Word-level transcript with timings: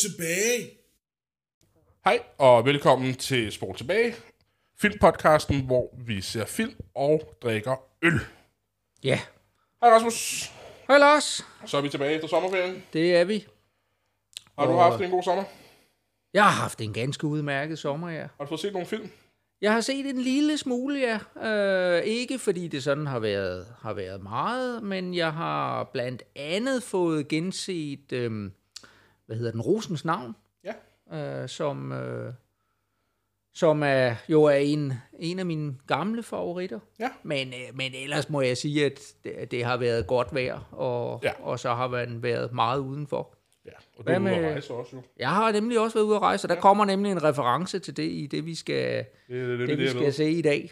Tilbage. 0.00 0.70
Hej 2.04 2.22
og 2.38 2.64
velkommen 2.64 3.14
til 3.14 3.52
Sport 3.52 3.76
Tilbage, 3.76 4.14
filmpodcasten, 4.80 5.66
hvor 5.66 5.94
vi 6.06 6.20
ser 6.20 6.44
film 6.44 6.74
og 6.94 7.36
drikker 7.42 7.76
øl. 8.02 8.20
Ja. 9.04 9.20
Hej 9.82 9.90
Rasmus, 9.90 10.50
Hej 10.88 10.98
Lars. 10.98 11.46
så 11.66 11.76
er 11.76 11.80
vi 11.80 11.88
tilbage 11.88 12.14
efter 12.14 12.28
sommerferien. 12.28 12.82
Det 12.92 13.16
er 13.16 13.24
vi. 13.24 13.46
Har 14.58 14.66
du 14.66 14.72
Og- 14.72 14.82
haft 14.90 15.02
en 15.02 15.10
god 15.10 15.22
sommer? 15.22 15.44
Jeg 16.34 16.44
har 16.44 16.50
haft 16.62 16.80
en 16.80 16.92
ganske 16.92 17.26
udmærket 17.26 17.78
sommer, 17.78 18.10
ja. 18.10 18.20
Har 18.38 18.44
du 18.44 18.48
fået 18.48 18.60
set 18.60 18.72
nogle 18.72 18.86
film? 18.86 19.10
Jeg 19.60 19.72
har 19.72 19.80
set 19.80 20.06
en 20.06 20.18
lille 20.20 20.58
smule, 20.58 20.98
ja. 20.98 21.18
Øh, 21.98 22.04
ikke 22.04 22.38
fordi 22.38 22.68
det 22.68 22.82
sådan 22.82 23.06
har 23.06 23.18
været, 23.18 23.66
har 23.80 23.92
været 23.92 24.22
meget, 24.22 24.82
men 24.82 25.14
jeg 25.14 25.32
har 25.32 25.84
blandt 25.84 26.22
andet 26.36 26.82
fået 26.82 27.28
genset, 27.28 28.12
øh, 28.12 28.50
hvad 29.30 29.38
hedder 29.38 29.52
den, 29.52 29.60
Rosens 29.60 30.04
navn, 30.04 30.36
Ja. 30.64 31.42
øh, 31.42 31.48
som, 31.48 31.92
øh, 31.92 32.32
som 33.54 33.82
er, 33.82 34.14
jo 34.28 34.42
er 34.42 34.54
en, 34.54 34.92
en 35.18 35.38
af 35.38 35.46
mine 35.46 35.74
gamle 35.86 36.22
favoritter. 36.22 36.78
Ja. 37.00 37.08
Men, 37.22 37.48
øh, 37.48 37.76
men 37.76 37.92
ellers 37.94 38.28
må 38.30 38.40
jeg 38.40 38.56
sige, 38.56 38.86
at 38.86 39.00
det, 39.24 39.50
det 39.50 39.64
har 39.64 39.76
været 39.76 40.06
godt 40.06 40.34
vejr, 40.34 40.68
og, 40.72 41.20
Ja. 41.22 41.32
og 41.42 41.58
så 41.60 41.74
har 41.74 41.88
man 41.88 42.22
været 42.22 42.52
meget 42.52 42.78
udenfor. 42.78 43.34
Ja, 43.66 43.70
og 43.98 44.06
du 44.06 44.12
er 44.12 44.18
ude 44.18 44.30
at 44.30 44.52
rejse 44.52 44.72
også 44.74 44.96
jo. 44.96 45.02
Jeg 45.18 45.28
har 45.30 45.52
nemlig 45.52 45.80
også 45.80 45.94
været 45.98 46.06
ude 46.06 46.16
at 46.16 46.22
rejse, 46.22 46.44
og 46.44 46.48
der 46.48 46.54
ja. 46.54 46.60
kommer 46.60 46.84
nemlig 46.84 47.12
en 47.12 47.22
reference 47.22 47.78
til 47.78 47.96
det 47.96 48.02
i 48.10 48.26
det, 48.30 48.46
vi 48.46 48.54
skal, 48.54 48.96
Det 48.96 49.04
det, 49.28 49.48
det, 49.48 49.58
det, 49.58 49.68
det, 49.68 49.78
vi 49.78 49.82
jeg 49.82 49.90
skal 49.90 50.12
se 50.12 50.30
i 50.30 50.42
dag. 50.42 50.70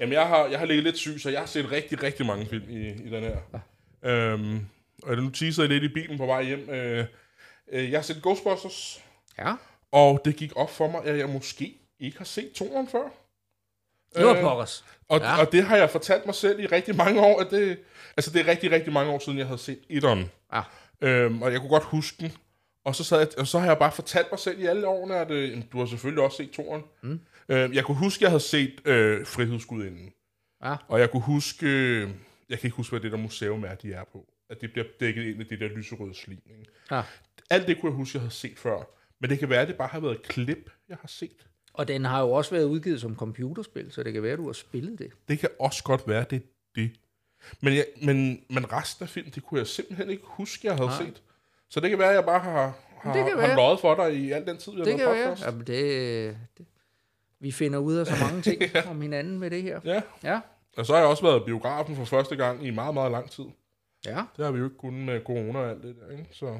Jamen, 0.00 0.12
jeg 0.12 0.26
har, 0.26 0.46
jeg 0.46 0.58
har 0.58 0.66
ligget 0.66 0.84
lidt 0.84 0.96
syg, 0.96 1.20
så 1.20 1.30
jeg 1.30 1.38
har 1.40 1.46
set 1.46 1.70
rigtig, 1.72 2.02
rigtig 2.02 2.26
mange 2.26 2.46
film 2.46 2.64
i, 2.68 2.88
i 2.88 3.10
den 3.10 3.22
her. 3.22 3.36
Ja. 4.02 4.10
Øhm, 4.10 4.58
og 5.02 5.16
nu 5.16 5.30
teaser 5.30 5.62
jeg 5.62 5.70
lidt 5.70 5.84
i 5.84 5.88
bilen 5.88 6.18
på 6.18 6.26
vej 6.26 6.44
hjem. 6.44 6.70
Øh, 6.70 7.04
øh, 7.72 7.90
jeg 7.90 7.98
har 7.98 8.02
set 8.02 8.22
Ghostbusters, 8.22 9.00
Ja, 9.38 9.54
og 9.92 10.20
det 10.24 10.36
gik 10.36 10.52
op 10.56 10.70
for 10.70 10.90
mig, 10.90 11.04
at 11.04 11.18
jeg 11.18 11.28
måske 11.28 11.74
ikke 12.00 12.18
har 12.18 12.24
set 12.24 12.52
toren 12.52 12.88
før. 12.88 13.02
det 14.16 14.24
var 14.26 14.34
Øh, 14.34 14.40
pokkers. 14.42 14.84
Og, 15.08 15.20
Ja. 15.20 15.40
og 15.40 15.52
det 15.52 15.64
har 15.64 15.76
jeg 15.76 15.90
fortalt 15.90 16.26
mig 16.26 16.34
selv 16.34 16.60
i 16.60 16.66
rigtig 16.66 16.96
mange 16.96 17.20
år, 17.20 17.40
at 17.40 17.50
det, 17.50 17.78
altså 18.16 18.30
det 18.30 18.40
er 18.40 18.46
rigtig, 18.46 18.70
rigtig 18.70 18.92
mange 18.92 19.12
år 19.12 19.18
siden, 19.18 19.38
jeg 19.38 19.46
havde 19.46 19.58
set 19.58 19.78
etteren. 19.88 20.30
Ja. 20.52 20.62
Øhm, 21.00 21.42
og 21.42 21.52
jeg 21.52 21.60
kunne 21.60 21.68
godt 21.70 21.84
huske 21.84 22.16
den. 22.20 22.32
Og 22.84 22.94
så, 22.96 23.04
sad 23.04 23.18
jeg, 23.18 23.28
og 23.38 23.46
så 23.46 23.58
har 23.58 23.66
jeg 23.66 23.78
bare 23.78 23.92
fortalt 23.92 24.26
mig 24.32 24.38
selv 24.38 24.60
i 24.60 24.66
alle 24.66 24.86
årene, 24.88 25.16
at 25.16 25.30
øh, 25.30 25.62
du 25.72 25.78
har 25.78 25.86
selvfølgelig 25.86 26.24
også 26.24 26.36
set 26.36 26.50
toren. 26.50 26.82
Mm. 27.02 27.20
Øhm, 27.48 27.72
jeg 27.72 27.84
kunne 27.84 27.96
huske, 27.96 28.18
at 28.18 28.22
jeg 28.22 28.30
havde 28.30 28.40
set 28.42 28.80
øh, 28.84 29.26
Frihedsgudinden. 29.26 30.12
Ja. 30.64 30.76
Og 30.88 31.00
jeg 31.00 31.10
kunne 31.10 31.22
huske, 31.22 31.66
øh, 31.66 32.10
jeg 32.48 32.58
kan 32.58 32.66
ikke 32.66 32.76
huske, 32.76 32.90
hvad 32.92 33.00
det 33.00 33.12
der 33.12 33.18
museum 33.18 33.64
er, 33.64 33.74
de 33.74 33.92
er 33.92 34.04
på. 34.12 34.26
At 34.50 34.60
det 34.60 34.72
bliver 34.72 34.86
dækket 35.00 35.22
ind 35.24 35.40
i 35.40 35.44
det 35.44 35.60
der 35.60 35.68
lyserøde 35.68 36.14
slim. 36.14 36.42
Ikke? 36.58 36.70
Ja. 36.90 37.02
Alt 37.50 37.66
det 37.66 37.80
kunne 37.80 37.90
jeg 37.90 37.96
huske, 37.96 38.16
jeg 38.16 38.20
havde 38.22 38.34
set 38.34 38.58
før. 38.58 38.82
Men 39.20 39.30
det 39.30 39.38
kan 39.38 39.48
være, 39.50 39.60
at 39.60 39.68
det 39.68 39.76
bare 39.76 39.88
har 39.88 40.00
været 40.00 40.14
et 40.14 40.22
klip, 40.22 40.70
jeg 40.88 40.96
har 41.00 41.08
set. 41.08 41.46
Og 41.72 41.88
den 41.88 42.04
har 42.04 42.20
jo 42.20 42.30
også 42.30 42.50
været 42.50 42.64
udgivet 42.64 43.00
som 43.00 43.16
computerspil, 43.16 43.92
så 43.92 44.02
det 44.02 44.12
kan 44.12 44.22
være, 44.22 44.32
at 44.32 44.38
du 44.38 44.46
har 44.46 44.52
spillet 44.52 44.98
det. 44.98 45.10
Det 45.28 45.38
kan 45.38 45.48
også 45.60 45.84
godt 45.84 46.08
være, 46.08 46.24
det 46.30 46.36
er 46.36 46.40
det. 46.74 46.90
Men, 47.60 47.74
jeg, 47.74 47.86
men, 48.02 48.44
men 48.50 48.72
resten 48.72 49.02
af 49.02 49.08
filmen, 49.08 49.32
det 49.34 49.42
kunne 49.44 49.58
jeg 49.60 49.66
simpelthen 49.66 50.10
ikke 50.10 50.22
huske, 50.26 50.66
jeg 50.66 50.74
havde 50.76 50.88
Nej. 50.88 51.04
set. 51.04 51.22
Så 51.70 51.80
det 51.80 51.90
kan 51.90 51.98
være, 51.98 52.08
at 52.08 52.14
jeg 52.14 52.24
bare 52.24 52.38
har, 52.40 52.72
har, 53.00 53.12
Det 53.12 53.24
kan 53.24 53.38
har 53.40 53.46
være. 53.46 53.56
løjet 53.56 53.80
for 53.80 53.94
dig 53.94 54.14
i 54.16 54.32
al 54.32 54.46
den 54.46 54.56
tid, 54.58 54.72
har 54.72 54.78
Det 54.78 54.86
lavet 54.86 55.00
kan 55.00 55.08
være. 55.10 55.28
podcast. 55.28 55.46
Jamen, 55.46 55.66
det, 55.66 56.36
det, 56.58 56.66
vi 57.40 57.52
finder 57.52 57.78
ud 57.78 57.94
af 57.94 58.06
så 58.06 58.12
mange 58.24 58.42
ting 58.42 58.62
om 58.90 59.00
hinanden 59.02 59.38
med 59.38 59.50
det 59.50 59.62
her. 59.62 59.80
Ja, 59.84 60.02
Ja, 60.24 60.40
og 60.76 60.86
så 60.86 60.92
har 60.92 61.00
jeg 61.00 61.08
også 61.08 61.22
været 61.22 61.44
biografen 61.44 61.96
for 61.96 62.04
første 62.04 62.36
gang 62.36 62.66
i 62.66 62.70
meget, 62.70 62.94
meget 62.94 63.12
lang 63.12 63.30
tid. 63.30 63.44
ja. 64.06 64.22
Det 64.36 64.44
har 64.44 64.52
vi 64.52 64.58
jo 64.58 64.64
ikke 64.64 64.76
kunnet 64.76 65.04
med 65.06 65.20
corona 65.24 65.58
og 65.58 65.70
alt 65.70 65.82
det 65.82 65.96
der, 66.00 66.10
ikke? 66.10 66.26
Så 66.32 66.58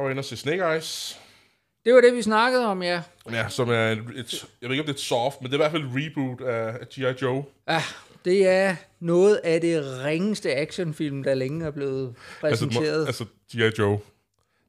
der 0.00 0.04
var 0.04 0.10
inde 0.10 0.20
og 0.20 0.24
se 0.24 0.36
Snake 0.36 0.62
Eyes, 0.62 1.18
Det 1.84 1.94
var 1.94 2.00
det, 2.00 2.14
vi 2.14 2.22
snakkede 2.22 2.66
om, 2.66 2.82
ja. 2.82 3.02
ja, 3.32 3.48
som 3.48 3.70
er 3.70 3.88
et, 3.92 3.98
et, 4.16 4.46
jeg 4.62 4.68
ved 4.68 4.70
ikke, 4.70 4.80
om 4.82 4.86
det 4.86 4.92
er 4.92 4.96
et 4.96 5.00
soft, 5.00 5.40
men 5.40 5.50
det 5.50 5.52
er 5.52 5.58
i 5.58 5.62
hvert 5.62 5.70
fald 5.70 5.82
et 5.84 5.90
reboot 5.94 6.40
af, 6.40 6.74
G.I. 6.88 7.22
Joe. 7.22 7.44
Ja, 7.68 7.82
det 8.24 8.46
er 8.48 8.76
noget 9.00 9.40
af 9.44 9.60
det 9.60 10.04
ringeste 10.04 10.54
actionfilm, 10.56 11.22
der 11.22 11.34
længe 11.34 11.66
er 11.66 11.70
blevet 11.70 12.14
præsenteret. 12.40 13.06
Altså, 13.06 13.24
altså 13.24 13.72
G.I. 13.72 13.80
Joe. 13.82 13.98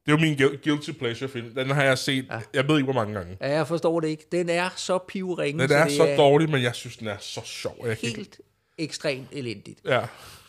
Det 0.06 0.12
er 0.12 0.12
jo 0.12 0.16
min 0.16 0.34
guil- 0.36 0.68
guilty 0.68 0.90
pleasure 0.90 1.28
film. 1.28 1.54
Den 1.54 1.70
har 1.70 1.82
jeg 1.82 1.98
set, 1.98 2.26
ja. 2.30 2.40
jeg 2.54 2.68
ved 2.68 2.76
ikke, 2.76 2.84
hvor 2.92 3.00
mange 3.04 3.14
gange. 3.14 3.36
Ja, 3.40 3.50
jeg 3.52 3.68
forstår 3.68 4.00
det 4.00 4.08
ikke. 4.08 4.24
Den 4.32 4.48
er 4.48 4.68
så 4.76 4.98
pivringe, 4.98 5.62
Den 5.62 5.72
er 5.72 5.84
det 5.84 5.92
så 5.92 6.14
dårlig, 6.16 6.50
men 6.50 6.62
jeg 6.62 6.74
synes, 6.74 6.96
den 6.96 7.08
er 7.08 7.16
så 7.20 7.40
sjov. 7.44 7.76
Jeg 7.86 7.98
kan 7.98 8.08
helt 8.08 8.40
ekstremt 8.78 9.28
elendigt. 9.32 9.78
Ja. 9.84 10.00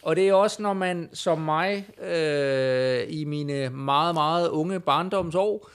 Og 0.03 0.15
det 0.15 0.29
er 0.29 0.33
også, 0.33 0.61
når 0.61 0.73
man 0.73 1.09
som 1.13 1.41
mig 1.41 1.87
øh, 2.03 3.03
i 3.07 3.25
mine 3.25 3.69
meget, 3.69 4.13
meget 4.15 4.49
unge 4.49 4.79
barndomsår, 4.79 5.69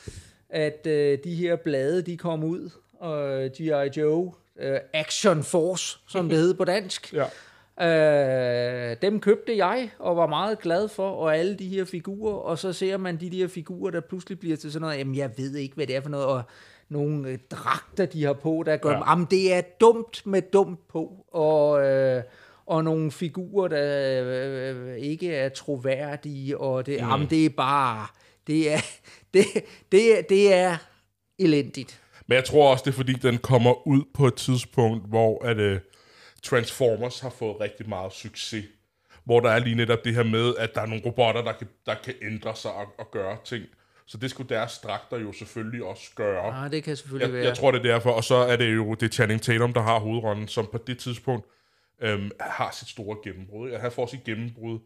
at 0.51 0.87
øh, 0.87 1.19
de 1.25 1.35
her 1.35 1.57
blade, 1.57 2.03
de 2.03 2.17
kom 2.17 2.45
ud, 2.45 2.71
og 3.01 3.49
G.I. 3.57 4.01
Joe, 4.01 4.33
øh, 4.61 4.79
Action 4.93 5.43
Force, 5.43 5.99
som 6.09 6.29
det 6.29 6.39
hed 6.39 6.55
på 6.55 6.65
dansk, 6.65 7.15
ja. 7.15 7.25
Øh, 7.81 8.97
dem 9.03 9.21
købte 9.21 9.57
jeg 9.57 9.91
og 9.99 10.17
var 10.17 10.27
meget 10.27 10.59
glad 10.59 10.89
for, 10.89 11.11
og 11.11 11.37
alle 11.37 11.55
de 11.55 11.69
her 11.69 11.85
figurer, 11.85 12.35
og 12.35 12.59
så 12.59 12.73
ser 12.73 12.97
man 12.97 13.17
de 13.21 13.31
der 13.31 13.49
figurer, 13.49 13.91
der 13.91 14.01
pludselig 14.01 14.39
bliver 14.39 14.57
til 14.57 14.73
sådan 14.73 14.81
noget, 14.87 14.99
jamen 14.99 15.15
jeg 15.17 15.31
ved 15.37 15.55
ikke, 15.57 15.75
hvad 15.75 15.87
det 15.87 15.97
er 15.97 16.01
for 16.01 16.09
noget, 16.09 16.27
og 16.27 16.43
nogle 16.89 17.29
øh, 17.29 17.39
dragter, 17.51 18.07
de 18.07 18.25
har 18.25 18.33
på, 18.33 18.63
der 18.67 18.77
gør, 18.77 18.91
Ja. 18.91 18.97
ja. 18.97 19.11
jamen 19.11 19.27
det 19.31 19.55
er 19.55 19.61
dumt 19.81 20.27
med 20.27 20.43
dumt 20.43 20.89
på, 20.89 21.27
og, 21.33 21.87
øh, 21.87 22.23
og 22.69 22.85
nogle 22.85 23.11
figurer, 23.13 23.69
der 23.69 24.23
øh, 24.25 24.97
ikke 24.99 25.35
er 25.35 25.49
troværdige, 25.49 26.59
og 26.59 26.87
det, 26.87 27.01
mm. 27.03 27.09
jamen 27.09 27.31
det 27.31 27.45
er 27.47 27.51
bare, 27.51 28.07
det 28.47 28.73
er, 28.73 28.79
det, 29.35 29.45
det, 29.93 30.19
er- 30.19 30.23
det 30.23 30.55
er 30.55 30.77
elendigt. 31.39 32.01
Men 32.27 32.37
jeg 32.37 32.45
tror 32.45 32.71
også, 32.71 32.83
det 32.87 32.91
er 32.91 32.97
fordi, 32.97 33.13
den 33.13 33.39
kommer 33.39 33.87
ud 33.87 34.03
på 34.15 34.27
et 34.27 34.35
tidspunkt, 34.35 35.09
hvor 35.09 35.45
at, 35.45 35.61
uh, 35.61 35.79
Transformers 36.43 37.21
har 37.21 37.31
fået 37.31 37.61
rigtig 37.61 37.89
meget 37.89 38.13
succes. 38.13 38.65
Hvor 39.25 39.41
der 39.41 39.51
er 39.51 39.59
lige 39.59 39.77
netop 39.77 40.05
det 40.05 40.15
her 40.15 40.23
med, 40.23 40.55
at 40.59 40.75
der 40.75 40.81
er 40.81 40.87
nogle 40.87 41.03
robotter, 41.07 41.43
der 41.43 41.53
kan, 41.53 41.67
der 41.87 41.95
kan 42.05 42.15
ændre 42.23 42.57
sig 42.57 42.73
og, 42.73 42.87
og 42.99 43.11
gøre 43.11 43.37
ting. 43.45 43.65
Så 44.07 44.19
det 44.19 44.31
skulle 44.31 44.49
deres 44.57 44.79
dragter 44.79 45.19
jo 45.19 45.33
selvfølgelig 45.33 45.85
også 45.85 46.11
gøre. 46.17 46.65
Ah, 46.65 46.71
det 46.71 46.85
kan 46.85 46.97
selvfølgelig 46.97 47.27
Jeg, 47.27 47.35
være. 47.35 47.45
jeg 47.45 47.57
tror, 47.57 47.71
det 47.71 47.79
er 47.79 47.83
derfor. 47.93 48.11
Og 48.11 48.25
så 48.25 48.35
er 48.35 48.57
det 48.57 48.75
jo 48.75 48.95
det 48.95 49.15
Channing 49.15 49.43
Tatum, 49.43 49.73
der 49.73 49.81
har 49.81 49.99
hovedrollen, 49.99 50.49
som 50.49 50.69
på 50.73 50.79
det 50.87 50.99
tidspunkt 50.99 51.47
øhm, 52.01 52.31
har 52.41 52.71
sit 52.71 52.89
store 52.89 53.17
gennembrud. 53.25 53.71
Ja, 53.71 53.79
Han 53.79 53.93
får 53.93 54.07
sit 54.07 54.25
gennembrud, 54.25 54.79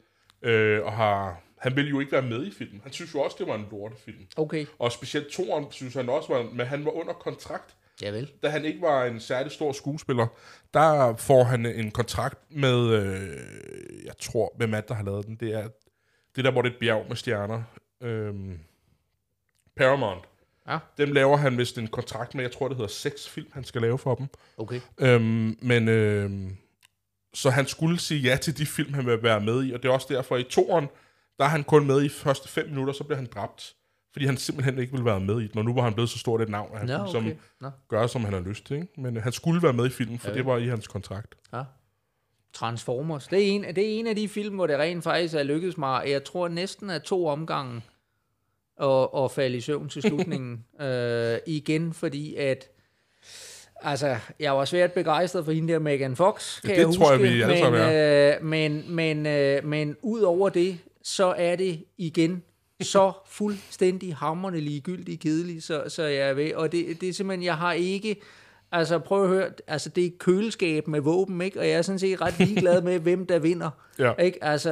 øh, 0.42 0.84
og 0.84 0.92
har, 0.92 1.42
han 1.58 1.76
vil 1.76 1.88
jo 1.88 2.00
ikke 2.00 2.12
være 2.12 2.22
med 2.22 2.46
i 2.46 2.50
filmen. 2.50 2.80
Han 2.82 2.92
synes 2.92 3.14
jo 3.14 3.20
også, 3.20 3.36
det 3.38 3.46
var 3.46 3.54
en 3.54 3.66
lortefilm. 3.70 4.26
Okay, 4.36 4.66
Og 4.78 4.92
specielt 4.92 5.28
toren 5.32 5.66
synes 5.70 5.94
han 5.94 6.08
også 6.08 6.32
var, 6.34 6.42
men 6.52 6.66
han 6.66 6.84
var 6.84 6.90
under 6.90 7.12
kontrakt. 7.12 7.74
ja 8.02 8.10
vel. 8.10 8.30
Da 8.42 8.48
han 8.48 8.64
ikke 8.64 8.80
var 8.80 9.04
en 9.04 9.20
særlig 9.20 9.52
stor 9.52 9.72
skuespiller, 9.72 10.26
der 10.74 11.16
får 11.16 11.44
han 11.44 11.66
en 11.66 11.90
kontrakt 11.90 12.38
med, 12.50 12.88
øh, 12.88 14.04
jeg 14.04 14.14
tror, 14.20 14.52
hvem 14.56 14.74
er 14.74 14.80
det, 14.80 14.88
der 14.88 14.94
har 14.94 15.04
lavet 15.04 15.26
den? 15.26 15.36
Det 15.36 15.54
er 15.54 15.68
det 16.36 16.44
der, 16.44 16.50
hvor 16.50 16.62
det 16.62 16.68
er 16.68 16.72
et 16.74 16.80
bjerg 16.80 17.04
med 17.08 17.16
stjerner. 17.16 17.62
Øhm, 18.00 18.58
Paramount. 19.76 20.24
Ja. 20.68 20.78
Dem 20.98 21.12
laver 21.12 21.36
han 21.36 21.58
vist 21.58 21.78
en 21.78 21.88
kontrakt 21.88 22.34
med, 22.34 22.44
jeg 22.44 22.52
tror, 22.52 22.68
det 22.68 22.76
hedder 22.76 22.90
seks 22.90 23.28
film, 23.28 23.46
han 23.52 23.64
skal 23.64 23.80
lave 23.82 23.98
for 23.98 24.14
dem. 24.14 24.26
Okay. 24.56 24.80
Øhm, 24.98 25.58
men 25.62 25.88
øhm, 25.88 26.56
så 27.34 27.50
han 27.50 27.66
skulle 27.66 27.98
sige 27.98 28.20
ja 28.20 28.36
til 28.36 28.58
de 28.58 28.66
film, 28.66 28.94
han 28.94 29.06
vil 29.06 29.22
være 29.22 29.40
med 29.40 29.64
i, 29.66 29.72
og 29.72 29.82
det 29.82 29.88
er 29.88 29.92
også 29.92 30.06
derfor 30.10 30.36
i 30.36 30.42
toren, 30.42 30.88
der 31.38 31.44
er 31.44 31.48
han 31.48 31.64
kun 31.64 31.86
med 31.86 32.02
i 32.02 32.08
første 32.08 32.48
fem 32.48 32.68
minutter, 32.68 32.92
så 32.92 33.04
bliver 33.04 33.16
han 33.16 33.28
dræbt. 33.34 33.74
Fordi 34.12 34.26
han 34.26 34.36
simpelthen 34.36 34.78
ikke 34.78 34.92
vil 34.92 35.04
være 35.04 35.20
med 35.20 35.40
i 35.40 35.46
den, 35.46 35.58
og 35.58 35.64
nu 35.64 35.74
var 35.74 35.82
han 35.82 35.94
blevet 35.94 36.10
så 36.10 36.18
stort 36.18 36.40
et 36.42 36.48
navn, 36.48 36.70
at 36.72 36.78
han 36.78 36.88
kunne 36.88 36.96
okay. 36.96 37.22
ligesom 37.22 37.40
Nå. 37.60 37.70
gøre, 37.88 38.08
som 38.08 38.24
han 38.24 38.32
har 38.32 38.40
lyst 38.40 38.66
til. 38.66 38.76
Ikke? 38.76 39.00
Men 39.00 39.16
øh, 39.16 39.22
han 39.22 39.32
skulle 39.32 39.62
være 39.62 39.72
med 39.72 39.86
i 39.86 39.90
filmen, 39.90 40.18
for 40.18 40.28
Ja. 40.28 40.34
det 40.34 40.46
var 40.46 40.56
i 40.56 40.66
hans 40.66 40.88
kontrakt. 40.88 41.34
Ja. 41.52 41.62
Transformers. 42.52 43.28
Det 43.28 43.38
er, 43.38 43.52
en, 43.52 43.62
det 43.64 43.78
er 43.78 43.98
en 43.98 44.06
af 44.06 44.16
de 44.16 44.28
film, 44.28 44.54
hvor 44.54 44.66
det 44.66 44.78
rent 44.78 45.04
faktisk 45.04 45.34
er 45.34 45.42
lykkedes 45.42 45.78
mig. 45.78 46.04
Jeg 46.08 46.24
tror 46.24 46.48
næsten 46.48 46.90
af 46.90 47.02
to 47.02 47.26
omgange 47.26 47.82
at, 48.82 49.08
at 49.16 49.30
falde 49.30 49.56
i 49.56 49.60
søvn 49.60 49.88
til 49.88 50.02
slutningen. 50.02 50.64
øh, 50.86 51.38
igen, 51.46 51.92
fordi 51.92 52.34
at 52.34 52.68
Altså, 53.84 54.16
jeg 54.40 54.56
var 54.56 54.64
svært 54.64 54.92
begejstret 54.92 55.44
for 55.44 55.52
hende 55.52 55.72
der 55.72 55.78
Megan 55.78 56.16
Fox, 56.16 56.60
kan 56.60 56.70
Det 56.70 56.76
jeg 56.76 56.86
huske. 56.86 57.00
tror 57.00 57.12
jeg, 57.12 57.22
vi 57.22 57.26
alle 57.28 57.46
men, 57.46 57.58
sammen 57.58 57.92
øh, 57.94 58.44
men, 58.44 58.84
men, 58.94 59.26
øh, 59.26 59.64
men 59.64 59.96
ud 60.02 60.20
over 60.20 60.48
det, 60.48 60.78
så 61.02 61.34
er 61.38 61.56
det 61.56 61.84
igen 61.98 62.42
så 62.82 63.12
fuldstændig 63.26 64.14
hammerne 64.16 64.60
ligegyldigt 64.60 65.22
kedeligt, 65.22 65.64
så, 65.64 65.82
så 65.88 66.02
jeg 66.02 66.28
er 66.28 66.34
ved. 66.34 66.54
Og 66.54 66.72
det, 66.72 67.00
det 67.00 67.08
er 67.08 67.12
simpelthen, 67.12 67.44
jeg 67.44 67.56
har 67.56 67.72
ikke... 67.72 68.16
Altså, 68.74 68.98
prøv 68.98 69.22
at 69.22 69.28
høre, 69.28 69.50
altså, 69.66 69.88
det 69.88 70.06
er 70.06 70.10
køleskab 70.18 70.88
med 70.88 71.00
våben, 71.00 71.40
ikke? 71.40 71.60
Og 71.60 71.68
jeg 71.68 71.74
er 71.74 71.82
sådan 71.82 71.98
set 71.98 72.20
ret 72.20 72.38
ligeglad 72.38 72.82
med, 72.82 72.98
hvem 72.98 73.26
der 73.26 73.38
vinder. 73.38 73.70
Ja. 73.98 74.12
Ikke? 74.18 74.44
Altså, 74.44 74.70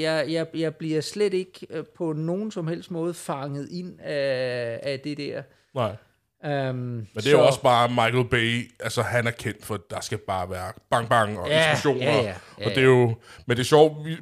jeg, 0.00 0.24
jeg, 0.32 0.46
jeg 0.54 0.74
bliver 0.74 1.00
slet 1.00 1.34
ikke 1.34 1.66
øh, 1.70 1.84
på 1.96 2.12
nogen 2.12 2.50
som 2.50 2.66
helst 2.66 2.90
måde 2.90 3.14
fanget 3.14 3.68
ind 3.70 4.00
af, 4.00 4.80
af 4.82 5.00
det 5.00 5.18
der. 5.18 5.42
Nej. 5.74 5.96
Um, 6.44 6.50
Men 6.50 7.06
det 7.14 7.26
er 7.26 7.30
jo 7.30 7.46
også 7.46 7.62
bare 7.62 7.88
Michael 7.88 8.24
Bay, 8.28 8.70
altså 8.80 9.02
han 9.02 9.26
er 9.26 9.30
kendt 9.30 9.64
for, 9.64 9.74
at 9.74 9.80
der 9.90 10.00
skal 10.00 10.18
bare 10.18 10.50
være 10.50 10.72
bang 10.90 11.08
bang 11.08 11.38
og 11.38 11.48
Ja, 11.48 11.72
eksplosioner. 11.72 12.04
ja, 12.06 12.16
ja, 12.22 12.34
ja, 12.58 12.64
og 12.64 12.70
det 12.70 12.78
er 12.78 12.82
jo, 12.86 13.14
men 13.46 13.56
det 13.56 13.62
er 13.62 13.66
sjovt, 13.66 14.04
vi, 14.04 14.16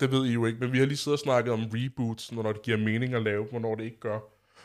det 0.00 0.10
ved 0.12 0.26
I 0.26 0.32
jo 0.32 0.46
ikke, 0.46 0.58
men 0.60 0.72
vi 0.72 0.78
har 0.78 0.86
lige 0.86 0.96
siddet 0.96 1.18
og 1.18 1.22
snakket 1.24 1.52
om 1.52 1.60
reboots, 1.74 2.32
når 2.32 2.52
det 2.52 2.62
giver 2.62 2.76
mening 2.78 3.14
at 3.14 3.22
lave, 3.22 3.44
hvornår 3.50 3.74
det 3.74 3.84
ikke 3.84 4.00
gør. 4.00 4.18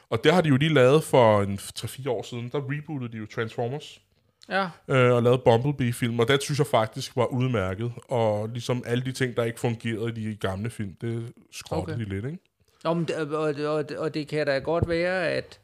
Og 0.09 0.23
det 0.23 0.33
har 0.33 0.41
de 0.41 0.49
jo 0.49 0.55
lige 0.57 0.73
lavet 0.73 1.03
for 1.03 1.41
en 1.41 1.59
3-4 1.79 2.09
år 2.09 2.23
siden. 2.23 2.49
Der 2.51 2.61
rebootede 2.71 3.11
de 3.11 3.17
jo 3.17 3.25
Transformers 3.35 4.01
Ja, 4.49 4.63
øh, 4.87 5.11
og 5.15 5.23
lavede 5.23 5.41
Bumblebee-film, 5.45 6.19
og 6.19 6.27
det 6.27 6.43
synes 6.43 6.59
jeg 6.59 6.67
faktisk 6.67 7.15
var 7.15 7.25
udmærket. 7.25 7.91
Og 8.07 8.49
ligesom 8.49 8.83
alle 8.85 9.03
de 9.05 9.11
ting, 9.11 9.37
der 9.37 9.43
ikke 9.43 9.59
fungerede 9.59 10.09
i 10.09 10.29
de 10.31 10.35
gamle 10.35 10.69
film, 10.69 10.95
det 11.01 11.33
skrottede 11.51 11.95
Okay. 11.95 12.05
de 12.05 12.09
lidt, 12.09 12.25
ikke? 12.25 12.37
Nå, 12.83 12.93
men, 12.93 13.05
det- 13.05 13.15
og, 13.15 13.55
og, 13.75 13.85
og 13.97 14.13
det 14.13 14.27
kan 14.27 14.45
da 14.47 14.57
godt 14.59 14.89
være, 14.89 15.27
at... 15.29 15.59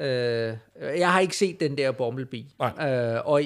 Øh, 0.00 0.54
jeg 0.80 1.12
har 1.12 1.20
ikke 1.20 1.36
set 1.36 1.60
den 1.60 1.78
der 1.78 1.92
Bumblebee. 1.92 2.44
Nej. 2.58 2.90
Øh, 2.90 3.20
og, 3.24 3.42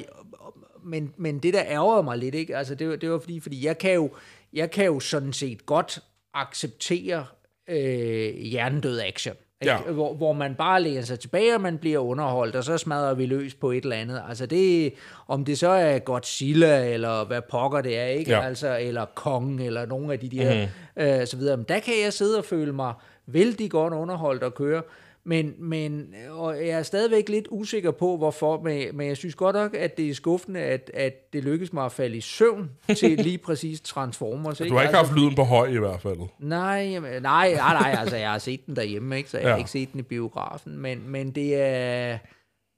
men, 0.84 1.12
men 1.16 1.38
det, 1.38 1.54
der 1.54 1.62
ærger 1.68 2.02
mig 2.02 2.18
lidt, 2.18 2.34
ikke? 2.34 2.56
Altså, 2.56 2.74
det, 2.74 2.88
var- 2.88 2.96
det 2.96 3.10
var 3.10 3.18
fordi, 3.18 3.40
fordi 3.40 3.66
jeg 3.66 3.78
kan 3.78 3.94
jo, 3.94 4.10
jeg 4.52 4.70
kan 4.70 4.84
jo 4.84 5.00
sådan 5.00 5.32
set 5.32 5.66
godt 5.66 5.98
acceptere 6.34 7.26
øh, 7.68 8.34
hjernedød 8.36 9.00
action. 9.00 9.34
Ikke? 9.62 9.72
Ja. 9.72 9.92
Hvor, 9.92 10.14
hvor 10.14 10.32
man 10.32 10.54
bare 10.54 10.82
læner 10.82 11.02
sig 11.02 11.20
tilbage, 11.20 11.54
og 11.54 11.60
man 11.60 11.78
bliver 11.78 11.98
underholdt, 11.98 12.56
og 12.56 12.64
så 12.64 12.78
smadrer 12.78 13.14
vi 13.14 13.26
løs 13.26 13.54
på 13.54 13.70
et 13.70 13.82
eller 13.84 13.96
andet. 13.96 14.22
Altså 14.28 14.46
det, 14.46 14.92
om 15.28 15.44
det 15.44 15.58
så 15.58 15.68
er 15.68 15.98
Godzilla, 15.98 16.92
eller 16.92 17.24
hvad 17.24 17.40
pokker 17.50 17.80
det 17.80 17.98
er, 17.98 18.06
ikke? 18.06 18.30
Ja. 18.30 18.40
Altså, 18.46 18.78
eller 18.80 19.04
Kong, 19.14 19.66
eller 19.66 19.86
nogle 19.86 20.12
af 20.12 20.18
de 20.20 20.28
der, 20.28 20.66
mm. 20.96 21.02
øh, 21.02 21.26
så 21.26 21.36
videre. 21.36 21.56
Men 21.56 21.66
der 21.68 21.78
kan 21.80 21.94
jeg 22.04 22.12
sidde 22.12 22.38
og 22.38 22.44
føle 22.44 22.72
mig 22.72 22.92
vældig 23.26 23.70
godt 23.70 23.92
underholdt 23.92 24.42
og 24.42 24.54
køre. 24.54 24.82
Men, 25.26 25.54
men 25.58 26.14
og 26.30 26.66
jeg 26.66 26.78
er 26.78 26.82
stadigvæk 26.82 27.28
lidt 27.28 27.48
usikker 27.50 27.90
på, 27.90 28.16
hvorfor, 28.16 28.62
men, 28.62 28.96
men 28.96 29.08
jeg 29.08 29.16
synes 29.16 29.34
godt 29.34 29.56
nok, 29.56 29.74
at 29.74 29.96
det 29.96 30.10
er 30.10 30.14
skuffende, 30.14 30.60
at, 30.60 30.90
at 30.94 31.32
det 31.32 31.44
lykkes 31.44 31.72
mig 31.72 31.84
at 31.84 31.92
falde 31.92 32.16
i 32.16 32.20
søvn 32.20 32.70
til 32.96 33.18
lige 33.26 33.38
præcis 33.38 33.80
Transformers. 33.80 34.60
Ikke? 34.60 34.70
Du 34.70 34.74
har 34.74 34.82
ikke 34.82 34.96
altså, 34.96 35.12
haft 35.12 35.20
lyden 35.20 35.34
på 35.34 35.42
høj 35.42 35.68
i 35.68 35.78
hvert 35.78 36.00
fald. 36.00 36.18
Nej, 36.38 36.88
jamen, 36.92 37.22
nej, 37.22 37.54
nej, 37.54 37.82
nej, 37.82 37.94
altså 37.98 38.16
jeg 38.16 38.30
har 38.30 38.38
set 38.38 38.66
den 38.66 38.76
derhjemme, 38.76 39.16
ikke? 39.16 39.30
så 39.30 39.38
jeg 39.38 39.44
ja. 39.44 39.50
har 39.50 39.58
ikke 39.58 39.70
set 39.70 39.92
den 39.92 40.00
i 40.00 40.02
biografen, 40.02 40.78
men, 40.78 41.08
men 41.10 41.30
det 41.30 41.54
er, 41.54 42.18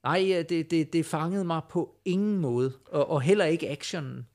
nej, 0.03 0.45
det, 0.49 0.71
det, 0.71 0.93
det 0.93 1.05
fangede 1.05 1.43
mig 1.45 1.61
på 1.69 1.95
ingen 2.05 2.37
måde, 2.37 2.73
og, 2.91 3.09
og 3.09 3.21
heller 3.21 3.45
ikke 3.45 3.69
actionen. 3.69 4.27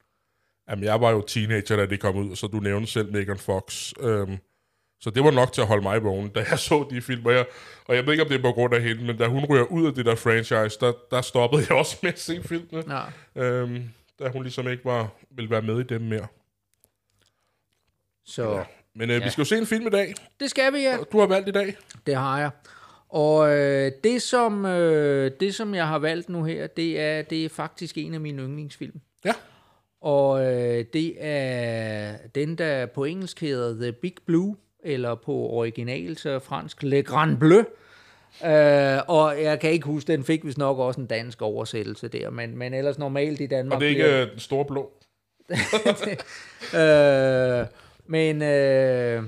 Jamen, 0.71 0.85
jeg 0.85 1.01
var 1.01 1.11
jo 1.11 1.21
teenager, 1.21 1.77
da 1.77 1.87
det 1.87 2.01
kom 2.01 2.17
ud, 2.17 2.37
så 2.37 2.47
du 2.47 2.61
nævnte 2.61 2.93
selv 2.93 3.13
Megan 3.13 3.39
Fox. 3.39 3.93
Øhm, 4.01 4.39
så 5.05 5.11
det 5.11 5.25
var 5.25 5.31
nok 5.31 5.53
til 5.53 5.61
at 5.61 5.67
holde 5.67 5.83
mig 5.83 6.05
vågen, 6.05 6.29
da 6.29 6.45
jeg 6.51 6.59
så 6.69 6.87
de 6.91 7.03
film. 7.03 7.27
Og 7.27 7.33
jeg, 7.33 7.47
og 7.85 7.97
jeg 7.97 8.07
ved 8.07 8.13
ikke, 8.13 8.23
om 8.23 8.29
det 8.29 8.39
er 8.39 8.43
på 8.43 8.53
grund 8.53 8.75
af 8.75 8.83
hende, 8.83 9.05
men 9.05 9.19
da 9.19 9.27
hun 9.27 9.45
ryger 9.45 9.65
ud 9.65 9.87
af 9.87 9.95
det 9.95 10.07
der 10.07 10.15
franchise, 10.15 10.79
der, 10.81 10.93
der 11.11 11.23
stoppede 11.23 11.67
jeg 11.69 11.79
også 11.79 11.97
med 12.03 12.13
at 12.13 12.19
se 12.19 12.43
filmene. 12.43 12.85
Ja. 13.37 13.43
Øhm, 13.43 13.91
da 14.19 14.29
hun 14.29 14.43
ligesom 14.43 14.69
ikke 14.69 14.85
var, 14.85 15.09
ville 15.31 15.51
være 15.51 15.63
med 15.63 15.81
i 15.81 15.83
dem 15.83 16.01
mere. 16.01 16.27
Så 18.25 18.51
ja. 18.51 18.63
Men 18.95 19.11
øh, 19.11 19.21
ja. 19.21 19.25
vi 19.25 19.31
skal 19.31 19.43
jo 19.43 19.45
se 19.45 19.59
en 19.59 19.67
film 19.67 19.87
i 19.87 19.91
dag. 19.91 20.15
det 20.41 20.51
skal 20.51 20.73
vi, 20.73 20.79
ja. 20.79 20.99
Du 21.13 21.21
har 21.21 21.27
valgt 21.27 21.49
i 21.49 21.53
dag. 21.53 21.77
Det 22.07 22.15
har 22.15 22.39
jeg. 22.39 22.51
Og 23.09 23.57
øh, 23.57 23.93
det, 24.05 24.23
som, 24.23 24.67
øh, 24.67 25.31
det, 25.41 25.55
som 25.55 25.75
jeg 25.75 25.89
har 25.89 25.99
valgt 25.99 26.29
nu 26.29 26.45
her, 26.45 26.67
det 26.67 27.01
er, 27.01 27.23
det 27.23 27.45
er 27.45 27.49
faktisk 27.49 27.99
en 27.99 28.15
af 28.15 28.21
mine 28.21 28.43
yndlingsfilm. 28.43 29.01
Ja. 29.25 29.33
Og 30.01 30.45
øh, 30.45 30.85
det 30.93 31.17
er 31.19 32.17
den, 32.35 32.59
der 32.59 32.87
på 32.87 33.05
engelsk 33.05 33.41
hedder 33.41 33.75
The 33.83 33.93
Big 33.93 34.15
Blue, 34.27 34.57
eller 34.85 35.15
på 35.15 35.33
original, 35.33 36.17
så 36.17 36.39
fransk 36.39 36.83
Le 36.83 37.03
Grand 37.03 37.37
Bleu. 37.39 37.59
Øh, 38.47 38.99
og 39.09 39.43
jeg 39.43 39.61
kan 39.61 39.71
ikke 39.71 39.87
huske, 39.87 40.13
den 40.13 40.25
fik 40.25 40.45
vist 40.45 40.59
nok 40.59 40.79
også 40.79 41.01
en 41.01 41.07
dansk 41.07 41.43
oversættelse 41.43 42.09
der, 42.09 42.31
men, 42.31 42.59
men 42.59 42.75
ellers 42.75 42.99
normalt 42.99 43.41
i 43.41 43.47
Danmark... 43.47 43.75
Og 43.77 43.81
det 43.81 43.91
er 43.91 43.95
bliver- 43.95 44.07
ikke 44.07 44.23
øh, 44.23 44.31
den 44.31 44.39
store 44.39 44.65
blå. 44.65 44.93
øh, 46.81 47.67
men, 48.07 48.43
øh, 48.43 49.23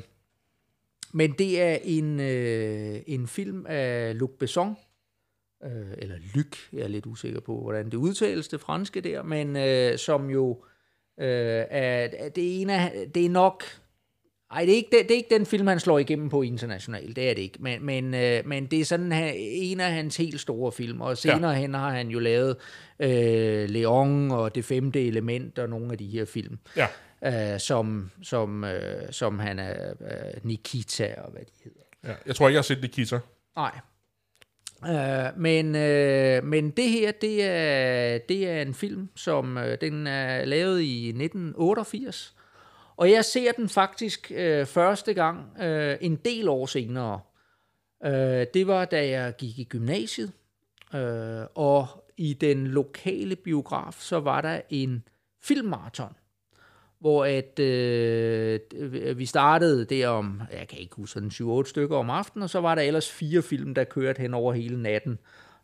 men 1.12 1.32
det 1.32 1.62
er 1.62 1.78
en, 1.84 2.20
øh, 2.20 3.00
en 3.06 3.26
film 3.28 3.66
af 3.68 4.18
Luc 4.18 4.30
Besson, 4.38 4.76
øh, 5.64 5.70
eller 5.98 6.16
Luc, 6.34 6.46
jeg 6.72 6.80
er 6.82 6.88
lidt 6.88 7.06
usikker 7.06 7.40
på, 7.40 7.60
hvordan 7.60 7.84
det 7.86 7.94
udtales, 7.94 8.48
det 8.48 8.60
franske 8.60 9.00
der, 9.00 9.22
men 9.22 9.56
øh, 9.56 9.98
som 9.98 10.30
jo 10.30 10.64
øh, 11.20 11.26
er, 11.70 12.08
er 12.18 12.28
det, 12.28 12.60
ene 12.60 12.74
af, 12.74 13.06
det 13.14 13.24
er 13.26 13.30
nok, 13.30 13.64
ej, 14.50 14.60
det 14.64 14.72
er, 14.72 14.76
ikke, 14.76 14.88
det, 14.92 15.02
det 15.02 15.10
er 15.10 15.16
ikke 15.16 15.34
den 15.34 15.46
film, 15.46 15.66
han 15.66 15.80
slår 15.80 15.98
igennem 15.98 16.28
på 16.28 16.42
internationalt, 16.42 17.16
det 17.16 17.30
er 17.30 17.34
det 17.34 17.42
ikke, 17.42 17.58
men, 17.60 17.84
men, 17.86 18.14
øh, 18.14 18.42
men 18.46 18.66
det 18.66 18.80
er 18.80 18.84
sådan 18.84 19.12
her, 19.12 19.32
en 19.36 19.80
af 19.80 19.92
hans 19.92 20.16
helt 20.16 20.40
store 20.40 20.72
film, 20.72 21.00
og 21.00 21.18
senere 21.18 21.50
ja. 21.50 21.58
hen 21.58 21.74
har 21.74 21.90
han 21.90 22.08
jo 22.08 22.18
lavet 22.18 22.56
øh, 23.00 23.68
Leon 23.68 24.30
og 24.30 24.54
Det 24.54 24.64
femte 24.64 25.06
element 25.06 25.58
og 25.58 25.68
nogle 25.68 25.92
af 25.92 25.98
de 25.98 26.06
her 26.06 26.24
film 26.24 26.58
Ja. 26.76 26.86
øh, 27.54 27.60
som, 27.60 28.10
som, 28.22 28.64
øh, 28.64 29.12
som 29.12 29.38
han 29.38 29.58
er 29.58 29.90
øh, 30.00 30.40
Nikita 30.42 31.14
og 31.18 31.30
hvad 31.30 31.40
de 31.42 31.52
hedder. 31.64 31.80
ja. 32.04 32.12
Jeg 32.26 32.36
tror 32.36 32.48
ikke, 32.48 32.54
jeg 32.54 32.58
har 32.58 32.62
set 32.62 32.82
Nikita. 32.82 33.18
Nej. 33.56 33.72
Øh, 34.88 35.40
men, 35.40 35.76
øh, 35.76 36.44
men 36.44 36.70
det 36.70 36.90
her, 36.90 37.12
det 37.12 37.44
er, 37.44 38.18
det 38.18 38.48
er 38.48 38.62
en 38.62 38.74
film, 38.74 39.08
som 39.16 39.58
øh, 39.58 39.78
den 39.80 40.06
er 40.06 40.44
lavet 40.44 40.80
i 40.80 41.08
1988. 41.08 42.35
Og 42.96 43.10
jeg 43.10 43.24
ser 43.24 43.52
den 43.52 43.68
faktisk 43.68 44.32
øh, 44.34 44.66
første 44.66 45.14
gang 45.14 45.62
øh, 45.62 45.96
en 46.00 46.16
del 46.16 46.48
år 46.48 46.66
senere. 46.66 47.20
Øh, 48.04 48.46
det 48.54 48.66
var, 48.66 48.84
da 48.84 49.08
jeg 49.08 49.34
gik 49.38 49.58
i 49.58 49.64
gymnasiet. 49.64 50.32
Øh, 50.94 51.44
og 51.54 51.86
i 52.16 52.32
den 52.32 52.66
lokale 52.66 53.36
biograf, 53.36 53.96
så 54.00 54.20
var 54.20 54.40
der 54.40 54.60
en 54.70 55.04
filmmarathon 55.42 56.16
hvor 56.98 57.24
at 57.24 57.58
øh, 57.58 58.60
vi 59.18 59.26
startede 59.26 59.84
der 59.84 60.08
om, 60.08 60.42
jeg 60.52 60.68
kan 60.68 60.78
ikke 60.78 60.96
huske, 60.96 61.12
sådan 61.12 61.60
7-8 61.60 61.68
stykker 61.68 61.96
om 61.96 62.10
aftenen, 62.10 62.42
og 62.42 62.50
så 62.50 62.60
var 62.60 62.74
der 62.74 62.82
ellers 62.82 63.12
fire 63.12 63.42
film, 63.42 63.74
der 63.74 63.84
kørte 63.84 64.20
hen 64.20 64.34
over 64.34 64.52
hele 64.52 64.82
natten. 64.82 65.18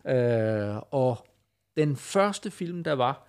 Øh, 0.06 0.76
og 0.90 1.26
den 1.76 1.96
første 1.96 2.50
film, 2.50 2.84
der 2.84 2.92
var, 2.92 3.26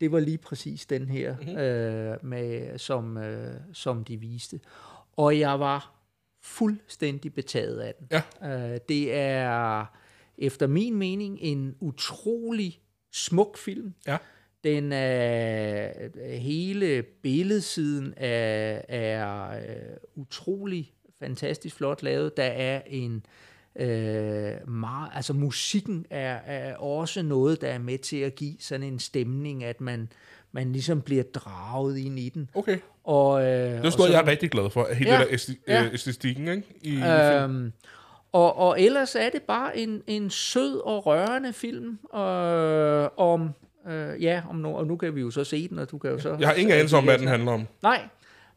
det 0.00 0.12
var 0.12 0.20
lige 0.20 0.38
præcis 0.38 0.86
den 0.86 1.08
her, 1.08 1.36
mm-hmm. 1.36 1.56
øh, 1.56 2.24
med, 2.24 2.78
som, 2.78 3.16
øh, 3.16 3.54
som 3.72 4.04
de 4.04 4.16
viste. 4.16 4.60
Og 5.16 5.38
jeg 5.38 5.60
var 5.60 5.94
fuldstændig 6.42 7.34
betaget 7.34 7.80
af 7.80 7.94
den. 7.98 8.08
Ja. 8.42 8.72
Øh, 8.72 8.78
det 8.88 9.14
er 9.14 9.84
efter 10.38 10.66
min 10.66 10.94
mening 10.94 11.38
en 11.40 11.76
utrolig 11.80 12.80
smuk 13.12 13.58
film. 13.58 13.94
Ja. 14.06 14.16
Den 14.64 14.92
er, 14.92 15.92
hele 16.38 17.02
billedsiden 17.02 18.14
er, 18.16 18.82
er 18.88 19.50
øh, 19.50 19.96
utrolig 20.14 20.92
fantastisk 21.18 21.76
flot 21.76 22.02
lavet. 22.02 22.36
Der 22.36 22.42
er 22.42 22.82
en 22.86 23.14
øh, 23.14 23.22
meget, 24.68 25.10
altså 25.14 25.32
musikken 25.32 26.06
er, 26.10 26.38
er 26.46 26.76
også 26.76 27.22
noget, 27.22 27.60
der 27.60 27.68
er 27.68 27.78
med 27.78 27.98
til 27.98 28.16
at 28.16 28.34
give 28.34 28.54
sådan 28.60 28.82
en 28.82 28.98
stemning, 28.98 29.64
at 29.64 29.80
man, 29.80 30.08
man 30.52 30.72
ligesom 30.72 31.00
bliver 31.02 31.22
draget 31.34 31.98
ind 31.98 32.18
i 32.18 32.28
den. 32.28 32.50
Okay. 32.54 32.78
Og, 33.04 33.40
øh, 33.42 33.46
Det 33.48 33.56
er 33.56 33.90
sådan 33.90 33.98
noget, 33.98 34.12
jeg 34.12 34.20
er 34.22 34.26
rigtig 34.26 34.50
glad 34.50 34.70
for. 34.70 34.88
Hele 34.94 35.10
Ja. 35.10 35.18
der 35.18 35.54
Ja. 35.68 35.88
æstetikken, 35.92 36.48
ikke? 36.48 36.62
I, 36.82 36.96
øh, 36.96 37.42
Øhm, 37.44 37.72
og, 38.32 38.56
og 38.58 38.80
ellers 38.80 39.14
er 39.14 39.30
det 39.30 39.42
bare 39.42 39.78
en, 39.78 40.02
en 40.06 40.30
sød 40.30 40.80
og 40.84 41.06
rørende 41.06 41.52
film 41.52 41.98
øh, 42.14 43.08
om, 43.16 43.50
øh, 43.88 44.22
ja, 44.22 44.42
om 44.50 44.56
no, 44.56 44.74
og 44.74 44.86
nu 44.86 44.96
kan 44.96 45.14
vi 45.14 45.20
jo 45.20 45.30
så 45.30 45.44
se 45.44 45.68
den, 45.68 45.78
og 45.78 45.90
du 45.90 45.98
kan 45.98 46.10
jo 46.10 46.18
så... 46.18 46.36
jeg 46.40 46.48
har 46.48 46.54
ingen 46.54 46.74
anelse 46.74 46.96
om, 46.96 47.04
hvad 47.04 47.18
den 47.18 47.28
handler 47.28 47.52
om. 47.52 47.66
Nej, 47.82 48.00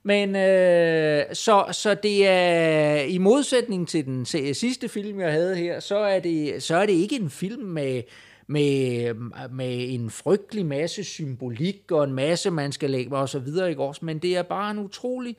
men 0.03 0.35
øh, 0.35 1.25
så, 1.33 1.65
så 1.71 1.93
det 2.03 2.27
er 2.27 2.93
i 3.01 3.17
modsætning 3.17 3.87
til 3.87 4.05
den 4.05 4.25
sidste 4.53 4.89
film, 4.89 5.19
jeg 5.19 5.31
havde 5.31 5.55
her, 5.55 5.79
så 5.79 5.97
er 5.97 6.19
det, 6.19 6.63
så 6.63 6.75
er 6.75 6.85
det 6.85 6.93
ikke 6.93 7.15
en 7.15 7.29
film 7.29 7.63
med, 7.63 8.01
med, 8.47 9.13
med 9.49 9.93
en 9.93 10.09
frygtelig 10.09 10.65
masse 10.65 11.03
symbolik 11.03 11.91
og 11.91 12.03
en 12.03 12.13
masse, 12.13 12.51
man 12.51 12.71
skal 12.71 12.89
lægge 12.89 13.17
og 13.17 13.29
så 13.29 13.39
videre, 13.39 13.69
ikke 13.69 13.83
også? 13.83 14.05
Men 14.05 14.19
det 14.19 14.37
er 14.37 14.43
bare 14.43 14.71
en 14.71 14.79
utrolig 14.79 15.35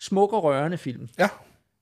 smuk 0.00 0.32
og 0.32 0.44
rørende 0.44 0.78
film 0.78 1.08
Ja. 1.18 1.28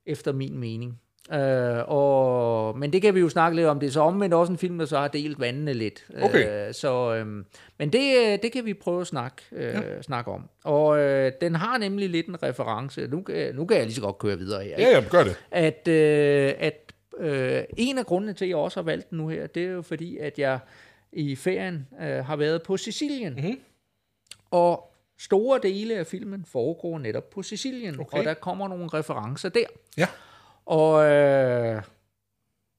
efter 0.07 0.33
min 0.33 0.59
mening. 0.59 1.01
Øh, 1.33 1.85
og, 1.87 2.79
men 2.79 2.93
det 2.93 3.03
kan 3.03 3.15
vi 3.15 3.21
jo 3.21 3.29
snakke 3.29 3.57
lidt 3.57 3.67
om. 3.67 3.81
Det 3.81 3.87
er 3.87 3.91
så 3.91 4.01
omvendt 4.01 4.35
også 4.35 4.53
en 4.53 4.59
film, 4.59 4.79
der 4.79 4.87
så 4.87 4.99
har 4.99 5.09
delt 5.09 5.41
vandene 5.41 5.73
lidt. 5.73 6.07
Okay. 6.23 6.69
Øh, 6.69 6.75
så, 6.75 7.15
øhm, 7.15 7.47
men 7.79 7.93
det, 7.93 8.17
øh, 8.19 8.39
det 8.43 8.53
kan 8.53 8.65
vi 8.65 8.75
prøve 8.75 9.01
at 9.01 9.07
snakke, 9.07 9.43
øh, 9.53 9.75
ja. 9.75 10.03
snakke 10.03 10.31
om. 10.31 10.49
Og 10.65 10.99
øh, 10.99 11.33
den 11.41 11.55
har 11.55 11.79
nemlig 11.79 12.11
lidt 12.11 12.27
en 12.27 12.43
reference. 12.43 13.07
Nu 13.07 13.23
kan, 13.23 13.55
nu 13.55 13.67
kan 13.67 13.77
jeg 13.77 13.87
lige 13.87 13.95
så 13.95 14.01
godt 14.01 14.19
køre 14.19 14.39
videre 14.39 14.65
her. 14.65 14.77
ikke? 14.77 14.91
Ja, 14.91 14.99
ja, 14.99 15.09
gør 15.09 15.25
det. 15.25 15.37
At, 15.51 15.89
øh, 15.89 16.53
at 16.59 16.93
øh, 17.19 17.63
en 17.77 17.99
af 17.99 18.07
grundene 18.07 18.33
til, 18.33 18.45
at 18.45 18.49
jeg 18.49 18.57
også 18.57 18.81
har 18.81 18.85
valgt 18.85 19.11
den 19.11 19.19
nu 19.19 19.29
her, 19.29 19.47
det 19.47 19.65
er 19.65 19.71
jo 19.71 19.83
fordi, 19.83 20.17
at 20.17 20.39
jeg 20.39 20.59
i 21.13 21.37
ferien 21.37 21.87
øh, 22.03 22.25
har 22.25 22.37
været 22.37 22.63
på 22.63 22.77
Sicilien. 22.77 23.33
Mhm. 23.33 23.61
Og 24.51 24.93
store 25.19 25.61
dele 25.63 25.95
af 25.95 26.07
filmen 26.07 26.45
foregår 26.45 26.99
netop 26.99 27.31
på 27.31 27.43
Sicilien. 27.43 28.01
Okay. 28.01 28.19
Og 28.19 28.25
der 28.25 28.35
kommer 28.35 28.69
nogle 28.69 28.89
referencer 28.89 29.49
der. 29.49 29.67
Ja. 29.97 30.07
Og, 30.67 31.05
øh, 31.05 31.83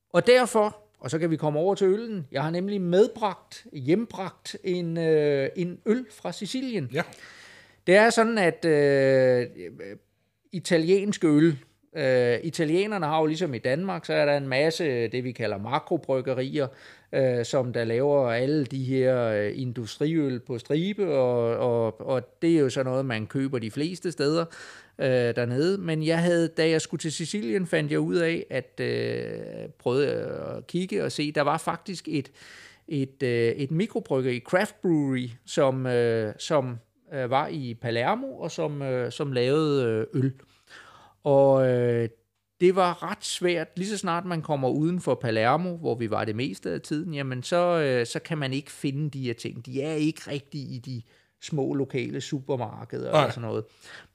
og 0.09 0.27
derfor, 0.27 0.77
og 0.99 1.11
så 1.11 1.19
kan 1.19 1.31
vi 1.31 1.37
komme 1.37 1.59
over 1.59 1.75
til 1.75 1.87
øllen, 1.87 2.27
jeg 2.31 2.43
har 2.43 2.49
nemlig 2.49 2.81
medbragt, 2.81 3.67
hjembragt 3.73 4.57
en, 4.63 4.97
øh, 4.97 5.49
en 5.55 5.79
øl 5.85 6.05
fra 6.11 6.31
Sicilien. 6.31 6.89
Ja. 6.93 7.01
Det 7.87 7.95
er 7.95 8.09
sådan, 8.09 8.37
at 8.37 8.65
øh, 8.65 9.47
italiensk 10.51 11.23
øl, 11.23 11.57
Øh, 11.97 12.39
italienerne 12.43 13.05
har 13.05 13.19
jo 13.19 13.25
ligesom 13.25 13.53
i 13.53 13.57
Danmark, 13.57 14.05
så 14.05 14.13
er 14.13 14.25
der 14.25 14.37
en 14.37 14.47
masse 14.47 15.07
det, 15.07 15.23
vi 15.23 15.31
kalder 15.31 15.57
makrobryggerier, 15.57 16.67
øh, 17.13 17.45
som 17.45 17.73
der 17.73 17.83
laver 17.83 18.31
alle 18.31 18.65
de 18.65 18.83
her 18.83 19.23
øh, 19.25 19.51
industriøl 19.55 20.39
på 20.39 20.57
stribe, 20.57 21.07
og, 21.13 21.57
og, 21.57 22.07
og 22.07 22.41
det 22.41 22.55
er 22.55 22.59
jo 22.59 22.69
så 22.69 22.83
noget, 22.83 23.05
man 23.05 23.27
køber 23.27 23.59
de 23.59 23.71
fleste 23.71 24.11
steder 24.11 24.45
øh, 24.99 25.35
dernede. 25.35 25.77
Men 25.77 26.05
jeg 26.05 26.21
havde, 26.21 26.47
da 26.47 26.69
jeg 26.69 26.81
skulle 26.81 27.01
til 27.01 27.11
Sicilien, 27.11 27.67
fandt 27.67 27.91
jeg 27.91 27.99
ud 27.99 28.15
af, 28.15 28.45
at 28.49 28.79
øh, 28.79 29.69
prøvede 29.79 30.07
at 30.07 30.67
kigge 30.67 31.03
og 31.03 31.11
se, 31.11 31.31
der 31.31 31.41
var 31.41 31.57
faktisk 31.57 32.07
et, 32.07 32.31
et, 32.87 33.23
øh, 33.23 33.51
et 33.51 33.71
mikrobryggeri, 33.71 34.39
craft 34.39 34.81
brewery, 34.81 35.29
som, 35.45 35.85
øh, 35.85 36.33
som 36.39 36.77
øh, 37.13 37.29
var 37.29 37.47
i 37.47 37.73
Palermo, 37.73 38.37
og 38.37 38.51
som, 38.51 38.81
øh, 38.81 39.11
som 39.11 39.31
lavede 39.31 39.85
øh, 39.85 40.23
øl. 40.23 40.33
Og 41.23 41.67
øh, 41.69 42.09
det 42.61 42.75
var 42.75 43.11
ret 43.11 43.25
svært, 43.25 43.67
lige 43.75 43.89
så 43.89 43.97
snart 43.97 44.25
man 44.25 44.41
kommer 44.41 44.69
uden 44.69 45.01
for 45.01 45.15
Palermo, 45.15 45.77
hvor 45.77 45.95
vi 45.95 46.11
var 46.11 46.25
det 46.25 46.35
meste 46.35 46.71
af 46.71 46.81
tiden, 46.81 47.13
jamen 47.13 47.43
så, 47.43 47.79
øh, 47.79 48.05
så 48.05 48.19
kan 48.19 48.37
man 48.37 48.53
ikke 48.53 48.71
finde 48.71 49.09
de 49.09 49.21
her 49.21 49.33
ting. 49.33 49.65
De 49.65 49.81
er 49.81 49.93
ikke 49.93 50.21
rigtige 50.27 50.75
i 50.75 50.79
de 50.79 51.01
små 51.41 51.73
lokale 51.73 52.21
supermarkeder 52.21 53.11
Nej. 53.11 53.25
og 53.25 53.33
sådan 53.33 53.47
noget. 53.47 53.63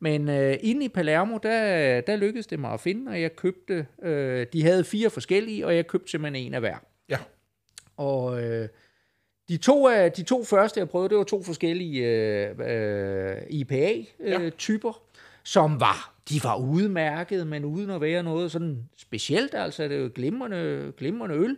Men 0.01 0.29
øh, 0.29 0.57
inde 0.61 0.85
i 0.85 0.89
Palermo, 0.89 1.39
der, 1.43 2.01
der 2.01 2.17
lykkedes 2.17 2.47
det 2.47 2.59
mig 2.59 2.73
at 2.73 2.81
finde, 2.81 3.11
og 3.11 3.21
jeg 3.21 3.37
købte, 3.37 3.87
øh, 4.03 4.47
de 4.53 4.63
havde 4.63 4.85
fire 4.85 5.11
forskellige, 5.11 5.67
og 5.67 5.77
jeg 5.77 5.87
købte 5.87 6.11
simpelthen 6.11 6.47
en 6.47 6.55
af 6.55 6.61
hver. 6.61 6.77
Ja. 7.09 7.19
Og 7.97 8.43
øh, 8.43 8.69
de, 9.49 9.57
to, 9.57 9.89
af, 9.89 10.13
de 10.13 10.23
to 10.23 10.45
første, 10.45 10.81
jeg 10.81 10.89
prøvede, 10.89 11.09
det 11.09 11.19
var 11.19 11.25
to 11.25 11.43
forskellige 11.43 12.07
øh, 12.07 12.55
øh, 12.59 13.37
IPA-typer, 13.51 14.89
øh, 14.89 15.19
som 15.45 15.81
var, 15.81 16.15
de 16.29 16.41
var 16.45 16.57
udmærket, 16.57 17.47
men 17.47 17.65
uden 17.65 17.91
at 17.91 18.01
være 18.01 18.23
noget 18.23 18.53
sådan 18.53 18.89
specielt, 18.97 19.55
altså 19.55 19.83
det 19.83 19.93
er 19.93 20.01
jo 20.01 20.11
glimrende, 20.15 20.93
glimrende 20.99 21.35
øl. 21.35 21.57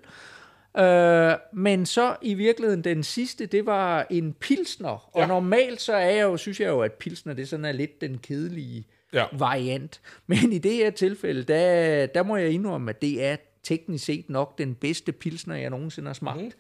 Øh, 0.79 1.33
men 1.53 1.87
så 1.87 2.17
i 2.23 2.35
virkeligheden 2.35 2.85
den 2.85 3.03
sidste, 3.03 3.47
det 3.47 3.67
var 3.67 4.07
en 4.11 4.33
pilsner, 4.33 5.09
og 5.17 5.21
Ja. 5.21 5.27
normalt 5.27 5.81
så 5.81 5.93
er 5.95 6.11
jeg 6.11 6.23
jo, 6.23 6.37
synes 6.37 6.61
jeg 6.61 6.69
jo, 6.69 6.81
at 6.81 6.93
pilsner, 6.93 7.35
det 7.35 7.49
sådan 7.49 7.65
er 7.65 7.73
lidt 7.73 8.01
den 8.01 8.19
kedelige 8.19 8.87
Ja. 9.13 9.25
variant. 9.33 10.01
Men 10.27 10.53
i 10.53 10.59
det 10.59 10.73
her 10.73 10.91
tilfælde, 10.91 11.43
der, 11.43 12.07
der 12.07 12.23
må 12.23 12.37
jeg 12.37 12.51
indrømme, 12.51 12.91
at 12.91 13.03
det 13.03 13.25
er 13.25 13.37
teknisk 13.63 14.05
set 14.05 14.31
nok 14.31 14.59
den 14.59 14.75
bedste 14.75 15.13
pilsner, 15.13 15.55
jeg 15.57 15.71
nogensinde 15.71 16.09
har 16.09 16.15
smagt. 16.15 16.43
Mm. 16.43 16.51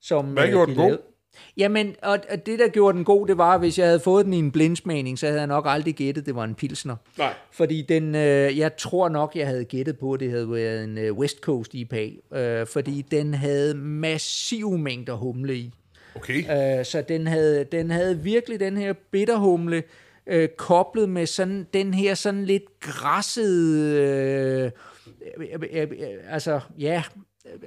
Som, 0.00 0.26
Hvad 0.26 0.44
øh, 0.44 0.50
gjorde 0.50 0.72
de 0.72 0.76
den 0.76 0.90
god? 0.90 0.98
Jamen, 1.56 1.94
og, 2.02 2.18
og 2.30 2.46
det, 2.46 2.58
der 2.58 2.68
gjorde 2.68 2.96
den 2.96 3.04
god, 3.04 3.26
det 3.26 3.38
var, 3.38 3.54
at 3.54 3.60
hvis 3.60 3.78
jeg 3.78 3.86
havde 3.86 4.00
fået 4.00 4.24
den 4.24 4.34
i 4.34 4.38
en 4.38 4.50
blindsmagning, 4.50 5.18
så 5.18 5.26
havde 5.26 5.38
jeg 5.38 5.46
nok 5.46 5.64
aldrig 5.68 5.94
gættet, 5.94 6.26
det 6.26 6.34
var 6.34 6.44
en 6.44 6.54
pilsner. 6.54 6.96
Nej. 7.18 7.34
Fordi 7.50 7.82
den, 7.82 8.14
øh, 8.14 8.58
jeg 8.58 8.76
tror 8.76 9.08
nok, 9.08 9.36
jeg 9.36 9.46
havde 9.46 9.64
gættet 9.64 9.98
på, 9.98 10.12
at 10.12 10.20
det 10.20 10.30
havde 10.30 10.50
været 10.50 10.84
en 10.84 10.98
øh, 10.98 11.12
West 11.12 11.40
Coast 11.40 11.74
IPA. 11.74 12.10
Øh, 12.34 12.66
fordi 12.66 13.04
den 13.10 13.34
havde 13.34 13.74
massive 13.74 14.78
mængder 14.78 15.14
humle 15.14 15.56
i. 15.56 15.74
Okay. 16.16 16.78
Øh, 16.78 16.84
så 16.84 17.04
den 17.08 17.26
havde, 17.26 17.64
den 17.64 17.90
havde 17.90 18.18
virkelig 18.18 18.60
den 18.60 18.76
her 18.76 18.92
bitterhumle 18.92 19.82
øh, 20.26 20.48
koblet 20.48 21.08
med 21.08 21.26
sådan 21.26 21.66
den 21.74 21.94
her 21.94 22.14
sådan 22.14 22.44
lidt 22.44 22.80
græssede... 22.80 23.92
Øh, 24.00 24.70
øh, 25.36 25.58
øh, 25.72 25.82
øh, 25.82 25.88
altså, 26.30 26.60
ja... 26.78 27.02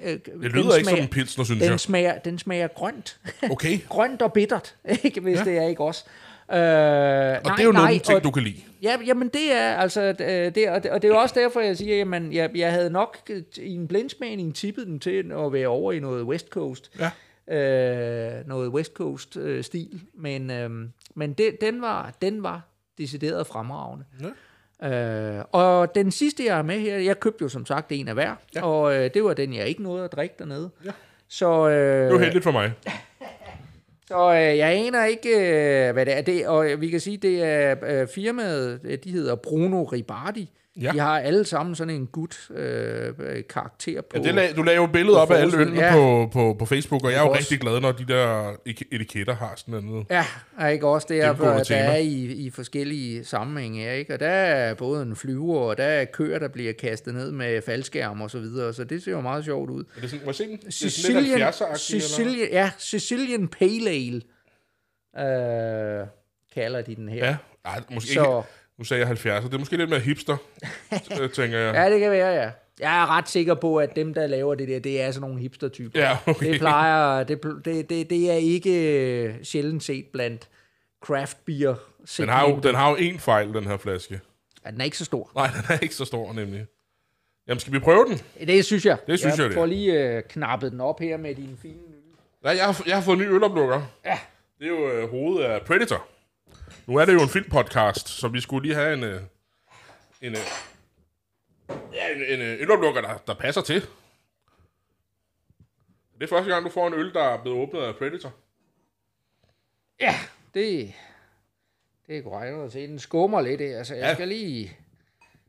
Øh, 0.03 0.11
Det 0.41 0.51
lyder 0.51 0.75
ikke 0.75 0.89
som 0.89 0.99
en 0.99 1.07
pilsner, 1.07 1.43
synes 1.45 1.61
den 1.61 1.69
jeg. 1.71 1.79
smager, 1.79 2.17
den 2.19 2.39
smager 2.39 2.67
grønt. 2.67 3.19
Okay. 3.51 3.79
grønt 3.89 4.21
og 4.21 4.33
bittert, 4.33 4.75
ikke, 5.03 5.21
hvis 5.21 5.37
Ja. 5.37 5.43
det 5.43 5.57
er 5.57 5.67
ikke 5.67 5.83
også. 5.83 6.03
Øh, 6.51 6.55
Og 6.57 6.57
det 6.57 7.59
er 7.59 7.63
jo 7.63 7.71
nogle 7.71 7.99
ting, 7.99 8.23
du 8.23 8.31
kan 8.31 8.43
lide. 8.43 8.61
Ja, 8.81 8.97
jamen 9.05 9.27
det 9.27 9.51
er 9.51 9.75
altså, 9.75 10.01
øh, 10.19 10.55
det, 10.55 10.69
og, 10.69 10.83
det, 10.83 10.91
og 10.91 11.01
det 11.01 11.07
er 11.09 11.13
jo 11.13 11.19
også 11.19 11.35
derfor, 11.39 11.59
jeg 11.61 11.77
siger, 11.77 11.97
jamen, 11.97 12.33
jeg, 12.33 12.49
jeg 12.55 12.71
havde 12.71 12.89
nok 12.89 13.17
øh, 13.29 13.43
i 13.57 13.73
en 13.75 13.87
blindsmagning 13.87 14.55
tippet 14.55 14.87
den 14.87 14.99
til 14.99 15.31
at 15.31 15.53
være 15.53 15.67
over 15.67 15.91
i 15.93 15.99
noget 15.99 16.23
West 16.23 16.47
Coast. 16.49 16.91
Ja. 16.99 17.11
Øh, 17.57 18.47
noget 18.47 18.69
West 18.69 18.93
Coast 18.93 19.37
øh, 19.37 19.63
stil, 19.63 20.01
men, 20.13 20.51
øh, 20.51 20.69
men 21.15 21.33
det, 21.33 21.57
den, 21.61 21.81
var, 21.81 22.13
den 22.21 22.43
var 22.43 22.61
decideret 22.97 23.47
fremragende. 23.47 24.05
Ja. 24.21 24.25
Øh, 24.83 25.39
og 25.51 25.95
den 25.95 26.11
sidste, 26.11 26.45
jeg 26.45 26.55
har 26.55 26.61
med 26.63 26.79
her, 26.79 26.97
jeg 26.97 27.19
købte 27.19 27.41
jo 27.41 27.49
som 27.49 27.65
sagt 27.65 27.91
en 27.91 28.07
af 28.07 28.13
hver, 28.13 28.35
Ja. 28.55 28.65
og 28.65 28.95
øh, 28.95 29.09
det 29.13 29.23
var 29.23 29.33
den, 29.33 29.53
jeg 29.53 29.67
ikke 29.67 29.83
nåede 29.83 30.03
at 30.03 30.11
drikke 30.11 30.35
dernede. 30.39 30.69
Ja. 30.85 30.91
Så, 31.27 31.69
øh, 31.69 32.05
Det 32.05 32.13
var 32.13 32.19
heldigt 32.19 32.43
for 32.43 32.51
mig. 32.51 32.71
så 34.07 34.33
øh, 34.33 34.57
jeg 34.57 34.69
aner 34.73 35.05
ikke, 35.05 35.29
øh, 35.29 35.93
hvad 35.93 36.05
det 36.05 36.17
er. 36.17 36.21
Det, 36.21 36.47
og 36.47 36.65
vi 36.81 36.89
kan 36.89 36.99
sige, 36.99 37.17
det 37.17 37.43
er 37.43 37.75
øh, 37.87 38.07
firmaet, 38.07 38.99
de 39.03 39.11
hedder 39.11 39.35
Bruno 39.35 39.83
Ribardi. 39.83 40.51
Ja. 40.81 40.91
De 40.91 40.99
har 40.99 41.19
alle 41.19 41.45
sammen 41.45 41.75
sådan 41.75 41.93
en 41.93 42.07
gut 42.07 42.49
øh, 42.51 43.13
karakter 43.49 44.01
på. 44.01 44.07
Ja, 44.17 44.23
det 44.23 44.35
lag, 44.35 44.53
du 44.55 44.63
lagde 44.63 44.75
jo 44.81 44.87
billeder 44.87 45.17
op 45.19 45.31
af 45.31 45.41
alle 45.41 45.57
ølene 45.57 45.81
ja. 45.81 45.91
på, 45.93 46.29
på, 46.33 46.55
på 46.59 46.65
Facebook, 46.65 47.03
og 47.03 47.11
jeg 47.11 47.17
er 47.17 47.21
jo 47.21 47.29
Også. 47.29 47.39
rigtig 47.39 47.59
glad, 47.59 47.79
når 47.79 47.91
de 47.91 48.05
der 48.07 48.51
etiketter 48.91 49.35
har 49.35 49.53
sådan 49.57 49.83
noget. 49.83 50.05
Ja, 50.09 50.25
er 50.59 50.67
ikke 50.67 50.87
også 50.87 51.07
det, 51.09 51.21
er, 51.21 51.33
der 51.35 51.63
tema. 51.63 51.77
er 51.79 51.95
i, 51.95 52.25
i 52.25 52.49
forskellige 52.49 53.25
sammenhænge, 53.25 53.97
ikke? 53.97 54.13
Og 54.13 54.19
der 54.19 54.27
er 54.29 54.73
både 54.73 55.01
en 55.03 55.15
flyver, 55.15 55.59
og 55.59 55.77
der 55.77 55.83
er 55.83 56.05
køer, 56.05 56.39
der 56.39 56.47
bliver 56.47 56.73
kastet 56.73 57.13
ned 57.13 57.31
med 57.31 57.61
faldskærm 57.61 58.21
og 58.21 58.31
så 58.31 58.39
videre, 58.39 58.73
så 58.73 58.83
det 58.83 59.03
ser 59.03 59.11
jo 59.11 59.21
meget 59.21 59.45
sjovt 59.45 59.69
ud. 59.69 59.83
Er 59.97 60.01
det 60.01 60.09
sådan, 60.09 60.25
må 60.25 60.29
jeg 60.31 60.35
se 60.35 60.43
den? 60.47 60.57
Det 60.57 60.67
er 60.67 60.71
sådan 60.71 60.89
Sicilian, 60.89 61.23
lidt 61.39 61.43
70'er-agtigt, 61.43 61.65
eller? 61.65 62.07
Sicilian, 62.07 62.49
ja, 62.51 62.71
Sicilian 62.77 63.47
Pale 63.47 63.89
Ale, 63.89 64.21
øh, 66.01 66.07
kalder 66.53 66.81
de 66.81 66.95
den 66.95 67.09
her. 67.09 67.25
Ja, 67.25 67.35
Ej, 67.65 67.81
måske 67.91 68.13
Så- 68.13 68.19
ikke. 68.21 68.49
Nu 68.77 68.83
sagde 68.83 69.07
jeg 69.07 69.11
70'er. 69.11 69.43
Det 69.43 69.53
er 69.53 69.57
måske 69.57 69.77
lidt 69.77 69.89
mere 69.89 69.99
hipster, 69.99 70.37
øh, 71.21 71.29
tænker 71.29 71.57
jeg. 71.57 71.73
Ja, 71.75 71.89
det 71.91 71.99
kan 71.99 72.11
være, 72.11 72.43
ja. 72.43 72.51
Jeg 72.79 73.01
er 73.01 73.17
ret 73.17 73.29
sikker 73.29 73.53
på, 73.53 73.77
at 73.77 73.95
dem, 73.95 74.13
der 74.13 74.27
laver 74.27 74.55
det 74.55 74.67
der, 74.67 74.79
det 74.79 75.01
er 75.01 75.11
sådan 75.11 75.29
nogle 75.29 75.41
hipster-typer. 75.41 75.99
Ja, 75.99 76.17
okay. 76.25 76.51
Det 76.51 76.59
plejer, 76.59 77.23
det, 77.23 77.43
det, 77.65 77.89
det, 77.89 78.09
det 78.09 78.31
er 78.31 78.35
ikke 78.35 79.01
øh, 79.01 79.35
sjældent 79.43 79.83
set 79.83 80.05
blandt 80.13 80.49
craft 81.05 81.45
beer 81.45 81.75
Den 82.17 82.29
har, 82.29 82.49
jo, 82.49 82.59
den 82.59 82.75
har 82.75 82.89
jo 82.89 82.95
en 82.95 83.19
fejl, 83.19 83.53
den 83.53 83.67
her 83.67 83.77
flaske. 83.77 84.19
Ja, 84.65 84.71
den 84.71 84.81
er 84.81 84.85
ikke 84.85 84.97
så 84.97 85.05
stor. 85.05 85.31
Nej, 85.35 85.47
den 85.47 85.75
er 85.75 85.79
ikke 85.79 85.95
så 85.95 86.05
stor, 86.05 86.33
nemlig. 86.33 86.65
Jamen, 87.47 87.59
skal 87.59 87.73
vi 87.73 87.79
prøve 87.79 88.05
den? 88.05 88.47
Det 88.47 88.65
synes 88.65 88.85
jeg. 88.85 88.97
Det 89.07 89.19
synes 89.19 89.37
jeg, 89.37 89.43
jeg 89.43 89.49
det 89.49 89.55
får 89.55 89.65
lige 89.65 89.93
øh, 89.93 90.23
knappet 90.23 90.71
den 90.71 90.81
op 90.81 90.99
her 90.99 91.17
med 91.17 91.35
din 91.35 91.57
fine. 91.61 91.77
Nej, 92.43 92.55
jeg 92.55 92.65
har, 92.65 92.83
jeg 92.87 92.95
har 92.95 93.01
fået 93.01 93.15
en 93.15 93.21
ny 93.21 93.27
øloplukker. 93.27 93.81
Ja. 94.05 94.19
Det 94.59 94.65
er 94.65 94.69
jo 94.69 94.91
øh, 94.91 95.09
hovedet 95.09 95.43
af 95.43 95.61
Predator. 95.61 96.07
Nu 96.87 96.95
er 96.95 97.05
det 97.05 97.13
jo 97.13 97.21
en 97.21 97.29
filmpodcast, 97.29 98.07
så 98.09 98.27
vi 98.27 98.41
skulle 98.41 98.67
lige 98.67 98.75
have 98.75 98.93
en, 98.93 99.03
øh, 99.03 99.21
en, 100.21 100.31
øh, 100.31 100.37
ja, 101.93 102.15
en, 102.15 102.21
en 102.21 102.41
øh, 102.41 102.61
øloplukker, 102.61 103.01
der, 103.01 103.17
der 103.17 103.33
passer 103.33 103.61
til. 103.61 103.81
Det 106.19 106.23
er 106.23 106.27
første 106.27 106.51
gang, 106.51 106.65
du 106.65 106.69
får 106.69 106.87
en 106.87 106.93
øl, 106.93 107.13
der 107.13 107.23
er 107.23 107.41
blevet 107.41 107.59
åbnet 107.59 107.81
af 107.81 107.95
Predator. 107.95 108.33
Ja, 109.99 110.15
det, 110.53 110.93
det 112.07 112.17
er 112.17 112.21
korrekt 112.21 112.55
at 112.57 112.71
se. 112.71 112.87
Den 112.87 112.99
skummer 112.99 113.41
lidt, 113.41 113.61
altså 113.61 113.95
jeg 113.95 114.03
Ja. 114.03 114.13
skal 114.13 114.27
lige... 114.27 114.77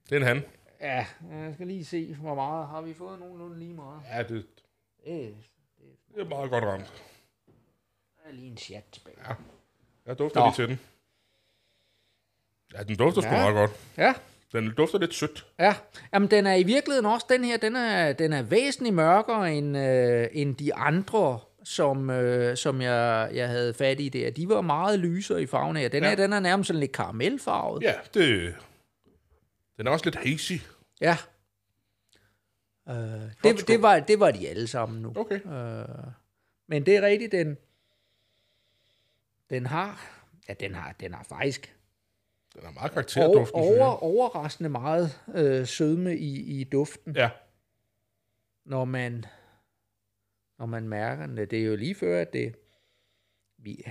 Det 0.08 0.12
er 0.16 0.16
en 0.20 0.26
han. 0.26 0.44
Ja, 0.80 1.06
jeg 1.32 1.54
skal 1.54 1.66
lige 1.66 1.84
se, 1.84 2.14
hvor 2.14 2.34
meget 2.34 2.68
har 2.68 2.80
vi 2.80 2.94
fået 2.94 3.18
nogenlunde 3.20 3.58
lige 3.58 3.74
meget. 3.74 4.02
Ja, 4.12 4.22
det, 4.22 4.46
Det 5.04 5.34
det 6.14 6.20
er 6.20 6.28
meget 6.28 6.50
godt 6.50 6.64
ramt. 6.64 7.02
er 8.24 8.32
lige 8.32 8.50
en 8.50 8.56
chat 8.56 8.84
tilbage. 8.92 9.16
Jeg 10.06 10.18
dufter 10.18 10.40
Nå. 10.40 10.46
lige 10.46 10.54
til 10.54 10.68
den. 10.68 10.80
Ja, 12.74 12.82
den 12.82 12.96
dufter 12.96 13.20
sgu 13.20 13.30
Ja. 13.30 13.36
meget 13.40 13.54
godt. 13.54 13.70
Ja, 13.96 14.14
Den 14.52 14.74
dufter 14.76 14.98
lidt 14.98 15.14
sødt. 15.14 15.46
Ja, 15.58 15.74
jamen 16.12 16.30
den 16.30 16.46
er 16.46 16.54
i 16.54 16.62
virkeligheden 16.62 17.06
også, 17.06 17.26
den 17.28 17.44
her, 17.44 17.56
den 17.56 17.76
er, 17.76 18.12
den 18.12 18.32
er 18.32 18.42
væsentligt 18.42 18.94
mørkere 18.94 19.52
end, 19.54 19.78
øh, 19.78 20.28
end 20.32 20.56
de 20.56 20.74
andre, 20.74 21.40
som, 21.64 22.10
øh, 22.10 22.56
som 22.56 22.80
jeg, 22.80 23.30
jeg 23.34 23.48
havde 23.48 23.74
fat 23.74 24.00
i 24.00 24.08
der. 24.08 24.30
De 24.30 24.48
var 24.48 24.60
meget 24.60 24.98
lysere 24.98 25.42
i 25.42 25.46
farven 25.46 25.76
her. 25.76 25.88
Den 25.88 26.02
Ja. 26.02 26.08
her, 26.08 26.16
den 26.16 26.32
er 26.32 26.40
nærmest 26.40 26.66
sådan 26.66 26.80
lidt 26.80 26.92
karamelfarvet. 26.92 27.82
Ja, 27.82 27.94
det... 28.14 28.54
Den 29.76 29.86
er 29.86 29.90
også 29.90 30.04
lidt 30.04 30.16
hazy. 30.16 30.52
Ja. 31.00 31.16
Øh, 32.88 32.94
det, 33.44 33.68
det, 33.68 33.82
var, 33.82 33.98
det 34.00 34.20
var 34.20 34.30
de 34.30 34.48
alle 34.48 34.66
sammen 34.66 35.02
nu. 35.02 35.12
Okay. 35.16 35.34
Øh, 35.46 35.84
men 36.68 36.86
det 36.86 36.96
er 36.96 37.02
rigtigt, 37.02 37.32
den, 37.32 37.56
den 39.50 39.66
har, 39.66 40.10
ja, 40.48 40.54
den 40.60 40.74
har, 40.74 40.94
den 41.00 41.14
har 41.14 41.26
faktisk 41.28 41.74
Den 42.54 42.60
er 42.66 42.70
meget 42.72 42.76
over, 42.78 42.88
karakterduften, 42.88 43.62
synes 43.62 43.78
over, 43.78 43.90
jeg. 43.90 43.98
overraskende 44.02 44.70
meget 44.70 45.18
øh, 45.34 45.66
sødme 45.66 46.16
i, 46.16 46.60
i 46.60 46.64
duften. 46.64 47.16
Ja. 47.16 47.30
når 48.64 48.84
man 48.84 49.24
når 50.58 50.66
man 50.66 50.88
mærker 50.88 51.26
den. 51.26 51.36
Det 51.36 51.52
er 51.52 51.64
jo 51.64 51.76
lige 51.76 51.94
før, 51.94 52.20
at 52.20 52.32
det 52.32 52.54
vi, 53.58 53.84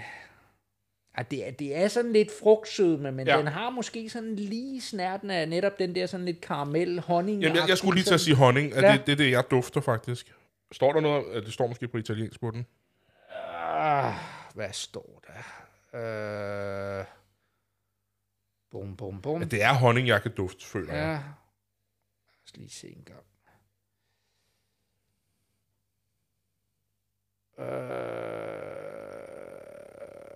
at 1.16 1.32
det, 1.32 1.48
er, 1.48 1.52
det 1.52 1.76
er 1.76 1.88
sådan 1.88 2.14
lidt 2.14 2.32
frugtsødme, 2.42 3.12
men 3.12 3.28
Ja. 3.28 3.38
den 3.38 3.48
har 3.48 3.70
måske 3.70 4.10
sådan 4.10 4.36
lige 4.36 4.82
snærten 4.82 5.32
af 5.32 5.50
netop 5.50 5.80
den 5.80 5.96
der 5.96 6.06
sådan 6.06 6.26
lidt 6.26 6.42
karamel, 6.42 7.00
honning. 7.00 7.42
Jamen, 7.42 7.56
jeg, 7.58 7.70
jeg 7.70 7.78
skulle 7.78 7.96
lige 7.96 8.06
til 8.06 8.14
at 8.14 8.20
sige 8.22 8.36
honning. 8.36 8.72
Ja. 8.74 8.92
det, 8.92 9.06
det 9.06 9.12
er 9.12 9.16
det, 9.16 9.32
jeg 9.32 9.44
dufter 9.52 9.82
faktisk. 9.82 10.36
Står 10.72 10.94
der 10.94 11.00
noget? 11.00 11.46
Det 11.46 11.54
står 11.54 11.68
måske 11.68 11.88
på 11.88 11.98
italiensk 11.98 12.40
på 12.40 12.52
den. 12.52 12.66
Ah, 13.56 14.14
hvad 14.54 14.72
står 14.72 15.22
der? 15.28 15.40
Øh, 17.00 17.06
bum, 18.72 18.96
bum, 18.98 19.22
bum. 19.22 19.42
Ja, 19.42 19.48
det 19.48 19.64
er 19.64 19.74
honning, 19.74 20.08
jeg 20.08 20.22
kan 20.22 20.32
dufte, 20.38 20.66
føler 20.66 20.94
jeg. 20.94 21.04
Ja. 21.04 21.20
os 22.46 22.58
lige 22.58 22.70
se 22.70 22.88
en 22.88 23.04
gang. 23.06 23.24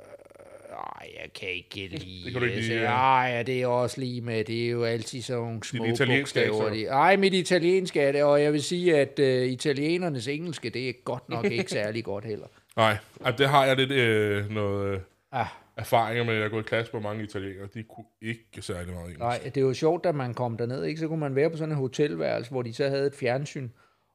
Øh, 0.02 0.76
ej, 1.02 1.10
jeg 1.22 1.34
kan 1.40 1.50
ikke 1.50 1.88
lide 1.88 2.24
Det 2.26 2.32
kan 2.32 2.42
du 2.42 2.48
ikke 2.48 2.62
det. 2.62 2.82
ja. 2.82 2.92
Ej, 2.92 3.44
det 3.44 3.62
er 3.62 3.68
også 3.68 4.00
lige 4.00 4.22
med. 4.22 4.44
Det 4.44 4.66
er 4.66 4.70
jo 4.70 4.84
altid 4.84 5.22
sådan 5.22 5.42
nogle 5.42 5.64
små 5.64 5.86
bogstaver. 6.08 6.72
ikke, 6.72 6.86
de- 6.86 6.88
Ej, 6.90 7.16
mit 7.16 7.34
italienske 7.34 8.02
er 8.02 8.12
det, 8.12 8.24
og 8.24 8.42
jeg 8.44 8.54
vil 8.54 8.64
sige, 8.64 8.98
at 8.98 9.20
uh, 9.20 9.26
italienernes 9.52 10.28
engelske, 10.28 10.70
det 10.70 10.90
er 10.90 10.94
godt 11.06 11.30
nok 11.30 11.46
ikke 11.46 11.72
særlig 11.82 12.04
godt 12.04 12.26
heller. 12.26 12.48
Nej, 12.76 12.98
ej, 13.26 13.32
det 13.32 13.50
har 13.50 13.66
jeg 13.66 13.76
lidt 13.78 13.92
øh, 13.92 14.50
noget 14.50 14.94
øh, 14.96 15.00
Ah, 15.32 15.48
erfaringer 15.82 16.24
med. 16.24 16.34
Jeg 16.34 16.44
har 16.44 16.50
gået 16.50 16.64
i 16.64 16.68
klasse 16.68 16.94
med 16.94 17.02
mange 17.02 17.24
italienere. 17.24 17.68
De 17.74 17.84
kunne 17.84 18.06
ikke 18.22 18.62
særlig 18.62 18.88
meget 18.94 19.04
engelsk. 19.06 19.20
nej, 19.20 19.38
det 19.46 19.58
er 19.58 19.62
jo 19.62 19.74
sjovt, 19.74 20.04
da 20.04 20.12
man 20.12 20.34
kom 20.34 20.58
derned, 20.58 20.84
ikke? 20.84 21.00
så 21.00 21.08
kunne 21.08 21.20
man 21.20 21.36
være 21.36 21.50
på 21.50 21.58
sådan 21.58 21.72
et 21.72 21.78
hotelværelse, 21.78 22.52
hvor 22.52 22.62
de 22.62 22.74
så 22.74 22.88
havde 22.90 23.08
et 23.08 23.16
fjernsyn, 23.16 23.70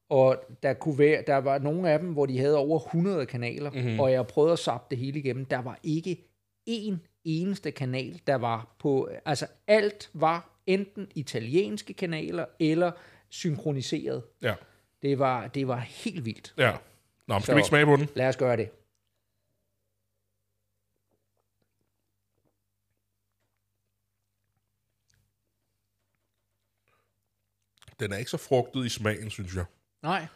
og 0.09 0.45
der, 0.63 0.75
kunne 0.75 0.99
være, 0.99 1.23
der 1.27 1.37
var 1.37 1.59
nogle 1.59 1.91
af 1.91 1.99
dem, 1.99 2.09
hvor 2.13 2.27
de 2.27 2.39
havde 2.39 2.57
over 2.57 2.79
100 2.79 3.27
kanaler, 3.27 3.71
mm-hmm. 3.71 4.01
og 4.01 4.13
jeg 4.13 4.27
prøvede 4.27 4.53
at 4.53 4.59
sappe 4.59 4.87
det 4.91 4.99
hele 4.99 5.19
igennem. 5.19 5.45
Der 5.45 5.63
var 5.63 5.79
ikke 5.83 6.25
én 6.71 6.95
eneste 7.25 7.71
kanal, 7.71 8.21
der 8.27 8.35
var 8.35 8.77
på... 8.79 9.09
Altså, 9.25 9.47
alt 9.67 10.11
var 10.15 10.61
enten 10.67 11.09
italienske 11.15 11.95
kanaler 11.95 12.45
eller 12.61 12.91
synkroniseret. 13.29 14.23
Ja, 14.43 14.55
Det 15.03 15.19
var, 15.19 15.47
det 15.47 15.69
var 15.69 15.77
helt 15.79 16.25
vildt. 16.25 16.55
ja. 16.59 16.73
Nå, 17.29 17.35
men 17.35 17.43
skal 17.43 17.47
Så- 17.47 17.55
vi 17.55 17.59
ikke 17.59 17.69
smage 17.69 17.85
på 17.87 17.97
den? 17.97 18.09
Lad 18.15 18.29
os 18.29 18.37
gøre 18.37 18.57
det. 18.57 18.69
Den 28.01 28.13
er 28.13 28.17
ikke 28.17 28.31
så 28.31 28.37
frugtet 28.37 28.87
i 28.87 28.89
smagen, 28.89 29.31
synes 29.31 29.55
jeg. 29.55 29.65
Nej, 30.03 30.27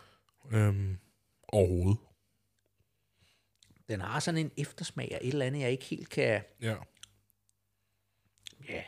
Øhm, 0.52 0.98
overhovedet. 1.48 1.96
den 3.88 4.00
har 4.00 4.20
sådan 4.20 4.38
en 4.40 4.50
eftersmag 4.58 5.08
af 5.12 5.18
et 5.22 5.28
eller 5.32 5.46
andet, 5.46 5.60
jeg 5.60 5.70
ikke 5.70 5.84
helt 5.84 6.08
kan... 6.08 6.42
Ja. 6.62 6.74
Ja. 8.68 8.82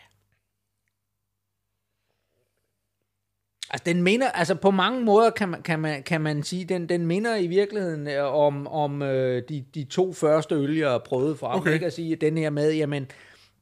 Altså, 3.70 3.84
den 3.84 4.02
minder, 4.02 4.30
altså 4.30 4.54
på 4.54 4.70
mange 4.70 5.00
måder 5.04 5.30
kan 5.30 5.48
man, 5.48 5.62
kan 5.62 5.80
man, 5.80 6.02
kan 6.02 6.20
man 6.20 6.42
sige, 6.42 6.64
den, 6.64 6.88
den 6.88 7.06
minder 7.06 7.36
i 7.36 7.46
virkeligheden 7.46 8.08
øh, 8.08 8.24
om, 8.34 8.66
om 8.66 9.02
øh, 9.02 9.42
de, 9.48 9.64
de 9.74 9.84
to 9.84 10.12
første 10.12 10.54
øl, 10.54 10.76
jeg 10.76 11.00
prøvet 11.04 11.38
fra. 11.38 11.56
Okay. 11.56 11.72
Ikke 11.72 11.86
at 11.86 11.92
sige, 11.92 12.12
at 12.12 12.20
den 12.20 12.38
her 12.38 12.50
med, 12.50 12.72
jamen, 12.74 13.10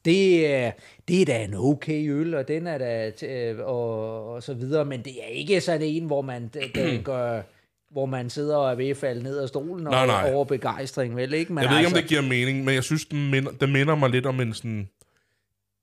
det 0.05 0.47
er, 0.55 0.71
det 1.09 1.21
er 1.23 1.25
da 1.27 1.45
en 1.45 1.55
okay 1.55 2.11
øl, 2.11 2.35
og 2.35 2.49
den 2.49 2.67
er 2.67 2.79
da, 2.79 3.11
t- 3.11 3.27
øh, 3.27 3.59
og, 3.67 4.27
og 4.33 4.43
så 4.43 4.55
videre, 4.55 4.85
men 4.85 5.03
det 5.05 5.23
er 5.25 5.27
ikke 5.29 5.61
sådan 5.61 5.83
en, 5.83 6.05
hvor 6.07 6.23
man, 6.23 6.51
d- 6.57 6.79
d- 6.79 7.03
gør, 7.13 7.43
hvor 7.91 8.07
man 8.07 8.31
sidder 8.31 8.57
og 8.57 8.71
er 8.71 8.75
ved 8.75 8.89
at 8.89 8.97
falde 8.97 9.23
ned 9.23 9.39
af 9.39 9.49
stolen 9.49 9.85
Nej, 9.85 10.01
og, 10.01 10.07
nej. 10.07 10.33
over 10.35 10.45
begejstring, 10.45 11.17
vel 11.17 11.35
ikke? 11.35 11.53
Men 11.53 11.63
Jeg 11.65 11.71
ved 11.71 11.79
ikke, 11.79 11.87
om 11.87 11.95
altså, 11.95 12.01
det 12.01 12.09
giver 12.09 12.23
mening, 12.23 12.65
men 12.65 12.75
jeg 12.75 12.85
synes, 12.85 13.05
den 13.07 13.31
minder, 13.31 13.51
den 13.53 13.73
minder 13.73 13.95
mig 13.95 14.11
lidt 14.11 14.27
om 14.27 14.41
en 14.41 14.55
sådan... 14.55 14.89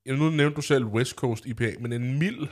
Ja, 0.05 0.11
nu 0.15 0.29
nævnte 0.29 0.55
du 0.55 0.61
selv 0.61 0.85
West 0.85 1.11
Coast 1.15 1.45
IPA, 1.45 1.71
men 1.79 1.93
en 1.93 2.19
mild 2.19 2.47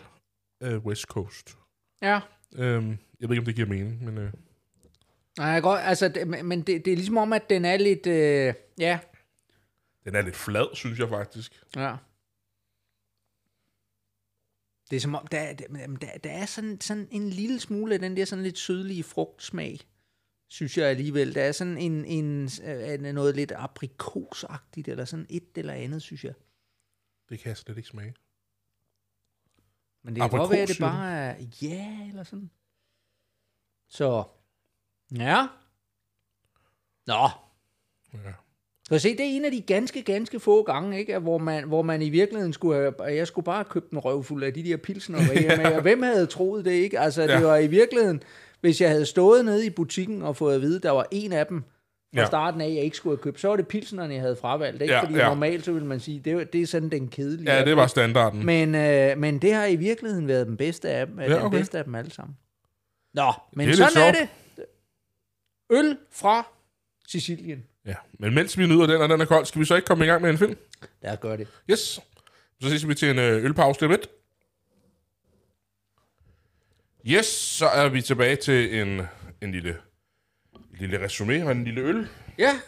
øh, 0.63 0.77
West 0.85 1.03
Coast. 1.03 1.55
Ja, 2.01 2.19
Øhm, 2.57 2.97
jeg 3.21 3.29
ved 3.29 3.35
ikke, 3.35 3.41
om 3.41 3.45
det 3.45 3.55
giver 3.55 3.67
mening, 3.67 4.05
men... 4.05 4.17
Øh, 4.17 4.29
Nej, 5.37 5.47
jeg 5.47 5.61
godt, 5.61 5.79
altså, 5.83 6.07
det, 6.07 6.27
men- 6.27 6.45
men 6.45 6.61
det, 6.61 6.85
det 6.85 6.91
er 6.91 6.95
ligesom 6.95 7.17
om, 7.17 7.33
at 7.33 7.49
den 7.49 7.65
er 7.65 7.77
lidt, 7.77 8.07
øh, 8.07 8.53
ja, 8.79 8.99
den 10.05 10.15
er 10.15 10.21
lidt 10.21 10.35
flad, 10.35 10.75
synes 10.75 10.99
jeg 10.99 11.09
faktisk. 11.09 11.63
ja. 11.75 11.97
Det 14.89 14.95
er 14.95 14.99
som 14.99 15.15
om, 15.15 15.27
der, 15.27 15.39
er- 15.39 15.53
der, 15.53 15.67
der, 16.01 16.17
der 16.17 16.31
er 16.31 16.45
sådan, 16.45 16.81
sådan 16.81 17.07
en 17.11 17.29
lille 17.29 17.59
smule 17.59 17.93
af 17.93 17.99
den 17.99 18.17
der 18.17 18.25
sådan 18.25 18.43
lidt 18.43 18.57
sødlige 18.57 19.03
frugtsmag, 19.03 19.79
synes 20.47 20.77
jeg 20.77 20.87
alligevel. 20.89 21.35
Der 21.35 21.41
er 21.43 21.51
sådan 21.51 21.77
en, 21.77 22.05
en 22.05 22.49
øh, 22.63 22.99
noget 23.13 23.35
lidt 23.35 23.51
aprikosagtigt, 23.51 24.87
eller 24.87 25.05
sådan 25.05 25.25
et 25.29 25.49
eller 25.55 25.73
andet, 25.73 26.01
synes 26.01 26.23
jeg. 26.23 26.33
Det 27.29 27.39
kan 27.39 27.49
jeg 27.49 27.57
slet 27.57 27.77
ikke 27.77 27.89
smage. 27.89 28.15
Men 30.03 30.15
det 30.15 30.21
kan 30.21 30.29
godt 30.39 30.51
være, 30.51 30.61
at 30.61 30.67
det 30.67 30.77
bare 30.79 31.11
er, 31.13 31.45
ja, 31.61 32.07
eller 32.09 32.23
sådan. 32.23 32.49
Så, 33.87 34.23
ja. 35.17 35.47
Nå, 37.07 37.29
Ja. 38.13 38.33
Så 38.89 38.99
se, 38.99 39.09
det 39.11 39.19
er 39.19 39.29
en 39.29 39.45
af 39.45 39.51
de 39.51 39.61
ganske, 39.61 40.01
ganske 40.01 40.39
få 40.39 40.63
gange, 40.63 40.99
ikke? 40.99 41.19
Hvor, 41.19 41.37
man, 41.37 41.63
hvor 41.67 41.81
man 41.81 42.01
i 42.01 42.09
virkeligheden 42.09 42.53
skulle 42.53 42.75
have, 42.75 42.93
jeg 43.03 43.27
skulle 43.27 43.45
bare 43.45 43.55
have 43.55 43.65
købt 43.65 43.91
en 43.91 43.99
røvfuld 43.99 44.43
af 44.43 44.53
de 44.53 44.63
der 44.63 44.77
pilsner. 44.77 45.17
med, 45.57 45.65
og 45.75 45.81
hvem 45.81 46.03
havde 46.03 46.25
troet 46.25 46.65
det, 46.65 46.71
ikke? 46.71 46.99
Altså, 46.99 47.21
det 47.21 47.29
Ja. 47.29 47.39
var 47.41 47.57
i 47.57 47.67
virkeligheden, 47.67 48.23
hvis 48.61 48.81
jeg 48.81 48.89
havde 48.89 49.05
stået 49.05 49.45
nede 49.45 49.65
i 49.65 49.69
butikken 49.69 50.21
og 50.21 50.35
fået 50.35 50.55
at 50.55 50.61
vide, 50.61 50.79
der 50.79 50.91
var 50.91 51.05
en 51.11 51.33
af 51.33 51.47
dem 51.47 51.61
fra 52.13 52.21
Ja. 52.21 52.25
starten 52.25 52.61
af, 52.61 52.65
jeg 52.69 52.83
ikke 52.83 52.97
skulle 52.97 53.17
have 53.17 53.21
købt, 53.23 53.39
så 53.39 53.47
var 53.47 53.55
det 53.55 53.67
pilsnerne, 53.67 54.13
jeg 54.13 54.21
havde 54.21 54.35
fravalgt, 54.35 54.81
ikke? 54.81 54.93
Ja, 54.93 55.01
Fordi 55.03 55.13
ja. 55.15 55.27
normalt, 55.27 55.65
så 55.65 55.71
ville 55.71 55.87
man 55.87 55.99
sige, 55.99 56.19
det, 56.19 56.53
det 56.53 56.61
er 56.61 56.67
sådan 56.67 56.89
den 56.89 57.07
kedelige. 57.07 57.53
ja, 57.55 57.65
det 57.65 57.77
var 57.77 57.87
standarden. 57.87 58.45
Men, 58.45 58.75
øh, 58.75 59.17
men 59.17 59.39
det 59.39 59.53
har 59.53 59.65
i 59.65 59.75
virkeligheden 59.75 60.27
været 60.27 60.47
den 60.47 60.57
bedste 60.57 60.89
af 60.89 61.07
dem, 61.07 61.19
ja, 61.19 61.25
den 61.25 61.41
okay. 61.41 61.57
bedste 61.57 61.77
af 61.77 61.83
dem 61.83 61.95
alle 61.95 62.11
sammen. 62.11 62.37
Nå, 63.13 63.31
men 63.53 63.67
Det 63.67 63.79
er 63.79 63.87
sådan 63.87 64.07
er 64.15 64.19
det. 64.19 64.29
Øl 65.69 65.97
fra 66.11 66.47
Sicilien. 67.07 67.63
Ja. 67.85 67.95
Men 68.19 68.33
mens 68.33 68.57
vi 68.57 68.67
nyder 68.67 68.87
den, 68.87 69.01
og 69.01 69.09
den 69.09 69.21
er 69.21 69.25
kold, 69.25 69.45
skal 69.45 69.61
vi 69.61 69.65
så 69.65 69.75
ikke 69.75 69.85
komme 69.85 70.05
i 70.05 70.07
gang 70.07 70.21
med 70.21 70.29
en 70.29 70.37
film? 70.37 70.57
Lad 71.01 71.13
os 71.13 71.19
gøre 71.19 71.37
det. 71.37 71.47
Yes. 71.71 71.79
Så 72.61 72.69
ses 72.69 72.87
vi 72.87 72.95
til 72.95 73.09
en 73.09 73.19
øh, 73.19 73.45
ølpause 73.45 73.87
lidt. 73.87 74.09
Yes, 77.07 77.25
så 77.25 77.67
er 77.67 77.89
vi 77.89 78.01
tilbage 78.01 78.35
til 78.35 78.81
en, 78.81 79.01
en 79.41 79.51
lille, 79.51 79.77
en 80.55 80.77
lille 80.79 81.05
resume 81.05 81.45
og 81.45 81.51
en 81.51 81.63
lille 81.63 81.81
øl. 81.81 82.07
Ja, 82.37 82.59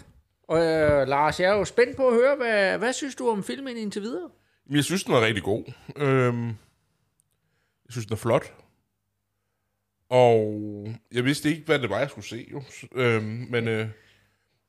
og 0.48 0.66
øh, 0.66 1.08
Lars, 1.08 1.40
jeg 1.40 1.50
er 1.50 1.54
jo 1.54 1.66
spændt 1.66 1.98
på 1.98 2.08
at 2.08 2.14
høre, 2.14 2.36
hvad, 2.36 2.78
hvad 2.78 2.94
synes 2.94 3.16
du 3.16 3.30
om 3.30 3.44
filmen 3.44 3.78
indtil 3.78 4.02
videre? 4.02 4.30
Jeg 4.70 4.84
synes, 4.84 5.04
den 5.04 5.14
er 5.14 5.22
rigtig 5.22 5.44
god. 5.44 5.64
Øhm, 5.96 6.48
jeg 6.48 6.56
synes, 7.90 8.06
den 8.06 8.14
er 8.14 8.18
flot. 8.18 8.54
Og 10.10 10.64
jeg 11.12 11.26
vidste 11.26 11.50
ikke, 11.50 11.66
hvad 11.66 11.80
det 11.80 11.90
var, 11.90 12.00
jeg 12.00 12.10
skulle 12.10 12.28
se. 12.28 12.48
Jo. 12.52 12.64
Øhm, 12.96 13.48
men 13.50 13.68
øh, 13.68 13.88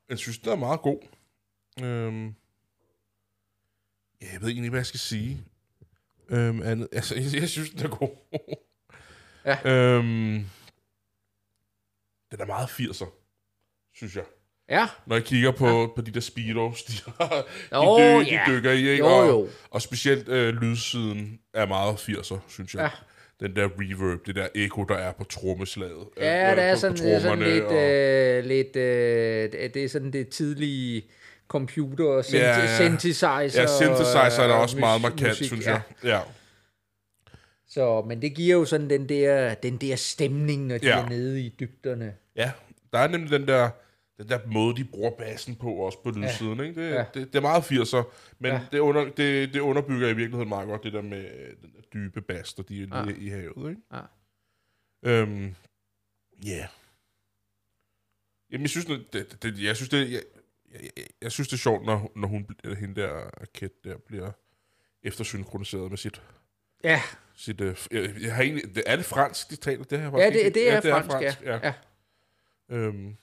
jeg 0.09 0.19
synes, 0.19 0.39
den 0.39 0.53
er 0.53 0.57
meget 0.57 0.81
god. 0.81 1.01
Øhm, 1.83 2.27
ja, 4.23 4.27
jeg 4.33 4.41
ved 4.41 4.49
egentlig 4.49 4.57
ikke, 4.57 4.71
hvad 4.71 4.81
jeg 4.81 4.87
skal 4.87 5.01
sige. 5.01 5.45
Øhm, 6.29 6.63
andet, 6.63 6.89
altså, 6.93 7.15
jeg, 7.15 7.35
jeg 7.41 7.49
synes, 7.49 7.71
den 7.71 7.81
er 7.81 7.89
god. 7.89 8.17
Ja. 9.45 9.59
Øhm, 9.65 10.47
den 12.31 12.41
er 12.41 12.47
meget 12.47 12.67
80'er, 12.69 13.11
synes 13.95 14.17
jeg. 14.17 14.25
Ja, 14.69 14.89
Når 15.07 15.17
jeg 15.17 15.25
kigger 15.25 15.51
på, 15.53 15.67
ja. 15.81 15.87
på 15.97 16.01
de 16.03 16.11
der 16.11 16.21
speedos, 16.21 16.83
de, 16.83 16.93
de, 16.93 17.13
Jo, 17.77 17.99
dy, 17.99 18.27
ja. 18.27 18.45
de 18.47 18.53
dykker 18.53 18.73
i, 18.73 18.77
ikke? 18.77 18.97
Jo, 18.97 19.07
og, 19.07 19.29
jo. 19.29 19.49
og 19.71 19.83
specielt 19.83 20.29
øh, 20.29 20.55
lydsiden 20.55 21.41
er 21.55 21.67
meget 21.67 21.95
80'er, 21.95 22.39
synes 22.49 22.75
jeg. 22.75 22.81
Ja. 22.83 22.91
Den 23.41 23.57
der 23.57 23.69
reverb, 23.81 24.27
det 24.27 24.35
der 24.37 24.49
ekko, 24.55 24.85
der 24.85 24.95
er 24.95 25.13
på 25.13 25.25
trommeslaget. 25.25 26.07
ja 26.17 26.51
øh, 26.51 26.57
der 26.57 26.63
er 26.63 26.75
på- 26.75 26.81
sådan, 26.81 26.97
på 26.97 27.03
det 27.05 27.15
er 27.15 27.21
sådan 27.21 27.39
lidt, 27.39 27.65
og- 27.65 27.75
øh, 27.91 28.45
lidt 28.45 28.77
øh, 28.77 29.53
det- 29.75 29.77
er 29.85 29.89
sådan 29.89 30.13
det 30.13 30.29
tidlige 30.29 31.03
computer 31.49 32.05
og 32.05 32.21
synth- 32.21 32.37
Ja, 32.37 32.59
ja. 32.61 32.77
synthesizer. 32.77 33.41
Ja, 33.41 33.49
synthesizer 33.67 34.43
er 34.43 34.47
da 34.49 34.55
og 34.55 34.61
også 34.61 34.79
meget 34.79 35.01
mus- 35.01 35.03
markant, 35.03 35.29
musik, 35.29 35.47
synes 35.47 35.67
ja. 35.67 35.71
jeg. 35.73 35.81
Ja. 36.05 36.21
Så, 37.69 38.03
men 38.09 38.23
det 38.23 38.35
giver 38.35 38.57
jo 38.59 38.65
sådan 38.65 38.91
den 38.91 39.09
der, 39.09 39.55
den 39.55 39.77
der 39.77 39.97
stemning, 39.97 40.67
når 40.67 40.79
de 40.79 40.87
Ja. 40.87 40.99
er 41.03 41.09
nede 41.09 41.41
i 41.43 41.55
dybderne. 41.61 42.15
ja, 42.37 42.51
der 42.93 42.99
er 42.99 43.09
nemlig 43.09 43.31
den 43.31 43.49
der, 43.49 43.71
den 44.19 44.29
der 44.29 44.47
måde, 44.47 44.77
de 44.77 44.85
bruger 44.85 45.11
bassen 45.11 45.57
på, 45.57 45.73
også 45.73 46.03
på 46.03 46.11
lydsiden. 46.11 46.61
Ikke? 46.61 46.83
Det, 46.87 46.91
Ja. 46.95 47.05
det, 47.15 47.33
det, 47.33 47.35
er 47.35 47.41
meget 47.41 47.63
80'er, 47.63 48.03
men 48.39 48.53
Ja. 48.53 48.61
det, 48.73 48.79
under, 48.79 49.05
det, 49.05 49.55
det 49.55 49.61
underbygger 49.61 50.09
i 50.09 50.13
virkeligheden 50.17 50.49
meget 50.49 50.69
godt 50.69 50.83
det 50.83 50.93
der 50.93 51.03
med 51.03 51.25
øh, 51.31 51.57
den 51.63 51.73
der 51.77 51.81
dybe 51.95 52.21
bas, 52.21 52.55
der 52.55 52.63
de 52.63 52.83
er 52.83 52.87
Ja. 52.99 53.05
ja. 53.05 53.15
i 53.19 53.29
havet. 53.29 53.71
Ikke? 53.71 53.83
Ja. 53.93 54.01
Øhm, 55.03 55.55
ja. 56.47 56.51
Yeah. 56.51 56.69
Jamen, 58.53 58.63
jeg 58.63 58.71
synes, 58.71 58.87
det, 58.87 59.13
det, 59.13 59.43
det, 59.43 59.63
jeg 59.63 59.77
synes, 59.77 59.89
det, 59.91 60.13
jeg, 60.13 60.23
jeg, 60.73 60.91
jeg, 60.97 61.05
jeg 61.23 61.33
synes, 61.33 61.49
det 61.49 61.55
er 61.57 61.59
sjovt, 61.59 61.87
når, 61.87 62.13
når 62.17 62.29
hun, 62.29 62.47
eller 62.65 62.77
hende 62.77 63.01
der, 63.01 63.31
Ket, 63.55 63.85
der 63.85 63.97
bliver 63.99 64.31
eftersynkroniseret 65.03 65.91
med 65.91 65.99
sit... 65.99 66.23
Ja, 66.85 67.03
sit 67.35 67.61
øh, 67.61 67.77
jeg, 67.91 68.15
jeg 68.21 68.35
har 68.35 68.43
egentlig, 68.43 68.75
det, 68.75 68.83
er 68.87 68.97
det 68.97 69.05
fransk, 69.05 69.51
de 69.51 69.57
taler? 69.57 69.85
Det, 69.85 69.93
jeg 69.93 70.01
ja 70.03 70.09
faktisk 70.11 70.33
det, 70.33 70.47
ikke- 70.47 70.61
det, 70.61 70.91
er, 70.91 71.03
fransk, 71.03 71.43
ja. 71.43 71.53
ja. 71.55 71.61
ja. 71.67 71.73
Øhm, 72.77 73.17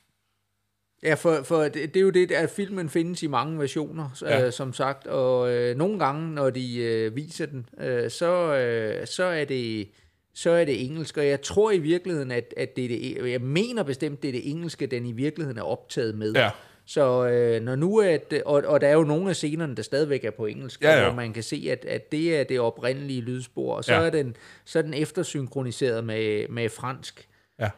Ja, 1.05 1.13
for, 1.13 1.39
for 1.43 1.61
det, 1.63 1.73
det 1.73 1.97
er 1.97 2.01
jo 2.01 2.09
det, 2.09 2.31
at 2.31 2.49
filmen 2.49 2.89
findes 2.89 3.23
i 3.23 3.27
mange 3.27 3.59
versioner, 3.59 4.09
Ja. 4.21 4.45
øh, 4.45 4.51
som 4.51 4.73
sagt, 4.73 5.07
og 5.07 5.51
øh, 5.51 5.77
nogle 5.77 5.99
gange, 5.99 6.33
når 6.33 6.49
de 6.49 6.77
øh, 6.77 7.15
viser 7.15 7.45
den, 7.45 7.69
øh, 7.81 8.09
så, 8.11 8.55
øh, 8.55 9.07
så, 9.07 9.23
er 9.23 9.45
det, 9.45 9.87
så 10.33 10.49
er 10.51 10.65
det 10.65 10.85
engelsk, 10.85 11.17
og 11.17 11.27
jeg 11.27 11.41
tror 11.41 11.71
i 11.71 11.77
virkeligheden, 11.79 12.31
at, 12.31 12.53
at 12.57 12.75
det 12.75 12.85
er 12.85 12.89
det, 13.23 13.31
jeg 13.31 13.41
mener 13.41 13.83
bestemt, 13.83 14.21
det 14.21 14.27
er 14.27 14.31
det 14.31 14.49
engelske, 14.51 14.85
den 14.87 15.05
i 15.05 15.11
virkeligheden 15.11 15.57
er 15.57 15.63
optaget 15.63 16.15
med. 16.15 16.33
ja, 16.33 16.49
Så 16.85 17.27
øh, 17.27 17.61
når 17.61 17.75
nu 17.75 17.99
at, 18.01 18.33
og, 18.45 18.63
og 18.67 18.81
der 18.81 18.87
er 18.87 18.93
jo 18.93 19.03
nogle 19.03 19.29
af 19.29 19.35
scenerne, 19.35 19.75
der 19.75 19.83
stadigvæk 19.83 20.23
er 20.25 20.31
på 20.31 20.45
engelsk, 20.45 20.81
Ja, 20.83 20.97
ja. 20.97 21.03
hvor 21.03 21.13
man 21.15 21.33
kan 21.33 21.43
se, 21.43 21.67
at, 21.71 21.85
at 21.85 22.11
det 22.11 22.35
er 22.39 22.43
det 22.43 22.59
oprindelige 22.59 23.21
lydspor, 23.21 23.75
og 23.75 23.83
så, 23.83 23.93
Ja. 23.93 23.99
er, 24.01 24.09
den, 24.09 24.35
så 24.65 24.79
er 24.79 24.83
den 24.83 24.93
eftersynkroniseret 24.93 26.03
med, 26.03 26.47
med 26.49 26.69
fransk. 26.69 27.27
Ja. 27.59 27.69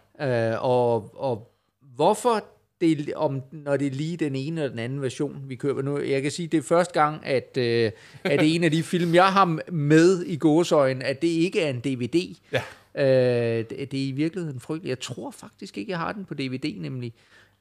Øh, 0.53 0.63
og, 0.63 1.11
og 1.23 1.51
hvorfor 1.95 2.43
det, 2.81 3.13
om, 3.15 3.41
når 3.51 3.77
det 3.77 3.87
er 3.87 3.91
lige 3.91 4.17
den 4.17 4.35
ene 4.35 4.61
eller 4.61 4.69
den 4.69 4.79
anden 4.79 5.01
version, 5.01 5.35
vi 5.47 5.55
køber 5.55 5.81
nu. 5.81 5.99
Jeg 6.01 6.21
kan 6.21 6.31
sige, 6.31 6.47
det 6.47 6.57
er 6.57 6.61
første 6.61 6.93
gang, 7.01 7.25
at, 7.25 7.57
øh, 7.57 7.91
at 8.23 8.39
en 8.43 8.63
af 8.63 8.71
de 8.71 8.83
film, 8.83 9.13
jeg 9.13 9.25
har 9.27 9.71
med 9.71 10.23
i 10.25 10.37
gåsøjen, 10.37 11.01
at 11.01 11.21
det 11.21 11.27
ikke 11.27 11.61
er 11.61 11.69
en 11.69 11.79
DVD. 11.79 12.35
Ja. 12.51 12.61
Øh, 12.95 13.65
det, 13.69 13.91
det 13.91 14.03
er 14.03 14.07
i 14.07 14.11
virkeligheden 14.11 14.59
frygteligt. 14.59 14.89
Jeg 14.89 14.99
tror 14.99 15.31
faktisk 15.31 15.77
ikke, 15.77 15.91
jeg 15.91 15.99
har 15.99 16.11
den 16.11 16.25
på 16.25 16.33
DVD, 16.33 16.75
nemlig. 16.81 17.13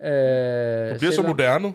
Øh, 0.05 0.11
det 0.11 0.90
Det 0.90 0.98
bliver 0.98 1.12
så 1.12 1.22
moderne. 1.22 1.72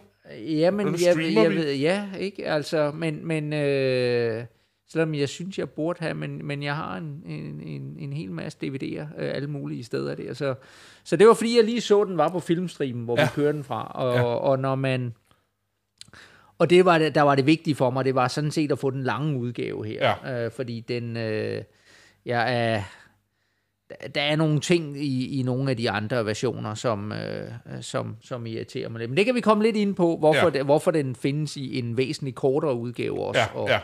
Ja, 0.48 0.72
men 0.72 0.86
Nu 0.86 0.92
jeg, 1.06 1.34
jeg 1.34 1.50
vi. 1.52 1.56
ved, 1.56 1.74
ja, 1.74 2.04
ikke? 2.20 2.48
Altså, 2.48 2.92
men, 2.96 3.28
men 3.28 3.54
øh, 3.54 4.44
selvom 4.92 5.14
jeg 5.16 5.30
synes, 5.30 5.60
jeg 5.60 5.70
burde 5.70 6.00
have, 6.00 6.14
men, 6.14 6.46
men 6.46 6.64
jeg 6.64 6.76
har 6.76 6.98
en, 6.98 7.24
en, 7.26 7.62
en, 7.62 7.96
en 8.00 8.14
hel 8.14 8.32
masse 8.32 8.58
DVD'er, 8.64 9.02
øh, 9.22 9.36
alle 9.36 9.48
mulige 9.48 9.84
steder 9.84 10.16
der. 10.16 10.34
Så, 10.34 10.56
så 11.04 11.16
det 11.16 11.28
var 11.28 11.34
fordi, 11.34 11.56
jeg 11.58 11.66
lige 11.66 11.82
så, 11.82 12.04
den 12.04 12.18
var 12.18 12.30
på 12.30 12.40
filmstreamen, 12.40 13.04
hvor 13.06 13.20
ja. 13.20 13.24
Vi 13.24 13.30
kørte 13.36 13.54
den 13.58 13.64
fra. 13.64 13.92
Og, 13.96 14.16
Ja. 14.16 14.24
og 14.24 14.60
når 14.60 14.76
man... 14.76 15.14
Og 16.58 16.70
det 16.70 16.86
var 16.86 16.98
det, 16.98 17.16
der 17.16 17.22
var 17.22 17.36
det 17.36 17.46
vigtige 17.46 17.76
for 17.76 17.90
mig, 17.90 18.06
det 18.06 18.16
var 18.16 18.28
sådan 18.28 18.52
set 18.52 18.72
at 18.72 18.80
få 18.80 18.90
den 18.90 19.04
lange 19.04 19.40
udgave 19.40 19.86
her. 19.86 20.16
Ja. 20.24 20.46
Øh, 20.46 20.52
fordi 20.52 20.80
den... 20.80 21.18
Øh, 21.18 21.62
jeg 22.26 22.56
er, 22.74 22.82
der- 24.16 24.22
er 24.22 24.36
nogle 24.36 24.60
ting 24.60 24.98
i, 25.04 25.40
i 25.40 25.44
nogle 25.44 25.70
af 25.72 25.78
de 25.78 25.90
andre 25.90 26.26
versioner, 26.26 26.74
som, 26.74 27.12
øh, 27.12 27.48
som, 27.82 28.16
som 28.22 28.46
irriterer 28.46 28.90
mig 28.90 29.00
lidt. 29.00 29.10
Men 29.10 29.18
det 29.18 29.26
kan 29.26 29.36
vi 29.36 29.42
komme 29.42 29.64
lidt 29.64 29.76
ind 29.76 29.96
på, 29.96 30.18
hvorfor, 30.18 30.44
Ja. 30.46 30.50
det, 30.50 30.66
hvorfor 30.66 30.92
den 30.92 31.16
findes 31.16 31.58
i 31.58 31.80
en 31.80 31.98
væsentligt 31.98 32.36
kortere 32.36 32.74
udgave 32.76 33.26
også, 33.26 33.40
Ja, 33.42 33.60
og 33.60 33.70
ja. 33.70 33.80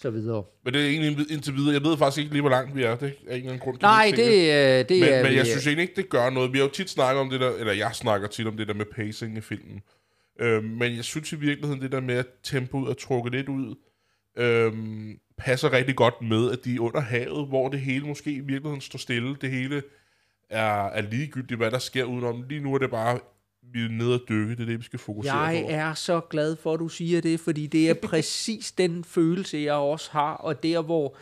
Så 0.00 0.10
videre. 0.10 0.44
Men 0.64 0.74
det 0.74 0.82
er 0.82 0.88
egentlig 0.88 1.30
indtil 1.30 1.54
videre. 1.54 1.72
Jeg 1.74 1.82
ved 1.82 1.98
faktisk 1.98 2.18
ikke 2.18 2.32
lige, 2.32 2.40
hvor 2.40 2.50
langt 2.50 2.76
vi 2.76 2.82
er. 2.82 2.96
Det 2.96 3.02
er 3.02 3.08
ikke 3.08 3.22
en 3.26 3.34
eller 3.34 3.48
anden 3.48 3.58
grund 3.58 3.76
til 3.76 3.82
Nej, 3.82 4.06
det, 4.06 4.16
tænke. 4.16 4.78
øh, 4.78 4.88
det 4.88 5.00
men, 5.00 5.08
er 5.08 5.22
men 5.22 5.34
jeg 5.34 5.46
synes 5.46 5.66
egentlig 5.66 5.82
ikke, 5.82 5.96
det 5.96 6.08
gør 6.08 6.30
noget. 6.30 6.52
Vi 6.52 6.58
har 6.58 6.64
jo 6.64 6.70
tit 6.70 6.90
snakket 6.90 7.20
om 7.20 7.30
det 7.30 7.40
der, 7.40 7.50
eller 7.50 7.72
jeg 7.72 7.90
snakker 7.94 8.28
tit 8.28 8.46
om 8.46 8.56
det 8.56 8.68
der 8.68 8.74
med 8.74 8.86
pacing 8.94 9.36
i 9.36 9.40
filmen. 9.40 9.80
Øhm, 10.40 10.64
men 10.64 10.96
jeg 10.96 11.04
synes 11.04 11.32
i 11.32 11.36
virkeligheden, 11.36 11.82
det 11.82 11.92
der 11.92 12.00
med, 12.00 12.14
at 12.14 12.26
tempoet 12.42 12.90
er 12.90 12.94
trukket 12.94 13.32
lidt 13.32 13.48
ud, 13.48 13.74
øhm, 14.36 15.18
passer 15.38 15.72
rigtig 15.72 15.96
godt 15.96 16.14
med, 16.22 16.50
at 16.50 16.58
de 16.64 16.74
er 16.74 16.80
under 16.80 17.00
havet, 17.00 17.48
hvor 17.48 17.68
det 17.68 17.80
hele 17.80 18.06
måske 18.06 18.30
i 18.30 18.40
virkeligheden 18.40 18.80
står 18.80 18.98
stille. 18.98 19.36
Det 19.40 19.50
hele 19.50 19.82
er, 20.50 20.86
er 20.86 21.02
ligegyldigt, 21.02 21.58
hvad 21.58 21.70
der 21.70 21.78
sker 21.78 22.04
udenom. 22.04 22.44
Lige 22.48 22.60
nu 22.60 22.74
er 22.74 22.78
det 22.78 22.90
bare, 22.90 23.18
vi 23.72 23.84
er 23.84 23.88
nede 23.88 24.14
og 24.14 24.20
dykke. 24.28 24.50
Det 24.54 24.60
er 24.60 24.66
det, 24.66 24.78
vi 24.78 24.84
skal 24.84 24.98
fokusere 24.98 25.38
Jeg 25.38 25.62
på. 25.64 25.68
er 25.70 25.94
så 25.94 26.20
glad 26.20 26.56
for, 26.56 26.74
at 26.74 26.80
du 26.80 26.88
siger 26.88 27.20
det, 27.20 27.40
fordi 27.40 27.66
det 27.66 27.90
er 27.90 27.94
præcis 28.10 28.72
den 28.72 29.04
følelse, 29.04 29.58
jeg 29.58 29.74
også 29.74 30.10
har, 30.12 30.32
og 30.34 30.62
der, 30.62 30.82
hvor 30.82 31.14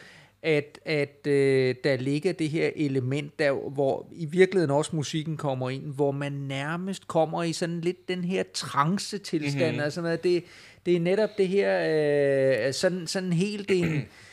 at, 0.43 0.79
at 0.85 1.27
øh, 1.27 1.75
der 1.85 1.97
ligger 1.97 2.33
det 2.33 2.51
her 2.51 2.71
element, 2.77 3.39
der, 3.39 3.71
hvor 3.71 4.09
i 4.13 4.25
virkeligheden 4.27 4.71
også 4.71 4.97
musikken 4.97 5.37
kommer 5.37 5.71
ind, 5.71 5.95
hvor 5.95 6.11
man 6.13 6.33
nærmest 6.33 7.09
kommer 7.09 7.43
i 7.43 7.53
sådan 7.53 7.81
lidt 7.81 8.09
den 8.09 8.25
her 8.25 8.43
trance-tilstand, 8.55 9.55
Mhm. 9.63 9.69
mm-hmm. 9.69 9.81
altså 9.85 10.01
noget, 10.03 10.25
det, 10.25 10.45
det 10.87 10.97
er 10.97 11.01
netop 11.01 11.31
det 11.39 11.49
her, 11.49 12.67
øh, 12.67 12.73
sådan, 12.75 13.07
sådan 13.07 13.33
helt 13.33 13.71
en, 13.71 14.03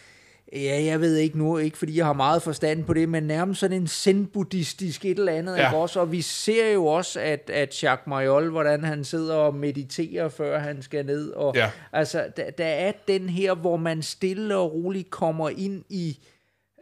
Ja, 0.53 0.83
jeg 0.83 1.01
ved 1.01 1.17
ikke 1.17 1.37
nu, 1.37 1.57
ikke 1.57 1.77
fordi 1.77 1.97
jeg 1.97 2.05
har 2.05 2.13
meget 2.13 2.41
forstand 2.41 2.83
på 2.85 2.93
det, 2.93 3.09
men 3.09 3.23
nærmest 3.23 3.59
sådan 3.59 3.81
en 3.81 3.87
zen-buddhistisk 3.87 5.05
et 5.05 5.19
eller 5.19 5.31
andet, 5.31 5.57
Ja. 5.57 5.73
også? 5.75 5.99
Og 5.99 6.11
vi 6.11 6.21
ser 6.21 6.71
jo 6.71 6.85
også, 6.85 7.19
at, 7.19 7.49
at 7.53 7.83
Jacques 7.83 8.07
Mariol, 8.07 8.49
hvordan 8.49 8.83
han 8.83 9.03
sidder 9.03 9.35
og 9.35 9.55
mediterer, 9.55 10.29
før 10.29 10.59
han 10.59 10.81
skal 10.81 11.05
ned. 11.05 11.29
Og, 11.31 11.55
Ja. 11.55 11.69
Altså, 11.93 12.27
der, 12.37 12.51
der 12.51 12.65
er 12.65 12.91
den 13.07 13.29
her, 13.29 13.53
hvor 13.55 13.77
man 13.77 14.01
stille 14.01 14.57
og 14.57 14.73
roligt 14.73 15.09
kommer 15.09 15.49
ind 15.49 15.83
i, 15.89 16.19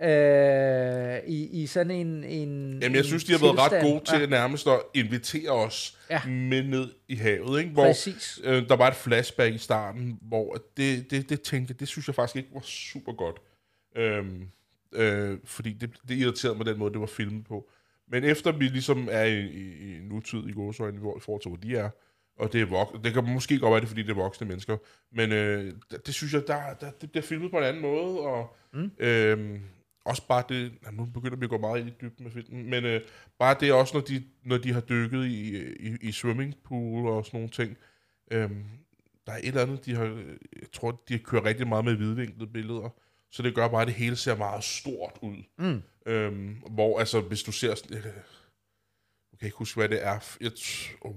øh, 0.03 1.17
i, 1.27 1.61
i 1.63 1.67
sådan 1.67 1.91
en, 1.91 2.23
en 2.23 2.79
Jamen, 2.81 2.95
jeg 2.95 3.05
synes, 3.05 3.23
de 3.23 3.31
har 3.31 3.39
været 3.39 3.59
ret 3.59 3.71
tilstand. 3.71 3.91
gode 3.93 4.05
til 4.05 4.19
Ja, 4.19 4.25
nærmest 4.25 4.67
at 4.67 4.79
invitere 4.93 5.51
os 5.51 5.97
Ja. 6.09 6.21
med 6.27 6.63
ned 6.63 6.87
i 7.07 7.15
havet, 7.15 7.59
ikke? 7.59 7.71
Hvor 7.71 7.83
Præcis. 7.85 8.39
øh, 8.43 8.67
der 8.69 8.75
var 8.75 8.87
et 8.87 8.95
flashback 8.95 9.55
i 9.55 9.57
starten, 9.57 10.17
hvor 10.21 10.57
det, 10.77 11.11
det, 11.11 11.29
det 11.29 11.41
tænkte 11.41 11.73
det 11.73 11.87
synes 11.87 12.07
jeg 12.07 12.15
faktisk 12.15 12.35
ikke 12.35 12.49
var 12.53 12.61
super 12.63 13.13
godt. 13.13 13.35
Øhm, 13.95 14.47
øh, 14.93 15.37
fordi 15.43 15.73
det, 15.73 15.89
det 16.07 16.15
irriterede 16.15 16.57
mig 16.57 16.65
den 16.65 16.79
måde, 16.79 16.93
det 16.93 16.99
var 16.99 17.05
filmet 17.05 17.45
på. 17.45 17.69
Men 18.07 18.23
efter 18.23 18.51
vi 18.51 18.65
ligesom 18.65 19.07
er 19.11 19.23
i, 19.23 19.39
i, 19.39 19.95
i 19.95 19.99
nutid 19.99 20.47
i 20.47 20.51
gåsøjne, 20.51 20.99
hvor, 20.99 21.17
i 21.17 21.19
forhold 21.19 21.41
til, 21.41 21.49
hvor 21.49 21.57
de 21.57 21.75
er, 21.75 21.89
og 22.37 22.53
det 22.53 22.61
er 22.61 22.65
vok- 22.65 23.01
det 23.03 23.13
kan 23.13 23.33
måske 23.33 23.59
godt 23.59 23.71
være 23.71 23.81
det, 23.81 23.87
fordi 23.87 24.01
det 24.01 24.09
er 24.09 24.15
voksne 24.15 24.47
mennesker, 24.47 24.77
men 25.11 25.31
øh, 25.31 25.73
det, 25.91 26.05
det 26.05 26.13
synes 26.13 26.33
jeg, 26.33 26.47
der, 26.47 26.73
der, 26.73 26.91
det 26.91 27.11
bliver 27.11 27.23
filmet 27.23 27.51
på 27.51 27.57
en 27.57 27.63
anden 27.63 27.81
måde, 27.81 28.19
og 28.19 28.55
mm. 28.73 28.91
øh, 28.99 29.59
også 30.05 30.27
bare 30.27 30.43
det, 30.49 30.73
jamen, 30.85 30.97
nu 30.97 31.05
begynder 31.05 31.37
vi 31.37 31.43
at 31.43 31.49
gå 31.49 31.57
meget 31.57 31.87
i 31.87 31.93
dybden 32.01 32.23
med 32.23 32.31
filmen, 32.31 32.69
men 32.69 32.85
øh, 32.85 33.01
bare 33.39 33.55
det 33.59 33.73
også, 33.73 33.97
når 33.97 34.01
de, 34.01 34.23
når 34.43 34.57
de 34.57 34.73
har 34.73 34.81
dykket 34.81 35.25
i, 35.25 35.57
i, 35.79 35.97
i 36.01 36.11
swimmingpool 36.11 37.07
og 37.07 37.25
sådan 37.25 37.37
nogle 37.37 37.49
ting, 37.49 37.77
øh, 38.31 38.49
der 39.27 39.33
er 39.33 39.37
et 39.37 39.47
eller 39.47 39.61
andet, 39.61 39.85
de 39.85 39.95
har, 39.95 40.05
jeg 40.61 40.71
tror, 40.73 41.01
de 41.07 41.13
har 41.13 41.21
kørt 41.23 41.43
rigtig 41.43 41.67
meget 41.67 41.85
med 41.85 41.95
hvidvinklede 41.95 42.47
billeder, 42.47 42.89
så 43.33 43.43
det 43.43 43.55
gør 43.55 43.67
bare, 43.67 43.81
at 43.81 43.87
det 43.87 43.95
hele 43.95 44.15
ser 44.15 44.35
meget 44.35 44.63
stort 44.63 45.11
ud. 45.21 45.37
Mm. 45.59 45.81
Øhm, 46.05 46.55
hvor, 46.71 46.99
altså, 46.99 47.19
hvis 47.21 47.43
du 47.43 47.51
ser 47.51 47.75
sådan... 47.75 47.97
Øh, 47.97 48.03
jeg 49.31 49.39
kan 49.39 49.45
ikke 49.47 49.57
huske, 49.57 49.79
hvad 49.79 49.89
det 49.89 50.05
er. 50.05 50.19
Jeg, 50.41 50.51
oh. 51.01 51.11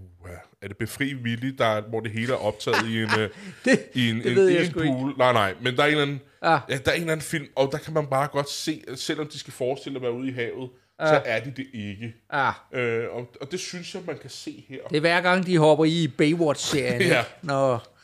Er 0.62 0.68
det 0.68 0.76
Befri 0.76 1.14
Willy, 1.14 1.48
der, 1.58 1.66
er- 1.66 1.80
hvor 1.80 2.00
det 2.00 2.10
hele 2.10 2.32
er 2.32 2.36
optaget 2.36 2.86
i 2.86 3.02
en, 3.02 3.08
øh, 3.20 3.30
Det, 3.64 3.86
i 3.94 4.10
en, 4.10 4.16
det 4.20 4.32
en, 4.32 4.54
jeg 4.54 4.64
en 4.64 4.70
sgu 4.70 4.80
ikke. 4.80 4.92
pool? 4.94 5.14
Nej, 5.18 5.32
nej, 5.32 5.54
men 5.62 5.76
der 5.76 5.82
er 5.82 5.86
en 5.86 5.90
eller 5.90 6.02
anden... 6.02 6.20
Ah. 6.42 6.60
Ja, 6.68 6.78
der 6.78 6.90
er 6.90 6.94
en 6.94 7.00
eller 7.00 7.12
anden 7.12 7.24
film, 7.24 7.46
og 7.56 7.68
der 7.72 7.78
kan 7.78 7.94
man 7.94 8.06
bare 8.06 8.28
godt 8.28 8.50
se, 8.50 8.84
selvom 8.94 9.26
de 9.28 9.38
skal 9.38 9.52
forestille 9.52 9.96
at 9.96 10.02
være 10.02 10.12
ude 10.12 10.28
i 10.28 10.32
havet, 10.32 10.70
så 11.00 11.22
er 11.24 11.40
de 11.44 11.52
det 11.56 11.66
ikke. 11.74 12.14
ah, 12.30 12.52
Øh, 12.72 13.04
og, 13.10 13.28
og 13.40 13.50
det 13.52 13.60
synes 13.60 13.94
jeg, 13.94 14.02
man 14.06 14.18
kan 14.18 14.30
se 14.30 14.64
her. 14.68 14.88
det 14.88 14.96
er 14.96 15.00
hver 15.00 15.20
gang, 15.20 15.46
de 15.46 15.58
hopper 15.58 15.84
i 15.84 16.08
Baywatch-serien, 16.18 17.02
ja. 17.16 17.24
når 17.42 17.96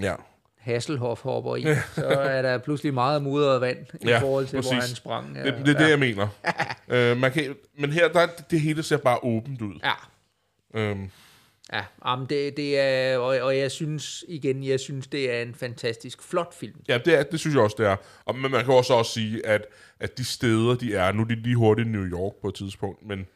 Ja, 0.00 0.14
Hasselhoff 0.62 1.20
hopper 1.22 1.56
i, 1.56 1.62
så 1.94 2.06
er 2.06 2.42
der 2.42 2.58
pludselig 2.58 2.94
meget 2.94 3.22
mudret 3.22 3.60
vand 3.60 3.78
i 4.00 4.08
Ja, 4.08 4.18
forhold 4.18 4.46
til, 4.46 4.60
hvor 4.60 4.70
præcis. 4.70 4.88
han 4.88 4.96
sprang. 4.96 5.34
det, 5.34 5.54
det 5.66 5.74
er 5.74 5.78
det, 5.78 5.90
jeg 5.90 5.98
mener. 5.98 6.28
øh, 6.88 7.16
man 7.16 7.32
kan, 7.32 7.54
men 7.78 7.92
her, 7.92 8.08
der, 8.08 8.20
er- 8.20 8.26
det 8.50 8.60
hele 8.60 8.82
ser 8.82 8.96
bare 8.96 9.18
åbent 9.24 9.62
ud. 9.62 9.74
Ja, 9.84 9.92
Øhm, 10.74 11.10
ja 11.72 11.84
jamen 12.06 12.26
det, 12.26 12.56
det 12.56 12.78
er, 12.80 13.18
og, 13.18 13.36
og 13.40 13.58
jeg 13.58 13.70
synes 13.70 14.24
igen, 14.28 14.64
jeg 14.64 14.80
synes, 14.80 15.06
det 15.06 15.32
er 15.34 15.42
en 15.42 15.54
fantastisk 15.54 16.22
flot 16.22 16.54
film. 16.54 16.80
Ja, 16.88 16.98
det, 16.98 17.18
er, 17.18 17.22
det 17.22 17.40
synes 17.40 17.54
jeg 17.54 17.62
også, 17.62 17.76
det 17.78 17.86
er. 17.86 17.96
Og, 18.24 18.34
men 18.38 18.50
man 18.50 18.64
kan 18.64 18.74
også, 18.74 18.94
også 18.94 19.12
sige, 19.12 19.46
at, 19.46 19.66
at 20.00 20.18
de 20.18 20.24
steder, 20.24 20.74
de 20.74 20.94
er, 20.94 21.12
nu 21.12 21.22
er 21.22 21.26
de 21.26 21.34
lige 21.34 21.56
hurtigt 21.56 21.88
i 21.88 21.90
New 21.90 22.04
York 22.04 22.32
på 22.42 22.48
et 22.48 22.54
tidspunkt, 22.54 23.06
men 23.06 23.26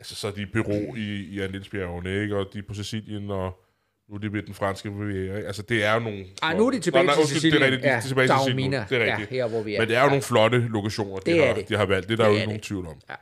altså, 0.00 0.14
så 0.14 0.26
er 0.28 0.32
de 0.32 0.42
i 0.42 0.46
Peru 0.46 0.94
i, 0.94 1.00
i 1.30 1.40
Andelsbjergene, 1.40 2.22
ikke? 2.22 2.36
og 2.36 2.46
de 2.52 2.58
er 2.58 2.62
på 2.68 2.74
Sicilien, 2.74 3.30
og 3.30 3.63
nu 4.08 4.14
er 4.14 4.18
de 4.18 4.32
ved 4.32 4.42
den 4.42 4.54
franske 4.54 4.88
riviera. 4.88 5.36
Altså, 5.36 5.62
det 5.62 5.84
er 5.84 5.94
jo 5.94 6.00
nogle... 6.00 6.24
Ej, 6.42 6.56
nu 6.56 6.66
er 6.66 6.70
de 6.70 6.78
tilbage 6.78 7.04
nej, 7.06 7.14
til 7.14 7.26
Sicilien. 7.28 7.52
Det 7.54 7.62
er 7.62 7.64
rigtigt, 7.66 7.82
de 7.82 7.88
er 7.88 7.94
Ja, 7.94 8.00
tilbage 8.00 8.28
til 8.28 8.36
Sicilien. 8.44 8.72
Det 8.72 8.92
er 8.92 9.04
Ja, 9.04 9.12
rigtigt. 9.12 9.30
her, 9.30 9.48
hvor 9.48 9.62
vi 9.62 9.74
er. 9.74 9.80
Men 9.80 9.88
det 9.88 9.96
er 9.96 10.02
jo 10.02 10.06
nogle 10.08 10.22
flotte 10.22 10.58
lokationer, 10.58 11.18
de, 11.18 11.30
Det 11.32 11.46
har, 11.46 11.54
det. 11.54 11.68
de 11.68 11.76
har 11.76 11.86
valgt. 11.86 12.08
Det 12.08 12.12
er 12.12 12.16
der 12.16 12.24
Det 12.24 12.30
jo 12.30 12.34
ikke 12.34 12.46
nogen 12.46 12.58
det. 12.60 12.66
tvivl 12.66 12.86
om. 12.86 12.94
Ja. 13.10 13.14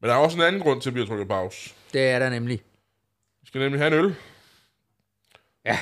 Men 0.00 0.08
der 0.10 0.14
er 0.14 0.18
også 0.20 0.36
en 0.36 0.42
anden 0.42 0.60
grund 0.62 0.80
til, 0.80 0.90
at 0.90 0.94
vi 0.94 1.00
har 1.00 1.06
trykket 1.06 1.28
pause. 1.28 1.70
Det 1.92 2.00
er 2.10 2.18
der 2.18 2.30
nemlig. 2.30 2.60
Vi 3.40 3.46
skal 3.46 3.60
nemlig 3.60 3.80
have 3.80 3.98
en 3.98 4.04
øl. 4.04 4.14
Ja. 5.66 5.78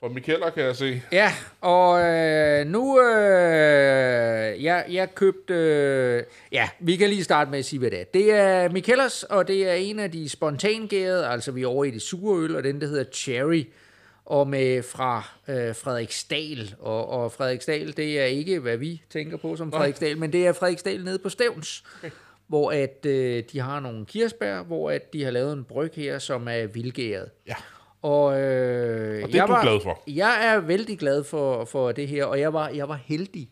Fra 0.00 0.08
Mikkeller, 0.08 0.50
kan 0.50 0.64
jeg 0.64 0.76
se. 0.76 1.02
Ja, 1.12 1.32
og 1.60 2.00
øh, 2.00 2.66
nu, 2.66 3.00
øh, 3.00 4.64
jeg, 4.64 4.84
jeg 4.90 5.14
købte, 5.14 5.54
øh, 5.54 6.22
ja, 6.52 6.68
vi 6.80 6.96
kan 6.96 7.08
lige 7.08 7.24
starte 7.24 7.50
med 7.50 7.58
at 7.58 7.64
sige, 7.64 7.80
hvad 7.80 7.90
det 7.90 8.00
er. 8.00 8.04
Det 8.04 8.32
er 8.32 8.68
Mikellers, 8.68 9.22
og 9.22 9.48
det 9.48 9.68
er 9.68 9.74
en 9.74 9.98
af 9.98 10.10
de 10.10 10.28
spontangærede, 10.28 11.26
altså 11.26 11.52
vi 11.52 11.62
er 11.62 11.66
over 11.66 11.84
i 11.84 11.90
det 11.90 12.02
sure 12.02 12.44
øl, 12.44 12.56
og 12.56 12.64
den 12.64 12.80
der 12.80 12.86
hedder 12.86 13.04
Cherry, 13.12 13.64
og 14.24 14.48
med 14.48 14.82
fra 14.82 15.28
øh, 15.48 15.74
Frederiksdal, 15.74 16.74
og, 16.78 17.08
og 17.08 17.32
Frederiksdal, 17.32 17.96
det 17.96 18.20
er 18.20 18.24
ikke, 18.24 18.58
hvad 18.58 18.76
vi 18.76 19.02
tænker 19.10 19.36
på 19.36 19.56
som 19.56 19.72
Frederiksdal, 19.72 20.18
men 20.18 20.32
det 20.32 20.46
er 20.46 20.52
Frederiksdal 20.52 21.04
nede 21.04 21.18
på 21.18 21.28
Stævns, 21.28 21.84
okay. 21.98 22.10
hvor 22.46 22.72
at 22.72 23.06
øh, 23.06 23.42
de 23.52 23.60
har 23.60 23.80
nogle 23.80 24.06
kirsebær, 24.06 24.62
hvor 24.62 24.90
at 24.90 25.12
de 25.12 25.24
har 25.24 25.30
lavet 25.30 25.52
en 25.52 25.64
bryg 25.64 25.92
her, 25.94 26.18
som 26.18 26.48
er 26.48 26.66
vildgæret. 26.66 27.30
Ja. 27.46 27.54
Og, 28.02 28.40
øh, 28.40 29.22
Og 29.22 29.28
det 29.28 29.34
er 29.34 29.38
jeg 29.38 29.48
du 29.48 29.52
var, 29.52 29.62
glad 29.62 29.80
for. 29.82 30.02
Jeg 30.06 30.46
er 30.46 30.58
vældig 30.60 30.98
glad 30.98 31.24
for, 31.24 31.64
for 31.64 31.92
det 31.92 32.08
her, 32.08 32.24
og 32.24 32.40
jeg 32.40 32.52
var, 32.52 32.68
jeg 32.68 32.88
var 32.88 33.00
heldig. 33.04 33.48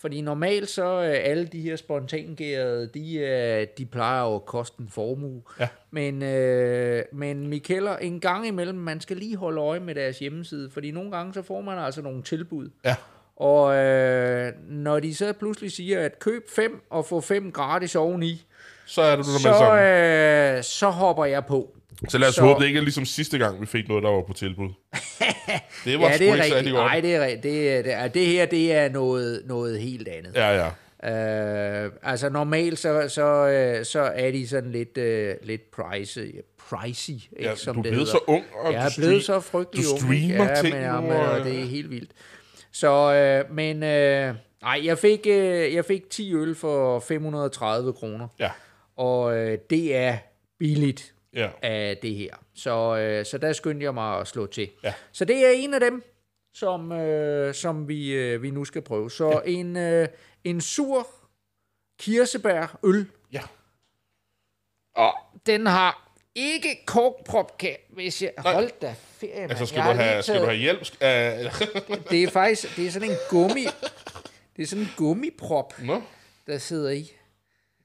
Fordi 0.00 0.20
normalt 0.20 0.68
så 0.68 0.84
øh, 1.02 1.14
alle 1.30 1.46
de 1.46 1.60
her 1.60 1.76
spontangærede, 1.76 2.90
de, 2.94 3.14
øh, 3.16 3.66
de 3.78 3.86
plejer 3.86 4.22
jo 4.22 4.34
at 4.34 4.46
koste 4.46 4.80
en 4.80 4.88
formue. 4.88 5.42
Ja. 5.60 5.68
Men, 5.90 6.22
øh, 6.22 7.02
men 7.12 7.46
Mikkeller, 7.46 7.96
en 7.96 8.20
gang 8.20 8.46
imellem, 8.46 8.78
man 8.78 9.00
skal 9.00 9.16
lige 9.16 9.36
holde 9.36 9.60
øje 9.60 9.80
med 9.80 9.94
deres 9.94 10.18
hjemmeside, 10.18 10.70
fordi 10.70 10.90
nogle 10.90 11.10
gange 11.10 11.34
så 11.34 11.42
får 11.42 11.60
man 11.60 11.78
altså 11.78 12.02
nogle 12.02 12.22
tilbud. 12.22 12.70
Ja. 12.84 12.96
Og 13.36 13.74
øh, 13.74 14.52
når 14.68 15.00
de 15.00 15.14
så 15.14 15.32
pludselig 15.32 15.72
siger, 15.72 16.00
at 16.00 16.18
køb 16.18 16.50
fem 16.50 16.82
og 16.90 17.06
få 17.06 17.20
fem 17.20 17.52
gratis 17.52 17.96
oveni, 17.96 18.46
Så 18.86 19.02
er 19.02 19.16
det 19.16 19.24
du 19.24 19.30
så, 19.30 19.78
øh, 19.78 20.62
så 20.62 20.90
hopper 20.90 21.24
jeg 21.24 21.46
på. 21.46 21.75
Så 22.08 22.18
lad 22.18 22.28
os 22.28 22.34
Så- 22.34 22.42
håbe, 22.42 22.60
det 22.60 22.66
ikke 22.66 22.78
er 22.78 22.82
ligesom 22.82 23.04
sidste 23.04 23.38
gang, 23.38 23.60
vi 23.60 23.66
fik 23.66 23.88
noget, 23.88 24.02
der 24.04 24.10
var 24.10 24.22
på 24.26 24.32
tilbud. 24.32 24.68
Det 25.84 25.98
var 26.00 26.08
ja, 26.10 26.18
det 26.18 26.28
er 26.28 26.32
rigtigt. 26.32 26.74
godt. 26.74 26.84
Nej, 26.86 27.00
det 27.00 27.14
er 27.14 27.24
rigtigt. 27.24 27.42
Det, 27.42 27.84
det, 27.84 28.14
det 28.14 28.26
her, 28.26 28.46
det 28.46 28.72
er 28.72 28.88
noget, 28.88 29.42
noget 29.46 29.80
helt 29.80 30.08
andet. 30.08 30.32
Ja, 30.34 30.64
ja. 30.64 31.84
Øh, 31.84 31.92
altså 32.02 32.28
normalt, 32.28 32.78
så, 32.78 33.08
så, 33.08 33.24
øh, 33.48 33.84
så 33.84 34.00
er 34.00 34.30
de 34.30 34.48
sådan 34.48 34.72
lidt, 34.72 34.98
øh, 34.98 35.34
lidt 35.42 35.70
pricey, 35.70 36.34
pricey 36.70 37.12
ikke, 37.12 37.28
ja 37.40 37.54
som 37.56 37.74
du 37.74 37.80
er 37.80 37.82
blevet 37.92 38.08
så 38.08 38.18
ung, 38.26 38.44
og 38.64 38.72
Jeg 38.72 38.84
er 38.86 38.90
blevet 38.96 39.24
så 39.24 39.40
frygtelig 39.40 39.84
du 39.84 39.90
ung. 39.90 40.00
streamer 40.00 40.44
ja, 40.50 40.54
ting 40.62 40.74
men, 40.74 40.82
ja, 40.82 40.92
nu, 40.94 41.00
men, 41.00 41.10
og- 41.12 41.30
og 41.30 41.44
det 41.44 41.60
er 41.60 41.64
helt 41.64 41.90
vildt. 41.90 42.10
Så, 42.72 43.12
øh, 43.14 43.54
men, 43.54 43.82
øh, 43.82 44.34
nej, 44.62 44.80
jeg 44.84 44.98
fik, 44.98 45.20
øh, 45.26 45.74
jeg 45.74 45.84
fik 45.84 46.10
10 46.10 46.34
øl 46.34 46.54
for 46.54 46.98
530 47.00 47.92
kroner, 47.92 48.28
Ja, 48.40 48.50
og 48.96 49.36
øh, 49.38 49.58
det 49.70 49.96
er 49.96 50.16
billigt 50.58 51.12
ja. 51.36 51.50
af 51.62 51.96
det 52.02 52.14
her. 52.14 52.34
Så, 52.54 52.96
øh, 52.96 53.24
så 53.26 53.38
der 53.38 53.52
skyndte 53.52 53.84
jeg 53.84 53.94
mig 53.94 54.18
at 54.20 54.26
slå 54.28 54.46
til. 54.46 54.70
Ja. 54.84 54.94
Så 55.12 55.24
det 55.24 55.46
er 55.46 55.50
en 55.50 55.74
af 55.74 55.80
dem, 55.80 56.02
som, 56.54 56.92
øh, 56.92 57.54
som 57.54 57.88
vi, 57.88 58.12
øh, 58.12 58.42
vi 58.42 58.50
nu 58.50 58.64
skal 58.64 58.82
prøve. 58.82 59.10
Så 59.10 59.30
ja. 59.30 59.50
en, 59.50 59.76
øh, 59.76 60.08
en 60.44 60.60
sur 60.60 61.06
kirsebær 62.00 62.78
øl. 62.84 63.06
Ja. 63.32 63.42
Og 64.94 65.14
den 65.46 65.66
har 65.66 66.12
ikke 66.34 66.82
korkprop, 66.86 67.58
kan, 67.58 67.76
hvis 67.88 68.22
jeg... 68.22 68.32
Hold 68.38 68.70
da 68.82 68.94
ferie, 68.98 69.40
mand. 69.40 69.50
Altså, 69.50 69.66
skal, 69.66 69.78
Jeg 69.78 69.94
du 69.94 70.00
have, 70.00 70.22
skal 70.22 70.34
du 70.34 70.38
taget- 70.38 70.48
have 70.48 70.58
hjælp? 70.58 72.10
Det 72.10 72.22
er 72.24 72.30
faktisk 72.30 72.76
det 72.76 72.86
er 72.86 72.90
sådan 72.90 73.10
en 73.10 73.16
gummi... 73.30 73.66
Det 74.56 74.62
er 74.62 74.66
sådan 74.66 74.84
en 74.84 74.90
gummiprop, 74.96 75.74
Nå, 75.82 76.02
der 76.46 76.58
sidder 76.58 76.90
i. 76.90 77.10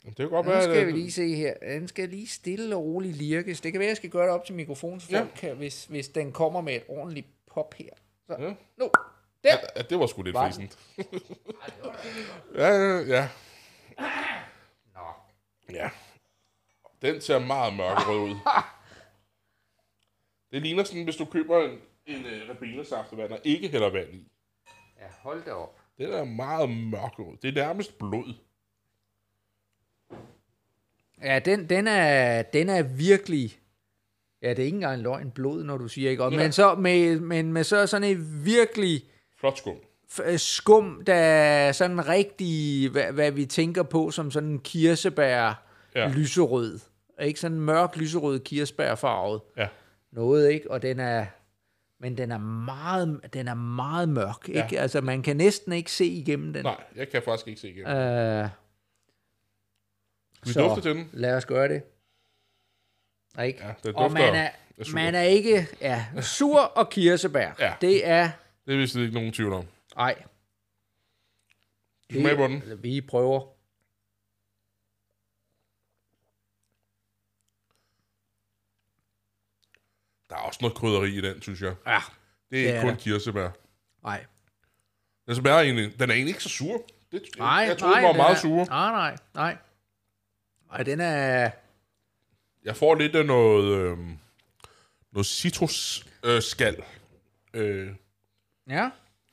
det 0.05 0.15
kan 0.15 0.29
godt 0.29 0.47
være, 0.47 0.63
skal 0.63 0.87
vi 0.87 0.91
lige 0.91 1.11
se 1.11 1.35
her. 1.35 1.53
Den 1.61 1.87
skal 1.87 2.09
lige 2.09 2.27
stille 2.27 2.75
og 2.75 2.83
roligt 2.83 3.15
lirkes. 3.15 3.61
Det 3.61 3.71
kan 3.71 3.79
være, 3.79 3.87
jeg 3.89 3.97
skal 3.97 4.09
gøre 4.09 4.25
det 4.25 4.33
op 4.33 4.45
til 4.45 4.55
mikrofonen, 4.55 5.01
Ja. 5.09 5.27
kan, 5.35 5.55
hvis, 5.57 5.85
hvis 5.85 6.07
den 6.07 6.31
kommer 6.31 6.61
med 6.61 6.75
et 6.75 6.83
ordentligt 6.87 7.27
pop 7.53 7.73
her. 7.73 7.89
Så, 8.27 8.35
Ja. 8.39 8.53
nu. 8.77 8.89
Der. 9.43 9.57
Ja, 9.75 9.81
det 9.81 9.99
var 9.99 10.07
sgu 10.07 10.21
lidt 10.21 10.33
Var 10.33 10.47
frisent. 10.47 10.77
ja, 12.55 12.67
ja, 12.67 12.97
ja. 12.99 13.29
Nå. 14.93 15.01
Ja. 15.73 15.89
Den 17.01 17.21
ser 17.21 17.39
meget 17.39 17.73
mørkerød 17.73 18.19
ud. 18.19 18.35
Det 20.51 20.61
ligner 20.61 20.83
sådan, 20.83 21.03
hvis 21.03 21.15
du 21.15 21.25
køber 21.25 21.63
en, 21.63 21.79
en 22.05 22.25
uh, 22.25 22.49
rabinesaftevand 22.49 23.31
og 23.31 23.39
ikke 23.43 23.67
hælder 23.67 23.89
vand 23.89 24.13
i. 24.13 24.27
Ja, 24.99 25.05
hold 25.19 25.45
da 25.45 25.51
op. 25.51 25.79
Den 25.97 26.13
er 26.13 26.23
meget 26.23 26.69
mørkerød. 26.69 27.37
Det 27.41 27.49
er 27.57 27.65
nærmest 27.65 27.97
blod. 27.97 28.33
Ja, 31.23 31.39
den, 31.39 31.69
den, 31.69 31.87
er, 31.87 32.41
den 32.41 32.69
er 32.69 32.83
virkelig... 32.83 33.57
Ja, 34.41 34.49
det 34.49 34.59
er 34.59 34.63
ikke 34.65 34.75
engang 34.75 35.01
løgn 35.01 35.31
blod, 35.31 35.63
når 35.63 35.77
du 35.77 35.87
siger 35.87 36.09
ikke. 36.09 36.23
Og, 36.23 36.31
Ja. 36.31 36.37
men, 36.37 36.51
så 36.51 36.75
med, 36.75 37.19
men 37.19 37.53
med 37.53 37.63
så 37.63 37.87
sådan 37.87 38.09
en 38.09 38.45
virkelig 38.45 39.03
Flot 39.39 39.57
skum. 39.57 39.75
f- 40.13 40.37
skum, 40.37 41.03
der 41.07 41.13
er 41.13 41.71
sådan 41.71 42.07
rigtig, 42.07 42.89
hvad, 42.89 43.11
hvad 43.11 43.31
vi 43.31 43.45
tænker 43.45 43.83
på 43.83 44.11
som 44.11 44.31
sådan 44.31 44.49
en 44.49 44.59
kirsebær 44.59 45.63
Ja. 45.95 46.07
lyserød. 46.09 46.79
Ikke 47.21 47.39
sådan 47.39 47.57
en 47.57 47.63
mørk 47.63 47.95
lyserød 47.97 48.39
kirsebærfarvet. 48.39 49.41
Ja. 49.57 49.67
noget, 50.11 50.49
ikke? 50.51 50.71
Og 50.71 50.81
den 50.81 50.99
er, 50.99 51.25
men 51.99 52.17
den 52.17 52.31
er 52.31 52.37
meget, 52.37 53.19
den 53.33 53.47
er 53.47 53.53
meget 53.53 54.09
mørk, 54.09 54.49
ikke? 54.49 54.67
Ja. 54.71 54.77
Altså, 54.81 55.01
man 55.01 55.21
kan 55.21 55.37
næsten 55.37 55.73
ikke 55.73 55.91
se 55.91 56.05
igennem 56.05 56.53
den. 56.53 56.63
Nej, 56.63 56.83
jeg 56.95 57.09
kan 57.09 57.21
faktisk 57.25 57.47
ikke 57.47 57.61
se 57.61 57.69
igen. 57.69 57.87
Øh, 57.87 58.47
Vi 60.45 60.53
dufte 60.53 60.81
til 60.81 60.95
den? 60.95 61.09
lad 61.13 61.35
os 61.37 61.45
gøre 61.45 61.67
det. 61.67 61.83
Ikke? 63.45 63.65
Ja, 63.65 63.73
den 63.83 63.95
og 63.95 64.11
man 64.11 64.21
dufter 64.21 64.39
er, 64.41 64.49
af 64.77 64.85
sur. 64.85 64.93
man 64.95 65.15
er 65.15 65.21
ikke 65.21 65.67
ja, 65.81 66.05
sur 66.21 66.59
og 66.59 66.89
kirsebær. 66.89 67.51
Ja. 67.59 67.73
Det 67.81 68.07
er, 68.07 68.31
Det 68.65 68.73
er 68.73 68.77
vist 68.77 68.95
ikke 68.95 69.13
nogen 69.13 69.33
tvivl 69.33 69.53
om. 69.53 69.65
ej. 69.97 70.23
Du 72.13 72.19
smager 72.19 72.35
på 72.35 72.43
den. 72.47 72.83
Vi 72.83 73.01
prøver. 73.01 73.47
Der 80.29 80.35
er 80.35 80.39
også 80.41 80.57
noget 80.61 80.77
krydderi 80.77 81.17
i 81.17 81.21
den, 81.21 81.41
synes 81.41 81.61
jeg. 81.61 81.75
Ja, 81.87 81.99
Det 82.51 82.59
er 82.59 82.67
ikke 82.67 82.71
er 82.77 82.81
kun 82.81 82.95
kirsebær. 82.95 83.49
nej. 84.03 84.25
Den 85.27 85.35
smager 85.35 85.59
egentlig, 85.59 85.99
den 85.99 86.09
er 86.09 86.13
egentlig 86.13 86.29
ikke 86.29 86.43
så 86.43 86.49
sur. 86.49 86.85
Det, 87.11 87.21
Nej, 87.37 87.47
jeg 87.47 87.77
troede, 87.77 87.93
nej, 87.93 87.99
den 88.01 88.07
var 88.07 88.11
den 88.13 88.17
meget 88.17 88.35
er, 88.35 88.39
sur. 88.39 88.65
Nej, 88.65 88.91
nej, 88.91 89.15
nej. 89.33 89.57
Ej, 90.71 90.83
den 90.83 90.99
er... 90.99 91.51
Jeg 92.63 92.75
får 92.75 92.95
lidt 92.95 93.15
af 93.15 93.25
noget, 93.25 93.77
øh, 93.77 93.97
noget 95.11 95.25
citrusskal, 95.25 96.09
øh, 96.25 96.41
skal, 96.41 96.83
øh, 97.53 97.89
Ja, 98.69 98.89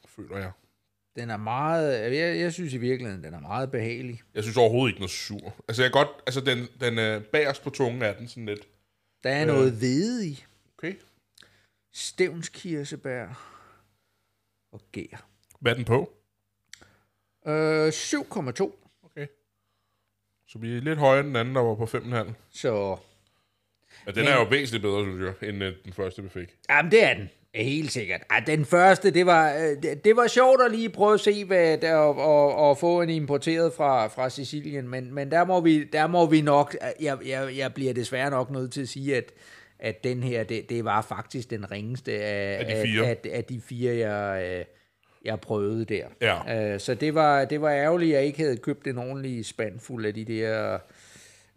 føler 0.07 0.37
jeg. 0.39 0.53
den 1.17 1.31
er 1.31 1.37
meget... 1.37 2.15
Jeg, 2.17 2.39
jeg 2.39 2.53
synes 2.53 2.73
i 2.73 2.77
virkeligheden, 2.79 3.25
den 3.25 3.35
er 3.35 3.41
meget 3.41 3.71
behagelig. 3.71 4.23
Jeg 4.35 4.43
synes 4.43 4.57
overhovedet 4.57 4.91
ikke 4.93 5.01
noget 5.01 5.11
sur. 5.11 5.55
Altså, 5.69 5.83
jeg 5.83 5.93
kan 5.93 6.05
godt, 6.05 6.17
altså 6.27 6.41
den, 6.41 6.69
den 6.81 6.99
er 6.99 7.19
bagerst 7.21 7.63
på 7.63 7.71
tungen 7.71 8.03
af 8.03 8.15
den 8.17 8.29
sådan 8.29 8.47
lidt. 8.47 8.69
Der 9.25 9.31
er 9.31 9.41
Øh. 9.41 9.47
noget 9.47 9.73
hvede 9.73 10.27
i. 10.27 10.45
Okay. 10.79 10.95
Stævnskirsebær 11.93 13.27
og 14.73 14.81
gær. 14.93 15.27
Hvad 15.61 15.73
er 15.73 15.77
den 15.77 15.85
på? 15.85 16.13
Øh, 17.47 17.89
7,2. 17.89 18.78
Så 20.49 20.59
vi 20.59 20.77
er 20.77 20.81
lidt 20.81 20.99
højere 20.99 21.21
end 21.21 21.29
den 21.29 21.37
anden, 21.37 21.55
der 21.55 21.63
var 21.63 21.75
på 21.75 21.85
5,5. 21.87 22.33
Så 22.51 22.97
Men 24.07 24.15
den 24.15 24.25
Men- 24.25 24.33
er 24.33 24.37
jo 24.37 24.47
væsentligt 24.51 24.83
bedre, 24.83 25.05
synes 25.05 25.35
jeg, 25.41 25.49
end 25.49 25.63
øh, 25.65 25.73
den 25.85 25.93
første, 25.93 26.23
vi 26.23 26.29
fik. 26.29 26.49
Jamen, 26.71 26.91
det 26.93 27.05
er 27.05 27.15
den. 27.15 27.31
Helt 27.55 27.93
sikkert. 27.93 28.21
Ej, 28.31 28.43
den 28.47 28.65
første, 28.65 29.11
det 29.11 29.27
var, 29.27 29.53
øh, 29.55 29.83
det, 29.83 30.05
det 30.05 30.17
var 30.17 30.27
sjovt 30.27 30.63
at 30.63 30.71
lige 30.71 30.89
prøve 30.91 31.15
at 31.15 31.21
se, 31.21 31.45
hvad 31.45 31.79
der, 31.79 31.95
og, 31.95 32.17
og, 32.17 32.55
og 32.55 32.79
få 32.79 33.03
en 33.03 33.11
importeret 33.11 33.73
fra, 33.73 34.07
fra 34.07 34.31
Sicilien, 34.31 34.89
men, 34.89 35.15
men 35.15 35.31
der, 35.31 35.45
må 35.45 35.61
vi, 35.61 35.85
der 35.85 36.07
må 36.07 36.27
vi 36.27 36.41
nok, 36.41 36.77
jeg, 37.01 37.19
jeg, 37.27 37.57
jeg 37.57 37.75
bliver 37.75 37.93
desværre 37.95 38.31
nok 38.31 38.51
nødt 38.51 38.73
til 38.73 38.83
at 38.83 38.89
sige, 38.89 39.17
at, 39.17 39.33
at 39.79 40.05
den 40.05 40.23
her, 40.23 40.45
det, 40.45 40.71
det 40.71 40.85
var 40.85 41.03
faktisk 41.03 41.51
den 41.51 41.71
ringeste 41.71 42.13
af, 42.13 42.59
Af 42.59 42.67
de 42.67 42.83
fire. 42.89 43.07
Af, 43.07 43.11
af, 43.25 43.37
af 43.37 43.45
de 43.45 43.61
fire, 43.61 43.97
jeg, 43.97 44.43
øh, 44.59 44.65
jeg 45.25 45.41
prøvede 45.41 45.85
der. 45.85 46.07
Ja. 46.21 46.73
Øh, 46.75 46.81
så 46.81 46.95
det 46.95 47.15
var, 47.15 47.45
det 47.45 47.61
var 47.61 47.71
ærgerligt, 47.71 48.15
at 48.15 48.19
jeg 48.19 48.27
ikke 48.27 48.39
havde 48.39 48.57
købt 48.57 48.87
en 48.87 48.99
ordentlig 48.99 49.47
spand 49.47 49.81
fuld 49.81 50.07
af 50.07 50.15
de 50.15 50.25
der 50.25 50.79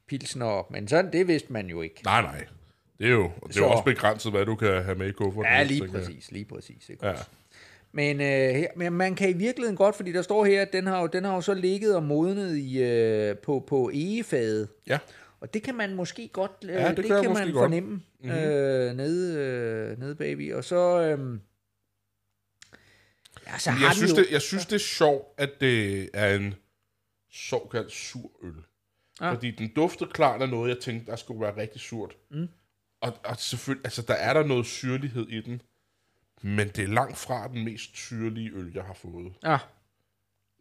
pilsner, 0.07 0.67
men 0.71 0.87
sådan, 0.87 1.11
det 1.13 1.27
vidste 1.27 1.53
man 1.53 1.67
jo 1.67 1.81
ikke. 1.81 2.01
Nej, 2.05 2.21
nej. 2.21 2.45
Det 2.99 3.07
er 3.07 3.11
jo, 3.11 3.31
det 3.47 3.57
er 3.57 3.61
jo 3.61 3.69
også 3.69 3.83
begrænset, 3.83 4.31
hvad 4.31 4.45
du 4.45 4.55
kan 4.55 4.83
have 4.83 4.97
med 4.97 5.07
i 5.07 5.11
kufferten. 5.11 5.51
Ja, 5.51 5.63
lige 5.63 5.83
jeg. 5.83 5.91
præcis, 5.91 6.31
lige 6.31 6.45
præcis. 6.45 6.89
Ikke? 6.89 7.07
Ja. 7.07 7.13
Men, 7.91 8.21
øh, 8.21 8.55
her, 8.55 8.67
men 8.75 8.93
man 8.93 9.15
kan 9.15 9.29
i 9.29 9.33
virkeligheden 9.33 9.77
godt, 9.77 9.95
fordi 9.95 10.11
der 10.11 10.21
står 10.21 10.45
her, 10.45 10.61
at 10.61 10.73
den 10.73 10.87
har 10.87 11.01
jo, 11.01 11.07
den 11.07 11.23
har 11.23 11.35
jo 11.35 11.41
så 11.41 11.53
ligget 11.53 11.95
og 11.95 12.03
modnet 12.03 12.57
i, 12.57 12.83
øh, 12.83 13.37
på, 13.37 13.63
på 13.67 13.89
egefadet. 13.93 14.67
Ja. 14.87 14.97
Og 15.41 15.53
det 15.53 15.63
kan 15.63 15.75
man 15.75 15.95
måske 15.95 16.29
godt, 16.33 16.51
øh, 16.63 16.69
Ja, 16.69 16.89
det 16.89 16.97
det, 16.97 17.05
kan 17.05 17.21
kan 17.21 17.33
man 17.33 17.53
fornemme 17.53 17.89
mm-hmm. 17.89 18.37
øh, 18.37 18.93
nede, 18.93 19.39
øh, 19.39 19.99
nede 19.99 20.15
bagvy. 20.15 20.53
Og 20.53 20.63
så, 20.63 21.01
øh, 21.01 21.37
ja, 23.47 23.57
så 23.57 23.71
har 23.71 23.87
Jeg 23.87 23.95
synes, 23.95 24.11
jo, 24.11 24.15
det, 24.15 24.31
jeg 24.31 24.41
synes, 24.41 24.65
det 24.65 24.75
er 24.75 24.79
sjovt, 24.79 25.27
at 25.37 25.49
det 25.61 26.09
er 26.13 26.35
en 26.35 26.55
såkaldt 27.31 27.91
sur 27.91 28.31
øl. 28.43 28.53
Ja. 29.21 29.31
Fordi 29.33 29.51
den 29.51 29.73
dufter 29.75 30.05
klart 30.05 30.41
af 30.41 30.49
noget, 30.49 30.69
jeg 30.69 30.79
tænkte, 30.79 31.11
der 31.11 31.15
skulle 31.17 31.41
være 31.41 31.57
rigtig 31.57 31.81
surt. 31.81 32.17
Mm. 32.31 32.47
Og, 33.01 33.13
og 33.25 33.37
selvfølgelig, 33.37 33.85
altså 33.85 34.01
der 34.01 34.13
er 34.13 34.33
der 34.33 34.43
noget 34.43 34.65
syrlighed 34.65 35.27
i 35.27 35.41
den, 35.41 35.61
men 36.41 36.67
det 36.67 36.83
er 36.83 36.87
langt 36.87 37.17
fra 37.17 37.47
den 37.47 37.63
mest 37.65 37.97
syrlige 37.97 38.51
øl, 38.53 38.71
jeg 38.75 38.83
har 38.83 38.93
fået. 38.93 39.33
ja, 39.43 39.57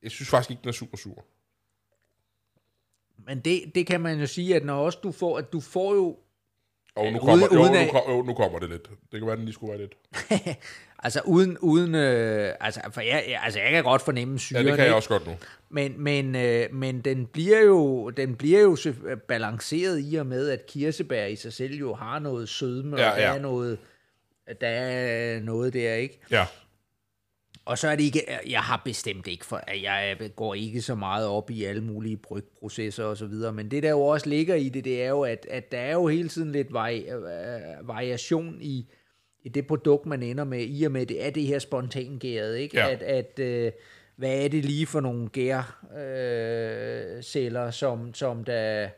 Jeg 0.02 0.10
synes 0.10 0.28
faktisk 0.28 0.50
ikke, 0.50 0.60
den 0.60 0.68
er 0.68 0.72
super 0.72 0.96
sur. 0.96 1.24
men 3.26 3.40
det, 3.40 3.74
det 3.74 3.86
kan 3.86 4.00
man 4.00 4.20
jo 4.20 4.26
sige, 4.26 4.56
at 4.56 4.64
når 4.64 4.84
også 4.84 4.98
du 5.02 5.12
får, 5.12 5.38
at 5.38 5.52
du 5.52 5.60
får 5.60 5.94
jo, 5.94 6.18
Og 6.94 7.04
nu 7.04 7.18
Uden- 7.18 7.18
kommer, 7.20 7.48
jo, 7.52 7.60
uden 7.60 7.72
nu, 7.72 7.78
at- 7.78 7.90
kom, 7.90 8.02
jo, 8.16 8.22
nu 8.22 8.34
kommer 8.34 8.58
det 8.58 8.68
lidt. 8.70 8.90
Det 9.12 9.20
kan 9.20 9.26
være, 9.26 9.36
den 9.36 9.44
lige 9.44 9.54
skulle 9.54 9.70
være 9.72 9.80
lidt. 9.80 9.96
altså 11.02 11.20
uden, 11.24 11.58
uden 11.58 11.94
øh, 11.94 12.54
altså, 12.60 12.80
for 12.92 13.00
jeg, 13.00 13.24
jeg- 13.28 13.40
altså 13.44 13.60
jeg 13.60 13.70
kan 13.70 13.84
godt 13.84 14.02
fornemme 14.02 14.34
Ja, 14.34 14.38
syren, 14.38 14.66
det 14.66 14.70
kan 14.72 14.78
jeg 14.78 14.86
ikke? 14.86 14.96
også 14.96 15.08
godt 15.08 15.26
nu. 15.26 15.32
Men, 15.70 15.94
men, 16.02 16.36
øh, 16.36 16.74
men 16.74 17.00
den 17.00 17.26
bliver 17.26 17.60
jo, 17.60 18.10
den 18.10 18.34
bliver 18.36 18.60
jo 18.60 18.76
balanceret 19.28 20.00
i 20.12 20.14
og 20.14 20.26
med, 20.26 20.48
at 20.48 20.66
kirsebær 20.66 21.26
i 21.26 21.36
sig 21.36 21.52
selv 21.52 21.74
jo 21.74 21.94
har 21.94 22.18
noget 22.18 22.48
sødme, 22.48 23.00
Ja, 23.00 23.10
og 23.10 23.16
der 23.16 23.22
ja. 23.28 23.34
er 23.34 23.40
noget, 23.40 23.78
der 24.60 24.68
er 24.68 25.40
noget 25.40 25.72
der, 25.72 25.94
ikke? 25.94 26.20
Ja. 26.30 26.46
Og 27.64 27.78
så 27.78 27.88
er 27.88 27.96
det 27.96 28.02
ikke, 28.04 28.22
jeg 28.48 28.60
har 28.60 28.82
bestemt 28.84 29.26
ikke, 29.26 29.46
for 29.46 29.56
at 29.66 29.82
jeg 29.82 30.16
går 30.36 30.54
ikke 30.54 30.82
så 30.82 30.94
meget 30.94 31.26
op 31.26 31.50
i 31.50 31.64
alle 31.64 31.80
mulige 31.84 32.16
brygprocesser 32.16 33.04
og 33.04 33.16
så 33.16 33.26
videre, 33.26 33.52
men 33.52 33.70
det 33.70 33.82
der 33.82 33.90
jo 33.90 34.00
også 34.00 34.28
ligger 34.28 34.54
i 34.54 34.68
det, 34.68 34.84
det 34.84 35.02
er 35.04 35.08
jo, 35.08 35.22
at, 35.22 35.46
at 35.50 35.72
der 35.72 35.78
er 35.78 35.92
jo 35.92 36.08
hele 36.08 36.28
tiden 36.28 36.52
lidt 36.52 36.72
vari, 36.72 36.98
øh, 37.08 37.88
variation 37.88 38.56
i, 38.60 38.86
i 39.42 39.48
det 39.48 39.66
produkt, 39.66 40.06
man 40.06 40.22
ender 40.22 40.44
med, 40.44 40.66
i 40.68 40.84
og 40.84 40.92
med, 40.92 41.06
det 41.06 41.26
er 41.26 41.30
det 41.30 41.42
her 41.42 41.58
spontangæret, 41.58 42.56
ikke? 42.56 42.76
Ja. 42.76 42.90
At, 42.90 43.02
at 43.02 43.38
øh, 43.38 43.72
hvad 44.16 44.44
er 44.44 44.48
det 44.48 44.64
lige 44.64 44.86
for 44.86 45.00
nogle 45.00 45.28
gærceller, 45.28 47.16
øh, 47.16 47.22
celler, 47.22 47.70
som, 47.70 48.14
som 48.14 48.44
der, 48.44 48.88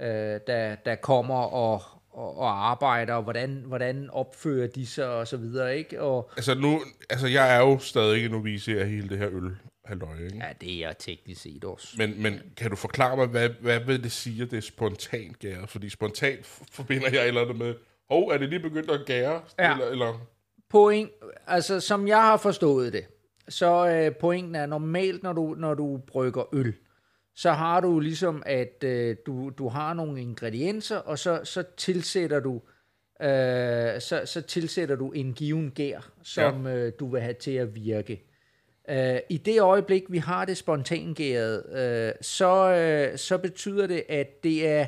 øh, 0.00 0.40
der, 0.46 0.74
der 0.74 0.94
kommer 0.94 1.42
og, 1.42 1.82
og, 2.10 2.38
og 2.38 2.70
arbejder, 2.70 3.14
og 3.14 3.22
hvordan, 3.22 3.62
hvordan 3.66 4.10
opfører 4.10 4.66
de 4.66 4.86
sig, 4.86 5.08
og 5.08 5.28
så 5.28 5.36
videre, 5.36 5.78
ikke? 5.78 6.00
Og, 6.02 6.30
Altså 6.36 6.54
nu, 6.54 6.80
altså 7.10 7.26
jeg 7.26 7.56
er 7.56 7.60
jo 7.60 7.78
stadig 7.78 8.24
en 8.24 8.30
novice 8.30 8.80
af 8.80 8.88
hele 8.88 9.08
det 9.08 9.18
her 9.18 9.28
øl 9.32 9.56
halløj, 9.84 10.24
ikke? 10.24 10.36
ja, 10.36 10.52
det 10.60 10.74
er 10.74 10.78
jeg 10.78 10.98
teknisk 10.98 11.42
set 11.42 11.64
også. 11.64 11.94
Men, 11.98 12.22
men 12.22 12.40
kan 12.56 12.70
du 12.70 12.76
forklare 12.76 13.16
mig, 13.16 13.26
hvad, 13.26 13.48
hvad 13.48 13.80
vil 13.80 14.02
det 14.02 14.12
sige, 14.12 14.42
at 14.42 14.50
det 14.50 14.56
er 14.56 14.60
spontant 14.60 15.38
gæret? 15.38 15.68
Fordi 15.68 15.88
spontant 15.88 16.46
forbinder 16.70 17.08
jeg 17.12 17.22
et 17.22 17.28
eller 17.28 17.40
andet 17.40 17.58
med, 17.58 17.74
hov, 18.10 18.28
er 18.28 18.38
det 18.38 18.48
lige 18.48 18.60
begyndt 18.60 18.90
at 18.90 19.00
gære? 19.06 19.40
Ja. 19.58 19.72
Eller, 19.72 19.86
eller, 19.86 20.26
Point, 20.70 21.10
altså 21.46 21.80
som 21.80 22.08
jeg 22.08 22.22
har 22.22 22.36
forstået 22.36 22.92
det, 22.92 23.06
så 23.48 23.88
øh, 23.88 24.16
pointen 24.16 24.54
er 24.54 24.66
normalt, 24.66 25.22
når 25.22 25.32
du, 25.32 25.54
når 25.58 25.74
du 25.74 26.00
brygger 26.06 26.54
øl, 26.54 26.74
så 27.34 27.52
har 27.52 27.80
du 27.80 28.00
ligesom, 28.00 28.42
at 28.46 28.84
øh, 28.84 29.16
du, 29.26 29.50
du 29.58 29.68
har 29.68 29.94
nogle 29.94 30.20
ingredienser, 30.20 30.96
og 30.96 31.18
så, 31.18 31.40
så 31.44 31.64
tilsætter 31.76 32.40
du 32.40 32.60
øh, 33.22 34.00
så, 34.00 34.22
så 34.24 34.42
tilsætter 34.48 34.96
du 34.96 35.10
en 35.10 35.32
given 35.32 35.70
gær, 35.70 36.10
som 36.22 36.66
ja. 36.66 36.74
øh, 36.74 36.92
du 37.00 37.08
vil 37.08 37.20
have 37.20 37.34
til 37.34 37.50
at 37.50 37.74
virke. 37.74 38.22
Øh, 38.90 39.18
I 39.28 39.36
det 39.36 39.60
øjeblik, 39.60 40.02
vi 40.08 40.18
har 40.18 40.44
det 40.44 40.56
spontangæret, 40.56 41.64
øh, 41.72 42.12
så, 42.20 42.72
øh, 42.72 43.18
så 43.18 43.38
betyder 43.38 43.86
det, 43.86 44.04
at 44.08 44.44
det 44.44 44.68
er, 44.68 44.86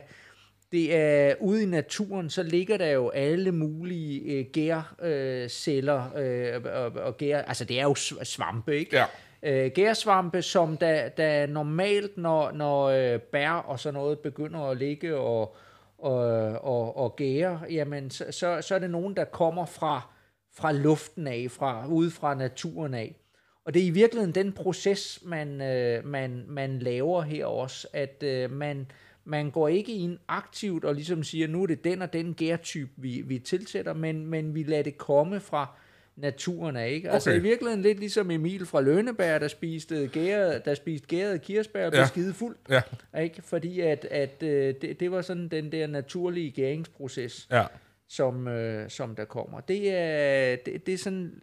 det 0.73 0.97
er 0.97 1.35
ude 1.41 1.63
i 1.63 1.67
naturen, 1.67 2.31
så 2.31 2.43
ligger 2.43 2.77
der 2.77 2.91
jo 2.91 3.09
alle 3.09 3.53
mulige 3.53 4.21
øh, 4.21 4.47
gærceller, 4.53 5.43
øh, 5.43 5.49
celler, 5.49 6.17
øh, 6.17 6.63
og, 6.65 7.03
og 7.05 7.17
gær, 7.17 7.43
altså 7.43 7.65
det 7.65 7.81
er 7.81 7.83
jo 7.83 7.95
svampe, 8.23 8.79
ikke? 8.79 8.97
ja. 8.97 9.05
øh, 9.43 9.71
gærsvampe, 9.71 10.43
som 10.43 10.77
der, 10.77 11.09
der 11.09 11.47
normalt, 11.47 12.17
når, 12.17 12.51
når 12.51 12.85
øh, 12.85 13.21
bær 13.21 13.51
og 13.51 13.81
sådan 13.81 13.95
noget 13.95 14.19
begynder 14.19 14.61
at 14.61 14.77
ligge 14.77 15.17
og, 15.17 15.57
og, 15.99 16.17
og, 16.65 16.97
og 16.97 17.17
gære, 17.17 17.61
jamen, 17.71 18.11
så, 18.11 18.25
så, 18.31 18.59
så 18.61 18.75
er 18.75 18.79
det 18.79 18.91
nogen, 18.91 19.17
der 19.17 19.25
kommer 19.25 19.67
fra, 19.67 20.09
fra 20.57 20.73
luften 20.73 21.27
af, 21.27 21.47
fra, 21.51 21.87
ude 21.87 22.11
fra 22.11 22.35
naturen 22.35 22.95
af. 22.95 23.17
Og 23.65 23.75
det 23.75 23.83
er 23.83 23.87
i 23.87 23.91
virkeligheden 23.91 24.35
den 24.35 24.53
proces, 24.53 25.19
man, 25.23 25.61
øh, 25.61 26.07
man, 26.07 26.45
man 26.49 26.79
laver 26.79 27.23
her 27.23 27.47
også, 27.47 27.89
at 27.93 28.23
øh, 28.23 28.51
man, 28.51 28.87
man 29.25 29.51
går 29.51 29.69
ikke 29.69 29.93
ind 29.93 30.19
aktivt 30.29 30.85
og 30.85 30.95
ligesom 30.95 31.23
siger, 31.25 31.47
nu 31.49 31.63
er 31.63 31.67
det 31.67 31.85
den 31.85 32.03
og 32.03 32.13
den 32.13 32.35
gærtype, 32.35 32.91
vi, 32.97 33.21
vi 33.21 33.39
tilsætter, 33.39 33.93
men, 33.95 34.27
men 34.27 34.55
vi 34.55 34.63
lader 34.63 34.83
det 34.83 34.99
komme 34.99 35.41
fra 35.41 35.77
naturen 36.17 36.77
af, 36.77 36.91
ikke? 36.91 37.11
Altså 37.11 37.31
Okay. 37.31 37.39
i 37.41 37.43
virkeligheden 37.43 37.83
lidt 37.83 37.99
ligesom 37.99 38.31
Emil 38.31 38.67
fra 38.67 38.81
Lønneberg, 38.81 39.41
der 39.41 39.49
spiste 39.49 40.09
gæret, 40.09 40.65
der 40.65 40.75
spiste 40.75 41.07
gæret 41.09 41.43
kirsebær 41.43 41.85
og 41.87 41.93
blev 41.93 42.01
Ja. 42.01 42.07
skide 42.07 42.35
fuld, 42.35 42.57
Ja, 42.71 42.83
ikke? 43.21 43.43
Fordi 43.43 43.81
at, 43.81 44.05
at 44.05 44.43
øh, 44.43 44.75
det, 44.83 45.01
det 45.01 45.11
var 45.11 45.23
sådan 45.23 45.49
den 45.49 45.73
der 45.73 45.87
naturlige 45.87 46.51
gæringsproces, 46.51 47.49
ja. 47.51 47.65
som, 48.09 48.49
øh, 48.49 48.91
som 48.91 49.17
der 49.17 49.25
kommer. 49.25 49.61
Det 49.61 49.91
er, 49.95 50.57
det, 50.57 50.87
det 50.87 50.95
er 50.95 50.99
sådan 50.99 51.43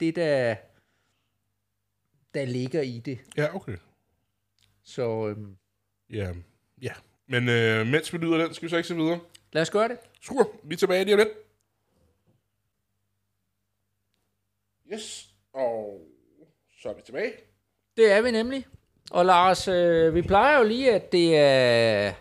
det, 0.00 0.16
der, 0.16 0.54
der 2.34 2.44
ligger 2.44 2.80
i 2.80 2.98
det. 2.98 3.18
Ja, 3.36 3.54
okay. 3.56 3.76
Så 4.82 5.28
øhm, 5.28 5.56
Ja, 6.10 6.32
ja. 6.82 6.92
Men 7.28 7.48
øh, 7.48 7.86
mens 7.86 8.12
vi 8.12 8.18
lyder 8.18 8.38
den, 8.38 8.54
skal 8.54 8.66
vi 8.66 8.70
så 8.70 8.76
ikke 8.76 8.88
se 8.88 8.96
videre? 8.96 9.20
lad 9.52 9.62
os 9.62 9.70
gøre 9.70 9.88
det. 9.88 9.98
Super, 10.20 10.44
vi 10.64 10.74
er 10.74 10.78
tilbage 10.78 11.04
lige 11.04 11.14
om 11.14 11.18
lidt. 11.18 11.28
Yes, 14.92 15.28
og 15.54 16.00
så 16.82 16.88
er 16.88 16.94
vi 16.94 17.02
tilbage. 17.06 17.32
Det 17.96 18.12
er 18.12 18.22
vi 18.22 18.30
nemlig. 18.30 18.66
Og 19.10 19.26
Lars, 19.26 19.68
øh, 19.68 20.14
vi 20.14 20.22
plejer 20.22 20.58
jo 20.58 20.64
lige, 20.64 20.94
at 20.94 21.12
det 21.12 21.36
er, 21.36 22.12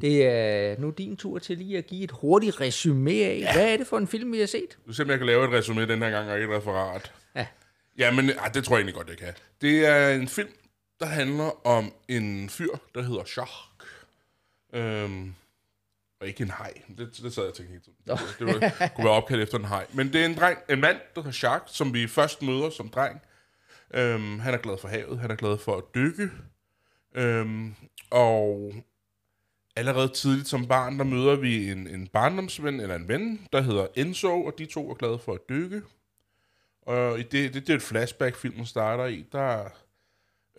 det 0.00 0.26
er 0.26 0.78
nu 0.78 0.90
din 0.90 1.16
tur 1.16 1.38
til 1.38 1.58
lige 1.58 1.78
at 1.78 1.86
give 1.86 2.04
et 2.04 2.10
hurtigt 2.10 2.60
resume 2.60 3.10
af. 3.10 3.38
Ja. 3.40 3.52
Hvad 3.52 3.72
er 3.72 3.76
det 3.76 3.86
for 3.86 3.98
en 3.98 4.08
film, 4.08 4.32
vi 4.32 4.38
har 4.38 4.46
set? 4.46 4.78
Du 4.86 4.92
ser, 4.92 5.04
om 5.04 5.10
jeg 5.10 5.18
kan 5.18 5.26
lave 5.26 5.44
et 5.44 5.52
resume 5.52 5.86
den 5.86 6.02
her 6.02 6.10
gang, 6.10 6.30
og 6.30 6.40
ikke 6.40 6.52
et 6.52 6.58
referat. 6.58 7.12
Ja. 7.36 7.46
Ja, 7.98 8.12
men 8.12 8.30
ej, 8.30 8.48
det 8.48 8.64
tror 8.64 8.76
jeg 8.76 8.80
egentlig 8.80 8.94
godt, 8.94 9.08
jeg 9.08 9.18
kan. 9.18 9.34
Det 9.60 9.86
er 9.86 10.08
en 10.08 10.28
film, 10.28 10.48
der 11.00 11.06
handler 11.06 11.66
om 11.66 11.92
en 12.08 12.48
fyr, 12.48 12.76
der 12.94 13.02
hedder 13.02 13.24
Shark. 13.24 13.73
Øhm, 14.74 15.34
og 16.20 16.26
ikke 16.26 16.42
en 16.42 16.50
hej. 16.50 16.72
Det, 16.98 17.20
det 17.22 17.34
sad 17.34 17.42
jeg 17.42 17.50
og 17.50 17.56
tænkte 17.56 17.72
hele 17.72 17.82
tiden. 17.84 17.98
Det, 18.06 18.36
det 18.38 18.46
var, 18.46 18.88
kunne 18.94 19.04
være 19.04 19.14
opkaldt 19.14 19.42
efter 19.42 19.58
en 19.58 19.64
hej. 19.64 19.86
Men 19.92 20.12
det 20.12 20.20
er 20.20 20.26
en, 20.26 20.34
dreng, 20.34 20.58
en 20.70 20.80
mand, 20.80 20.96
der 21.14 21.20
hedder 21.20 21.32
Shark, 21.32 21.62
som 21.66 21.94
vi 21.94 22.06
først 22.06 22.42
møder 22.42 22.70
som 22.70 22.88
dreng. 22.88 23.20
Øhm, 23.94 24.38
han 24.38 24.54
er 24.54 24.58
glad 24.58 24.78
for 24.78 24.88
havet. 24.88 25.18
Han 25.18 25.30
er 25.30 25.34
glad 25.36 25.58
for 25.58 25.76
at 25.76 25.84
dykke. 25.94 26.30
Øhm, 27.14 27.74
og 28.10 28.74
allerede 29.76 30.08
tidligt 30.08 30.48
som 30.48 30.66
barn, 30.66 30.98
der 30.98 31.04
møder 31.04 31.36
vi 31.36 31.70
en, 31.70 31.86
en 31.86 32.06
barndomsven, 32.06 32.80
eller 32.80 32.94
en 32.94 33.08
ven, 33.08 33.48
der 33.52 33.60
hedder 33.60 33.86
Enzo, 33.94 34.44
og 34.44 34.58
de 34.58 34.66
to 34.66 34.90
er 34.90 34.94
glade 34.94 35.18
for 35.18 35.34
at 35.34 35.48
dykke. 35.48 35.82
Og 36.82 37.18
i 37.18 37.22
det, 37.22 37.54
det, 37.54 37.66
det 37.66 37.70
er 37.70 37.76
et 37.76 37.82
flashback, 37.82 38.36
filmen 38.36 38.66
starter 38.66 39.06
i, 39.06 39.24
der 39.32 39.68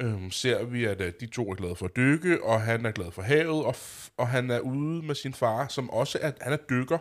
øhm, 0.02 0.32
ser 0.32 0.64
vi, 0.64 0.86
at 0.86 1.02
øh, 1.02 1.12
de 1.20 1.26
to 1.26 1.50
er 1.52 1.56
glade 1.56 1.76
for 1.76 1.86
at 1.86 1.96
dykke, 1.96 2.44
og 2.44 2.62
han 2.62 2.86
er 2.86 2.92
glad 2.92 3.12
for 3.12 3.22
havet, 3.22 3.66
og, 3.66 3.76
f- 3.76 4.10
og 4.18 4.28
han 4.28 4.52
er 4.52 4.60
ude 4.60 5.06
med 5.06 5.16
sin 5.16 5.34
far, 5.34 5.68
som 5.68 5.90
også 5.90 6.18
er, 6.22 6.32
han 6.42 6.54
er 6.54 6.58
dykker. 6.70 6.98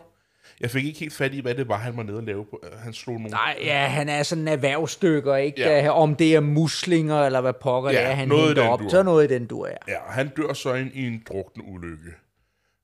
Jeg 0.59 0.71
fik 0.71 0.85
ikke 0.85 0.99
helt 0.99 1.13
fat 1.13 1.33
i, 1.33 1.39
hvad 1.41 1.55
det 1.55 1.67
var, 1.67 1.77
han 1.77 1.97
var 1.97 2.03
nede 2.03 2.17
og 2.17 2.23
lave 2.23 2.45
på. 2.45 2.63
Han 2.77 2.93
slog 2.93 3.15
nogle... 3.15 3.29
Nej, 3.29 3.57
ja, 3.61 3.85
han 3.87 4.09
er 4.09 4.23
sådan 4.23 4.41
en 4.41 4.47
erhvervsstykker, 4.47 5.35
ikke? 5.35 5.61
Ja. 5.61 5.83
Ja. 5.83 5.89
om 5.89 6.15
det 6.15 6.35
er 6.35 6.39
muslinger, 6.39 7.25
eller 7.25 7.41
hvad 7.41 7.53
pokker 7.53 7.91
Ja, 7.91 7.97
det 7.99 8.05
er, 8.07 8.13
han 8.13 8.27
noget 8.27 8.47
henter 8.47 8.67
op. 8.67 8.79
dur. 8.79 8.89
Så 8.89 9.03
noget 9.03 9.31
i 9.31 9.33
den 9.33 9.45
du 9.47 9.61
er. 9.61 9.77
Ja, 9.87 9.97
og 10.07 10.13
han 10.13 10.27
dør 10.37 10.53
så 10.53 10.73
i 10.73 10.81
en, 10.81 10.91
i 10.93 11.07
en 11.07 11.23
drukne 11.27 11.63
ulykke. 11.67 12.11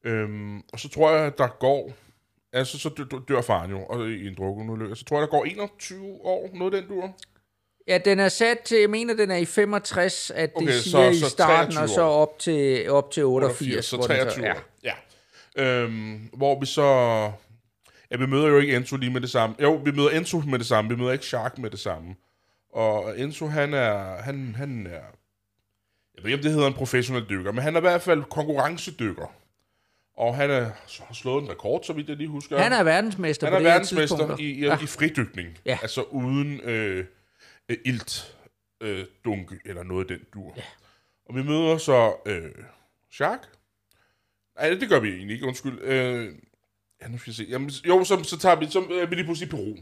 Øhm, 0.04 0.58
og 0.74 0.80
så 0.80 0.90
tror 0.90 1.12
jeg, 1.16 1.38
der 1.38 1.48
går... 1.60 1.92
Altså, 2.54 2.80
så 2.80 2.90
dør, 2.90 3.20
dør 3.28 3.42
faren 3.42 3.72
jo 3.72 3.84
og 3.84 4.10
i 4.10 4.28
en 4.28 4.36
drukne 4.38 4.72
ulykke. 4.72 4.96
Så 4.96 5.06
tror 5.06 5.18
jeg, 5.18 5.22
der 5.22 5.28
går 5.28 5.46
21 5.46 6.06
år, 6.26 6.50
noget 6.54 6.74
den 6.74 6.88
dur. 6.88 7.16
Ja, 7.88 7.98
den 7.98 8.20
er 8.20 8.30
sat 8.30 8.60
til, 8.60 8.80
jeg 8.80 8.90
mener, 8.90 9.14
den 9.14 9.32
er 9.32 9.36
i 9.36 9.46
65, 9.46 10.32
at 10.32 10.54
det 10.54 10.64
Okay, 10.64 10.72
så- 10.72 10.84
siger 10.84 11.10
i 11.10 11.20
så 11.20 11.30
starten, 11.30 11.74
23 11.74 11.84
og 11.84 11.90
så 11.90 12.02
op 12.02 12.40
til, 12.40 12.92
op 12.92 13.12
til 13.12 13.26
88. 13.26 13.86
så 13.86 13.96
hvor 13.98 14.08
den 14.08 14.16
23 14.16 14.46
ja. 14.46 14.54
år. 14.54 14.60
Ja. 14.84 14.94
Øhm, 15.56 16.30
hvor 16.34 16.60
vi 16.60 16.66
så... 16.66 16.84
Ja, 18.12 18.18
vi 18.18 18.26
møder 18.26 18.48
jo 18.48 18.60
ikke 18.60 18.76
Enzo 18.76 18.96
lige 18.98 19.12
med 19.12 19.22
det 19.22 19.30
samme. 19.30 19.56
Jo, 19.62 19.74
vi 19.86 19.92
møder 19.92 20.10
Enzo 20.10 20.40
med 20.40 20.60
det 20.60 20.68
samme. 20.68 20.90
Vi 20.90 20.96
møder 20.96 21.12
ikke 21.12 21.26
Shark 21.26 21.58
med 21.58 21.70
det 21.70 21.80
samme. 21.80 22.16
Og 22.74 23.20
Enzo, 23.20 23.48
han 23.48 23.74
er... 23.74 24.22
Han, 24.22 24.56
han 24.58 24.88
er... 24.88 25.02
Jeg 26.16 26.24
ved 26.24 26.26
ikke, 26.26 26.36
om 26.38 26.42
det 26.44 26.52
hedder 26.52 26.68
en 26.68 26.74
professionel 26.74 27.26
dykker, 27.30 27.52
men 27.52 27.64
han 27.64 27.76
er 27.76 27.80
i 27.80 27.82
hvert 27.82 28.02
fald 28.02 28.24
konkurrencedykker. 28.24 29.34
Og 30.18 30.36
han 30.36 30.52
er, 30.52 30.70
så 30.88 31.04
har 31.08 31.14
slået 31.14 31.44
en 31.44 31.50
rekord, 31.50 31.84
så 31.84 31.94
vidt 31.94 32.10
jeg 32.10 32.18
lige 32.18 32.28
husker. 32.28 32.58
Han 32.58 32.74
er 32.74 32.84
verdensmester 32.84 33.48
Han 33.48 33.56
er 33.56 33.70
verdensmester 33.70 34.38
i, 34.40 34.44
i, 34.44 34.66
i 34.84 34.88
fridykning. 34.88 35.58
Ja. 35.66 35.78
Altså 35.82 36.02
uden 36.02 36.62
øh, 36.64 37.06
øh, 37.72 37.78
ilt, 37.86 38.38
øh, 38.82 39.06
dunke 39.26 39.60
eller 39.66 39.84
noget 39.84 40.12
af 40.12 40.18
den 40.18 40.28
dur. 40.34 40.54
Ja. 40.58 40.64
Og 41.26 41.36
vi 41.36 41.44
møder 41.44 41.78
så 41.78 42.14
øh, 42.26 42.52
Shark. 43.12 43.40
Nej, 44.56 44.70
det 44.70 44.90
gør 44.90 45.00
vi 45.00 45.10
egentlig 45.10 45.34
ikke, 45.34 45.48
undskyld. 45.48 45.80
Øh, 45.82 46.36
ja, 47.02 47.08
nu 47.08 47.18
skal 47.18 47.32
jeg 47.32 47.36
se. 47.36 47.46
Jamen, 47.50 47.70
jo, 47.88 48.04
så, 48.04 48.24
så 48.24 48.38
tager 48.38 48.56
vi, 48.56 48.68
så 48.70 48.80
er 48.80 49.06
vi 49.06 49.16
lige 49.16 49.26
pludselig 49.26 49.48
i 49.48 49.52
Peru. 49.52 49.76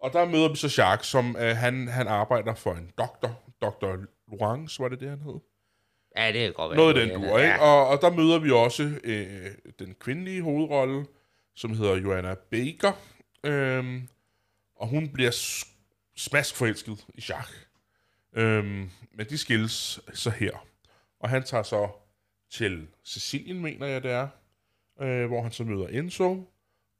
Og 0.00 0.12
der 0.12 0.24
møder 0.24 0.48
vi 0.48 0.56
så 0.56 0.68
Shark, 0.68 1.04
som 1.04 1.36
øh, 1.36 1.56
han, 1.56 1.88
han 1.88 2.08
arbejder 2.08 2.54
for 2.54 2.72
en 2.72 2.90
doktor. 2.98 3.40
Dr. 3.62 3.96
Lorance, 4.30 4.82
var 4.82 4.88
det 4.88 5.00
det, 5.00 5.08
han 5.08 5.20
hed? 5.20 5.40
Ja, 6.16 6.26
det 6.26 6.40
kan 6.40 6.52
godt 6.52 6.70
være. 6.70 6.76
Noget 6.76 6.98
af 6.98 7.06
den 7.06 7.22
dur, 7.22 7.38
ikke? 7.38 7.60
Og, 7.60 7.88
og 7.88 8.00
der 8.00 8.10
møder 8.10 8.38
vi 8.38 8.50
også 8.50 9.00
øh, 9.04 9.50
den 9.78 9.94
kvindelige 10.00 10.42
hovedrolle, 10.42 11.06
som 11.54 11.76
hedder 11.76 11.96
Joanna 11.96 12.34
Baker. 12.34 12.92
Øhm, 13.44 14.08
og 14.76 14.88
hun 14.88 15.08
bliver 15.08 15.30
s- 16.18 16.22
smask 16.22 16.56
forelsket 16.56 17.04
i 17.14 17.24
Jacques. 17.28 17.66
Øhm, 18.36 18.90
men 19.14 19.26
de 19.30 19.38
skilles 19.38 20.00
så 20.14 20.30
her. 20.30 20.66
Og 21.20 21.28
han 21.30 21.42
tager 21.44 21.62
så 21.62 21.88
til 22.52 22.86
Sicilien, 23.04 23.62
mener 23.62 23.86
jeg 23.86 24.02
det 24.02 24.10
er, 24.10 24.28
øh, 25.00 25.26
hvor 25.26 25.42
han 25.42 25.52
så 25.52 25.64
møder 25.64 25.86
Enzo. 25.86 26.48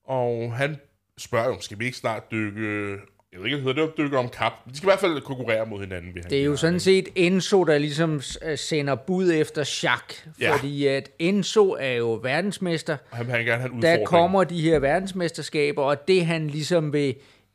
Og 0.05 0.57
han 0.57 0.76
spørger 1.18 1.49
jo, 1.49 1.61
skal 1.61 1.78
vi 1.78 1.84
ikke 1.84 1.97
snart 1.99 2.30
dykke... 2.30 2.97
Jeg 3.32 3.43
ved 3.43 3.47
ikke, 3.47 3.59
hedder 3.59 3.72
det 3.72 3.82
at 3.93 3.99
dykke 3.99 4.18
om 4.18 4.28
kap. 4.28 4.53
De 4.70 4.76
skal 4.76 4.86
i 4.86 4.88
hvert 4.91 4.99
fald 5.01 5.20
konkurrere 5.20 5.66
mod 5.66 5.80
hinanden. 5.80 6.12
Han 6.22 6.30
Det 6.30 6.41
er 6.41 6.45
jo 6.45 6.57
sådan 6.57 6.80
set 6.80 7.09
Enzo, 7.14 7.64
der 7.64 7.78
ligesom 7.78 8.20
øh, 8.43 8.59
sender 8.59 8.95
bud 8.95 9.32
efter 9.32 9.78
Jacques. 9.82 10.28
Ja. 10.41 10.57
Fordi 10.57 10.86
at 10.86 11.11
Enzo 11.18 11.70
er 11.80 11.93
jo 11.93 12.20
verdensmester. 12.22 12.97
Og 13.11 13.16
han 13.16 13.26
vil 13.26 13.34
han 13.34 13.45
gerne 13.45 13.61
have 13.62 13.72
en. 13.74 13.82
Der 13.82 14.05
kommer 14.07 14.45
de 14.45 14.61
her 14.62 14.78
verdensmesterskaber, 14.78 15.82
og 15.82 16.09
det 16.09 16.26
han 16.26 16.47
ligesom 16.51 16.93
vil 16.93 17.14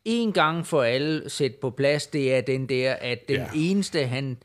en 0.09 0.33
gang 0.33 0.67
for 0.67 0.83
alle 0.83 1.29
sætte 1.29 1.57
på 1.61 1.69
plads, 1.69 2.07
det 2.07 2.35
er 2.35 2.41
den 2.41 2.69
der, 2.69 2.93
at 2.93 3.27
den 3.27 3.35
Ja. 3.35 3.41
ja. 3.41 3.49
eneste, 3.55 4.05
han 4.07 4.37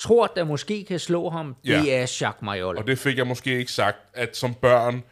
tror, 0.00 0.26
der 0.26 0.44
måske 0.44 0.84
kan 0.84 0.98
slå 0.98 1.28
ham, 1.30 1.56
det 1.64 1.70
Ja. 1.86 1.96
er 2.02 2.16
Jacques 2.20 2.42
Mayol. 2.42 2.76
Og 2.76 2.86
det 2.86 2.98
fik 2.98 3.16
jeg 3.18 3.26
måske 3.26 3.58
ikke 3.58 3.72
sagt, 3.72 3.98
at 4.14 4.36
som 4.36 4.54
børn, 4.54 5.02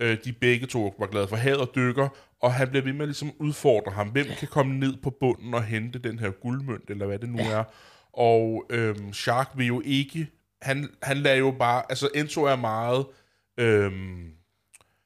øh, 0.00 0.16
de 0.24 0.32
begge 0.32 0.66
to 0.66 0.94
var 0.98 1.06
glade 1.06 1.28
for 1.28 1.36
havet 1.36 1.60
og 1.60 1.70
dykker, 1.74 2.08
og 2.42 2.52
han 2.54 2.68
bliver 2.68 2.84
ved 2.84 2.92
med 2.92 3.00
at 3.02 3.08
ligesom 3.08 3.32
udfordre 3.38 3.92
ham. 3.92 4.08
Hvem 4.08 4.26
kan 4.38 4.48
komme 4.48 4.78
ned 4.78 4.94
på 5.02 5.10
bunden 5.20 5.54
og 5.54 5.64
hente 5.64 5.98
den 5.98 6.18
her 6.18 6.30
guldmønt, 6.30 6.90
eller 6.90 7.06
hvad 7.06 7.18
det 7.18 7.28
nu 7.28 7.38
er. 7.38 7.64
Og 8.12 8.64
øhm, 8.70 9.12
Shark 9.12 9.50
vil 9.56 9.66
jo 9.66 9.82
ikke... 9.84 10.26
Han, 10.62 10.88
han 11.02 11.16
lader 11.16 11.36
jo 11.36 11.50
bare... 11.58 11.82
Altså, 11.88 12.08
Enzo 12.14 12.42
er 12.44 12.56
meget... 12.56 13.06
Øhm, 13.60 14.30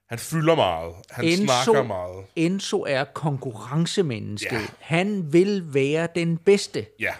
han 0.08 0.18
fylder 0.18 0.54
meget. 0.54 0.94
Han 1.10 1.24
Enzo- 1.24 1.64
snakker 1.64 1.82
meget. 1.82 2.24
Enzo 2.36 2.80
er 2.82 3.04
konkurrencemenneske. 3.04 4.54
Ja. 4.54 4.66
Han 4.78 5.32
vil 5.32 5.74
være 5.74 6.08
den 6.14 6.38
bedste. 6.38 6.86
Ja. 7.00 7.14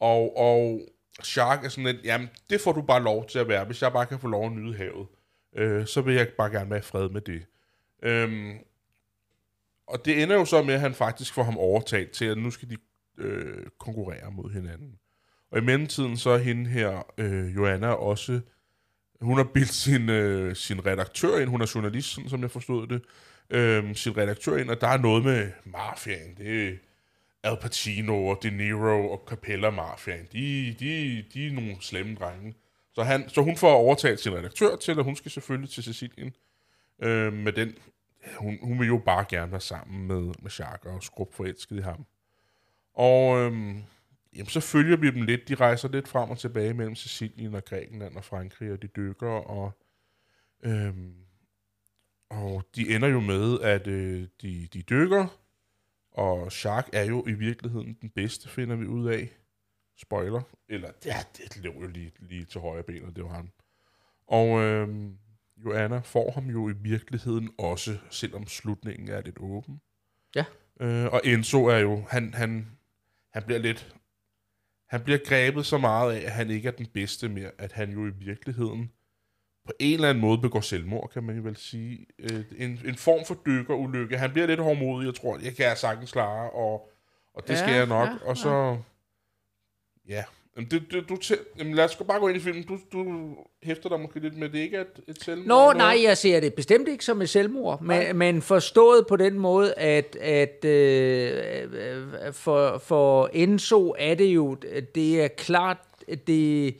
Og, 0.00 0.36
og 0.36 0.80
Shark 1.22 1.64
er 1.64 1.68
sådan 1.68 1.84
lidt, 1.84 2.04
jamen, 2.04 2.28
det 2.50 2.60
får 2.60 2.72
du 2.72 2.82
bare 2.82 3.02
lov 3.02 3.26
til 3.28 3.38
at 3.38 3.48
være. 3.48 3.64
Hvis 3.64 3.82
jeg 3.82 3.92
bare 3.92 4.06
kan 4.06 4.18
få 4.18 4.28
lov 4.28 4.46
at 4.46 4.52
nyde 4.52 4.76
havet, 4.76 5.06
øh, 5.56 5.86
så 5.86 6.00
vil 6.00 6.14
jeg 6.14 6.28
bare 6.38 6.50
gerne 6.50 6.70
være 6.70 6.78
i 6.78 6.82
fred 6.82 7.08
med 7.08 7.20
det. 7.20 7.42
Øhm, 8.02 8.58
og 9.86 10.04
det 10.04 10.22
ender 10.22 10.36
jo 10.36 10.44
så 10.44 10.62
med, 10.62 10.74
at 10.74 10.80
han 10.80 10.94
faktisk 10.94 11.34
får 11.34 11.42
ham 11.42 11.58
overtalt 11.58 12.10
til, 12.10 12.24
at 12.24 12.38
nu 12.38 12.50
skal 12.50 12.70
de 12.70 12.76
øh, 13.18 13.66
konkurrere 13.78 14.30
mod 14.30 14.52
hinanden. 14.52 14.98
Og 15.52 15.58
i 15.58 15.60
mellemtiden 15.60 16.16
så 16.16 16.30
er 16.30 16.38
hende 16.38 16.70
her, 16.70 17.06
øh, 17.18 17.56
Joanna, 17.56 17.88
også... 17.88 18.40
Hun 19.22 19.36
har 19.36 19.44
bildt 19.44 19.72
sin, 19.72 20.10
øh, 20.10 20.56
sin 20.56 20.86
redaktør 20.86 21.38
ind, 21.38 21.48
hun 21.48 21.60
er 21.60 21.72
journalist, 21.74 22.08
sådan 22.08 22.30
som 22.30 22.42
jeg 22.42 22.50
forstod 22.50 22.86
det, 22.86 23.02
øh, 23.50 23.94
sin 23.94 24.16
redaktør 24.16 24.56
ind, 24.56 24.70
og 24.70 24.80
der 24.80 24.88
er 24.88 24.98
noget 24.98 25.24
med 25.24 25.50
mafiaen. 25.64 26.34
Det 26.38 26.68
er 26.68 26.72
Al 27.42 27.56
Pacino 27.60 28.26
og 28.26 28.38
De 28.42 28.50
Niro 28.50 29.10
og 29.10 29.24
Capella 29.28 29.70
mafiaen. 29.70 30.28
De, 30.32 30.76
de, 30.80 31.24
de 31.34 31.46
er 31.46 31.52
nogle 31.52 31.76
slemme 31.80 32.14
drenge. 32.14 32.54
Så, 32.94 33.02
han, 33.02 33.28
så 33.28 33.42
hun 33.42 33.56
får 33.56 33.72
overtalt 33.72 34.20
sin 34.20 34.34
redaktør 34.34 34.76
til, 34.76 34.98
at 34.98 35.04
hun 35.04 35.16
skal 35.16 35.30
selvfølgelig 35.30 35.70
til 35.70 35.82
Sicilien. 35.82 36.32
Øh, 37.02 37.32
med 37.32 37.52
den, 37.52 37.74
hun, 38.36 38.58
hun 38.62 38.78
vil 38.78 38.86
jo 38.86 38.98
bare 38.98 39.24
gerne 39.28 39.52
være 39.52 39.60
sammen 39.60 40.06
med, 40.06 40.34
med 40.42 40.50
Shark 40.50 40.84
og 40.84 41.02
skrub 41.02 41.34
forelsket 41.34 41.76
i 41.76 41.80
ham. 41.80 42.06
Og 42.94 43.38
øhm, 43.38 43.82
jamen, 44.32 44.46
så 44.46 44.60
følger 44.60 44.96
vi 44.96 45.10
dem 45.10 45.22
lidt. 45.22 45.48
De 45.48 45.54
rejser 45.54 45.88
lidt 45.88 46.08
frem 46.08 46.30
og 46.30 46.38
tilbage 46.38 46.74
mellem 46.74 46.94
Sicilien 46.94 47.54
og 47.54 47.64
Grækenland 47.64 48.16
og 48.16 48.24
Frankrig, 48.24 48.72
og 48.72 48.82
de 48.82 48.86
dykker, 48.86 49.30
og, 49.30 49.72
øhm, 50.62 51.14
og 52.30 52.64
de 52.76 52.94
ender 52.94 53.08
jo 53.08 53.20
med, 53.20 53.60
at 53.60 53.86
øh, 53.86 54.28
de, 54.42 54.68
de 54.72 54.82
dykker, 54.82 55.38
og 56.10 56.52
Shark 56.52 56.88
er 56.92 57.04
jo 57.04 57.26
i 57.26 57.32
virkeligheden 57.32 57.98
den 58.00 58.10
bedste, 58.10 58.48
finder 58.48 58.76
vi 58.76 58.86
ud 58.86 59.08
af. 59.08 59.28
Spoiler. 59.96 60.42
Eller, 60.68 60.90
ja, 61.04 61.16
det 61.36 61.56
lå 61.56 61.72
jo 61.72 61.86
lige, 61.86 62.12
lige 62.18 62.44
til 62.44 62.60
højre 62.60 62.82
benet, 62.82 63.16
det 63.16 63.24
var 63.24 63.34
han. 63.34 63.52
Og 64.26 64.60
øhm, 64.60 65.18
Joanna 65.64 65.98
får 65.98 66.30
ham 66.30 66.46
jo 66.46 66.68
i 66.68 66.72
virkeligheden 66.72 67.50
også, 67.58 67.98
selvom 68.10 68.46
slutningen 68.46 69.08
er 69.08 69.20
lidt 69.20 69.38
åben. 69.40 69.80
Ja. 70.34 70.44
Øh, 70.80 71.06
og 71.12 71.20
Enzo 71.24 71.64
er 71.64 71.78
jo, 71.78 72.04
han, 72.10 72.34
han, 72.34 72.66
han 73.30 73.42
bliver 73.42 73.58
lidt, 73.58 73.96
han 74.92 75.00
bliver 75.04 75.18
grebet 75.26 75.66
så 75.66 75.78
meget 75.78 76.12
af, 76.12 76.26
at 76.26 76.32
han 76.32 76.50
ikke 76.50 76.68
er 76.68 76.72
den 76.72 76.86
bedste 76.86 77.28
mere, 77.28 77.50
at 77.58 77.72
han 77.72 77.90
jo 77.90 78.06
i 78.06 78.10
virkeligheden 78.10 78.92
på 79.66 79.72
en 79.78 79.94
eller 79.94 80.08
anden 80.08 80.20
måde 80.20 80.38
begår 80.38 80.60
selvmord, 80.60 81.10
kan 81.12 81.22
man 81.22 81.36
jo 81.36 81.42
vel 81.42 81.56
sige. 81.56 82.06
Øh, 82.18 82.44
en, 82.56 82.80
en 82.84 82.94
form 82.94 83.24
for 83.26 83.38
dykkerulykke. 83.46 84.18
Han 84.18 84.32
bliver 84.32 84.46
lidt 84.46 84.60
hårdmodig, 84.60 85.06
jeg 85.06 85.14
tror, 85.14 85.38
jeg 85.38 85.56
kan 85.56 85.66
jeg 85.66 85.78
sagtens 85.78 86.12
klare, 86.12 86.50
og, 86.50 86.90
og 87.34 87.42
det 87.42 87.50
Ja, 87.54 87.58
skal 87.58 87.74
jeg 87.74 87.86
nok. 87.86 88.08
ja, 88.08 88.28
og 88.28 88.36
så, 88.36 88.78
ja, 90.08 90.24
Jamen, 90.56 90.70
det, 90.70 90.82
det, 90.92 91.08
du 91.08 91.14
tæ- 91.14 91.58
Jamen, 91.58 91.74
lad 91.74 91.84
os 91.84 91.96
bare 91.96 92.20
gå 92.20 92.28
ind 92.28 92.36
i 92.36 92.40
filmen. 92.40 92.62
Du, 92.64 92.78
du 92.92 93.28
hæfter 93.62 93.88
dig 93.88 94.00
måske 94.00 94.20
lidt 94.20 94.38
med, 94.38 94.48
det 94.48 94.58
ikke 94.58 94.76
er 94.76 94.80
et, 94.80 95.00
et 95.08 95.22
selvmord. 95.22 95.46
Nå, 95.46 95.70
eller 95.70 95.78
nej, 95.84 95.94
noget? 95.94 96.08
jeg 96.08 96.18
ser 96.18 96.40
det 96.40 96.54
bestemt 96.54 96.88
ikke 96.88 97.04
som 97.04 97.22
et 97.22 97.28
selvmord, 97.28 97.82
men, 97.82 98.16
men 98.16 98.42
forstået 98.42 99.06
på 99.06 99.16
den 99.16 99.38
måde, 99.38 99.74
at, 99.74 100.16
at 100.16 100.64
øh, 100.64 101.62
øh, 101.72 102.32
for, 102.32 102.78
for 102.78 103.30
Enzo 103.32 103.94
er 103.98 104.14
det 104.14 104.24
jo, 104.26 104.54
det 104.94 105.22
er 105.24 105.28
klart, 105.28 105.78
det, 106.26 106.74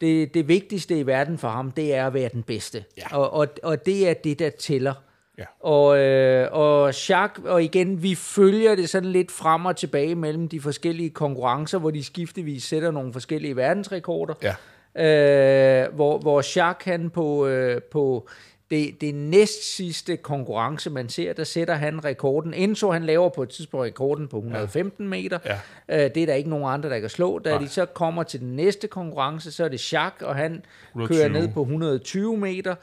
det, 0.00 0.34
det 0.34 0.48
vigtigste 0.48 0.98
i 0.98 1.06
verden 1.06 1.38
for 1.38 1.48
ham, 1.48 1.70
det 1.70 1.94
er 1.94 2.06
at 2.06 2.14
være 2.14 2.28
den 2.32 2.42
bedste. 2.42 2.84
Ja. 2.98 3.16
Og, 3.16 3.30
og, 3.32 3.48
og 3.62 3.86
det 3.86 4.08
er 4.08 4.14
det, 4.14 4.38
der 4.38 4.50
tæller. 4.50 4.94
Ja. 5.38 5.44
Og, 5.60 5.98
øh, 5.98 6.48
og 6.52 7.08
Jacques, 7.08 7.46
og 7.46 7.62
igen, 7.62 8.02
vi 8.02 8.14
følger 8.14 8.74
det 8.74 8.88
sådan 8.88 9.12
lidt 9.12 9.30
frem 9.30 9.66
og 9.66 9.76
tilbage 9.76 10.14
mellem 10.14 10.48
de 10.48 10.60
forskellige 10.60 11.10
konkurrencer, 11.10 11.78
hvor 11.78 11.90
de 11.90 12.04
skiftevis 12.04 12.64
sætter 12.64 12.90
nogle 12.90 13.12
forskellige 13.12 13.56
verdensrekorder. 13.56 14.34
Ja. 14.42 14.54
Øh, 14.96 15.94
hvor, 15.94 16.18
hvor 16.18 16.58
Jacques 16.58 16.84
han 16.84 17.10
på, 17.10 17.46
øh, 17.46 17.82
på 17.82 18.28
det, 18.70 19.00
det 19.00 19.14
næst 19.14 19.76
sidste 19.76 20.16
konkurrence, 20.16 20.90
man 20.90 21.08
ser, 21.08 21.32
der 21.32 21.44
sætter 21.44 21.74
han 21.74 22.04
rekorden. 22.04 22.54
Enzo 22.54 22.90
han 22.90 23.04
laver 23.04 23.28
på 23.28 23.42
et 23.42 23.48
tidspunkt 23.48 23.86
rekorden 23.86 24.28
på 24.28 24.36
115 24.36 25.04
ja. 25.04 25.10
meter. 25.10 25.38
Ja. 25.44 25.58
Øh, 25.88 26.14
det 26.14 26.22
er 26.22 26.26
der 26.26 26.34
ikke 26.34 26.50
nogen 26.50 26.74
andre, 26.74 26.88
der 26.88 26.98
kan 26.98 27.08
slå. 27.08 27.38
Da 27.38 27.50
Nej. 27.50 27.58
de 27.58 27.68
så 27.68 27.86
kommer 27.86 28.22
til 28.22 28.40
den 28.40 28.56
næste 28.56 28.88
konkurrence, 28.88 29.52
så 29.52 29.64
er 29.64 29.68
det 29.68 29.92
Jacques, 29.92 30.28
og 30.28 30.36
han 30.36 30.62
120. 30.88 31.18
kører 31.18 31.28
ned 31.28 31.48
på 31.54 31.60
120 31.60 32.36
meter. 32.36 32.74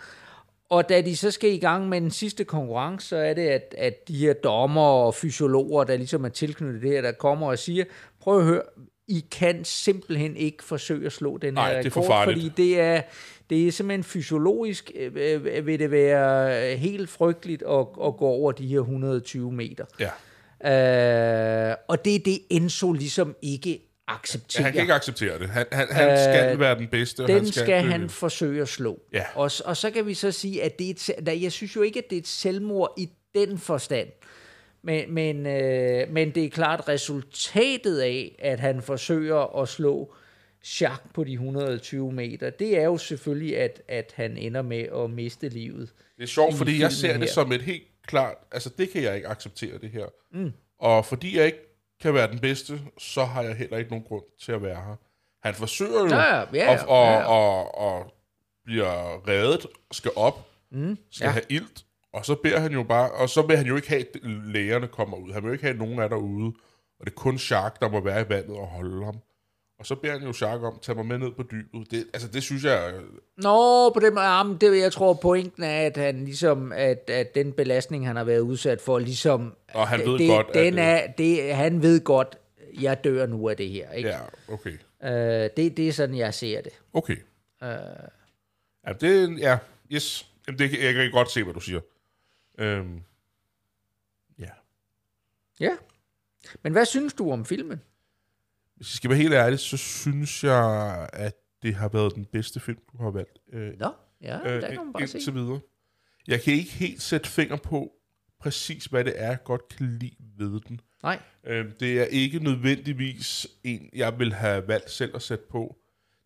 Og 0.70 0.90
da 0.90 1.02
de 1.02 1.18
så 1.18 1.32
skal 1.32 1.54
i 1.54 1.58
gang 1.58 1.90
med 1.90 2.02
den 2.02 2.12
sidste 2.12 2.44
konkurrence, 2.44 3.08
så 3.08 3.16
er 3.16 3.34
det, 3.34 3.48
at, 3.48 3.76
at 3.78 4.08
de 4.08 4.18
her 4.18 4.34
dommer 4.34 4.82
og 4.82 5.16
fysiologer, 5.16 5.84
der 5.84 5.98
ligesom 5.98 6.26
er 6.26 6.30
tilknyttet 6.30 6.82
det 6.82 6.92
her, 6.92 7.02
der 7.02 7.12
kommer 7.12 7.48
og 7.48 7.60
siger, 7.60 7.84
prøv 8.22 8.40
at 8.40 8.46
høre, 8.46 8.62
I 9.08 9.26
kan 9.32 9.66
simpelthen 9.66 10.38
ikke 10.38 10.64
forsøge 10.64 11.06
at 11.06 11.12
slå 11.12 11.38
den 11.38 11.58
her 11.58 11.78
det 11.78 11.86
er 11.86 11.90
for 11.90 12.02
rekord, 12.02 12.26
fordi 12.26 12.52
det 12.58 12.80
er, 12.80 13.02
det 13.50 13.68
er 13.68 13.72
simpelthen 13.72 14.04
fysiologisk, 14.04 14.92
øh, 14.96 15.12
øh, 15.16 15.66
vil 15.66 15.80
det 15.80 15.92
være 15.92 16.76
helt 16.76 17.10
frygteligt 17.10 17.64
at, 17.70 17.80
at 17.80 18.18
gå 18.18 18.26
over 18.26 18.52
de 18.52 18.68
her 18.68 18.80
120 18.80 19.52
meter. 19.52 19.86
Ja. 20.00 20.10
Øh, 21.70 21.76
og 21.88 22.06
det 22.06 22.16
er 22.16 22.20
det, 22.20 22.40
Enzo 22.50 22.92
ligesom 22.92 23.36
ikke 23.42 23.85
ja. 24.10 24.14
accepterer. 24.14 24.64
Han 24.64 24.74
kan 24.74 24.82
ikke 24.82 24.94
acceptere 24.94 25.40
det. 25.40 25.50
Han, 25.50 25.66
han, 25.72 25.88
han 25.92 26.18
skal 26.18 26.60
være 26.60 26.78
den 26.78 26.88
bedste. 26.88 27.24
Den 27.24 27.36
han 27.36 27.46
skal, 27.48 27.64
skal 27.64 27.84
han 27.84 28.10
forsøge 28.10 28.62
at 28.62 28.68
slå. 28.68 29.02
Ja. 29.14 29.24
Og, 29.36 29.52
og 29.66 29.78
så 29.78 29.92
kan 29.94 30.06
vi 30.06 30.14
så 30.14 30.32
sige, 30.32 30.64
at 30.64 30.80
det 30.80 31.10
er 31.10 31.14
et, 31.28 31.42
jeg 31.42 31.52
synes 31.52 31.76
jo 31.76 31.82
ikke, 31.82 32.00
at 32.00 32.10
det 32.10 32.16
er 32.16 32.20
et 32.20 32.28
selvmord 32.28 32.94
i 32.98 33.10
den 33.36 33.58
forstand. 33.58 34.08
Men, 34.82 35.14
men, 35.14 35.46
øh, 35.46 36.12
men 36.12 36.36
det 36.36 36.46
er 36.46 36.50
klart 36.50 36.88
resultatet 36.88 38.00
af, 38.00 38.36
at 38.40 38.60
han 38.60 38.82
forsøger 38.82 39.62
at 39.62 39.70
slå 39.70 40.16
Jacques 40.82 41.12
på 41.14 41.24
de 41.24 41.34
120 41.34 42.12
meter, 42.12 42.50
det 42.50 42.78
er 42.78 42.84
jo 42.84 42.98
selvfølgelig, 42.98 43.58
at, 43.58 43.82
at 43.88 44.14
han 44.16 44.38
ender 44.38 44.62
med 44.62 44.86
at 44.96 45.10
miste 45.10 45.50
livet. 45.50 45.94
Det 46.18 46.24
er 46.24 46.28
sjovt, 46.28 46.56
fordi 46.56 46.82
jeg 46.82 46.92
ser 46.92 47.12
det 47.12 47.22
her. 47.22 47.28
som 47.28 47.52
et 47.52 47.62
helt 47.62 47.84
klart... 48.08 48.36
Altså, 48.52 48.70
det 48.78 48.90
kan 48.90 49.04
jeg 49.04 49.16
ikke 49.16 49.28
acceptere, 49.28 49.78
det 49.78 49.90
her. 49.90 50.06
Mm. 50.34 50.52
Og 50.80 51.06
fordi 51.06 51.38
jeg 51.38 51.46
ikke 51.46 51.75
kan 52.02 52.14
være 52.14 52.32
den 52.32 52.40
bedste, 52.40 52.82
så 52.98 53.24
har 53.24 53.42
jeg 53.42 53.56
heller 53.56 53.78
ikke 53.78 53.90
nogen 53.90 54.06
grund 54.06 54.24
til 54.42 54.52
at 54.52 54.62
være 54.62 54.76
her. 54.76 54.96
Han 55.44 55.54
forsøger 55.54 56.00
jo 56.00 56.08
Ja, 56.08 56.40
ja, 56.40 56.46
ja, 56.54 56.84
og, 56.84 56.90
og, 56.90 57.06
ja, 57.06 57.20
ja. 57.20 57.26
og, 57.26 57.78
og 57.78 58.14
bliver 58.66 59.28
reddet, 59.28 59.68
skal 59.92 60.12
op, 60.16 60.48
mm, 60.72 60.98
skal 61.12 61.26
ja. 61.26 61.30
ja. 61.30 61.34
have 61.34 61.44
ilt, 61.50 61.86
og 62.14 62.26
så 62.26 62.36
beder 62.36 62.60
han 62.60 62.72
jo 62.72 62.84
bare... 62.84 63.12
Og 63.12 63.30
så 63.30 63.42
vil 63.42 63.58
han 63.58 63.66
jo 63.66 63.76
ikke 63.76 63.90
have, 63.90 64.02
at 64.02 64.08
lægerne 64.24 64.88
kommer 64.88 65.18
ud. 65.18 65.32
Han 65.34 65.44
vil 65.44 65.48
jo 65.50 65.54
ikke 65.54 65.64
have, 65.64 65.74
at 65.74 65.80
nogen 65.80 66.00
er 66.00 66.08
derude. 66.08 66.54
Og 67.00 67.06
det 67.06 67.12
er 67.12 67.16
kun 67.16 67.38
Shark, 67.38 67.82
der 67.82 67.90
må 67.90 68.00
være 68.00 68.22
i 68.22 68.30
vandet 68.30 68.58
og 68.58 68.68
holde 68.68 69.06
ham. 69.06 69.20
Og 69.80 69.86
så 69.86 69.96
beder 69.96 70.14
han 70.14 70.24
jo 70.28 70.34
Shark 70.34 70.62
om, 70.62 70.80
tage 70.82 70.96
mig 70.96 71.06
med 71.06 71.18
ned 71.18 71.32
på 71.32 71.44
dybet. 71.52 71.92
Det, 71.92 72.08
altså, 72.14 72.28
det 72.28 72.44
synes 72.44 72.64
jeg... 72.64 72.94
Nå, 73.38 73.90
på 73.90 74.00
den 74.00 74.14
måde, 74.14 74.58
det, 74.62 74.82
jeg 74.82 74.92
tror, 74.92 75.14
pointen 75.14 75.64
er, 75.64 75.86
at 75.86 75.98
han 75.98 76.26
ligesom, 76.26 76.72
at, 76.72 77.10
at 77.10 77.36
den 77.36 77.54
belastning, 77.54 78.08
han 78.08 78.16
har 78.16 78.24
været 78.24 78.40
udsat 78.40 78.82
for, 78.82 79.00
ligesom... 79.00 79.56
Og 79.74 79.88
han 79.88 80.00
ved 80.00 80.18
det, 80.20 80.28
godt, 80.30 80.48
at 80.48 80.54
den 80.56 80.74
det- 80.74 80.84
er, 80.84 81.12
det, 81.12 81.56
han 81.56 81.82
ved 81.82 82.04
godt, 82.04 82.38
jeg 82.82 83.04
dør 83.04 83.26
nu 83.26 83.50
af 83.50 83.58
det 83.58 83.70
her, 83.70 83.92
ikke? 83.92 84.10
Ja, 84.10 84.20
okay. 84.48 84.78
Øh, 85.04 85.50
det, 85.58 85.78
det 85.78 85.88
er 85.88 85.92
sådan, 85.92 86.18
jeg 86.18 86.34
ser 86.34 86.62
det. 86.62 86.72
Okay. 86.94 87.18
Uh... 87.62 87.68
Ja, 88.88 88.94
det, 89.02 89.40
ja, 89.40 89.58
yes. 89.92 90.30
Jamen, 90.48 90.60
det, 90.60 90.84
jeg 90.84 90.94
kan 90.94 91.12
godt 91.12 91.32
se, 91.32 91.44
hvad 91.44 91.54
du 91.54 91.60
siger. 91.60 91.80
Øhm, 92.58 93.02
ja. 94.40 94.50
Ja. 95.60 95.72
Men 96.64 96.72
hvad 96.72 96.86
synes 96.86 97.14
du 97.14 97.32
om 97.32 97.46
filmen? 97.46 97.82
Hvis 98.76 98.88
jeg 98.88 98.96
skal 98.96 99.10
være 99.10 99.20
helt 99.20 99.34
ærlig, 99.34 99.60
så 99.60 99.78
synes 99.78 100.44
jeg, 100.44 101.10
at 101.14 101.34
det 101.62 101.76
har 101.76 101.90
været 101.90 102.16
den 102.16 102.26
bedste 102.26 102.60
film, 102.60 102.78
du 102.92 103.04
har 103.04 103.12
valgt. 103.12 103.40
Øh, 103.54 103.80
Nå, 103.80 103.90
ja, 104.22 104.40
øh, 104.40 104.62
der 104.62 104.68
kan 104.68 104.78
man 104.78 104.94
bare 104.94 105.02
indtil 105.02 105.22
se. 105.22 105.34
videre. 105.34 105.60
Jeg 106.28 106.42
kan 106.42 106.54
ikke 106.54 106.72
helt 106.72 107.02
sætte 107.02 107.30
finger 107.30 107.56
på 107.56 107.92
præcis, 108.40 108.86
hvad 108.86 109.04
det 109.04 109.14
er, 109.16 109.28
jeg 109.28 109.44
godt 109.44 109.68
kan 109.70 109.98
lide 110.00 110.16
ved 110.38 110.60
den. 110.68 110.82
Nej, 111.04 111.20
Øh, 111.44 111.66
det 111.80 112.02
er 112.02 112.06
ikke 112.06 112.40
nødvendigvis 112.40 113.48
en, 113.64 113.90
jeg 113.94 114.20
vil 114.20 114.34
have 114.34 114.68
valgt 114.68 114.92
selv 114.92 115.16
at 115.16 115.22
sætte 115.22 115.46
på. 115.50 115.76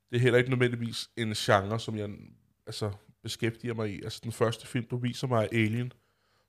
Det 0.10 0.16
er 0.18 0.22
heller 0.22 0.38
ikke 0.38 0.50
nødvendigvis 0.50 1.10
en 1.18 1.34
genre, 1.34 1.80
som 1.80 1.98
jeg 1.98 2.10
altså, 2.68 2.92
beskæftiger 3.24 3.74
mig 3.74 3.90
i. 3.90 4.04
Altså 4.04 4.20
den 4.24 4.32
første 4.32 4.68
film, 4.68 4.86
du 4.92 4.98
viser 4.98 5.28
mig, 5.28 5.44
er 5.52 5.58
Alien, 5.58 5.94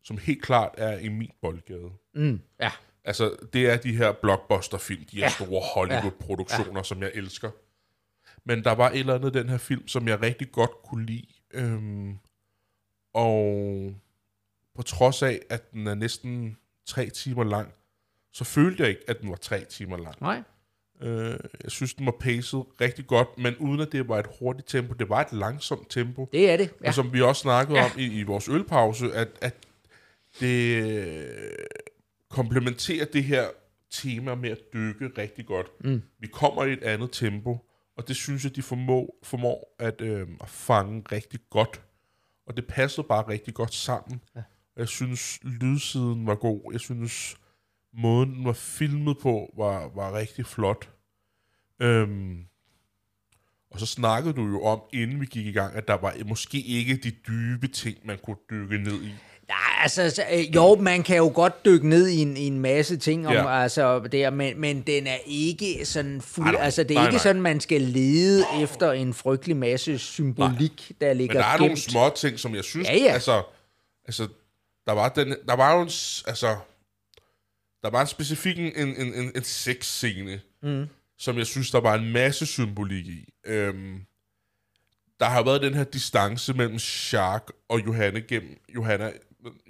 som 0.03 0.19
helt 0.19 0.43
klart 0.43 0.75
er 0.79 0.99
i 0.99 1.09
min 1.09 1.31
boldgade. 1.43 1.91
mm, 2.15 2.41
ja. 2.61 2.71
Altså, 3.05 3.37
det 3.53 3.71
er 3.71 3.77
de 3.77 3.97
her 3.97 4.13
blockbuster-film, 4.13 5.05
de 5.11 5.17
her 5.17 5.23
Ja. 5.25 5.29
store 5.29 5.63
Hollywood-produktioner, 5.75 6.81
ja. 6.81 6.83
som 6.83 7.03
jeg 7.03 7.11
elsker. 7.15 7.51
Men 8.45 8.65
der 8.65 8.73
var 8.73 8.91
et 8.91 8.99
eller 8.99 9.15
andet 9.15 9.35
den 9.35 9.49
her 9.49 9.59
film, 9.59 9.89
som 9.89 10.09
jeg 10.09 10.23
rigtig 10.23 10.53
godt 10.53 10.71
kunne 10.85 11.07
lide. 11.07 11.27
Øhm, 11.55 12.19
og 13.15 13.95
på 14.77 14.83
trods 14.83 15.23
af, 15.23 15.41
at 15.51 15.73
den 15.73 15.87
er 15.87 15.95
næsten 15.95 16.57
tre 16.87 17.11
timer 17.11 17.45
lang, 17.45 17.73
så 18.33 18.45
følte 18.45 18.83
jeg 18.83 18.91
ikke, 18.91 19.03
at 19.09 19.21
den 19.21 19.31
var 19.31 19.37
tre 19.37 19.65
timer 19.65 19.97
lang. 19.97 20.17
Nej. 20.21 20.43
Øh, 21.03 21.39
jeg 21.63 21.71
synes, 21.71 21.95
den 21.95 22.07
var 22.07 22.15
paced 22.21 22.61
rigtig 22.81 23.07
godt, 23.07 23.39
men 23.39 23.57
uden 23.57 23.81
at 23.81 23.93
det 23.93 24.09
var 24.09 24.19
et 24.19 24.27
hurtigt 24.39 24.69
tempo. 24.69 24.95
Det 24.95 25.09
var 25.09 25.21
et 25.21 25.33
langsomt 25.33 25.91
tempo. 25.91 26.29
Det 26.33 26.51
er 26.51 26.57
det. 26.57 26.71
Ja. 26.83 26.89
Og 26.89 26.95
som 26.95 27.13
vi 27.13 27.23
også 27.23 27.43
snakkede 27.43 27.79
ja. 27.79 27.85
om 27.85 27.91
i, 27.99 28.05
i 28.07 28.23
vores 28.23 28.49
ølpause, 28.49 29.13
at, 29.13 29.29
at 29.41 29.55
det 30.41 31.31
komplementerer 32.31 33.05
det 33.05 33.25
her 33.25 33.49
tema 33.91 34.35
med 34.35 34.51
at 34.51 34.59
dykke 34.75 35.11
rigtig 35.19 35.47
godt. 35.47 35.67
Mm. 35.85 36.03
Vi 36.19 36.27
kommer 36.27 36.65
i 36.65 36.73
et 36.73 36.83
andet 36.83 37.11
tempo, 37.13 37.59
og 37.97 38.09
det 38.09 38.17
synes 38.17 38.45
jeg, 38.45 38.57
de 38.57 38.63
formår, 38.63 39.19
formår 39.23 39.77
at, 39.79 40.01
øh, 40.01 40.29
at 40.41 40.49
fange 40.49 41.05
rigtig 41.13 41.41
godt. 41.51 41.83
Og 42.47 42.57
det 42.57 42.67
passede 42.67 43.07
bare 43.09 43.29
rigtig 43.29 43.55
godt 43.55 43.75
sammen. 43.75 44.21
Ja. 44.37 44.43
Jeg 44.77 44.89
synes, 44.89 45.39
lydsiden 45.43 46.27
var 46.27 46.35
god. 46.35 46.73
Jeg 46.73 46.81
synes, 46.81 47.37
måden 47.93 48.35
den 48.35 48.45
var 48.45 48.53
filmet 48.53 49.19
på, 49.19 49.55
var, 49.57 49.89
var 49.95 50.15
rigtig 50.15 50.47
flot. 50.47 50.91
Øhm, 51.83 52.45
og 53.71 53.81
så 53.81 53.87
snakkede 53.87 54.35
du 54.35 54.47
jo 54.47 54.63
om, 54.63 54.81
inden 54.93 55.21
vi 55.21 55.27
gik 55.27 55.47
i 55.47 55.53
gang, 55.53 55.75
at 55.75 55.89
der 55.89 55.95
var 55.95 56.17
måske 56.27 56.61
ikke 56.61 56.97
de 56.97 57.11
dybe 57.11 57.69
ting, 57.69 58.07
man 58.07 58.19
kunne 58.25 58.37
dykke 58.51 58.79
ned 58.79 59.03
i. 59.03 59.15
Altså, 59.83 60.23
øh, 60.33 60.55
jo, 60.55 60.75
man 60.75 61.03
kan 61.03 61.17
jo 61.17 61.33
godt 61.35 61.65
dykke 61.65 61.89
ned 61.89 62.09
i 62.09 62.17
en, 62.19 62.37
i 62.37 62.47
en 62.47 62.59
masse 62.59 62.97
ting 62.97 63.27
om, 63.27 63.33
ja. 63.33 63.63
altså, 63.63 63.99
der, 64.13 64.31
men, 64.31 64.61
men 64.61 64.83
den 64.83 65.07
er 65.07 65.19
ikke 65.27 65.87
sådan 65.87 66.21
fuld, 66.21 66.45
nej, 66.47 66.53
nej, 66.55 66.65
altså 66.65 66.83
det 66.83 66.91
er 66.91 66.95
nej, 66.95 67.05
ikke 67.05 67.17
nej. 67.17 67.23
sådan, 67.23 67.43
man 67.43 67.61
skal 67.61 67.81
lede 67.81 68.45
efter 68.63 68.93
en 68.93 69.15
frygtelig 69.15 69.57
masse 69.57 69.99
symbolik, 69.99 70.91
nej. 70.91 71.09
der 71.09 71.15
ligger 71.15 71.35
Men 71.35 71.43
der 71.43 71.49
er 71.49 71.53
gemt. 71.53 71.61
nogle 71.61 71.77
små 71.77 72.11
ting, 72.17 72.39
som 72.39 72.55
jeg 72.55 72.65
synes, 72.65 72.89
Ja, 72.89 72.97
ja. 72.97 73.13
altså, 73.13 73.43
altså 74.05 74.29
der 74.87 74.93
var, 74.93 75.09
den, 75.09 75.37
der 75.49 75.57
var 75.57 75.75
jo 75.75 75.81
en, 75.81 75.91
altså, 76.27 76.57
der 77.83 77.91
var 77.91 78.01
en 78.01 78.07
specifik 78.07 78.59
en, 78.59 78.73
en, 78.77 78.89
en, 78.89 79.15
en, 79.15 79.33
en 79.37 79.45
sexscene, 79.45 80.41
mm. 80.63 80.87
som 81.19 81.39
jeg 81.39 81.47
synes, 81.47 81.71
der 81.71 81.81
var 81.81 81.95
en 81.95 82.13
masse 82.13 82.47
symbolik 82.47 83.07
i. 83.07 83.33
Øhm, 83.47 84.01
der 85.21 85.27
har 85.27 85.43
været 85.43 85.63
den 85.63 85.75
her 85.75 85.85
distance 85.85 86.55
mellem 86.55 86.79
Shark 86.79 87.51
og 87.69 87.87
Johanne 87.87 88.21
gennem, 88.21 88.61
Johanna, 88.75 89.13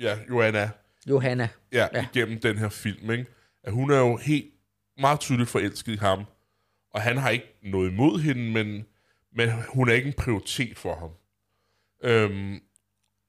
ja, 0.00 0.18
Johanna, 0.28 0.70
Johanna. 1.06 1.48
ja, 1.72 1.88
ja. 1.92 2.06
igennem 2.14 2.40
den 2.40 2.58
her 2.58 2.68
film, 2.68 3.10
ikke? 3.10 3.26
At 3.64 3.72
hun 3.72 3.90
er 3.90 3.98
jo 3.98 4.16
helt 4.16 4.46
meget 4.98 5.20
tydeligt 5.20 5.48
forelsket 5.50 5.92
i 5.92 5.96
ham, 5.96 6.24
og 6.94 7.02
han 7.02 7.16
har 7.16 7.30
ikke 7.30 7.58
noget 7.62 7.90
imod 7.90 8.20
hende, 8.20 8.50
men, 8.52 8.86
men 9.32 9.50
hun 9.68 9.88
er 9.88 9.92
ikke 9.92 10.06
en 10.06 10.14
prioritet 10.18 10.78
for 10.78 10.94
ham. 10.94 11.10
Øhm, 12.02 12.60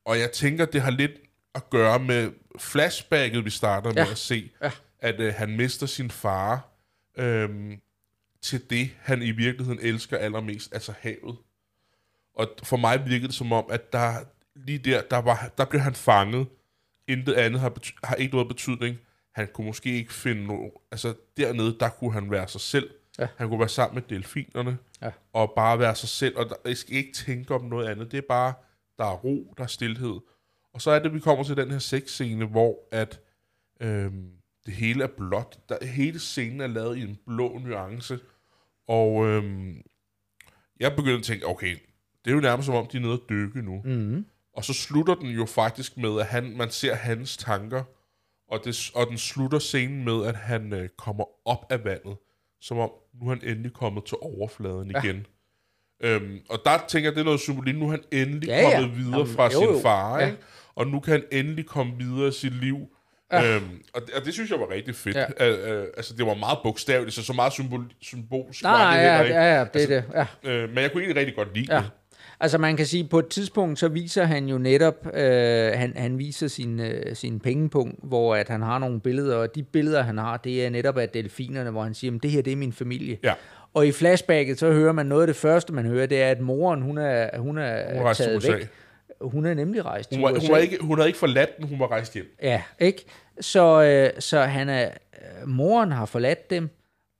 og 0.05 0.19
jeg 0.19 0.31
tænker, 0.31 0.65
det 0.65 0.81
har 0.81 0.91
lidt 0.91 1.11
at 1.55 1.69
gøre 1.69 1.99
med 1.99 2.31
flashbacket, 2.59 3.45
vi 3.45 3.49
starter 3.49 3.89
med 3.93 4.03
Ja. 4.03 4.11
at 4.11 4.17
se, 4.17 4.51
Ja. 4.61 4.71
at 4.99 5.19
øh, 5.19 5.33
han 5.33 5.55
mister 5.57 5.85
sin 5.85 6.11
far 6.11 6.69
øhm, 7.17 7.81
til 8.41 8.69
det, 8.69 8.89
han 8.99 9.21
i 9.21 9.31
virkeligheden 9.31 9.79
elsker 9.81 10.17
allermest, 10.17 10.73
altså 10.73 10.93
havet. 10.99 11.37
Og 12.35 12.49
for 12.63 12.77
mig 12.77 13.05
virkede 13.05 13.27
det 13.27 13.35
som 13.35 13.51
om, 13.51 13.65
at 13.69 13.93
der 13.93 14.13
lige 14.55 14.77
der, 14.77 15.01
der, 15.01 15.17
var, 15.17 15.51
der 15.57 15.65
blev 15.65 15.81
han 15.81 15.93
fanget. 15.93 16.47
Intet 17.07 17.33
andet 17.33 17.61
har, 17.61 17.73
har 18.03 18.15
ikke 18.15 18.33
noget 18.33 18.47
betydning. 18.47 18.97
Han 19.31 19.47
kunne 19.53 19.67
måske 19.67 19.97
ikke 19.97 20.13
finde 20.13 20.47
noget... 20.47 20.71
Altså 20.91 21.13
dernede, 21.37 21.77
der 21.79 21.89
kunne 21.89 22.13
han 22.13 22.31
være 22.31 22.47
sig 22.47 22.61
selv. 22.61 22.89
Ja. 23.19 23.27
Han 23.37 23.49
kunne 23.49 23.59
være 23.59 23.69
sammen 23.69 23.95
med 23.95 24.17
delfinerne. 24.17 24.77
Ja. 25.01 25.11
Og 25.33 25.53
bare 25.55 25.79
være 25.79 25.95
sig 25.95 26.09
selv. 26.09 26.37
Og 26.37 26.49
der, 26.49 26.55
jeg 26.65 26.77
skal 26.77 26.95
ikke 26.95 27.13
tænke 27.13 27.55
om 27.55 27.65
noget 27.65 27.87
andet. 27.87 28.11
Det 28.11 28.17
er 28.17 28.27
bare, 28.29 28.53
der 28.97 29.05
er 29.05 29.15
ro, 29.15 29.53
der 29.57 29.63
er 29.63 29.67
stillhed. 29.67 30.19
Og 30.73 30.81
så 30.81 30.91
er 30.91 30.99
det, 30.99 31.13
vi 31.13 31.19
kommer 31.19 31.43
til 31.43 31.57
den 31.57 31.71
her 31.71 31.79
sexscene, 31.79 32.45
hvor 32.45 32.77
at 32.91 33.19
øhm, 33.81 34.31
det 34.65 34.73
hele 34.73 35.03
er 35.03 35.07
blåt. 35.07 35.59
Der, 35.69 35.85
hele 35.85 36.19
scenen 36.19 36.61
er 36.61 36.67
lavet 36.67 36.97
i 36.97 37.01
en 37.01 37.17
blå 37.27 37.57
nuance. 37.57 38.19
Og 38.87 39.27
øhm, 39.27 39.81
jeg 40.79 40.95
begyndte 40.95 41.17
at 41.17 41.23
tænke, 41.23 41.47
okay, 41.47 41.77
det 42.25 42.31
er 42.31 42.35
jo 42.35 42.41
nærmest 42.41 42.65
som 42.65 42.75
om, 42.75 42.87
de 42.87 42.97
er 42.97 43.01
nede 43.01 43.13
at 43.13 43.29
dykke 43.29 43.61
nu. 43.61 43.81
Mm-hmm. 43.85 44.25
Og 44.55 44.63
så 44.65 44.73
slutter 44.73 45.15
den 45.15 45.29
jo 45.29 45.45
faktisk 45.45 45.97
med, 45.97 46.19
at 46.19 46.25
han, 46.25 46.53
man 46.57 46.69
ser 46.71 46.95
hans 46.95 47.37
tanker, 47.37 47.83
og, 48.51 48.59
det, 48.65 48.91
og 48.95 49.07
den 49.07 49.17
slutter 49.17 49.59
scenen 49.59 50.05
med, 50.05 50.25
at 50.25 50.35
han 50.35 50.73
øh, 50.73 50.89
kommer 50.97 51.23
op 51.47 51.65
af 51.69 51.83
vandet, 51.85 52.17
som 52.61 52.77
om 52.77 52.91
nu 53.21 53.25
er 53.25 53.29
han 53.29 53.43
endelig 53.43 53.73
kommet 53.73 54.05
til 54.05 54.17
overfladen 54.21 54.91
Ja. 54.91 55.01
igen. 55.03 55.25
Øhm, 56.03 56.39
og 56.49 56.59
der 56.65 56.77
tænker 56.87 57.09
jeg, 57.09 57.15
det 57.15 57.21
er 57.21 57.25
noget 57.25 57.39
symbolik. 57.39 57.75
Nu 57.75 57.85
er 57.85 57.91
han 57.91 58.03
endelig 58.11 58.47
Ja, 58.47 58.57
ja. 58.69 58.79
kommet 58.79 58.97
videre 58.97 59.19
Jamen, 59.19 59.33
fra 59.35 59.49
jo, 59.53 59.73
sin 59.73 59.81
far, 59.81 60.19
Ja. 60.19 60.25
ikke? 60.25 60.37
og 60.75 60.87
nu 60.87 60.99
kan 60.99 61.11
han 61.13 61.23
endelig 61.31 61.65
komme 61.65 61.93
videre 61.97 62.27
i 62.27 62.31
sit 62.31 62.53
liv. 62.53 62.77
Ja. 63.31 63.55
Øhm, 63.55 63.83
og, 63.93 64.01
det, 64.01 64.09
og 64.13 64.25
det 64.25 64.33
synes 64.33 64.51
jeg 64.51 64.59
var 64.59 64.69
rigtig 64.69 64.95
fedt. 64.95 65.15
Ja. 65.17 65.25
Øh, 65.49 65.81
øh, 65.81 65.87
altså, 65.97 66.13
det 66.15 66.25
var 66.25 66.33
meget 66.33 66.59
bogstaveligt, 66.63 67.15
så 67.15 67.23
så 67.23 67.33
meget 67.33 67.53
symbol, 67.53 67.85
symbolsk 68.01 68.63
Nej, 68.63 68.71
var 68.71 68.77
nej, 68.79 68.97
det 68.97 69.03
ja, 69.03 69.09
heller 69.17 69.23
ikke. 69.25 69.35
ja, 69.35 69.57
ja, 69.59 69.65
det 69.73 69.83
er 69.83 69.87
det. 70.01 70.27
Ja. 70.43 70.51
Øh, 70.51 70.69
men 70.69 70.77
jeg 70.77 70.91
kunne 70.91 71.01
egentlig 71.03 71.19
rigtig 71.19 71.35
godt 71.35 71.55
lide 71.55 71.75
Ja. 71.75 71.79
det. 71.81 71.91
Altså 72.41 72.57
man 72.57 72.77
kan 72.77 72.85
sige, 72.85 73.03
på 73.03 73.19
et 73.19 73.27
tidspunkt, 73.27 73.79
så 73.79 73.87
viser 73.87 74.23
han 74.23 74.45
jo 74.45 74.57
netop, 74.57 75.07
øh, 75.13 75.71
han, 75.75 75.93
han 75.95 76.17
viser 76.17 76.47
sin, 76.47 76.79
øh, 76.79 77.15
sin 77.15 77.39
pengepunkt, 77.39 77.99
hvor 78.03 78.35
at 78.35 78.49
han 78.49 78.61
har 78.61 78.79
nogle 78.79 78.99
billeder, 78.99 79.35
og 79.35 79.55
de 79.55 79.63
billeder, 79.63 80.01
han 80.01 80.17
har, 80.17 80.37
det 80.37 80.65
er 80.65 80.69
netop 80.69 80.97
af 80.97 81.09
delfinerne, 81.09 81.69
hvor 81.71 81.83
han 81.83 81.93
siger, 81.93 82.11
"Men 82.11 82.19
det 82.19 82.31
her, 82.31 82.41
det 82.41 82.53
er 82.53 82.57
min 82.57 82.73
familie. 82.73 83.17
Ja. 83.23 83.33
Og 83.73 83.87
i 83.87 83.91
flashbacket, 83.91 84.59
så 84.59 84.71
hører 84.71 84.91
man 84.91 85.05
noget 85.05 85.21
af 85.21 85.27
det 85.27 85.35
første, 85.35 85.73
man 85.73 85.85
hører, 85.85 86.05
det 86.05 86.21
er, 86.21 86.31
at 86.31 86.39
moren, 86.39 86.81
hun 86.81 86.97
er, 86.97 87.37
hun 87.37 87.57
er 87.57 88.01
Hun 88.03 88.13
taget 88.15 88.47
væk. 88.53 88.69
Hun 89.21 89.45
er 89.45 89.53
nemlig 89.53 89.85
rejst 89.85 90.09
til 90.09 90.17
Hun, 90.17 90.23
var, 90.23 90.31
USA. 90.31 90.47
hun, 90.47 90.51
var 90.51 90.57
ikke, 90.57 90.77
hun 90.81 90.97
havde 90.97 91.09
ikke 91.09 91.19
forladt 91.19 91.57
den, 91.57 91.67
hun 91.67 91.79
var 91.79 91.91
rejst 91.91 92.13
hjem. 92.13 92.35
Ja, 92.43 92.61
ikke? 92.79 93.05
Så, 93.41 93.83
øh, 93.83 94.21
så 94.21 94.39
han 94.39 94.69
er, 94.69 94.89
øh, 95.41 95.47
moren 95.47 95.91
har 95.91 96.05
forladt 96.05 96.49
dem, 96.49 96.69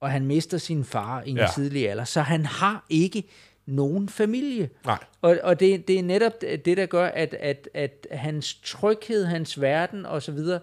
og 0.02 0.12
han 0.12 0.26
mister 0.26 0.58
sin 0.58 0.84
far 0.84 1.24
i 1.26 1.30
en 1.30 1.38
ja. 1.38 1.48
tidlig 1.56 1.90
alder. 1.90 2.04
Så 2.04 2.22
han 2.22 2.46
har 2.46 2.86
ikke 2.90 3.24
nogen 3.66 4.10
familie. 4.10 4.70
Nej. 4.86 4.98
Og, 5.22 5.38
og 5.44 5.60
det, 5.60 5.88
det 5.88 6.00
er 6.00 6.04
netop 6.04 6.42
det, 6.42 6.78
der 6.78 6.86
gør, 6.86 7.06
at, 7.06 7.36
at, 7.40 7.70
at 7.74 8.08
hans 8.12 8.54
tryghed, 8.54 9.26
hans 9.26 9.62
verden 9.62 10.06
og 10.06 10.22
så 10.22 10.32
videre, 10.32 10.60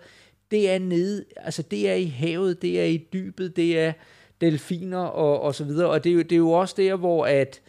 det 0.51 0.70
er 0.70 0.78
nede, 0.78 1.24
altså 1.36 1.62
det 1.62 1.88
er 1.90 1.94
i 1.94 2.07
havet, 2.07 2.62
det 2.62 2.80
er 2.80 2.84
i 2.84 3.07
dybet, 3.12 3.57
det 3.57 3.80
er 3.80 3.92
delfiner 4.40 4.99
og, 4.99 5.40
og 5.40 5.55
så 5.55 5.64
videre. 5.64 5.88
Og 5.88 6.05
det 6.05 6.11
er, 6.11 6.14
jo, 6.14 6.22
det 6.22 6.32
er 6.32 6.36
jo 6.36 6.51
også 6.51 6.74
der, 6.78 6.96
hvor 6.96 7.26
at, 7.26 7.61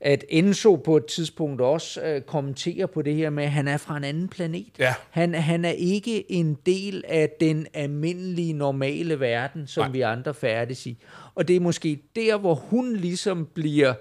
at 0.00 0.24
Enzo 0.28 0.76
på 0.76 0.96
et 0.96 1.06
tidspunkt 1.06 1.60
også 1.60 2.02
øh, 2.02 2.20
kommenterer 2.20 2.86
på 2.86 3.02
det 3.02 3.14
her 3.14 3.30
med, 3.30 3.44
at 3.44 3.50
han 3.50 3.68
er 3.68 3.76
fra 3.76 3.96
en 3.96 4.04
anden 4.04 4.28
planet. 4.28 4.72
Ja. 4.78 4.94
Han, 5.10 5.34
han 5.34 5.64
er 5.64 5.70
ikke 5.70 6.32
en 6.32 6.58
del 6.66 7.04
af 7.08 7.30
den 7.40 7.66
almindelige, 7.74 8.52
normale 8.52 9.20
verden, 9.20 9.66
som 9.66 9.82
Nej. 9.82 9.90
Vi 9.90 10.00
andre 10.00 10.34
færdes 10.34 10.86
i. 10.86 10.98
Og 11.34 11.48
det 11.48 11.56
er 11.56 11.60
måske 11.60 12.02
der, 12.16 12.38
hvor 12.38 12.54
hun 12.54 12.96
ligesom 12.96 13.48
bliver 13.54 13.94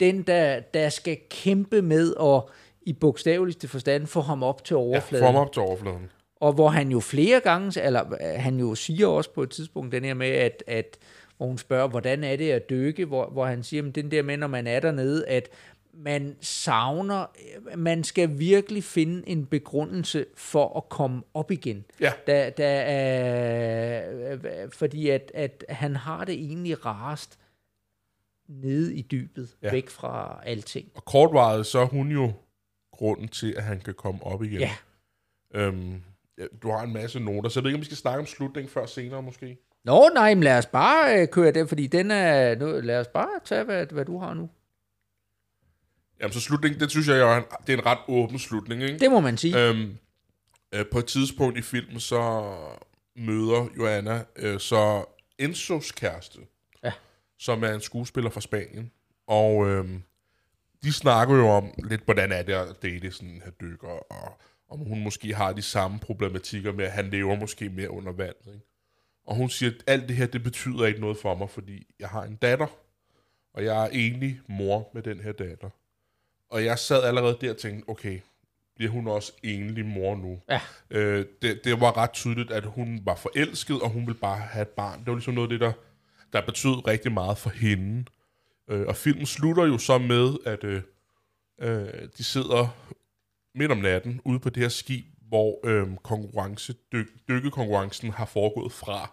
den, 0.00 0.22
der, 0.22 0.60
der 0.60 0.88
skal 0.88 1.18
kæmpe 1.30 1.82
med 1.82 2.14
at 2.20 2.42
i 2.82 2.92
bogstaveligste 2.92 3.68
forstand 3.68 4.06
få 4.06 4.20
ham 4.20 4.42
op 4.42 4.64
til 4.64 4.74
Ja, 4.74 4.78
overfladen. 4.80 5.24
form 5.26 5.34
op 5.36 5.52
til 5.52 5.62
overfladen. 5.62 6.10
Og 6.40 6.52
hvor 6.52 6.68
han 6.68 6.88
jo 6.90 7.00
flere 7.00 7.40
gange, 7.40 7.82
eller 7.82 8.12
øh, 8.12 8.18
han 8.42 8.56
jo 8.58 8.74
siger 8.74 9.06
også 9.06 9.30
på 9.30 9.42
et 9.42 9.50
tidspunkt 9.50 9.92
den 9.92 10.04
her 10.04 10.14
med, 10.14 10.26
at, 10.30 10.62
at 10.66 10.98
hvor 11.36 11.46
hun 11.46 11.58
spørger, 11.58 11.88
hvordan 11.88 12.24
er 12.24 12.36
det 12.36 12.50
at 12.50 12.70
dykke, 12.70 13.04
hvor, 13.04 13.26
hvor 13.26 13.44
han 13.46 13.62
siger, 13.62 13.88
at 13.88 13.94
den 13.94 14.10
der 14.10 14.22
med, 14.22 14.36
når 14.36 14.46
man 14.46 14.66
er 14.66 14.80
dernede, 14.80 15.26
at 15.28 15.48
man 15.96 16.36
savner, 16.40 17.26
øh, 17.72 17.78
man 17.78 18.04
skal 18.04 18.38
virkelig 18.38 18.84
finde 18.84 19.28
en 19.28 19.46
begrundelse 19.46 20.26
for 20.36 20.76
at 20.76 20.88
komme 20.88 21.22
op 21.34 21.50
igen. 21.50 21.84
Ja. 22.00 22.12
Der, 22.26 22.50
der 22.50 22.66
er, 22.68 24.32
øh, 24.32 24.38
fordi 24.72 25.08
at, 25.08 25.30
at 25.34 25.64
han 25.68 25.96
har 25.96 26.24
det 26.24 26.34
egentlig 26.34 26.86
rarest 26.86 27.38
nede 28.48 28.94
i 28.94 29.02
dybet, 29.02 29.56
Ja. 29.62 29.70
væk 29.70 29.90
fra 29.90 30.40
alting. 30.46 30.88
Og 30.94 31.04
kortvaret, 31.04 31.66
så 31.66 31.78
er 31.78 31.84
hun 31.86 32.08
jo 32.12 32.32
grunden 32.92 33.28
til, 33.28 33.52
at 33.56 33.62
han 33.64 33.80
kan 33.80 33.94
komme 33.94 34.22
op 34.26 34.42
igen. 34.42 34.60
Ja. 34.60 34.70
Øhm, 35.54 36.02
du 36.62 36.70
har 36.70 36.82
en 36.82 36.92
masse 36.92 37.20
noter, 37.20 37.48
så 37.48 37.60
jeg 37.60 37.64
ved 37.64 37.70
ikke, 37.70 37.76
om 37.76 37.80
vi 37.80 37.84
skal 37.84 37.96
snakke 37.96 38.20
om 38.20 38.26
slutningen 38.26 38.70
før 38.70 38.86
senere 38.86 39.22
måske. 39.22 39.58
Nå, 39.84 40.08
nej, 40.14 40.34
men 40.34 40.42
lad 40.44 40.58
os 40.58 40.66
bare 40.66 41.20
øh, 41.22 41.28
køre 41.28 41.52
det, 41.52 41.68
fordi 41.68 41.86
den 41.86 42.10
er, 42.10 42.54
nu, 42.54 42.80
lad 42.80 43.00
os 43.00 43.06
bare 43.08 43.40
tage, 43.44 43.64
hvad, 43.64 43.86
hvad 43.86 44.04
du 44.04 44.18
har 44.18 44.34
nu. 44.34 44.50
Jamen, 46.20 46.32
så 46.32 46.40
slutningen, 46.40 46.80
det 46.80 46.90
synes 46.90 47.08
jeg 47.08 47.18
jo 47.18 47.36
en, 47.36 47.42
det 47.66 47.72
er 47.72 47.78
en 47.78 47.86
ret 47.86 47.98
åben 48.08 48.38
slutning, 48.38 48.82
ikke? 48.82 48.98
Det 48.98 49.10
må 49.10 49.20
man 49.20 49.36
sige. 49.36 49.68
Øhm, 49.68 49.96
øh, 50.74 50.84
på 50.92 50.98
et 50.98 51.06
tidspunkt 51.06 51.58
i 51.58 51.62
filmen, 51.62 52.00
så 52.00 52.52
møder 53.16 53.66
Joanna 53.78 54.24
øh, 54.36 54.60
så 54.60 55.04
Enzos 55.38 55.92
kæreste. 55.92 56.38
Som 57.38 57.64
er 57.64 57.72
en 57.72 57.80
skuespiller 57.80 58.30
fra 58.30 58.40
Spanien. 58.40 58.90
Og 59.26 59.68
øhm, 59.68 60.02
de 60.82 60.92
snakker 60.92 61.36
jo 61.36 61.48
om 61.48 61.74
lidt, 61.84 62.04
hvordan 62.04 62.32
er 62.32 62.42
det 62.42 62.52
at 62.52 62.82
date 62.82 63.12
sådan 63.12 63.28
en 63.28 63.42
her 63.44 63.50
dykker, 63.50 63.88
og 63.88 64.40
om 64.68 64.78
hun 64.78 65.02
måske 65.02 65.34
har 65.34 65.52
de 65.52 65.62
samme 65.62 65.98
problematikker 65.98 66.72
med, 66.72 66.84
at 66.84 66.92
han 66.92 67.10
lever 67.10 67.36
måske 67.36 67.68
mere 67.68 67.90
under 67.90 68.12
vandet. 68.12 68.46
Ikke? 68.46 68.66
Og 69.26 69.36
hun 69.36 69.50
siger, 69.50 69.70
at 69.70 69.84
alt 69.86 70.08
det 70.08 70.16
her, 70.16 70.26
det 70.26 70.42
betyder 70.42 70.86
ikke 70.86 71.00
noget 71.00 71.16
for 71.16 71.34
mig, 71.34 71.50
fordi 71.50 71.86
jeg 72.00 72.08
har 72.08 72.22
en 72.22 72.36
datter, 72.36 72.66
og 73.54 73.64
jeg 73.64 73.84
er 73.84 73.88
egentlig 73.88 74.40
mor 74.48 74.90
med 74.94 75.02
den 75.02 75.20
her 75.20 75.32
datter. 75.32 75.70
Og 76.50 76.64
jeg 76.64 76.78
sad 76.78 77.02
allerede 77.02 77.38
der 77.40 77.50
og 77.50 77.56
tænkte, 77.56 77.88
okay, 77.88 78.20
bliver 78.76 78.90
hun 78.90 79.08
også 79.08 79.32
enlig 79.42 79.84
mor 79.84 80.16
nu? 80.16 80.40
Ja. 80.50 80.60
Øh, 80.90 81.26
det, 81.42 81.64
det 81.64 81.80
var 81.80 81.96
ret 81.96 82.12
tydeligt, 82.12 82.50
at 82.50 82.64
hun 82.64 83.00
var 83.04 83.14
forelsket, 83.14 83.80
og 83.80 83.90
hun 83.90 84.06
ville 84.06 84.20
bare 84.20 84.38
have 84.38 84.62
et 84.62 84.68
barn. 84.68 84.98
Det 84.98 85.06
var 85.06 85.14
ligesom 85.14 85.34
noget 85.34 85.52
af 85.52 85.58
det, 85.58 85.60
der, 85.60 85.72
der 86.34 86.46
betød 86.46 86.86
rigtig 86.88 87.12
meget 87.12 87.38
for 87.38 87.50
hende. 87.50 88.04
Øh, 88.70 88.86
og 88.86 88.96
filmen 88.96 89.26
slutter 89.26 89.66
jo 89.66 89.78
så 89.78 89.98
med, 89.98 90.34
at 90.46 90.64
øh, 90.64 90.82
øh, 91.62 91.88
de 92.18 92.24
sidder 92.24 92.76
midt 93.54 93.70
om 93.72 93.78
natten 93.78 94.20
ude 94.24 94.38
på 94.38 94.50
det 94.50 94.62
her 94.62 94.68
skib, 94.70 95.04
hvor 95.28 95.60
øh, 95.64 95.86
konkurrence, 96.02 96.74
dyk, 96.92 97.06
dykkekonkurrencen 97.28 98.10
har 98.10 98.24
foregået 98.26 98.72
fra. 98.72 99.10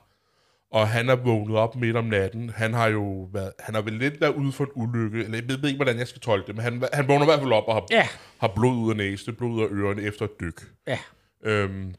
Og 0.71 0.87
han 0.87 1.09
er 1.09 1.15
vågnet 1.15 1.57
op 1.57 1.75
midt 1.75 1.95
om 1.95 2.05
natten. 2.05 2.49
Han 2.49 2.73
har 2.73 2.87
jo 2.87 3.29
været, 3.33 3.51
han 3.59 3.75
har 3.75 3.81
vel 3.81 3.93
lidt 3.93 4.21
været 4.21 4.35
ude 4.35 4.51
for 4.51 4.63
en 4.63 4.69
ulykke, 4.75 5.23
eller 5.23 5.37
jeg 5.37 5.47
ved, 5.47 5.69
ikke, 5.69 5.77
hvordan 5.77 5.97
jeg 5.99 6.07
skal 6.07 6.21
tolke 6.21 6.47
det, 6.47 6.55
men 6.55 6.63
han, 6.63 6.83
han 6.93 7.07
vågner 7.07 7.21
i 7.21 7.25
hvert 7.25 7.39
fald 7.39 7.51
op 7.51 7.63
og 7.67 7.73
har, 7.73 7.85
Ja. 7.91 8.07
har 8.37 8.47
blod 8.55 8.75
ud 8.77 8.89
af 8.91 8.97
næse, 8.97 9.33
blod 9.33 9.51
ud 9.51 9.61
af 9.63 9.67
ørerne 9.71 10.01
efter 10.01 10.25
et 10.25 10.39
dyk. 10.39 10.61
Ja, 10.87 10.99
Øhm, 11.43 11.95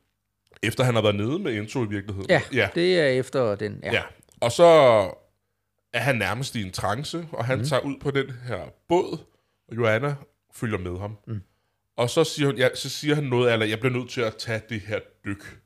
efter 0.62 0.84
han 0.84 0.94
har 0.94 1.02
været 1.02 1.14
nede 1.14 1.38
med 1.38 1.56
Enzo 1.56 1.84
i 1.84 1.88
virkeligheden. 1.88 2.30
ja, 2.30 2.42
ja. 2.52 2.68
det 2.74 3.00
er 3.00 3.06
efter 3.06 3.54
den. 3.54 3.80
Ja. 3.82 3.92
Ja, 3.92 4.02
og 4.42 4.52
så 4.52 4.64
er 5.92 6.00
han 6.00 6.16
nærmest 6.16 6.54
i 6.54 6.62
en 6.62 6.72
trance, 6.72 7.28
og 7.32 7.44
han 7.44 7.58
mm. 7.58 7.64
tager 7.64 7.82
ud 7.82 7.98
på 8.00 8.10
den 8.10 8.30
her 8.30 8.68
båd, 8.88 9.18
og 9.68 9.76
Joanna 9.76 10.14
følger 10.52 10.78
med 10.78 10.98
ham. 10.98 11.18
Mm. 11.26 11.42
Og 11.96 12.10
så 12.10 12.24
siger, 12.24 12.46
hun, 12.46 12.56
ja, 12.56 12.74
så 12.74 12.88
siger 12.88 13.14
han 13.14 13.24
noget, 13.24 13.52
eller 13.52 13.66
jeg 13.66 13.80
bliver 13.80 13.92
nødt 13.92 14.10
til 14.10 14.20
at 14.20 14.36
tage 14.36 14.62
det 14.68 14.80
her 14.80 15.00
dyk. 15.24 15.60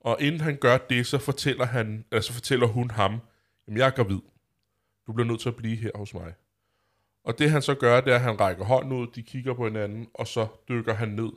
Og 0.00 0.16
inden 0.20 0.40
han 0.40 0.56
gør 0.56 0.78
det, 0.78 1.06
så 1.06 1.18
fortæller, 1.18 1.64
han, 1.64 2.04
eller 2.10 2.22
så 2.22 2.32
fortæller 2.32 2.66
hun 2.66 2.90
ham, 2.90 3.20
jamen 3.66 3.78
jeg 3.78 3.86
er 3.86 3.90
gravid. 3.90 4.20
Du 5.06 5.12
bliver 5.12 5.26
nødt 5.26 5.40
til 5.40 5.48
at 5.48 5.56
blive 5.56 5.76
her 5.76 5.90
hos 5.94 6.14
mig. 6.14 6.34
Og 7.24 7.38
det 7.38 7.50
han 7.50 7.62
så 7.62 7.74
gør, 7.74 8.00
det 8.00 8.10
er, 8.10 8.16
at 8.16 8.22
han 8.22 8.40
rækker 8.40 8.64
hånden 8.64 8.92
ud, 8.92 9.06
de 9.06 9.22
kigger 9.22 9.54
på 9.54 9.64
hinanden, 9.64 10.08
og 10.14 10.26
så 10.26 10.46
dykker 10.68 10.94
han 10.94 11.08
ned, 11.08 11.30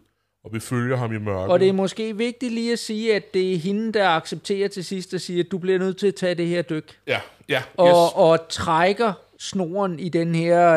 og 0.47 0.53
vi 0.53 0.59
følger 0.59 0.97
ham 0.97 1.13
i 1.13 1.17
mørket. 1.19 1.49
Og 1.51 1.59
det 1.59 1.67
er 1.69 1.73
måske 1.73 2.17
vigtigt 2.17 2.53
lige 2.53 2.71
at 2.73 2.79
sige, 2.79 3.15
at 3.15 3.33
det 3.33 3.53
er 3.53 3.57
hende, 3.57 3.93
der 3.93 4.09
accepterer 4.09 4.67
til 4.67 4.85
sidst 4.85 5.13
og 5.13 5.21
siger, 5.21 5.43
at 5.43 5.51
du 5.51 5.57
bliver 5.57 5.79
nødt 5.79 5.97
til 5.97 6.07
at 6.07 6.15
tage 6.15 6.35
det 6.35 6.47
her 6.47 6.61
dyk. 6.61 6.97
Ja, 7.07 7.19
ja, 7.49 7.57
yes. 7.59 7.65
Og, 7.77 8.15
og 8.15 8.39
trækker 8.49 9.13
snoren 9.39 9.99
i 9.99 10.09
den 10.09 10.35
her, 10.35 10.73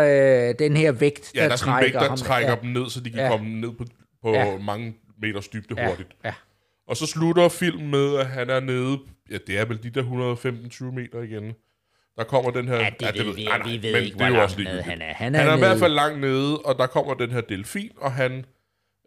øh, 0.49 0.55
den 0.59 0.77
her 0.77 0.93
vægt, 0.93 1.33
Ja, 1.35 1.49
der, 1.49 1.57
der 1.57 1.67
er 1.67 1.77
en 1.77 1.83
vægt, 1.83 1.93
trækker 1.93 2.01
der 2.01 2.09
ham. 2.09 2.17
trækker 2.19 2.51
ja. 2.51 2.57
dem 2.63 2.71
ned, 2.71 2.91
så 2.91 3.01
de 3.01 3.11
kan 3.11 3.19
Ja. 3.19 3.25
ja. 3.25 3.31
komme 3.31 3.61
ned 3.61 3.71
på, 3.79 3.85
på 4.23 4.33
Ja. 4.33 4.45
ja. 4.47 4.59
mange 4.59 4.95
meters 5.23 5.49
dybde 5.49 5.75
Ja, 5.79 5.89
hurtigt. 5.89 6.09
ja. 6.25 6.33
Og 6.89 6.97
så 6.97 7.07
slutter 7.07 7.49
filmen 7.49 7.91
med, 7.91 8.17
at 8.17 8.27
han 8.27 8.51
er 8.51 8.61
nede, 8.61 8.99
ja, 9.31 9.37
det 9.47 9.59
er 9.59 9.65
vel 9.65 9.83
de 9.83 9.91
der 9.91 10.03
115-20 10.03 10.85
meter 10.95 11.23
igen. 11.23 11.53
Der 12.17 12.25
kommer 12.25 12.51
den 12.51 12.69
her... 12.69 12.77
Ja, 12.77 12.91
det 13.01 13.27
ved 13.27 13.35
vi, 13.35 13.45
nej, 13.45 13.59
nej, 13.59 13.67
vi 13.69 13.83
ved 13.83 13.93
men 13.93 14.03
ikke, 14.05 14.19
det 14.19 14.25
er 14.25 14.29
hvor 14.29 14.37
jo 14.37 14.43
også 14.43 14.57
langt 14.59 14.73
nede 14.73 14.83
han 14.83 15.03
er. 15.03 15.15
Han 15.15 15.35
er 15.35 15.39
Han 15.39 15.49
er 15.49 15.53
i 15.53 15.57
nede. 15.57 15.67
hvert 15.69 15.79
fald 15.79 15.93
langt 15.93 16.21
nede, 16.21 16.59
og 16.59 16.79
der 16.79 16.87
kommer 16.87 17.15
den 17.15 17.31
her 17.31 17.41
delfin, 17.41 17.91
og 17.97 18.13
han, 18.13 18.45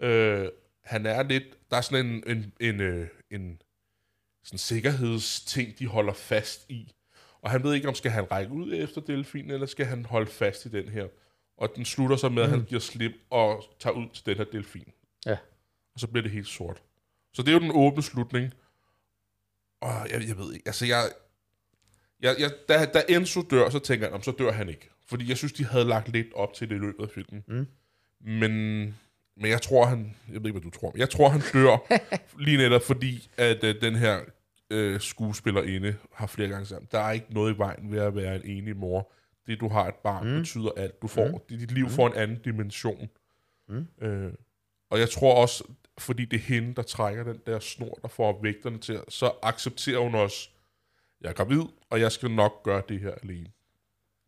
øh, 0.02 0.48
han 0.84 1.06
er 1.06 1.24
lidt... 1.24 1.44
Der 1.72 1.78
er 1.78 1.82
sådan 1.82 2.06
en, 2.06 2.24
en, 2.28 2.54
en, 2.60 2.82
øh, 2.82 3.08
en 3.32 3.62
sådan 4.44 4.60
sikkerhedsting, 4.60 5.80
de 5.80 5.88
holder 5.88 6.14
fast 6.14 6.66
i. 6.70 6.94
Og 7.42 7.52
han 7.52 7.64
ved 7.64 7.74
ikke, 7.74 7.88
om 7.88 7.96
skal 7.96 8.12
han 8.12 8.32
række 8.32 8.52
ud 8.52 8.74
efter 8.74 9.02
delfinen, 9.02 9.52
eller 9.52 9.66
skal 9.68 9.86
han 9.86 10.06
holde 10.06 10.32
fast 10.32 10.66
i 10.66 10.70
den 10.70 10.90
her. 10.90 11.08
Og 11.58 11.70
den 11.76 11.86
slutter 11.86 12.16
så 12.16 12.30
med, 12.30 12.44
at 12.44 12.50
han 12.50 12.64
giver 12.64 12.82
slip 12.82 13.12
og 13.30 13.64
tager 13.80 13.94
ud 13.94 14.10
til 14.14 14.26
den 14.26 14.38
her 14.38 14.44
delfin. 14.44 14.92
Ja. 15.26 15.38
Og 15.94 16.00
så 16.00 16.08
bliver 16.08 16.24
det 16.24 16.32
helt 16.32 16.48
sort. 16.48 16.82
Så 17.34 17.42
det 17.42 17.50
er 17.50 17.54
jo 17.54 17.60
den 17.60 17.72
åbne 17.74 18.04
slutning. 18.04 18.54
Og 19.82 20.10
jeg, 20.10 20.28
jeg 20.28 20.38
ved 20.38 20.54
ikke, 20.54 20.68
altså 20.68 20.86
jeg... 20.86 21.04
jeg, 22.20 22.36
jeg 22.40 22.52
da, 22.70 22.86
da 22.86 23.04
Enzo 23.10 23.42
dør, 23.42 23.70
så 23.70 23.80
tænker 23.80 24.08
jeg, 24.08 24.18
"Nå, 24.18 24.22
så 24.24 24.32
dør 24.32 24.52
han 24.52 24.70
ikke. 24.70 24.90
Fordi 25.06 25.30
jeg 25.30 25.38
synes, 25.38 25.54
de 25.54 25.66
havde 25.66 25.86
lagt 25.86 26.10
lidt 26.10 26.34
op 26.34 26.54
til 26.54 26.70
det 26.70 26.76
i 26.76 26.80
løbet 26.80 27.04
af 27.04 27.10
filmen. 27.10 27.44
Mm. 27.48 27.68
Men, 28.20 28.88
men 29.38 29.52
jeg 29.52 29.62
tror, 29.62 29.86
han... 29.86 30.16
Jeg 30.28 30.36
ved 30.36 30.46
ikke, 30.46 30.60
hvad 30.60 30.72
du 30.72 30.80
tror. 30.80 30.92
men 30.92 31.00
Jeg 31.00 31.10
tror, 31.10 31.30
han 31.30 31.42
dør 31.54 31.78
lige 32.46 32.58
netop, 32.58 32.82
fordi 32.82 33.30
at 33.38 33.64
uh, 33.64 33.70
den 33.82 33.96
her 33.96 34.20
uh, 34.74 35.00
skuespillerinde 35.00 35.96
har 36.14 36.28
flere 36.28 36.50
gange 36.50 36.66
sagt, 36.66 36.92
der 36.92 37.00
er 37.00 37.12
ikke 37.12 37.34
noget 37.34 37.56
i 37.56 37.58
vejen 37.58 37.92
ved 37.92 38.00
at 38.00 38.16
være 38.16 38.36
en 38.36 38.58
enig 38.58 38.78
mor. 38.78 39.12
Det, 39.48 39.60
du 39.60 39.68
har 39.68 39.88
et 39.88 39.96
barn, 39.96 40.28
mm. 40.28 40.38
betyder 40.38 40.70
alt. 40.78 41.02
Du 41.02 41.08
får, 41.08 41.28
mm. 41.28 41.58
Dit 41.58 41.72
liv 41.72 41.90
får 41.90 42.08
en 42.08 42.14
anden 42.14 42.40
dimension. 42.46 43.10
Mm. 43.68 43.88
Uh, 44.02 44.34
og 44.90 45.00
jeg 45.00 45.10
tror 45.10 45.42
også, 45.42 45.64
fordi 45.98 46.26
det 46.26 46.38
er 46.38 46.42
hende, 46.42 46.76
der 46.76 46.82
trækker 46.82 47.24
den 47.24 47.42
der 47.46 47.60
snor, 47.60 48.00
der 48.02 48.08
får 48.08 48.40
vægterne 48.42 48.78
til, 48.78 49.02
så 49.10 49.32
accepterer 49.42 50.00
hun 50.00 50.16
også, 50.16 50.50
jeg 51.22 51.30
er 51.30 51.34
gravid, 51.34 51.64
og 51.90 52.00
jeg 52.00 52.12
skal 52.12 52.32
nok 52.32 52.64
gøre 52.64 52.82
det 52.90 53.00
her 53.00 53.12
alene. 53.24 53.52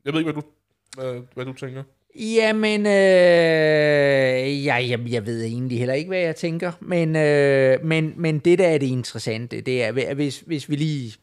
Jeg 0.06 0.14
ved 0.14 0.20
ikke, 0.20 0.32
hvad 0.32 0.42
du, 0.42 0.48
hvad, 0.96 1.22
hvad 1.34 1.46
du 1.46 1.54
tænker. 1.54 1.84
Jamen, 2.20 2.86
øh, 2.86 4.66
ja, 4.66 4.76
jeg, 4.76 5.00
jeg 5.10 5.26
ved 5.26 5.44
egentlig 5.44 5.80
heller 5.80 5.94
ikke, 5.94 6.08
hvad 6.08 6.20
jeg 6.20 6.36
tænker, 6.36 6.72
men, 6.80 7.16
øh, 7.16 7.86
men, 7.86 8.14
men 8.18 8.40
det, 8.40 8.60
der 8.60 8.68
er 8.68 8.78
det 8.78 8.88
interessante, 8.88 9.62
det 9.62 9.84
er, 9.84 10.14
hvis, 10.14 10.40
hvis 10.40 10.70
vi 10.70 10.76
lige 10.76 11.14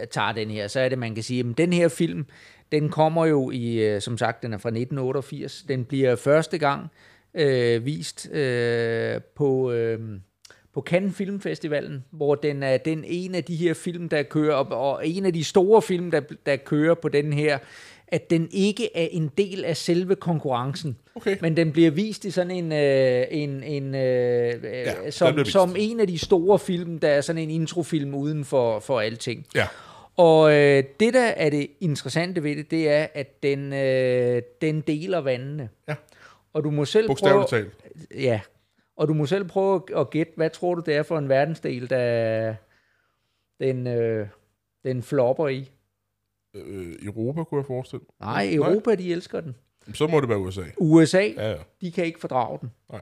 øh, 0.00 0.06
tager 0.06 0.32
den 0.32 0.50
her, 0.50 0.68
så 0.68 0.80
er 0.80 0.88
det, 0.88 0.98
man 0.98 1.14
kan 1.14 1.24
sige, 1.24 1.40
at 1.40 1.58
den 1.58 1.72
her 1.72 1.88
film, 1.88 2.26
den 2.72 2.88
kommer 2.88 3.26
jo 3.26 3.50
i, 3.50 3.74
øh, 3.74 4.00
som 4.00 4.18
sagt, 4.18 4.42
den 4.42 4.52
er 4.52 4.58
fra 4.58 4.68
1988, 4.68 5.64
den 5.68 5.84
bliver 5.84 6.16
første 6.16 6.58
gang 6.58 6.86
øh, 7.34 7.84
vist 7.84 8.30
øh, 8.32 9.20
på... 9.34 9.72
Øh, 9.72 10.00
på 10.74 10.80
Cannes 10.80 11.16
Filmfestivalen, 11.16 12.04
hvor 12.10 12.34
den 12.34 12.62
er 12.62 12.76
den 12.76 13.04
en 13.06 13.34
af 13.34 13.44
de 13.44 13.56
her 13.56 13.74
film, 13.74 14.08
der 14.08 14.22
kører, 14.22 14.54
og, 14.54 14.92
og 14.92 15.08
en 15.08 15.26
af 15.26 15.32
de 15.32 15.44
store 15.44 15.82
film, 15.82 16.10
der, 16.10 16.20
der 16.46 16.56
kører 16.56 16.94
på 16.94 17.08
den 17.08 17.32
her, 17.32 17.58
at 18.12 18.30
den 18.30 18.48
ikke 18.50 18.96
er 18.96 19.08
en 19.10 19.30
del 19.38 19.64
af 19.64 19.76
selve 19.76 20.16
konkurrencen, 20.16 20.98
Okay. 21.14 21.36
men 21.40 21.56
den 21.56 21.72
bliver 21.72 21.90
vist 21.90 22.24
i 22.24 22.30
sådan 22.30 22.50
en, 22.50 22.72
øh, 22.72 23.26
en, 23.30 23.62
en 23.62 23.94
øh, 23.94 24.64
ja, 24.64 24.94
den 25.02 25.12
som, 25.12 25.44
som 25.44 25.74
en 25.78 26.00
af 26.00 26.06
de 26.06 26.18
store 26.18 26.58
film, 26.58 26.98
der 26.98 27.08
er 27.08 27.20
sådan 27.20 27.42
en 27.42 27.50
introfilm 27.50 28.14
uden 28.14 28.44
for, 28.44 28.80
for 28.80 29.00
alting. 29.00 29.46
Ja. 29.54 29.66
Og 30.16 30.52
øh, 30.52 30.84
det, 31.00 31.14
der 31.14 31.26
er 31.26 31.50
det 31.50 31.66
interessante 31.80 32.42
ved 32.42 32.56
det, 32.56 32.70
det 32.70 32.88
er, 32.88 33.06
at 33.14 33.42
den, 33.42 33.72
øh, 33.72 34.42
den 34.60 34.80
deler 34.80 35.18
vandene. 35.18 35.68
Ja. 35.88 35.94
Og 36.52 36.64
du 36.64 36.70
må 36.70 36.84
selv 36.84 37.08
prøve... 37.08 37.44
Talt. 37.48 37.72
Ja. 38.14 38.40
Og 38.96 39.08
du 39.08 39.14
må 39.14 39.26
selv 39.26 39.44
prøve 39.44 39.82
at 39.96 40.10
gætte, 40.10 40.32
hvad 40.36 40.50
tror 40.50 40.74
du, 40.74 40.82
det 40.86 40.96
er 40.96 41.02
for 41.02 41.18
en 41.18 41.28
verdensdel, 41.28 41.90
der 41.90 42.54
den, 43.60 43.86
øh, 43.86 44.26
den 44.84 45.02
flopper 45.02 45.48
i? 45.48 45.70
Øh, 46.54 46.94
Europa, 47.02 47.44
kunne 47.44 47.58
jeg 47.58 47.66
forestille. 47.66 48.04
Nej, 48.20 48.50
Europa, 48.52 48.94
de 48.94 49.12
elsker 49.12 49.40
den. 49.40 49.54
Så 49.94 50.06
må 50.06 50.20
det 50.20 50.28
være 50.28 50.38
USA. 50.38 50.62
USA, 50.76 51.28
Ja, 51.36 51.50
ja. 51.50 51.56
de 51.80 51.92
kan 51.92 52.04
ikke 52.04 52.20
fordrage 52.20 52.58
den. 52.60 52.70
Nej. 52.92 53.00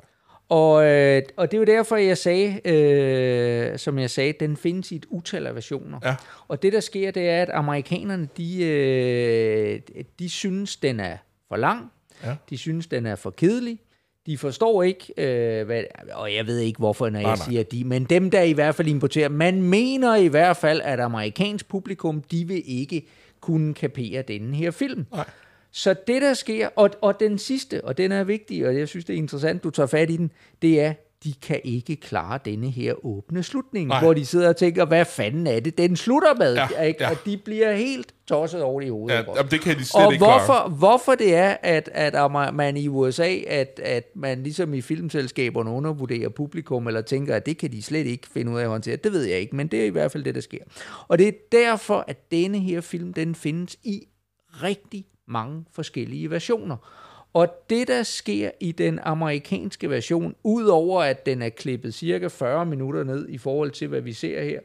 Og, 0.49 0.85
øh, 0.87 1.23
og 1.37 1.51
det 1.51 1.57
er 1.57 1.59
jo 1.59 1.65
derfor, 1.65 1.97
jeg 1.97 2.19
sagde, 2.19 2.61
øh, 2.69 3.79
som 3.79 3.99
jeg 3.99 4.11
sagde, 4.11 4.33
den 4.41 4.57
findes 4.57 4.93
i 4.93 4.97
et 4.97 5.07
utal 5.09 5.47
af 5.47 5.55
versioner. 5.55 5.99
Ja. 6.05 6.17
Og 6.49 6.63
det, 6.63 6.73
der 6.73 6.81
sker, 6.81 7.11
det 7.11 7.29
er, 7.29 7.43
at 7.43 7.51
amerikanerne, 7.53 8.29
de, 8.37 8.65
øh, 8.65 9.81
de 10.19 10.29
synes, 10.29 10.77
den 10.77 11.01
er 11.01 11.17
for 11.49 11.57
lang. 11.57 11.93
Ja. 12.25 12.37
De 12.51 12.59
synes, 12.59 12.87
den 12.87 13.07
er 13.07 13.15
for 13.17 13.31
kedelig. 13.31 13.79
De 14.27 14.39
forstår 14.39 14.83
ikke, 14.83 15.13
øh, 15.17 15.67
hvad, 15.67 15.83
og 16.13 16.35
jeg 16.35 16.47
ved 16.47 16.59
ikke, 16.59 16.79
hvorfor, 16.79 17.09
når 17.11 17.19
jeg 17.19 17.27
Nej, 17.27 17.37
nej. 17.37 17.45
siger 17.49 17.63
de, 17.63 17.85
men 17.85 18.05
dem, 18.05 18.31
der 18.31 18.43
i 18.43 18.53
hvert 18.53 18.75
fald 18.75 18.89
importerer, 18.89 19.29
man 19.29 19.63
mener 19.63 20.17
i 20.17 20.27
hvert 20.27 20.57
fald, 20.57 20.81
at 20.85 21.01
amerikansk 21.01 21.69
publikum, 21.69 22.23
de 22.23 22.45
vil 22.49 22.63
ikke 22.67 23.07
kunne 23.41 23.74
kapere 23.74 24.22
denne 24.22 24.57
her 24.57 24.70
film. 24.70 25.07
Nej. 25.12 25.30
Så 25.70 25.95
det, 26.07 26.22
der 26.22 26.34
sker, 26.34 26.68
og, 26.76 26.91
og 27.01 27.20
den 27.20 27.38
sidste, 27.38 27.84
og 27.84 27.99
den 27.99 28.12
er 28.12 28.24
vigtig, 28.24 28.66
og 28.66 28.78
jeg 28.78 28.88
synes, 28.88 29.05
det 29.05 29.12
er 29.12 29.18
interessant, 29.18 29.64
du 29.64 29.70
tager 29.70 29.86
fat 29.86 30.11
i 30.11 30.16
den, 30.16 30.32
det 30.62 30.80
er, 30.80 30.95
de 31.25 31.35
kan 31.43 31.61
ikke 31.64 31.97
klare 31.97 32.39
denne 32.45 32.71
her 32.71 33.07
åbne 33.07 33.43
slutning, 33.43 33.89
Nej. 33.89 34.03
hvor 34.03 34.14
de 34.14 34.27
sidder 34.27 34.49
og 34.49 34.57
tænker, 34.57 34.85
hvad 34.85 35.05
fanden 35.05 35.47
er 35.47 35.61
det, 35.61 35.79
den 35.79 35.97
slutter 35.97 36.35
med? 36.35 36.55
Ja, 36.55 36.83
ikke? 36.83 37.03
ja. 37.03 37.11
Og 37.11 37.16
de 37.25 37.37
bliver 37.37 37.73
helt 37.73 38.14
tosset 38.27 38.62
over 38.62 38.81
i 38.81 38.89
hovedet. 38.89 39.14
Ja, 39.14 39.23
jamen, 39.37 39.51
det 39.51 39.61
kan 39.61 39.79
de 39.79 39.85
slet 39.85 40.07
og 40.07 40.12
ikke 40.12 40.25
hvorfor, 40.25 40.45
klare. 40.47 40.68
hvorfor 40.68 41.14
det 41.14 41.35
er, 41.35 41.57
at, 41.62 41.91
at 41.95 42.31
man 42.55 42.77
i 42.77 42.89
USA, 42.89 43.37
at, 43.47 43.81
at 43.85 44.05
man 44.14 44.43
ligesom 44.43 44.75
i 44.75 44.81
filmselskaberne 44.81 45.71
undervurderer 45.71 46.29
publikum, 46.29 46.87
eller 46.87 47.01
tænker, 47.01 47.37
at 47.37 47.47
det 47.47 47.59
kan 47.59 47.73
de 47.73 47.83
slet 47.83 48.07
ikke 48.07 48.29
finde 48.33 48.53
ud 48.53 48.59
af 48.59 48.62
at 48.62 48.68
håndtere, 48.68 48.97
det 48.97 49.12
ved 49.12 49.25
jeg 49.25 49.39
ikke, 49.39 49.57
men 49.57 49.66
det 49.66 49.81
er 49.81 49.85
i 49.85 49.91
hvert 49.91 50.12
fald 50.12 50.25
det, 50.25 50.35
der 50.35 50.41
sker. 50.41 50.59
Og 51.09 51.18
det 51.18 51.29
er 51.29 51.33
derfor, 51.53 52.05
at 52.09 52.31
denne 52.31 52.59
her 52.59 52.81
film, 52.81 53.12
den 53.12 53.35
findes 53.35 53.77
i 53.85 54.03
rigtig 54.62 55.05
mange 55.29 55.64
forskellige 55.73 56.31
versioner. 56.31 56.77
Og 57.33 57.49
det, 57.70 57.89
der 57.89 58.03
sker 58.03 58.51
i 58.61 58.72
den 58.72 58.99
amerikanske 59.03 59.91
version, 59.91 60.35
udover 60.43 61.03
at 61.03 61.26
den 61.26 61.43
er 61.43 61.49
klippet 61.49 61.95
cirka 61.95 62.26
40 62.28 62.66
minutter 62.66 63.05
ned 63.05 63.28
i 63.28 63.39
forhold 63.39 63.70
til, 63.70 63.89
hvad 63.89 64.01
vi 64.01 64.12
ser 64.12 64.43
her, 64.43 64.61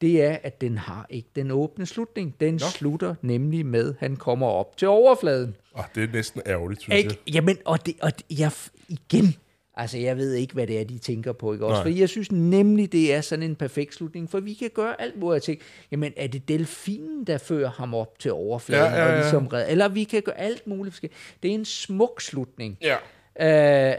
det 0.00 0.22
er, 0.22 0.38
at 0.42 0.60
den 0.60 0.78
har 0.78 1.06
ikke 1.10 1.28
den 1.36 1.50
åbne 1.50 1.86
slutning. 1.86 2.34
Den 2.40 2.54
Nå. 2.54 2.58
slutter 2.58 3.14
nemlig 3.22 3.66
med, 3.66 3.88
at 3.88 3.96
han 4.00 4.16
kommer 4.16 4.46
op 4.46 4.76
til 4.76 4.88
overfladen. 4.88 5.56
Oh, 5.74 5.84
det 5.94 6.04
er 6.04 6.12
næsten 6.12 6.42
ærgerligt, 6.46 6.82
synes 6.82 6.94
jeg. 6.94 7.04
Ikke? 7.04 7.18
Jamen, 7.32 7.58
og, 7.64 7.86
det, 7.86 7.94
og 8.02 8.18
det, 8.18 8.38
jeg, 8.38 8.52
igen, 8.88 9.34
altså 9.78 9.98
jeg 9.98 10.16
ved 10.16 10.34
ikke, 10.34 10.54
hvad 10.54 10.66
det 10.66 10.80
er, 10.80 10.84
de 10.84 10.98
tænker 10.98 11.32
på, 11.32 11.52
ikke 11.52 11.66
også? 11.66 11.74
Nej. 11.82 11.92
For 11.92 11.98
jeg 11.98 12.08
synes 12.08 12.32
nemlig, 12.32 12.92
det 12.92 13.14
er 13.14 13.20
sådan 13.20 13.42
en 13.42 13.56
perfekt 13.56 13.94
slutning, 13.94 14.30
for 14.30 14.40
vi 14.40 14.54
kan 14.54 14.70
gøre 14.74 15.00
alt, 15.00 15.14
hvor 15.14 15.32
jeg 15.32 15.42
tænker, 15.42 15.64
jamen 15.92 16.12
er 16.16 16.26
det 16.26 16.48
delfinen, 16.48 17.24
der 17.24 17.38
fører 17.38 17.70
ham 17.70 17.94
op 17.94 18.18
til 18.18 18.32
overfladen, 18.32 18.84
Ja, 18.92 18.98
ja, 18.98 19.04
ja. 19.04 19.10
og 19.12 19.16
ligesom 19.18 19.46
red, 19.46 19.66
eller 19.68 19.88
vi 19.88 20.04
kan 20.04 20.22
gøre 20.22 20.38
alt 20.38 20.66
muligt 20.66 20.94
forskelligt. 20.94 21.18
Det 21.42 21.50
er 21.50 21.54
en 21.54 21.64
smuk 21.64 22.20
slutning 22.20 22.78
Ja. 22.82 22.96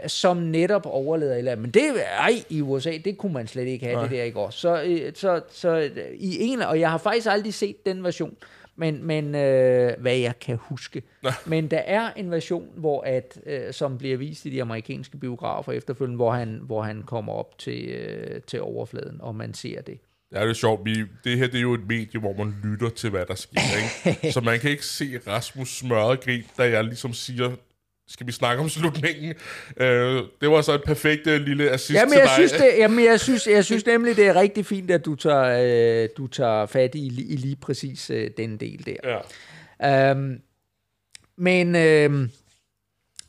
øh, 0.02 0.08
som 0.08 0.36
netop 0.36 0.86
overleder 0.86 1.36
eller. 1.36 1.56
Men 1.56 1.70
det, 1.70 1.82
ej, 2.18 2.32
i 2.50 2.60
USA, 2.60 2.92
det 3.04 3.18
kunne 3.18 3.32
man 3.32 3.46
slet 3.46 3.66
ikke 3.66 3.84
have, 3.86 3.96
Nej. 3.96 4.08
det 4.08 4.18
der 4.18 4.24
i 4.24 4.30
går. 4.30 4.50
Så, 4.50 4.82
øh, 4.82 5.12
så, 5.14 5.40
så 5.52 5.68
øh, 5.78 5.90
i 6.14 6.36
en, 6.40 6.62
og 6.62 6.80
jeg 6.80 6.90
har 6.90 6.98
faktisk 6.98 7.26
aldrig 7.30 7.54
set 7.54 7.86
den 7.86 8.04
version, 8.04 8.36
men, 8.80 9.04
men 9.04 9.34
øh, 9.34 9.92
hvad 9.98 10.16
jeg 10.16 10.38
kan 10.38 10.58
huske. 10.60 11.02
Men 11.46 11.70
der 11.70 11.78
er 11.78 12.12
en 12.12 12.30
version, 12.30 12.68
hvor 12.76 13.02
at, 13.02 13.40
øh, 13.46 13.72
som 13.72 13.98
bliver 13.98 14.16
vist 14.16 14.44
i 14.46 14.50
de 14.50 14.62
amerikanske 14.62 15.16
biografer 15.16 15.72
efterfølgende, 15.72 16.16
hvor 16.16 16.32
han, 16.32 16.60
hvor 16.62 16.82
han 16.82 17.02
kommer 17.02 17.32
op 17.32 17.58
til, 17.58 17.88
øh, 17.88 18.40
til 18.42 18.62
overfladen, 18.62 19.20
og 19.20 19.34
man 19.34 19.54
ser 19.54 19.82
det. 19.82 19.98
Ja, 20.32 20.42
det 20.42 20.50
er 20.50 20.54
sjovt. 20.54 20.84
Vi, 20.84 21.04
det 21.24 21.38
her 21.38 21.46
det 21.46 21.56
er 21.56 21.60
jo 21.60 21.74
et 21.74 21.86
medie, 21.88 22.20
hvor 22.20 22.32
man 22.44 22.54
lytter 22.64 22.88
til, 22.88 23.10
hvad 23.10 23.26
der 23.26 23.34
sker. 23.34 23.60
Ikke? 24.06 24.32
Så 24.34 24.40
man 24.40 24.60
kan 24.60 24.70
ikke 24.70 24.86
se 24.86 25.20
Rasmus 25.26 25.78
smørregrin, 25.78 26.44
da 26.58 26.70
jeg 26.70 26.84
ligesom 26.84 27.12
siger, 27.12 27.50
skal 28.10 28.26
vi 28.26 28.32
snakke 28.32 28.62
om 28.62 28.68
slutningen? 28.68 29.34
Øh, 29.76 30.22
det 30.40 30.50
var 30.50 30.62
så 30.62 30.72
et 30.72 30.82
perfekt 30.84 31.26
øh, 31.26 31.40
lille 31.40 31.70
assist 31.70 31.94
Jamen, 31.94 32.12
til 32.12 32.18
jeg 32.18 32.28
dig. 32.28 32.34
synes, 32.34 32.52
det, 32.52 32.70
jamen, 32.78 33.04
jeg 33.04 33.20
synes, 33.20 33.46
jeg 33.46 33.64
synes 33.64 33.86
nemlig, 33.86 34.16
det 34.16 34.26
er 34.26 34.34
rigtig 34.34 34.66
fint, 34.66 34.90
at 34.90 35.04
du 35.04 35.14
tager, 35.14 36.02
øh, 36.02 36.08
du 36.16 36.26
tager 36.26 36.66
fat 36.66 36.94
i, 36.94 37.06
i 37.06 37.36
lige 37.36 37.56
præcis 37.56 38.10
øh, 38.10 38.30
den 38.36 38.56
del 38.56 38.86
der. 38.86 39.20
Ja. 39.80 40.10
Øhm, 40.10 40.40
men, 41.36 41.76
øhm, 41.76 42.30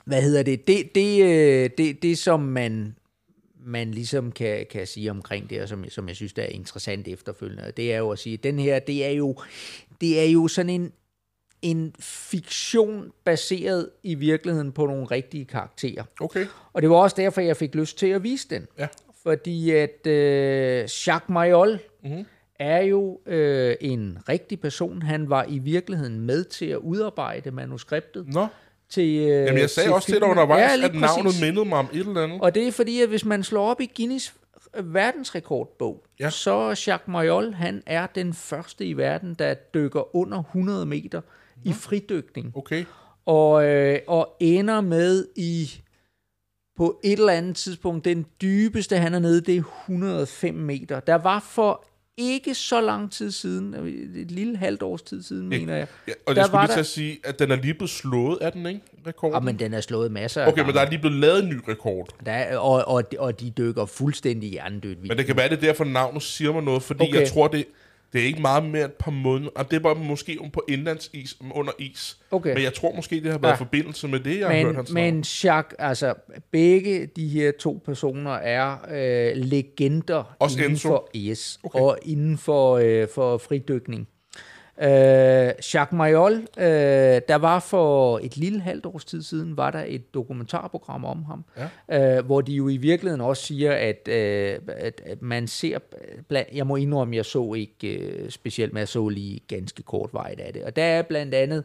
hvad 0.06 0.22
hedder 0.22 0.44
det? 0.44 0.68
Det, 0.68 0.96
det, 0.96 1.24
øh, 1.24 1.70
det, 1.78 2.04
det 2.04 2.18
som 2.18 2.40
man, 2.40 2.96
man 3.66 3.92
ligesom 3.92 4.32
kan, 4.32 4.66
kan 4.72 4.88
sige 4.88 5.12
omkring 5.12 5.50
det, 5.50 5.62
og 5.62 5.70
som, 5.70 5.90
som 5.90 6.08
jeg 6.08 6.16
synes, 6.16 6.34
der 6.34 6.44
er 6.44 6.48
interessant 6.48 7.08
efterfølgende, 7.08 7.72
det 7.78 7.94
er 7.94 7.98
jo 7.98 8.10
at 8.10 8.20
sige, 8.20 8.34
at 8.34 8.44
den 8.44 8.60
her, 8.60 8.80
det 8.80 9.06
er 9.06 9.12
jo, 9.12 9.36
det 10.02 10.20
er 10.20 10.32
jo 10.32 10.48
sådan 10.48 10.70
en, 10.70 10.92
en 11.62 11.94
fiktion 12.00 13.12
baseret 13.24 13.90
i 14.04 14.16
virkeligheden 14.16 14.72
på 14.72 14.86
nogle 14.86 15.06
rigtige 15.06 15.46
karakterer. 15.46 16.04
Okay. 16.22 16.46
Og 16.74 16.82
det 16.82 16.90
var 16.90 16.96
også 16.96 17.16
derfor, 17.20 17.42
jeg 17.42 17.58
fik 17.58 17.76
lyst 17.76 17.98
til 17.98 18.08
at 18.08 18.24
vise 18.24 18.48
den. 18.50 18.68
Ja. 18.80 18.88
Fordi 19.24 19.72
at 19.72 20.08
øh, 20.08 20.80
Jacques 20.82 21.30
Mayol 21.30 21.80
Mhm. 22.04 22.12
mm-hmm. 22.12 22.26
er 22.60 22.82
jo 22.82 23.20
øh, 23.26 23.76
en 23.82 24.18
rigtig 24.30 24.60
person. 24.60 25.02
Han 25.02 25.30
var 25.30 25.46
i 25.50 25.58
virkeligheden 25.60 26.20
med 26.20 26.44
til 26.44 26.66
at 26.66 26.78
udarbejde 26.78 27.52
manuskriptet 27.52 28.28
Nå, 28.34 28.48
til 28.90 29.16
øh, 29.20 29.28
Jamen, 29.28 29.58
jeg 29.58 29.70
sagde 29.70 29.88
til 29.88 29.94
også 29.94 30.06
til 30.06 30.14
dig 30.16 30.20
filmen. 30.22 30.32
undervejs, 30.32 30.78
lige 30.78 30.86
at 30.90 30.96
navnet 30.96 31.26
præcis. 31.26 31.42
mindede 31.42 31.66
mig 31.66 31.78
om 31.80 31.90
et 31.94 32.00
eller 32.08 32.24
andet. 32.24 32.42
Og 32.42 32.56
det 32.56 32.68
er 32.68 32.72
fordi, 32.72 33.02
at 33.02 33.10
hvis 33.10 33.26
man 33.26 33.44
slår 33.44 33.70
op 33.72 33.82
i 33.82 33.92
Guinness 33.98 34.34
verdensrekordbog, 34.84 36.04
Ja. 36.20 36.24
ja. 36.26 36.30
så 36.30 36.68
Jacques 36.68 37.08
Mayol, 37.08 37.54
han 37.54 37.84
er 37.86 38.08
den 38.08 38.34
første 38.34 38.86
i 38.86 38.94
verden, 38.98 39.34
der 39.40 39.54
dykker 39.54 40.16
under 40.16 40.40
100 40.44 40.86
meter 40.86 41.22
i 41.64 41.74
fridykning. 41.74 42.52
Okay. 42.56 42.86
og, 43.26 43.66
øh, 43.66 44.00
og 44.08 44.38
ender 44.40 44.82
med 44.82 45.28
i 45.36 45.82
på 46.78 47.00
et 47.04 47.20
eller 47.20 47.34
andet 47.34 47.56
tidspunkt, 47.56 48.06
den 48.06 48.26
dybeste 48.42 48.98
han 48.98 49.14
er 49.14 49.20
nede, 49.20 49.42
det 49.42 49.56
er 49.56 49.64
105 49.88 50.56
meter. 50.56 51.00
Der 51.00 51.16
var 51.16 51.40
for 51.40 51.86
ikke 52.18 52.56
så 52.56 52.82
lang 52.82 53.12
tid 53.12 53.32
siden, 53.32 53.74
et 54.16 54.32
lille 54.32 54.58
halvt 54.58 54.82
års 54.82 55.02
tid 55.02 55.24
siden, 55.24 55.50
mener 55.50 55.76
jeg. 55.76 55.88
Ja, 56.08 56.14
og 56.26 56.36
jeg 56.36 56.46
skulle 56.46 56.62
lige 56.62 56.74
til 56.74 56.80
at 56.80 56.86
sige, 56.86 57.20
at 57.24 57.40
den 57.40 57.52
er 57.52 57.56
lige 57.56 57.74
blevet 57.74 57.90
slået 57.90 58.38
af 58.42 58.52
den, 58.52 58.66
ikke? 58.66 58.82
Rekorden. 59.08 59.36
Og 59.36 59.44
men 59.44 59.60
den 59.60 59.74
er 59.74 59.82
slået 59.82 60.12
masser 60.12 60.42
af 60.42 60.48
okay, 60.48 60.60
men 60.60 60.66
gange. 60.66 60.80
der 60.80 60.86
er 60.86 60.90
lige 60.90 61.00
blevet 61.00 61.18
lavet 61.18 61.44
en 61.44 61.50
ny 61.50 61.60
rekord. 61.68 62.10
Der 62.26 62.32
er, 62.32 62.58
og, 62.58 62.88
og, 62.88 63.04
og 63.20 63.40
de 63.40 63.50
dykker 63.50 63.86
fuldstændig 63.86 64.50
hjernedødt. 64.50 65.08
Men 65.08 65.18
det 65.18 65.26
kan 65.26 65.38
være, 65.38 65.50
det 65.50 65.58
er 65.58 65.62
derfor, 65.62 65.84
navnet 65.84 66.24
siger 66.24 66.54
mig 66.54 66.64
noget, 66.64 66.84
fordi. 66.84 67.04
Okay. 67.04 67.20
jeg 67.20 67.28
tror, 67.28 67.48
det, 67.48 67.66
det 68.14 68.22
er 68.22 68.26
ikke 68.26 68.42
meget 68.42 68.66
mere 68.66 68.86
et 68.86 68.94
par 68.94 69.12
måneder. 69.12 69.52
Og 69.56 69.72
det 69.72 69.78
er 69.78 69.82
bare 69.82 69.96
måske 69.96 70.38
om 70.42 70.50
på 70.50 70.64
indlandsis, 70.68 71.38
under 71.52 71.72
is. 71.80 72.18
Okay. 72.32 72.54
Men 72.54 72.64
jeg 72.64 72.74
tror 72.74 72.96
måske, 72.96 73.16
det 73.16 73.32
har 73.32 73.38
været 73.38 73.52
ja. 73.52 73.58
Forbindelse 73.58 74.08
med 74.08 74.20
det, 74.20 74.40
jeg 74.40 74.48
har 74.48 74.56
hørt 74.56 74.66
men, 74.66 74.76
hans 74.76 74.94
navn. 74.94 75.14
men 75.14 75.26
Jacques, 75.44 75.76
altså 75.80 76.14
begge 76.52 77.06
de 77.06 77.28
her 77.28 77.52
to 77.60 77.82
personer 77.86 78.32
er 78.32 78.78
øh, 78.92 79.38
legender 79.38 80.36
Også 80.40 80.58
inden 80.58 80.72
Enzo? 80.72 80.90
for 80.90 81.10
yes, 81.16 81.60
okay. 81.64 81.80
og 81.80 81.98
inden 82.06 82.38
for, 82.38 82.78
øh, 82.78 83.08
for 83.16 83.38
fridykning. 83.38 84.08
Øh, 84.82 85.52
Jacques 85.74 85.92
Mayol, 85.92 86.34
øh, 86.58 87.22
der 87.28 87.36
var 87.36 87.60
for 87.60 88.20
et 88.24 88.38
lille 88.38 88.62
halvt 88.62 88.86
års 88.86 89.06
tid 89.06 89.24
siden, 89.24 89.58
var 89.58 89.72
der 89.72 89.84
et 89.88 90.14
dokumentarprogram 90.14 91.06
om 91.06 91.26
ham, 91.26 91.46
ja. 91.90 92.18
øh, 92.18 92.26
hvor 92.26 92.42
de 92.42 92.54
jo 92.54 92.68
i 92.68 92.78
virkeligheden 92.78 93.22
også 93.22 93.44
siger, 93.44 93.72
at, 93.72 94.08
øh, 94.08 94.60
at, 94.68 95.02
at 95.06 95.22
man 95.22 95.48
ser, 95.48 95.78
blandt, 96.28 96.50
jeg 96.54 96.68
må 96.68 96.76
indrømme, 96.76 97.16
jeg 97.16 97.26
så 97.26 97.54
ikke 97.54 97.98
øh, 97.98 98.30
specielt, 98.30 98.74
men 98.74 98.80
jeg 98.80 98.88
så 98.88 99.10
lige 99.10 99.40
ganske 99.48 99.84
kortvejt 99.84 100.40
af 100.40 100.54
det, 100.54 100.64
og 100.64 100.76
der 100.76 100.84
er 100.84 101.02
blandt 101.02 101.34
andet, 101.34 101.64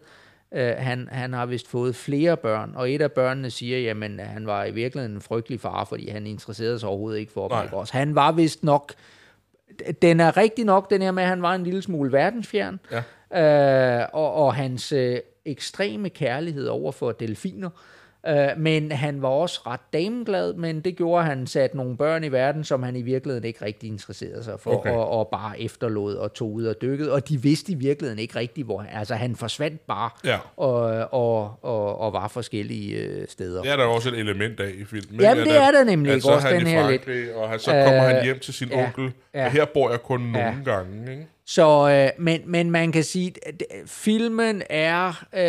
øh, 0.52 0.74
han, 0.78 1.08
han 1.12 1.32
har 1.32 1.46
vist 1.46 1.68
fået 1.68 1.96
flere 1.96 2.36
børn, 2.36 2.72
og 2.74 2.92
et 2.92 3.02
af 3.02 3.12
børnene 3.12 3.50
siger, 3.50 3.78
jamen 3.78 4.20
han 4.20 4.46
var 4.46 4.64
i 4.64 4.70
virkeligheden 4.70 5.16
en 5.16 5.22
frygtelig 5.22 5.60
far, 5.60 5.84
fordi 5.84 6.08
han 6.08 6.26
interesserede 6.26 6.78
sig 6.78 6.88
overhovedet 6.88 7.18
ikke 7.18 7.32
for 7.32 7.48
dem. 7.48 7.64
Ikke 7.64 7.76
også? 7.76 7.92
Han 7.92 8.14
var 8.14 8.32
vist 8.32 8.64
nok 8.64 8.92
den 10.02 10.20
er 10.20 10.36
rigtig 10.36 10.64
nok, 10.64 10.90
den 10.90 11.02
her 11.02 11.10
med, 11.10 11.22
at 11.22 11.28
han 11.28 11.42
var 11.42 11.54
en 11.54 11.64
lille 11.64 11.82
smule 11.82 12.12
verdensfjern, 12.12 12.80
ja. 13.32 14.02
øh, 14.02 14.08
og, 14.12 14.32
og 14.32 14.54
hans 14.54 14.92
øh, 14.92 15.18
ekstreme 15.44 16.10
kærlighed 16.10 16.66
over 16.66 16.92
for 16.92 17.12
delfiner. 17.12 17.70
Øh, 17.70 17.95
men 18.56 18.92
han 18.92 19.22
var 19.22 19.28
også 19.28 19.60
ret 19.66 19.80
dameglad, 19.92 20.54
men 20.54 20.80
det 20.80 20.96
gjorde, 20.96 21.20
at 21.22 21.26
han 21.28 21.46
satte 21.46 21.76
nogle 21.76 21.96
børn 21.96 22.24
i 22.24 22.32
verden, 22.32 22.64
som 22.64 22.82
han 22.82 22.96
i 22.96 23.02
virkeligheden 23.02 23.44
ikke 23.44 23.64
rigtig 23.64 23.88
interesserede 23.88 24.44
sig 24.44 24.60
for, 24.60 24.70
Okay. 24.70 24.90
og, 24.90 25.08
og 25.10 25.28
bare 25.28 25.60
efterlod 25.60 26.14
og 26.14 26.32
tog 26.34 26.52
ud 26.52 26.64
og 26.64 26.74
dykkede. 26.82 27.12
Og 27.12 27.28
de 27.28 27.42
vidste 27.42 27.72
i 27.72 27.74
virkeligheden 27.74 28.18
ikke 28.18 28.36
rigtigt, 28.38 28.64
hvor 28.66 28.78
han, 28.78 28.98
altså 28.98 29.14
han 29.14 29.36
forsvandt 29.36 29.86
bare, 29.86 30.10
Ja. 30.24 30.38
og, 30.56 30.72
og, 31.12 31.58
og, 31.62 32.00
og 32.00 32.12
var 32.12 32.28
forskellige 32.28 32.96
øh, 32.96 33.28
steder. 33.28 33.62
Det 33.62 33.70
er 33.72 33.76
der 33.76 33.84
også 33.84 34.08
et 34.08 34.18
element 34.18 34.60
af 34.60 34.70
i 34.80 34.84
filmen. 34.84 35.20
Jamen, 35.20 35.44
det 35.46 35.56
er 35.56 35.70
der 35.70 35.84
nemlig, 35.84 36.10
at 36.10 36.16
ikke? 36.16 36.24
så 36.24 36.30
er 36.30 36.34
Også 36.34 36.48
han 36.48 36.60
den 36.60 36.66
her 36.66 36.90
lidt- 36.90 37.32
Og 37.34 37.48
han, 37.48 37.58
så 37.58 37.70
kommer 37.70 38.02
han 38.02 38.16
Øh, 38.16 38.24
hjem 38.24 38.38
til 38.38 38.54
sin 38.54 38.68
ja, 38.68 38.84
onkel. 38.84 39.12
ja. 39.34 39.44
Og 39.44 39.50
her 39.52 39.64
bor 39.74 39.90
jeg 39.90 40.02
kun 40.02 40.20
nogle 40.20 40.38
Ja. 40.38 40.54
gange, 40.64 41.10
ikke? 41.12 41.26
Så, 41.48 41.88
øh, 41.90 42.22
men, 42.24 42.40
men 42.46 42.70
man 42.70 42.92
kan 42.92 43.04
sige, 43.04 43.32
at 43.46 43.62
filmen 43.86 44.62
er, 44.70 45.24
øh, 45.32 45.40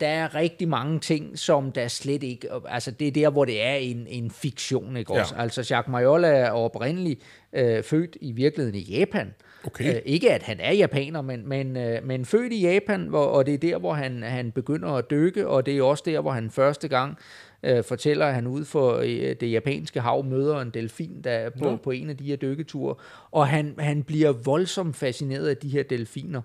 der 0.00 0.06
er 0.08 0.34
rigtig 0.34 0.68
mange 0.68 1.00
ting, 1.00 1.38
som 1.38 1.72
der 1.72 1.88
slet 1.88 2.22
ikke, 2.22 2.48
altså 2.68 2.90
det 2.90 3.08
er 3.08 3.12
der, 3.12 3.30
hvor 3.30 3.44
det 3.44 3.62
er 3.62 3.74
en, 3.74 4.06
en 4.08 4.30
fiktion, 4.30 4.96
ikke 4.96 5.14
Ja. 5.14 5.20
også? 5.20 5.34
Altså 5.38 5.66
Jacques 5.70 5.90
Mayol 5.92 6.24
er 6.24 6.50
oprindeligt 6.50 7.20
øh, 7.52 7.82
født 7.82 8.16
i 8.20 8.32
virkeligheden 8.32 8.78
i 8.80 8.82
Japan. 8.98 9.34
Okay. 9.64 9.94
Øh, 9.94 10.00
ikke 10.04 10.32
at 10.32 10.42
han 10.42 10.60
er 10.60 10.72
japaner, 10.72 11.22
men, 11.22 11.48
men, 11.48 11.76
øh, 11.76 12.04
men 12.04 12.24
født 12.24 12.52
i 12.52 12.60
Japan, 12.72 13.00
hvor, 13.00 13.24
og 13.24 13.46
det 13.46 13.54
er 13.54 13.58
der, 13.58 13.78
hvor 13.78 13.92
han, 13.92 14.22
han 14.22 14.52
begynder 14.52 14.88
at 14.88 15.10
dykke, 15.10 15.48
og 15.48 15.66
det 15.66 15.78
er 15.78 15.82
også 15.82 16.02
der, 16.06 16.20
hvor 16.20 16.30
han 16.30 16.50
første 16.50 16.88
gang 16.88 17.16
øh, 17.62 17.84
fortæller, 17.84 18.26
at 18.26 18.34
han 18.34 18.46
ude 18.46 18.64
for 18.64 18.96
øh, 18.96 19.36
det 19.40 19.52
japanske 19.52 20.00
hav 20.00 20.24
møder 20.24 20.60
en 20.60 20.70
delfin, 20.70 21.20
der 21.24 21.30
er 21.30 21.50
på, 21.50 21.64
Nå. 21.64 21.76
på 21.76 21.90
en 21.90 22.10
af 22.10 22.16
de 22.16 22.24
her 22.24 22.36
dykketure, 22.36 22.94
og 23.30 23.48
han, 23.48 23.74
han 23.78 24.02
bliver 24.02 24.32
voldsomt 24.32 24.96
fascineret 24.96 25.48
af 25.48 25.56
de 25.56 25.68
her 25.68 25.82
delfiner. 25.82 26.40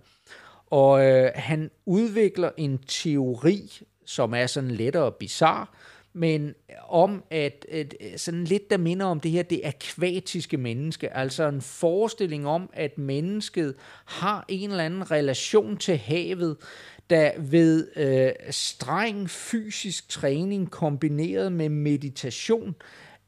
Og 0.66 1.06
øh, 1.06 1.32
han 1.36 1.72
udvikler 1.86 2.50
en 2.58 2.78
teori, 2.88 3.72
som 4.06 4.34
er 4.34 4.48
sådan 4.48 4.72
lettere 4.72 5.12
bizarre, 5.12 5.66
men 6.14 6.56
om 6.90 7.24
at, 7.30 7.66
at 7.72 7.96
sådan 8.18 8.44
lidt 8.44 8.70
der 8.70 8.78
minder 8.78 9.06
om 9.06 9.20
det 9.20 9.32
her, 9.32 9.44
det 9.44 9.62
akvatiske 9.64 10.58
menneske, 10.58 11.14
altså 11.14 11.48
en 11.48 11.62
forestilling 11.62 12.48
om, 12.48 12.70
at 12.74 12.98
mennesket 12.98 13.76
har 14.06 14.46
en 14.48 14.70
eller 14.70 14.84
anden 14.84 15.12
relation 15.12 15.78
til 15.78 15.98
havet, 15.98 16.58
der 17.10 17.32
ved 17.38 17.88
øh, 17.96 18.32
streng 18.52 19.30
fysisk 19.30 20.10
træning 20.10 20.72
kombineret 20.72 21.52
med 21.52 21.70
meditation, 21.70 22.76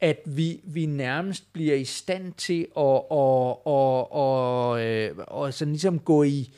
at 0.01 0.19
vi, 0.26 0.59
vi 0.63 0.86
nærmest 0.86 1.53
bliver 1.53 1.76
i 1.76 1.86
stand 1.86 2.34
til 2.34 2.67
at, 2.78 3.01
at, 3.11 3.55
at, 3.67 4.05
at, 4.21 5.41
at, 5.41 5.47
at 5.47 5.53
sådan 5.53 5.71
ligesom 5.71 5.99
gå 5.99 6.23
i, 6.23 6.53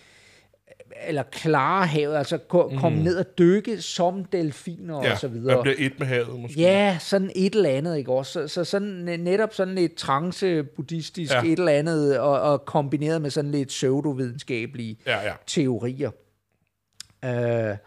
eller 1.07 1.24
klare 1.24 1.88
havet, 1.88 2.15
altså 2.18 2.38
ko- 2.38 2.72
komme 2.78 3.03
ned 3.03 3.18
og 3.18 3.26
dykke 3.38 3.82
som 3.82 4.26
delfiner 4.26 5.03
Ja, 5.03 5.11
og 5.11 5.18
så 5.18 5.28
videre. 5.28 5.55
man 5.55 5.61
bliver 5.63 5.76
et 5.80 5.99
med 5.99 6.07
havet, 6.07 6.39
måske. 6.39 6.59
Ja, 6.61 6.97
sådan 7.01 7.32
et 7.36 7.55
eller 7.55 7.70
andet, 7.70 7.97
ikke 7.97 8.11
også? 8.11 8.32
Så, 8.32 8.47
så 8.47 8.63
sådan, 8.63 9.09
øh, 9.09 9.18
netop 9.18 9.53
sådan 9.53 9.76
lidt 9.76 9.95
trance-buddhistisk 9.95 11.34
Ja. 11.34 11.41
ja. 11.45 11.51
et 11.51 11.59
eller 11.59 11.72
andet, 11.72 12.20
og, 12.20 12.41
og 12.41 12.65
kombineret 12.65 13.22
med 13.22 13.30
sådan 13.30 13.51
lidt 13.51 13.68
pseudovidenskabelige 13.68 14.97
Ja, 15.05 15.22
ja. 15.26 15.34
teorier. 15.47 16.11
Øh, 17.26 17.78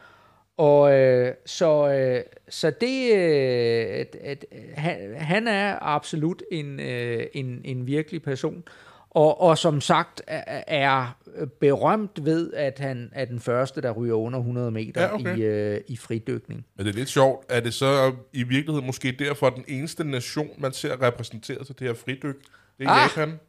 og 0.57 0.93
øh, 0.93 1.35
så, 1.47 1.89
øh, 1.93 2.23
så 2.49 2.71
det, 2.81 3.13
øh, 3.13 3.87
at, 4.01 4.17
at, 4.21 4.45
han, 4.75 5.15
han 5.17 5.49
er 5.49 5.79
absolut 5.83 6.43
en, 6.53 6.81
øh, 6.81 7.27
en, 7.33 7.61
en 7.65 7.87
virkelig 7.87 8.23
person, 8.23 8.65
og, 9.11 9.41
og 9.41 9.59
som 9.59 9.81
sagt 9.81 10.23
er, 10.27 10.65
er 10.67 11.17
berømt 11.61 12.25
ved, 12.25 12.53
at 12.53 12.79
han 12.79 13.11
er 13.13 13.25
den 13.25 13.41
første, 13.41 13.81
der 13.81 13.91
ryger 13.91 14.15
under 14.15 14.39
100 14.39 14.71
meter 14.71 15.03
Ja, 15.03 15.15
okay. 15.15 15.37
i, 15.37 15.43
øh, 15.43 15.81
i 15.89 15.97
fridykning. 15.97 16.67
Men 16.77 16.87
det 16.87 16.93
er 16.93 16.97
lidt 16.99 17.09
sjovt. 17.09 17.47
Er 17.49 17.61
det 17.61 17.75
så 17.75 18.13
i 18.33 18.43
virkeligheden 18.43 18.87
måske 18.87 19.13
derfor 19.19 19.51
den 19.51 19.65
eneste 19.69 20.05
nation, 20.05 20.51
man 20.59 20.73
ser 20.73 21.03
repræsenteret 21.03 21.67
til 21.67 21.79
det 21.79 21.87
her 21.87 21.95
fridyk? 21.95 22.37
Det 22.79 22.87
er 22.87 22.91
Ah! 22.91 23.11
Japan. 23.17 23.41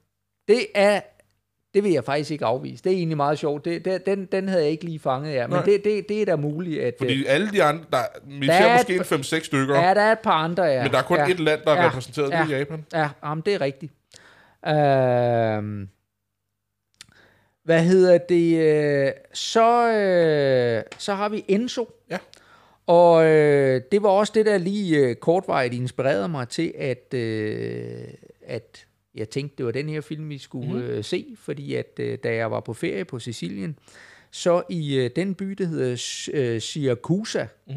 Det 0.48 0.66
er, 0.76 1.02
det 1.74 1.84
vil 1.84 1.92
jeg 1.92 2.04
faktisk 2.04 2.32
ikke 2.32 2.46
afvise. 2.46 2.84
Det 2.84 2.92
er 2.92 2.96
egentlig 2.98 3.18
meget 3.18 3.40
sjovt. 3.40 3.66
Det, 3.66 3.86
det, 3.86 4.06
den, 4.06 4.26
den 4.26 4.48
havde 4.50 4.64
jeg 4.64 4.72
ikke 4.72 4.86
lige 4.86 5.00
fanget 5.00 5.32
af, 5.34 5.50
men 5.50 5.56
Nej. 5.56 5.66
det, 5.66 5.84
det, 5.84 6.10
det 6.10 6.22
er 6.22 6.26
da 6.26 6.36
muligt, 6.36 6.82
at... 6.84 6.94
Fordi 6.98 7.26
alle 7.26 7.52
de 7.52 7.64
andre, 7.64 7.86
der, 7.92 7.98
vi 8.26 8.48
Der 8.48 8.54
ser 8.58 8.66
er 8.66 8.78
måske 8.78 8.96
et- 8.96 9.12
en 9.12 9.20
5-6 9.40 9.44
stykker, 9.46 9.76
Ja, 9.76 9.94
der 9.94 10.02
er 10.02 10.12
et 10.12 10.20
par 10.20 10.32
andre, 10.32 10.64
ja. 10.64 10.84
men 10.84 10.92
der 10.92 10.98
er 10.98 11.02
kun 11.04 11.18
ja. 11.18 11.28
et 11.28 11.40
land, 11.40 11.62
der 11.66 11.72
er 11.72 11.82
Ja. 11.82 11.88
repræsenteret, 11.90 12.32
det 12.32 12.38
Ja. 12.50 12.56
er 12.56 12.60
Japan. 12.60 12.86
Ja, 12.94 13.10
jamen, 13.24 13.44
det 13.46 13.54
er 13.54 13.62
rigtigt. 13.62 13.94
Øhm, 14.68 15.88
hvad 17.64 17.84
hedder 17.84 18.18
det? 18.18 18.58
Øh, 18.60 19.12
så, 19.34 19.88
øh, 19.92 20.84
så 20.98 21.14
har 21.14 21.30
vi 21.30 21.44
Enzo. 21.48 21.90
Ja. 22.10 22.18
Og 22.88 23.26
øh, 23.26 23.82
det 23.92 24.04
var 24.04 24.10
også 24.10 24.34
det, 24.36 24.46
der 24.46 24.58
lige 24.58 24.98
øh, 24.98 25.16
kortvarigt 25.16 25.74
inspirerede 25.74 26.30
mig 26.30 26.48
til, 26.50 26.74
at, 26.78 27.14
øh, 27.14 28.04
at 28.48 28.86
jeg 29.16 29.30
tænkte, 29.30 29.57
det 29.57 29.66
var 29.66 29.72
den 29.72 29.89
her 29.89 30.01
film, 30.01 30.30
vi 30.30 30.38
skulle 30.38 30.74
mm. 30.74 30.80
øh, 30.80 31.03
se, 31.03 31.36
fordi 31.38 31.74
at 31.74 31.99
øh, 31.99 32.18
da 32.24 32.36
jeg 32.36 32.51
var 32.51 32.59
på 32.59 32.74
ferie 32.74 33.05
på 33.05 33.20
Sicilien, 33.20 33.80
så 34.32 34.64
i 34.70 34.95
øh, 34.95 35.09
den 35.16 35.36
by, 35.36 35.45
der 35.45 35.66
hedder 35.66 35.91
øh, 36.34 36.62
Siracusa, 36.62 37.45
mm. 37.68 37.74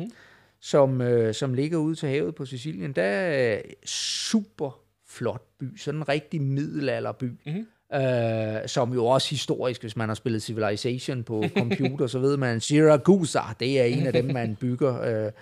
som, 0.60 1.00
øh, 1.00 1.34
som 1.34 1.54
ligger 1.54 1.78
ude 1.78 1.94
til 1.94 2.08
havet 2.08 2.34
på 2.34 2.44
Sicilien, 2.44 2.92
der 2.92 3.02
er 3.02 3.62
super 3.86 4.80
flot 5.06 5.42
by, 5.58 5.76
sådan 5.76 6.00
en 6.00 6.08
rigtig 6.08 6.42
middelalderby. 6.42 7.30
Mm 7.46 7.66
øh, 7.94 8.68
som 8.68 8.92
jo 8.92 9.06
også 9.06 9.30
historisk, 9.30 9.80
hvis 9.80 9.96
man 9.96 10.08
har 10.08 10.14
spillet 10.14 10.42
Civilization 10.42 11.22
på 11.22 11.44
computer, 11.58 12.06
så 12.06 12.18
ved 12.18 12.36
man, 12.36 12.60
Siracusa, 12.60 13.40
det 13.60 13.80
er 13.80 13.84
en 13.84 14.06
af 14.06 14.12
dem, 14.12 14.24
man 14.24 14.56
bygger 14.60 15.02
øh, 15.02 15.32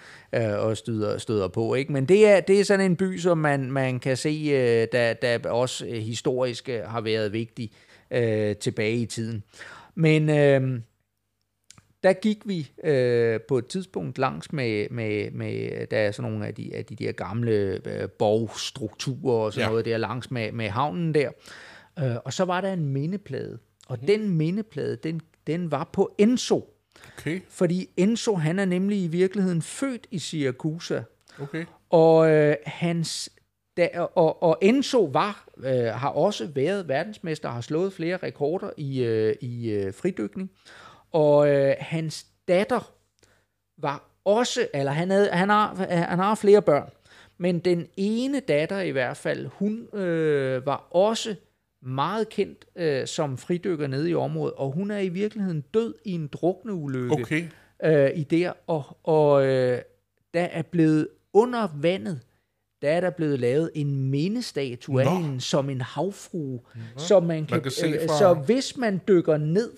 øh, 0.42 0.58
og 0.58 0.76
støder, 0.76 1.18
støder 1.18 1.48
på. 1.48 1.74
Ikke? 1.74 1.92
Men 1.92 2.06
det 2.06 2.28
er, 2.28 2.40
det 2.40 2.60
er 2.60 2.64
sådan 2.64 2.86
en 2.90 2.96
by, 2.96 3.18
som 3.18 3.38
man, 3.38 3.72
man 3.72 4.00
kan 4.00 4.16
se, 4.16 4.48
øh, 4.52 4.88
der, 4.92 5.12
der 5.12 5.50
også 5.50 5.86
øh, 5.86 5.92
historisk 5.92 6.68
øh, 6.68 6.80
har 6.84 7.00
været 7.00 7.32
vigtig 7.32 7.70
øh, 8.10 8.56
tilbage 8.56 8.96
i 8.96 9.06
tiden. 9.06 9.42
Men... 9.94 10.30
Øh, 10.30 10.80
der 12.02 12.12
gik 12.12 12.38
vi 12.44 12.70
øh, 12.84 13.40
på 13.48 13.58
et 13.58 13.66
tidspunkt 13.66 14.18
langs 14.18 14.52
med, 14.52 14.86
med, 14.90 15.30
med 15.30 15.86
der 15.86 15.98
er 15.98 16.10
sådan 16.10 16.30
nogle 16.30 16.46
af 16.46 16.54
de, 16.54 16.74
af 16.74 16.84
de 16.84 16.96
der 16.96 17.12
gamle 17.12 17.80
øh, 17.84 18.08
borgstrukturer 18.08 19.44
og 19.44 19.52
sådan 19.52 19.66
ja. 19.66 19.70
noget 19.70 19.84
der 19.84 19.96
langs 19.96 20.30
med, 20.30 20.52
med 20.52 20.68
havnen 20.68 21.14
der. 21.14 21.30
Øh, 21.98 22.16
og 22.24 22.32
så 22.32 22.44
var 22.44 22.60
der 22.60 22.72
en 22.72 22.84
mindeplade, 22.84 23.58
og 23.88 23.98
mm. 24.00 24.06
den 24.06 24.28
mindeplade, 24.28 24.96
den, 24.96 25.20
den 25.46 25.70
var 25.70 25.90
på 25.92 26.14
Enzo. 26.18 26.68
Okay. 27.18 27.40
Fordi 27.48 27.90
Enzo, 27.96 28.34
han 28.34 28.58
er 28.58 28.64
nemlig 28.64 29.02
i 29.02 29.06
virkeligheden 29.06 29.62
født 29.62 30.06
i 30.10 30.18
Siracusa. 30.18 31.02
Okay. 31.40 31.64
Og 31.90 32.30
øh, 32.30 32.56
hans 32.66 33.30
da, 33.76 33.88
og, 34.14 34.42
og 34.42 34.58
Enzo 34.60 35.04
var 35.04 35.48
øh, 35.56 35.84
har 35.84 36.08
også 36.08 36.46
været 36.46 36.88
verdensmester, 36.88 37.48
har 37.48 37.60
slået 37.60 37.92
flere 37.92 38.16
rekorder 38.16 38.70
i, 38.76 39.02
øh, 39.02 39.36
i 39.40 39.70
øh, 39.70 39.94
fridykning. 39.94 40.50
Og 41.12 41.48
øh, 41.48 41.74
hans 41.78 42.26
datter 42.48 42.92
var 43.78 44.10
også, 44.24 44.68
eller 44.74 44.92
han, 44.92 45.10
havde, 45.10 45.30
han, 45.32 45.48
har, 45.48 45.74
han 45.90 46.18
har 46.18 46.34
flere 46.34 46.62
børn, 46.62 46.90
men 47.38 47.58
den 47.58 47.86
ene 47.96 48.40
datter 48.40 48.80
i 48.80 48.90
hvert 48.90 49.16
fald, 49.16 49.46
hun 49.46 49.88
øh, 49.94 50.66
var 50.66 50.88
også 50.90 51.36
meget 51.82 52.28
kendt 52.28 52.64
øh, 52.76 53.06
som 53.06 53.38
fridykker 53.38 53.86
nede 53.86 54.10
i 54.10 54.14
området, 54.14 54.54
og 54.54 54.70
hun 54.72 54.90
er 54.90 54.98
i 54.98 55.08
virkeligheden 55.08 55.60
død 55.74 55.94
i 56.04 56.12
en 56.12 56.26
drukneulykke 56.26 57.12
Okay. 57.12 57.44
øh, 57.84 58.10
i 58.14 58.22
der, 58.24 58.52
og, 58.66 58.98
og 59.04 59.46
øh, 59.46 59.78
der 60.34 60.42
er 60.42 60.62
blevet 60.62 61.08
under 61.32 61.68
vandet, 61.80 62.20
der 62.82 62.90
er 62.90 63.00
der 63.00 63.10
blevet 63.10 63.40
lavet 63.40 63.70
en 63.74 64.10
mindestatue 64.10 65.00
af 65.02 65.06
Nå. 65.06 65.20
hende 65.20 65.40
som 65.40 65.70
en 65.70 65.80
havfrue, 65.80 66.60
så 66.96 67.20
man 67.20 67.46
kan, 67.46 67.60
kan 67.62 67.70
se 67.70 67.86
øh, 67.86 68.08
fra- 68.08 68.18
så 68.18 68.34
hvis 68.34 68.76
man 68.76 69.00
dykker 69.08 69.36
ned 69.36 69.70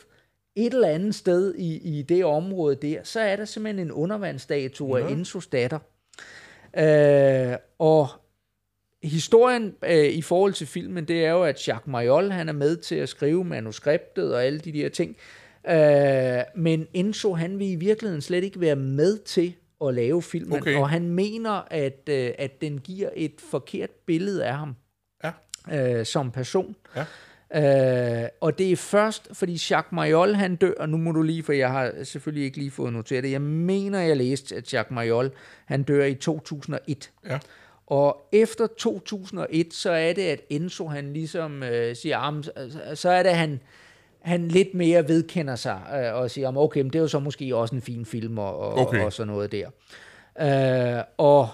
et 0.57 0.75
eller 0.75 0.89
andet 0.89 1.15
sted 1.15 1.55
i, 1.55 1.99
i 1.99 2.03
det 2.03 2.25
område 2.25 2.77
der, 2.77 3.01
så 3.03 3.21
er 3.21 3.37
der 3.37 3.45
simpelthen 3.45 3.87
en 3.87 3.93
undervandsstatue 3.93 4.99
af 5.01 5.05
Nå. 5.05 5.11
Enzos 5.11 5.47
datter. 5.47 5.79
Øh, 6.79 7.57
og 7.79 8.09
historien 9.05 9.75
øh, 9.85 10.05
i 10.05 10.23
forhold 10.23 10.53
til 10.53 10.67
filmen, 10.67 11.05
det 11.05 11.25
er 11.25 11.31
jo, 11.31 11.43
at 11.43 11.69
Jacques 11.69 11.87
Mayol, 11.87 12.31
han 12.31 12.49
er 12.49 12.53
med 12.53 12.77
til 12.77 12.95
at 12.95 13.09
skrive 13.09 13.45
manuskriptet 13.45 14.35
og 14.35 14.45
alle 14.45 14.59
de 14.59 14.73
der 14.73 14.89
ting. 14.89 15.17
Øh, 15.69 16.43
men 16.63 16.87
Enzo, 16.95 17.33
han 17.35 17.59
vil 17.59 17.71
i 17.71 17.75
virkeligheden 17.75 18.23
slet 18.23 18.45
ikke 18.45 18.61
være 18.61 18.77
med 18.77 19.19
til 19.19 19.55
at 19.85 19.95
lave 19.95 20.23
filmen, 20.23 20.59
Okay. 20.61 20.77
og 20.77 20.91
han 20.91 21.09
mener, 21.11 21.63
at, 21.71 22.09
øh, 22.11 22.31
at 22.39 22.61
den 22.61 22.79
giver 22.79 23.09
et 23.17 23.35
forkert 23.51 23.91
billede 23.91 24.45
af 24.45 24.55
ham 24.57 24.75
Ja. 25.71 25.99
øh, 25.99 26.07
som 26.07 26.31
person. 26.31 26.77
Ja. 26.97 27.05
Øh, 28.23 28.29
og 28.41 28.59
det 28.59 28.73
er 28.73 28.77
først, 28.77 29.29
fordi 29.33 29.53
Jacques 29.71 29.93
Mayol, 29.93 30.33
han 30.35 30.57
dør, 30.57 30.73
og 30.79 30.89
nu 30.89 30.97
må 30.97 31.13
du 31.13 31.23
lige, 31.23 31.43
for 31.43 31.53
jeg 31.53 31.71
har 31.71 31.93
selvfølgelig 32.05 32.45
ikke 32.45 32.59
lige 32.59 32.71
fået 32.71 32.93
noteret 32.93 33.25
det, 33.25 33.31
jeg 33.31 33.41
mener, 33.43 34.01
jeg 34.01 34.17
læste, 34.17 34.57
at 34.57 34.75
Jacques 34.75 34.95
Mayol, 34.95 35.31
han 35.65 35.83
dør 35.83 36.05
i 36.05 36.15
2001. 36.15 37.11
Ja. 37.29 37.39
Og 37.87 38.29
efter 38.33 38.67
2001, 38.67 39.75
så 39.75 39.91
er 39.91 40.13
det, 40.13 40.23
at 40.23 40.41
Enzo, 40.51 40.87
han 40.87 41.13
ligesom 41.13 41.63
øh, 41.63 41.97
siger, 41.97 42.19
"Ah, 42.19 42.35
men 42.35 42.43
så- 42.43 42.51
så 42.95 43.09
er 43.11 43.23
det, 43.23 43.31
at 43.31 43.37
han, 43.37 43.61
han 44.21 44.49
lidt 44.49 44.75
mere 44.75 45.09
vedkender 45.09 45.57
sig, 45.57 45.81
øh, 45.95 46.15
og 46.15 46.31
siger, 46.31 46.49
"Ah, 46.49 46.57
okay, 46.57 46.81
men 46.81 46.91
det 46.93 46.99
er 46.99 47.03
jo 47.03 47.09
så 47.09 47.19
måske 47.19 47.57
også 47.57 47.75
en 47.75 47.83
fin 47.83 48.05
film, 48.07 48.39
og, 48.39 48.59
og, 48.59 48.75
Okay. 48.75 49.05
og 49.05 49.13
sådan 49.13 49.33
noget 49.33 49.53
der. 49.53 49.71
Øh, 50.99 51.05
og 51.19 51.49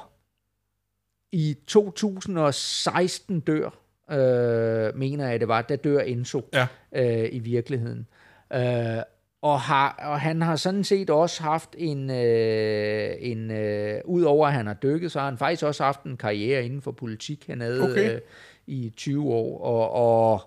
i 1.33 1.57
2016 1.67 3.41
dør, 3.41 3.71
øh, 4.11 4.97
mener 4.99 5.29
jeg 5.31 5.41
det 5.41 5.49
var, 5.49 5.63
der 5.63 5.77
dør 5.77 6.01
Enzo 6.01 6.41
Ja. 6.55 6.67
øh, 6.93 7.29
i 7.33 7.39
virkeligheden. 7.39 8.07
Øh, 8.53 9.03
og, 9.43 9.61
har, 9.61 9.97
og 10.03 10.21
han 10.21 10.43
har 10.43 10.57
sådan 10.57 10.85
set 10.85 11.11
også 11.11 11.43
haft 11.43 11.69
en, 11.79 12.11
øh, 12.11 13.11
en 13.21 13.51
øh, 13.51 14.01
udover 14.05 14.47
at 14.47 14.53
han 14.53 14.67
har 14.67 14.75
dykket, 14.75 15.13
så 15.13 15.19
har 15.19 15.27
han 15.29 15.39
faktisk 15.39 15.63
også 15.65 15.85
haft 15.85 16.03
en 16.03 16.17
karriere 16.17 16.65
inden 16.65 16.83
for 16.83 16.91
politik. 16.93 17.45
Han 17.49 17.61
havde 17.61 17.81
Okay. 17.83 18.15
øh, 18.15 18.21
i 18.67 18.93
20 18.97 19.33
år, 19.33 19.61
og, 19.65 19.93
og 20.33 20.43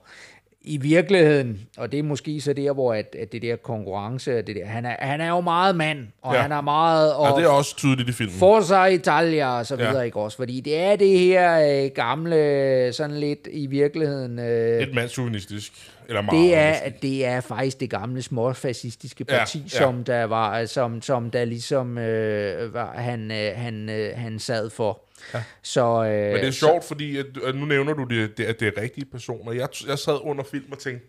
i 0.66 0.78
virkeligheden, 0.78 1.62
og 1.78 1.92
det 1.92 2.00
er 2.00 2.04
måske 2.04 2.42
så 2.42 2.54
der, 2.54 2.74
hvor 2.74 2.94
at, 2.94 3.16
at 3.20 3.32
det 3.32 3.42
der 3.42 3.56
konkurrence, 3.56 4.42
det 4.42 4.56
der, 4.56 4.66
han, 4.66 4.86
er, 4.86 4.96
han 5.00 5.22
er 5.22 5.30
jo 5.30 5.42
meget 5.42 5.76
mand, 5.76 6.08
og 6.22 6.34
Ja. 6.34 6.38
ja. 6.38 6.42
han 6.42 6.52
er 6.52 6.62
meget... 6.62 7.14
Og 7.14 7.20
Og 7.34 7.40
det 7.40 7.46
er 7.46 7.50
også 7.50 7.76
tydeligt 7.76 8.10
i 8.10 8.12
filmen. 8.12 8.36
Forza 8.36 8.86
Italia 8.86 9.48
og 9.60 9.66
så 9.66 9.76
videre, 9.76 9.92
Ja. 9.92 9.98
ja. 9.98 10.04
ikke 10.04 10.20
også? 10.20 10.38
Fordi 10.38 10.60
det 10.60 10.80
er 10.80 10.96
det 10.96 11.20
her 11.20 11.84
øh, 11.86 11.92
gamle, 11.96 12.94
sådan 12.94 13.16
lidt 13.16 13.48
i 13.52 13.66
virkeligheden... 13.68 14.40
Øh, 14.40 14.82
Et 14.82 14.94
mandsjuvenistisk. 14.96 15.92
Eller 16.08 16.22
meget. 16.22 16.44
det 16.44 16.56
er, 16.56 16.90
det 16.90 17.26
er 17.26 17.42
faktisk 17.42 17.80
det 17.80 17.90
gamle 17.90 18.22
småfascistiske 18.22 19.26
parti, 19.26 19.58
ja. 19.58 19.64
ja, 19.64 19.78
som 19.78 20.04
der 20.04 20.24
var, 20.24 20.66
som, 20.66 21.02
som 21.02 21.32
der 21.32 21.46
ligesom 21.46 21.98
øh, 21.98 22.74
var, 22.74 22.94
han, 22.94 23.32
øh, 23.32 23.56
han, 23.56 23.90
øh, 23.90 24.18
han 24.18 24.40
sad 24.40 24.70
for. 24.70 25.04
Ja. 25.34 25.44
Så, 25.62 26.04
øh, 26.04 26.32
Men 26.32 26.40
det 26.40 26.48
er 26.48 26.52
sjovt, 26.52 26.84
fordi 26.84 27.18
at, 27.18 27.26
at 27.46 27.56
nu 27.56 27.66
nævner 27.66 27.94
du, 27.94 28.04
det, 28.04 28.38
det, 28.38 28.46
at 28.46 28.60
det 28.60 28.68
er 28.68 28.82
rigtige 28.82 29.06
personer. 29.06 29.52
Jeg, 29.52 29.70
jeg 29.88 30.00
sad 30.00 30.20
under 30.22 30.44
film 30.44 30.72
og 30.72 30.80
tænkte, 30.80 31.08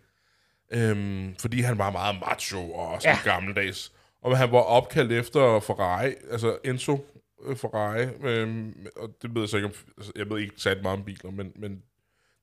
øhm, 0.71 1.35
fordi 1.39 1.61
han 1.61 1.79
var 1.79 1.91
meget 1.91 2.17
macho 2.21 2.73
og 2.73 3.03
sådan 3.03 3.17
ja. 3.25 3.31
gammeldags. 3.31 3.93
Og 4.23 4.39
han 4.39 4.53
var 4.53 4.59
opkaldt 4.59 5.13
efter 5.13 5.61
Ferrari, 5.61 6.13
altså 6.31 6.57
Enzo 6.65 7.05
øh, 7.47 7.57
Ferrari. 7.57 8.07
Øhm, 8.23 8.87
og 8.97 9.11
det 9.23 9.35
ved 9.35 9.43
jeg 9.43 9.49
så 9.49 9.57
ikke 9.57 9.67
om, 9.67 9.75
altså, 9.99 10.13
jeg 10.17 10.31
ved 10.31 10.41
ikke 10.41 10.55
sat 10.57 10.83
meget 10.83 10.99
om 10.99 11.05
biler, 11.05 11.31
men, 11.31 11.53
men 11.57 11.83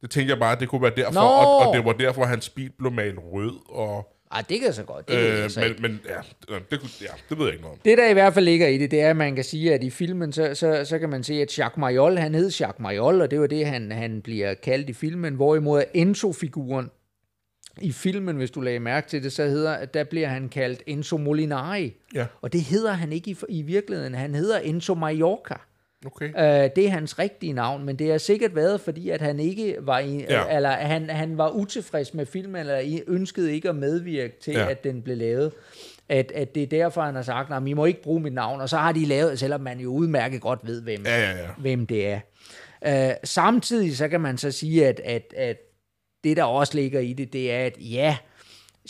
det 0.02 0.10
tænkte 0.12 0.32
jeg 0.32 0.39
bare, 0.39 0.52
at 0.52 0.60
det 0.60 0.70
kunne 0.70 0.82
være 0.82 0.93
derfor, 0.97 1.14
Nå! 1.14 1.20
og, 1.20 1.68
og 1.68 1.76
det 1.76 1.86
var 1.86 1.93
derfor, 1.93 2.22
at 2.22 2.30
hans 2.30 2.49
bil 2.49 2.72
blev 2.80 2.91
malet 2.91 3.20
rød. 3.32 3.54
Og, 3.70 4.08
Ej, 4.32 4.43
det 4.49 4.60
kan 4.62 4.74
så 4.74 4.84
godt. 4.84 5.08
Det, 5.08 5.18
øh, 5.18 5.38
øh, 5.38 5.43
altså 5.43 5.60
men, 5.60 5.82
men 5.82 6.02
ja, 6.10 6.56
det, 6.72 7.02
ja, 7.02 7.08
det 7.30 7.38
ved 7.38 7.45
jeg 7.45 7.54
ikke 7.54 7.62
noget 7.62 7.74
om. 7.74 7.80
det, 7.86 7.97
der 7.97 8.10
i 8.10 8.14
hvert 8.14 8.34
fald 8.34 8.45
ligger 8.45 8.68
i 8.68 8.78
det, 8.78 8.91
det 8.91 9.02
er, 9.02 9.10
at 9.10 9.16
man 9.18 9.36
kan 9.36 9.43
sige, 9.43 9.74
at 9.74 9.84
i 9.84 9.89
filmen, 9.89 10.34
så, 10.34 10.56
så, 10.56 10.86
så 10.86 10.99
kan 10.99 11.10
man 11.10 11.24
se, 11.24 11.34
at 11.34 11.60
Jacques 11.60 11.78
Mayol, 11.78 12.18
han 12.18 12.36
hed 12.36 12.49
Jacques 12.60 12.80
Mayol, 12.80 13.22
og 13.22 13.32
det 13.32 13.39
var 13.41 13.47
det, 13.47 13.66
han, 13.66 13.91
han 13.91 14.22
bliver 14.22 14.54
kaldt 14.54 14.89
i 14.89 14.93
filmen, 14.93 15.36
hvorimod 15.36 15.84
Enzo-figuren 15.93 16.89
i 17.82 17.91
filmen, 17.91 18.36
hvis 18.36 18.52
du 18.52 18.62
lagde 18.62 18.80
mærke 18.80 19.10
til 19.10 19.24
det, 19.24 19.32
så 19.32 19.43
hedder, 19.43 19.74
at 19.74 19.93
der 19.93 20.04
bliver 20.04 20.28
han 20.28 20.49
kaldt 20.49 20.84
Enzo 20.86 21.18
Molinari. 21.18 21.93
Ja, 22.16 22.26
Og 22.41 22.54
det 22.54 22.62
hedder 22.62 22.91
han 22.91 23.14
ikke 23.14 23.32
i, 23.32 23.38
i 23.49 23.62
virkeligheden. 23.62 24.16
Han 24.16 24.36
hedder 24.36 24.60
Enzo 24.60 24.93
Mallorca. 24.93 25.56
Okay. 26.06 26.26
Øh, 26.66 26.70
det 26.76 26.86
er 26.86 26.89
hans 26.89 27.20
rigtige 27.20 27.54
navn, 27.54 27.86
men 27.86 27.95
det 27.95 28.12
har 28.12 28.18
sikkert 28.18 28.56
været, 28.56 28.82
fordi 28.82 29.10
at 29.10 29.22
han 29.22 29.39
ikke 29.39 29.76
var 29.80 29.99
i, 29.99 30.18
Ja. 30.30 30.56
eller 30.56 30.70
han, 30.70 31.10
han 31.10 31.38
var 31.38 31.49
utilfreds 31.49 32.14
med 32.14 32.26
filmen, 32.26 32.56
eller 32.60 32.99
ønskede 33.08 33.54
ikke 33.54 33.70
at 33.70 33.76
medvirke 33.76 34.34
til, 34.41 34.54
Ja. 34.54 34.60
ja. 34.64 34.70
at 34.70 34.84
den 34.84 35.02
blev 35.02 35.18
lavet. 35.18 35.52
At, 36.10 36.32
at 36.36 36.56
det 36.56 36.64
er 36.64 36.68
derfor, 36.68 37.02
han 37.02 37.16
har 37.16 37.22
sagt, 37.22 37.52
at 37.54 37.68
I 37.68 37.74
må 37.74 37.86
ikke 37.86 38.02
bruge 38.04 38.20
mit 38.22 38.34
navn. 38.34 38.62
Og 38.62 38.70
så 38.70 38.78
har 38.78 38.91
de 38.91 39.06
lavet, 39.06 39.39
selvom 39.39 39.62
man 39.62 39.80
jo 39.80 39.89
udmærket 39.93 40.41
godt 40.41 40.60
ved, 40.64 40.82
hvem, 40.82 41.02
Ja, 41.06 41.20
ja, 41.22 41.38
ja. 41.38 41.47
hvem 41.58 41.86
det 41.88 42.08
er. 42.08 42.20
Øh, 43.10 43.16
samtidig 43.24 43.97
så 43.97 44.08
kan 44.08 44.22
man 44.22 44.38
så 44.38 44.52
sige, 44.52 44.88
at, 44.88 45.02
at, 45.06 45.34
at 45.38 45.58
det, 46.24 46.38
der 46.38 46.43
også 46.43 46.76
ligger 46.78 46.99
i 46.99 47.14
det, 47.14 47.34
det 47.34 47.52
er, 47.52 47.66
at 47.66 47.74
ja, 47.80 48.18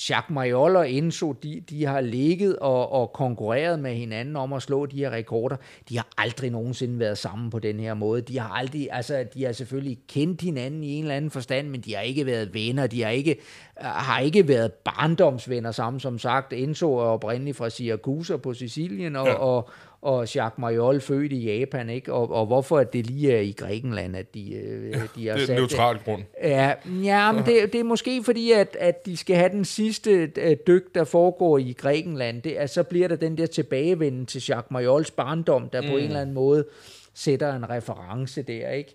Jacques 0.10 0.30
Mayol 0.30 0.76
og 0.76 0.92
Enzo, 0.92 1.32
de, 1.32 1.62
de 1.70 1.86
har 1.86 2.02
ligget 2.02 2.56
og, 2.56 2.92
og 2.92 3.14
konkurreret 3.14 3.80
med 3.80 3.96
hinanden 3.96 4.36
om 4.36 4.54
at 4.54 4.62
slå 4.62 4.86
de 4.86 4.98
her 4.98 5.10
rekorder. 5.10 5.56
De 5.90 5.98
har 5.98 6.08
aldrig 6.18 6.50
nogensinde 6.50 7.00
været 7.00 7.18
sammen 7.18 7.50
på 7.50 7.60
den 7.60 7.80
her 7.80 7.94
måde. 7.94 8.22
De 8.22 8.40
har 8.40 8.50
aldrig, 8.50 8.88
altså, 8.92 9.26
de 9.34 9.44
har 9.44 9.52
selvfølgelig 9.52 10.00
kendt 10.08 10.42
hinanden 10.42 10.84
i 10.84 10.94
en 10.94 11.04
eller 11.04 11.16
anden 11.16 11.32
forstand, 11.32 11.70
men 11.70 11.82
de 11.82 11.96
har 11.96 12.02
ikke 12.02 12.26
været 12.26 12.54
venner. 12.54 12.88
De 12.88 13.04
har 13.04 13.10
ikke, 13.10 13.32
øh, 13.80 13.86
har 13.86 14.20
ikke 14.20 14.48
været 14.48 14.74
barndomsvenner 14.74 15.72
sammen. 15.72 16.00
Som 16.00 16.20
sagt, 16.20 16.54
Enzo 16.54 16.96
er 16.98 17.04
oprindeligt 17.04 17.58
fra 17.58 17.70
Siracusa 17.70 18.38
på 18.38 18.54
Sicilien, 18.54 19.16
og, 19.16 19.28
ja. 19.28 19.34
og, 19.34 19.70
og 20.02 20.36
Jacques 20.36 20.58
Mariol 20.58 21.02
født 21.02 21.32
i 21.32 21.58
Japan, 21.58 21.90
ikke? 21.90 22.14
Og, 22.14 22.32
og 22.32 22.46
hvorfor 22.46 22.78
at 22.78 22.94
det 22.94 23.08
lige 23.08 23.34
er 23.34 23.40
i 23.40 23.52
Grækenland, 23.52 24.16
at 24.16 24.34
de, 24.34 24.54
øh, 24.54 24.94
de 25.16 25.28
har 25.28 25.34
Det 25.34 25.42
er 25.42 25.46
sat 25.46 25.50
en 25.50 25.56
neutral 25.56 26.00
grund. 26.06 26.24
Ja, 26.44 26.74
ja 27.04 27.32
men 27.32 27.46
det, 27.46 27.74
det 27.74 27.80
er 27.80 27.84
måske 27.84 28.24
fordi, 28.24 28.52
at, 28.52 28.78
at 28.80 29.06
de 29.06 29.18
skal 29.18 29.36
have 29.36 29.50
den 29.50 29.66
sidste 29.66 30.32
øh, 30.36 30.58
dyk, 30.68 30.96
der 30.96 31.04
foregår 31.04 31.58
i 31.58 31.76
Grækenland. 31.78 32.42
Det, 32.42 32.56
altså, 32.58 32.74
så 32.74 32.84
bliver 32.84 33.08
der 33.08 33.16
den 33.16 33.38
der 33.38 33.46
tilbagevenden 33.46 34.26
til 34.26 34.44
Jacques 34.50 34.72
Mariols 34.72 35.12
barndom, 35.12 35.70
der 35.70 35.82
mm. 35.82 35.88
på 35.88 35.98
en 35.98 36.04
eller 36.04 36.22
anden 36.22 36.36
måde 36.36 36.66
sætter 37.14 37.56
en 37.56 37.70
reference 37.70 38.42
der, 38.42 38.70
ikke? 38.70 38.94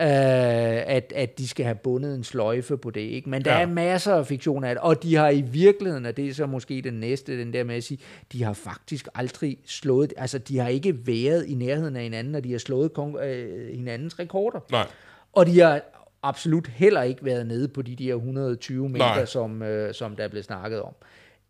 Uh, 0.00 0.02
at, 0.06 1.12
at 1.16 1.38
de 1.38 1.48
skal 1.48 1.64
have 1.64 1.74
bundet 1.74 2.14
en 2.14 2.24
sløjfe 2.24 2.76
på 2.76 2.90
det, 2.90 3.00
ikke? 3.00 3.30
Men 3.30 3.44
der 3.44 3.52
Ja. 3.54 3.62
er 3.62 3.66
masser 3.66 4.14
af 4.14 4.26
fiktion 4.26 4.64
af 4.64 4.74
det, 4.74 4.82
og 4.82 5.02
de 5.02 5.14
har 5.16 5.28
i 5.30 5.40
virkeligheden, 5.40 6.06
og 6.06 6.16
det 6.16 6.28
er 6.28 6.34
så 6.34 6.46
måske 6.46 6.82
den 6.82 6.94
næste, 6.94 7.38
den 7.40 7.52
der 7.52 7.64
med 7.64 7.74
at 7.74 7.84
sige, 7.84 7.98
de 8.32 8.42
har 8.42 8.52
faktisk 8.52 9.08
aldrig 9.14 9.58
slået, 9.66 10.12
altså 10.16 10.38
de 10.38 10.58
har 10.58 10.68
ikke 10.68 11.06
været 11.06 11.46
i 11.46 11.54
nærheden 11.54 11.96
af 11.96 12.02
hinanden, 12.02 12.34
og 12.34 12.44
de 12.44 12.52
har 12.52 12.58
slået 12.58 12.90
kon- 12.98 13.22
øh, 13.24 13.74
hinandens 13.76 14.18
rekorder. 14.18 14.60
Nej. 14.70 14.86
Og 15.32 15.46
de 15.46 15.60
har 15.60 15.80
absolut 16.22 16.66
heller 16.68 17.02
ikke 17.02 17.24
været 17.24 17.46
nede 17.46 17.68
på 17.68 17.82
de 17.82 17.96
der 17.96 18.14
120 18.14 18.88
meter, 18.88 19.04
Nej. 19.14 19.24
som, 19.24 19.62
øh, 19.62 19.94
som 19.94 20.16
der 20.16 20.28
blev 20.28 20.42
snakket 20.42 20.82
om. 20.82 20.94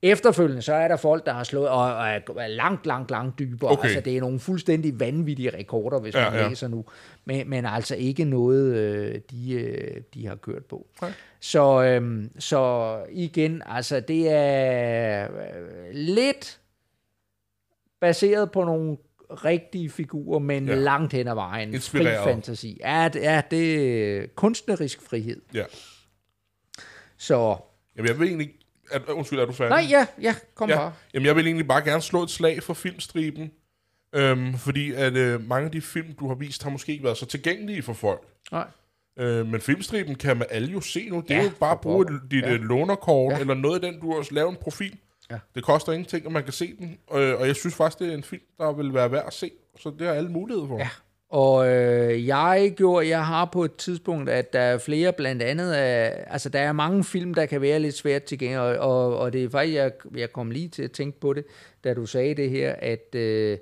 Efterfølgende, 0.02 0.62
så 0.62 0.74
er 0.74 0.88
der 0.88 0.96
folk, 0.96 1.26
der 1.26 1.32
har 1.32 1.44
slået, 1.44 1.68
og, 1.68 1.94
og 1.96 2.08
er 2.38 2.46
langt, 2.46 2.86
langt, 2.86 3.10
langt 3.10 3.38
dybere. 3.38 3.70
Okay. 3.70 3.84
Altså, 3.88 4.00
det 4.00 4.16
er 4.16 4.20
nogle 4.20 4.40
fuldstændig 4.40 5.00
vanvittige 5.00 5.50
rekorder, 5.58 6.00
hvis 6.00 6.14
Ja, 6.14 6.30
man 6.30 6.40
ja. 6.40 6.48
læser 6.48 6.68
nu. 6.68 6.84
Men, 7.24 7.50
men 7.50 7.66
altså 7.66 7.94
ikke 7.96 8.24
noget, 8.24 8.74
øh, 8.76 9.20
de, 9.30 9.52
øh, 9.52 10.00
de 10.14 10.26
har 10.26 10.34
kørt 10.34 10.64
på. 10.64 10.86
Nej. 11.02 11.12
Så, 11.40 11.82
øhm, 11.82 12.30
så 12.38 12.98
igen, 13.10 13.62
altså 13.66 14.00
det 14.00 14.30
er 14.30 15.28
øh, 15.32 15.88
lidt 15.92 16.60
baseret 18.00 18.52
på 18.52 18.64
nogle 18.64 18.96
rigtige 19.30 19.90
figurer, 19.90 20.38
men 20.38 20.66
Ja. 20.66 20.72
ja. 20.74 20.78
langt 20.80 21.12
hen 21.12 21.28
ad 21.28 21.34
vejen. 21.34 21.74
Inspireret. 21.74 22.24
Fri 22.24 22.32
fantasi. 22.32 22.78
Ja, 22.84 23.08
det 23.12 23.26
er, 23.26 23.40
det 23.40 23.74
er 24.22 24.26
kunstnerisk 24.34 25.02
frihed. 25.02 25.40
Ja. 25.54 25.64
Så, 27.16 27.56
Jamen, 27.96 28.08
jeg 28.08 28.18
vil 28.18 28.28
egentlig... 28.28 28.50
Er, 28.90 28.98
undskyld, 29.12 29.38
er 29.38 29.44
du 29.46 29.52
færdig? 29.52 29.70
nej, 29.70 29.86
ja, 29.90 30.06
ja, 30.22 30.34
kom 30.54 30.68
Ja, 30.70 30.76
bare. 30.76 30.92
jamen 31.14 31.26
jeg 31.26 31.36
vil 31.36 31.46
egentlig 31.46 31.68
bare 31.68 31.84
gerne 31.84 32.02
slå 32.02 32.22
et 32.22 32.30
slag 32.30 32.62
for 32.62 32.74
filmstriben, 32.74 33.50
øhm, 34.12 34.54
fordi 34.54 34.92
at 34.92 35.12
øh, 35.16 35.48
mange 35.48 35.64
af 35.66 35.72
de 35.72 35.80
film, 35.80 36.12
du 36.20 36.28
har 36.28 36.34
vist, 36.34 36.62
har 36.62 36.70
måske 36.70 36.92
ikke 36.92 37.04
været 37.04 37.16
så 37.16 37.26
tilgængelige 37.26 37.82
for 37.82 37.92
folk. 37.92 38.22
Nej. 38.52 38.66
Øh, 39.18 39.46
men 39.46 39.60
filmstriben 39.60 40.14
kan 40.14 40.36
man 40.36 40.46
alle 40.50 40.72
jo 40.72 40.80
se 40.80 41.08
nu. 41.08 41.20
Det 41.20 41.30
Ja, 41.30 41.38
er 41.38 41.42
jo 41.44 41.50
bare 41.60 41.72
at 41.72 41.80
bruge 41.80 42.06
et, 42.14 42.20
dit 42.30 42.42
Ja. 42.44 42.50
ja. 42.50 42.56
lånerkort, 42.56 43.32
Ja. 43.32 43.38
eller 43.38 43.54
noget 43.54 43.84
af 43.84 43.92
den, 43.92 44.00
du 44.00 44.14
har 44.14 44.28
lavet 44.34 44.50
en 44.50 44.56
profil. 44.60 44.98
Ja. 45.30 45.38
Det 45.54 45.64
koster 45.64 45.92
ingenting, 45.92 46.26
og 46.26 46.32
man 46.32 46.44
kan 46.44 46.52
se 46.52 46.76
den. 46.78 46.98
Øh, 47.14 47.40
og 47.40 47.46
jeg 47.46 47.56
synes 47.56 47.74
faktisk, 47.74 47.98
det 47.98 48.08
er 48.08 48.14
en 48.14 48.22
film, 48.22 48.42
der 48.58 48.72
vil 48.72 48.94
være 48.94 49.12
værd 49.12 49.24
at 49.26 49.32
se. 49.34 49.50
Så 49.80 49.92
det 49.98 50.06
har 50.06 50.14
alle 50.14 50.30
muligheder 50.30 50.68
for. 50.68 50.78
Ja. 50.78 50.88
Og 51.28 51.68
øh, 51.68 52.26
jeg 52.26 52.74
gjorde, 52.76 53.08
jeg 53.08 53.26
har 53.26 53.44
på 53.44 53.64
et 53.64 53.76
tidspunkt, 53.76 54.30
at 54.30 54.52
der 54.52 54.60
er 54.60 54.78
flere 54.78 55.12
blandt 55.12 55.42
andet, 55.42 55.72
af, 55.72 56.24
altså 56.26 56.48
der 56.48 56.60
er 56.60 56.72
mange 56.72 57.04
film, 57.04 57.34
der 57.34 57.46
kan 57.46 57.60
være 57.60 57.80
lidt 57.80 57.94
svært 57.94 58.22
tilgængelige, 58.22 58.60
og, 58.60 58.78
og, 58.78 59.18
og 59.18 59.32
det 59.32 59.44
er 59.44 59.48
faktisk, 59.48 59.76
jeg, 59.76 59.92
jeg 60.16 60.32
kom 60.32 60.50
lige 60.50 60.68
til 60.68 60.82
at 60.82 60.92
tænke 60.92 61.20
på 61.20 61.32
det, 61.32 61.44
da 61.84 61.94
du 61.94 62.06
sagde 62.06 62.34
det 62.34 62.50
her, 62.50 62.74
at 62.78 63.14
øh, 63.14 63.58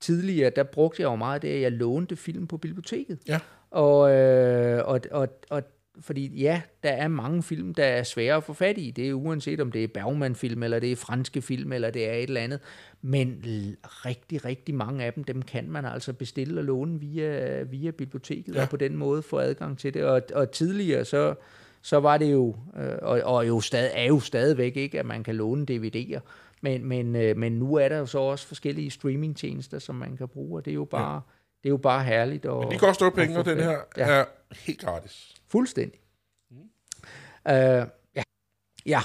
tidligere, 0.00 0.50
der 0.50 0.62
brugte 0.62 1.02
jeg 1.02 1.06
jo 1.06 1.16
meget 1.16 1.42
det, 1.42 1.48
at 1.48 1.60
jeg 1.60 1.72
lånte 1.72 2.16
film 2.16 2.46
på 2.46 2.56
biblioteket. 2.56 3.18
Ja. 3.28 3.38
Og, 3.70 4.12
øh, 4.12 4.88
og, 4.88 5.00
og, 5.10 5.28
og 5.50 5.62
fordi 6.00 6.40
ja, 6.40 6.62
der 6.82 6.90
er 6.90 7.08
mange 7.08 7.42
film, 7.42 7.74
der 7.74 7.84
er 7.84 8.02
svære 8.02 8.36
at 8.36 8.44
få 8.44 8.52
fat 8.52 8.78
i. 8.78 8.90
Det 8.90 9.08
er 9.08 9.12
uanset 9.14 9.60
om 9.60 9.72
det 9.72 9.84
er 9.84 9.88
Bergman-film, 9.88 10.62
eller 10.62 10.78
det 10.78 10.92
er 10.92 10.96
franske 10.96 11.42
film, 11.42 11.72
eller 11.72 11.90
det 11.90 12.08
er 12.08 12.12
et 12.12 12.22
eller 12.22 12.40
andet. 12.40 12.60
Men 13.02 13.42
rigtig, 13.84 14.44
rigtig 14.44 14.74
mange 14.74 15.04
af 15.04 15.12
dem, 15.12 15.24
dem 15.24 15.42
kan 15.42 15.70
man 15.70 15.84
altså 15.84 16.12
bestille 16.12 16.60
og 16.60 16.64
låne 16.64 17.00
via, 17.00 17.62
via 17.62 17.90
biblioteket, 17.90 18.54
Ja. 18.54 18.62
og 18.62 18.68
på 18.68 18.76
den 18.76 18.96
måde 18.96 19.22
få 19.22 19.38
adgang 19.38 19.78
til 19.78 19.94
det. 19.94 20.04
Og, 20.04 20.22
og 20.34 20.50
tidligere, 20.50 21.04
så, 21.04 21.34
så 21.82 22.00
var 22.00 22.18
det 22.18 22.32
jo, 22.32 22.56
øh, 22.76 22.92
og, 23.02 23.20
og 23.24 23.48
jo 23.48 23.60
stad, 23.60 23.90
er 23.94 24.04
jo 24.06 24.20
stadigvæk 24.20 24.76
ikke, 24.76 24.98
at 25.00 25.06
man 25.06 25.22
kan 25.24 25.34
låne 25.36 25.66
DVD'er. 25.70 26.20
Men, 26.62 26.84
men, 26.84 27.16
øh, 27.16 27.36
men 27.36 27.52
nu 27.52 27.74
er 27.74 27.88
der 27.88 27.98
jo 27.98 28.06
så 28.06 28.18
også 28.18 28.46
forskellige 28.46 28.90
streamingtjenester, 28.90 29.78
som 29.78 29.94
man 29.94 30.16
kan 30.16 30.28
bruge, 30.28 30.58
og 30.60 30.64
det 30.64 30.70
er 30.70 30.74
jo 30.74 30.84
bare, 30.84 31.14
ja. 31.14 31.20
det 31.62 31.68
er 31.68 31.70
jo 31.70 31.76
bare 31.76 32.04
herligt. 32.04 32.46
Og, 32.46 32.62
Men 32.64 32.72
de 32.72 32.78
koster 32.78 33.06
jo 33.06 33.10
penge, 33.10 33.38
og 33.38 33.44
den 33.44 33.58
her 33.58 33.78
Ja. 33.96 34.10
er 34.10 34.24
helt 34.66 34.80
gratis. 34.80 35.34
Fuldstændig. 35.50 36.00
Mm. 36.50 36.56
Øh, 37.52 37.86
ja. 38.16 38.22
Ja. 38.86 39.00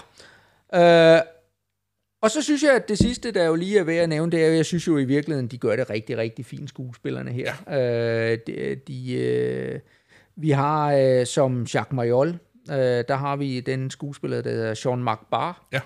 Øh, 0.74 1.22
og 2.22 2.32
så 2.32 2.42
synes 2.42 2.64
jeg, 2.64 2.76
at 2.76 2.90
det 2.90 2.98
sidste, 2.98 3.32
der 3.32 3.46
jo 3.46 3.56
lige 3.56 3.80
er 3.80 3.84
værd 3.84 4.04
at 4.04 4.10
nævne, 4.10 4.32
det 4.32 4.44
er, 4.44 4.48
at 4.48 4.56
jeg 4.56 4.66
synes 4.66 4.88
jo 4.88 4.98
i 4.98 5.06
virkeligheden, 5.06 5.48
de 5.48 5.58
gør 5.58 5.76
det 5.76 5.90
rigtig, 5.90 6.18
rigtig 6.18 6.46
fint, 6.46 6.70
skuespillerne 6.70 7.32
her. 7.32 7.54
Ja. 7.68 8.32
Øh, 8.32 8.40
de, 8.48 8.76
de, 8.88 9.14
øh, 9.14 9.80
vi 10.36 10.50
har 10.50 10.94
øh, 10.94 11.26
som 11.26 11.64
Jacques 11.74 11.96
Mariol, 11.96 12.30
øh, 12.72 12.78
der 13.08 13.16
har 13.16 13.36
vi 13.36 13.60
den 13.60 13.92
skuespiller, 13.92 14.42
der 14.42 14.50
hedder 14.50 14.74
Sean 14.74 15.04
Mark 15.04 15.20
Barr. 15.32 15.68
Ja. 15.74 15.82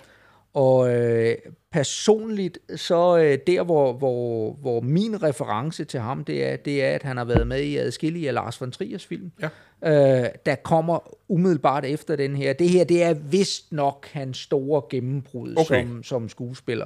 Og 0.54 0.96
øh, 0.96 1.36
personligt, 1.72 2.60
så 2.76 3.18
øh, 3.18 3.38
der, 3.48 3.64
hvor, 3.64 3.94
hvor, 3.94 4.54
hvor 4.54 4.82
min 4.82 5.24
reference 5.24 5.86
til 5.86 6.00
ham, 6.00 6.24
det 6.24 6.46
er, 6.46 6.56
det 6.56 6.84
er, 6.84 6.96
at 6.96 7.04
han 7.04 7.18
har 7.18 7.26
været 7.26 7.48
med 7.48 7.62
i 7.62 7.78
adskillige 7.78 8.28
af 8.28 8.34
Lars 8.34 8.62
von 8.62 8.72
Triers 8.72 9.06
film. 9.06 9.32
Ja. 9.42 9.50
Øh, 10.24 10.30
der 10.46 10.56
kommer 10.56 11.16
umiddelbart 11.32 11.86
efter 11.86 12.16
den 12.16 12.36
her. 12.36 12.54
Det 12.54 12.70
her, 12.70 12.84
det 12.84 13.04
er 13.04 13.14
vist 13.14 13.72
nok 13.72 14.08
hans 14.12 14.38
store 14.38 14.82
gennembrud 14.90 15.54
Okay. 15.58 15.84
som, 15.86 16.04
som 16.04 16.30
skuespiller. 16.30 16.86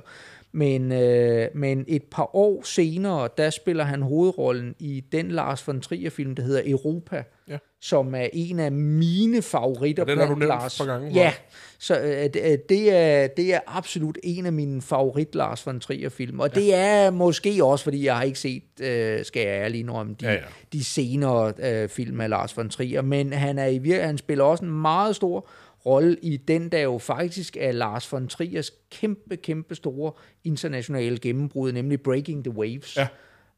Men, 0.51 0.91
øh, 0.91 1.47
men 1.55 1.85
et 1.87 2.03
par 2.03 2.35
år 2.35 2.61
senere, 2.65 3.29
der 3.37 3.49
spiller 3.49 3.83
han 3.83 4.01
hovedrollen 4.01 4.75
i 4.79 5.03
den 5.11 5.31
Lars 5.31 5.67
von 5.67 5.81
Trier-film, 5.81 6.35
der 6.35 6.43
hedder 6.43 6.61
Europa, 6.65 7.23
Ja. 7.47 7.57
Som 7.83 8.15
er 8.15 8.27
en 8.33 8.59
af 8.59 8.71
mine 8.71 9.41
favoritter 9.41 10.03
Den 10.05 10.17
har 10.17 10.25
du 10.27 10.35
nævnt 10.35 10.47
Lars. 10.47 10.77
par 10.77 10.85
gange, 10.85 11.11
Ja, 11.13 11.33
så 11.79 11.99
øh, 11.99 12.29
det, 12.69 12.93
er, 12.95 13.27
det 13.27 13.53
er 13.53 13.59
absolut 13.67 14.17
en 14.23 14.45
af 14.45 14.53
mine 14.53 14.81
favorit 14.81 15.35
Lars 15.35 15.65
von 15.65 15.79
Trier-film. 15.79 16.39
Og 16.39 16.49
ja. 16.55 16.59
det 16.61 16.75
er 16.75 17.09
måske 17.11 17.63
også, 17.65 17.83
fordi 17.83 18.05
jeg 18.05 18.15
har 18.15 18.23
ikke 18.23 18.39
set, 18.39 18.63
øh, 18.81 19.25
skal 19.25 19.41
jeg 19.47 19.49
ærligt 19.61 19.79
indrømme, 19.79 20.15
de, 20.19 20.25
Ja, 20.25 20.31
ja, 20.31 20.37
ja. 20.37 20.41
ja. 20.43 20.77
de 20.77 20.83
senere 20.83 21.53
øh, 21.59 21.89
film 21.89 22.21
af 22.21 22.29
Lars 22.29 22.57
von 22.57 22.69
Trier. 22.69 23.01
Men 23.01 23.33
han, 23.33 23.59
er 23.59 23.65
i 23.67 23.77
vir- 23.79 24.01
han 24.05 24.17
spiller 24.17 24.43
også 24.43 24.65
en 24.65 24.71
meget 24.81 25.15
stor 25.15 25.49
rolle 25.85 26.17
i 26.21 26.37
den, 26.37 26.69
der 26.69 26.79
jo 26.79 26.97
faktisk 26.97 27.57
er 27.59 27.71
Lars 27.71 28.11
von 28.11 28.27
Triers 28.27 28.71
kæmpe, 28.91 29.35
kæmpe 29.37 29.75
store 29.75 30.11
internationale 30.43 31.17
gennembrud, 31.17 31.71
nemlig 31.71 32.01
Breaking 32.01 32.43
the 32.43 32.53
Waves. 32.57 32.97
Ja. 32.97 33.07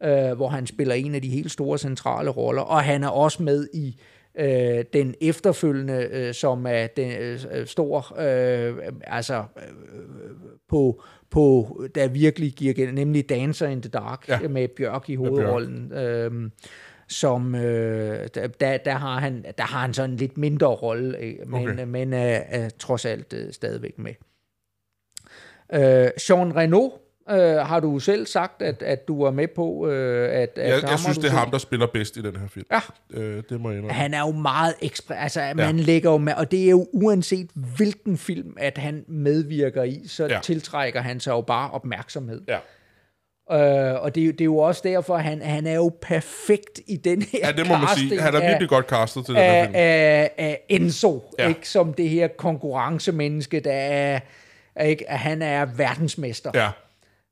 Øh, 0.04 0.32
hvor 0.32 0.48
han 0.48 0.68
spiller 0.68 0.96
en 0.96 1.16
af 1.16 1.22
de 1.22 1.30
helt 1.30 1.52
store 1.52 1.78
centrale 1.78 2.30
roller. 2.30 2.62
Og 2.62 2.84
han 2.84 3.04
er 3.04 3.08
også 3.10 3.44
med 3.44 3.68
i 3.74 4.00
øh, 4.40 4.86
den 4.94 5.16
efterfølgende, 5.22 6.08
øh, 6.12 6.34
som 6.34 6.66
er 6.70 6.88
den 6.88 7.12
øh, 7.12 7.40
øh, 7.52 7.68
stor, 7.68 8.16
øh, 8.20 8.78
altså 9.04 9.36
øh, 9.36 9.64
på, 10.70 11.04
på, 11.32 11.76
der 11.96 12.08
virkelig 12.08 12.54
giver 12.54 12.74
gen, 12.74 12.94
nemlig 12.94 13.30
Dancer 13.30 13.68
in 13.68 13.82
the 13.82 13.90
Dark, 13.90 14.30
Ja. 14.30 14.40
ja. 14.42 14.48
med 14.48 14.68
Bjørk 14.68 15.10
i 15.10 15.16
hovedrollen. 15.16 15.92
Øhm, 15.94 16.52
som 17.08 17.56
øh, 17.56 18.28
der, 18.60 18.78
der, 18.78 18.92
har 18.94 19.20
han, 19.20 19.46
der 19.58 19.64
har 19.64 19.80
han 19.80 19.94
sådan 19.94 20.10
en 20.10 20.18
lidt 20.18 20.38
mindre 20.38 20.68
rolle, 20.68 21.18
øh, 21.18 21.34
men, 21.48 21.70
Okay. 21.70 21.84
men 21.84 22.14
er, 22.14 22.42
er 22.50 22.70
trods 22.70 23.06
alt 23.06 23.34
øh, 23.34 23.54
stadigvæk 23.54 24.00
med. 24.00 24.14
Øh, 25.74 26.10
Jean 26.30 26.56
Reno 26.56 26.90
øh, 27.32 27.38
har 27.56 27.80
du 27.80 28.00
selv 28.00 28.26
sagt, 28.28 28.62
at, 28.62 28.82
at 28.82 29.08
du 29.08 29.22
er 29.24 29.32
med 29.32 29.48
på, 29.56 29.88
øh, 29.88 30.30
at, 30.42 30.50
at 30.58 30.70
Jeg, 30.82 30.90
jeg 30.90 31.00
synes, 31.00 31.18
det 31.18 31.26
er 31.28 31.32
ham, 31.32 31.52
der 31.52 31.58
spiller 31.58 31.88
bedst 31.88 32.18
i 32.18 32.22
den 32.22 32.36
her 32.36 32.48
film. 32.48 32.66
Ja. 32.72 32.80
Øh, 33.22 33.44
det 33.50 33.62
må 33.62 33.70
jeg 33.70 33.78
indrømme. 33.78 33.94
Han 33.94 34.14
er 34.14 34.20
jo 34.20 34.32
meget 34.32 34.74
ekspre... 34.82 35.18
Altså, 35.20 35.42
ja. 35.42 35.54
man 35.54 35.80
lægger 35.80 36.12
jo 36.12 36.18
med... 36.18 36.34
Og 36.34 36.52
det 36.52 36.66
er 36.66 36.70
jo 36.70 36.88
uanset 36.94 37.50
hvilken 37.54 38.18
film, 38.18 38.54
at 38.58 38.78
han 38.78 39.04
medvirker 39.08 39.84
i, 39.84 40.02
så 40.08 40.26
Ja. 40.28 40.40
tiltrækker 40.44 41.02
han 41.02 41.20
sig 41.20 41.32
jo 41.32 41.42
bare 41.42 41.72
opmærksomhed. 41.72 42.42
Ja. 42.48 42.58
Øh, 43.52 44.02
og 44.04 44.16
det, 44.16 44.22
er 44.22 44.26
jo- 44.26 44.32
det 44.32 44.42
er 44.42 44.46
jo 44.46 44.58
også 44.58 44.82
derfor, 44.84 45.18
han, 45.18 45.42
han 45.42 45.68
er 45.68 45.76
jo 45.76 45.92
perfekt 46.02 46.80
i 46.88 46.98
den 46.98 47.22
her 47.22 47.40
ja, 47.44 47.52
det 47.52 47.68
må 47.68 47.78
man 47.78 47.88
sige. 47.98 48.22
Han 48.22 48.36
er 48.36 48.40
af- 48.42 48.48
virkelig 48.48 48.70
godt 48.70 48.90
castet 48.90 49.26
til 49.26 49.36
den 49.36 49.44
her 49.44 49.52
af, 49.54 49.64
film. 49.66 49.76
af, 49.76 50.32
af 50.38 50.62
Enzo, 50.70 51.24
Ja. 51.40 51.48
ikke 51.48 51.70
som 51.70 51.94
det 51.94 52.10
her 52.10 52.28
konkurrencemenneske, 52.28 53.60
der 53.60 53.72
er, 53.74 54.20
er 54.76 54.86
ikke, 54.86 55.10
at 55.10 55.20
han 55.20 55.42
er 55.42 55.66
verdensmester. 55.66 56.52
Ja. 56.54 56.70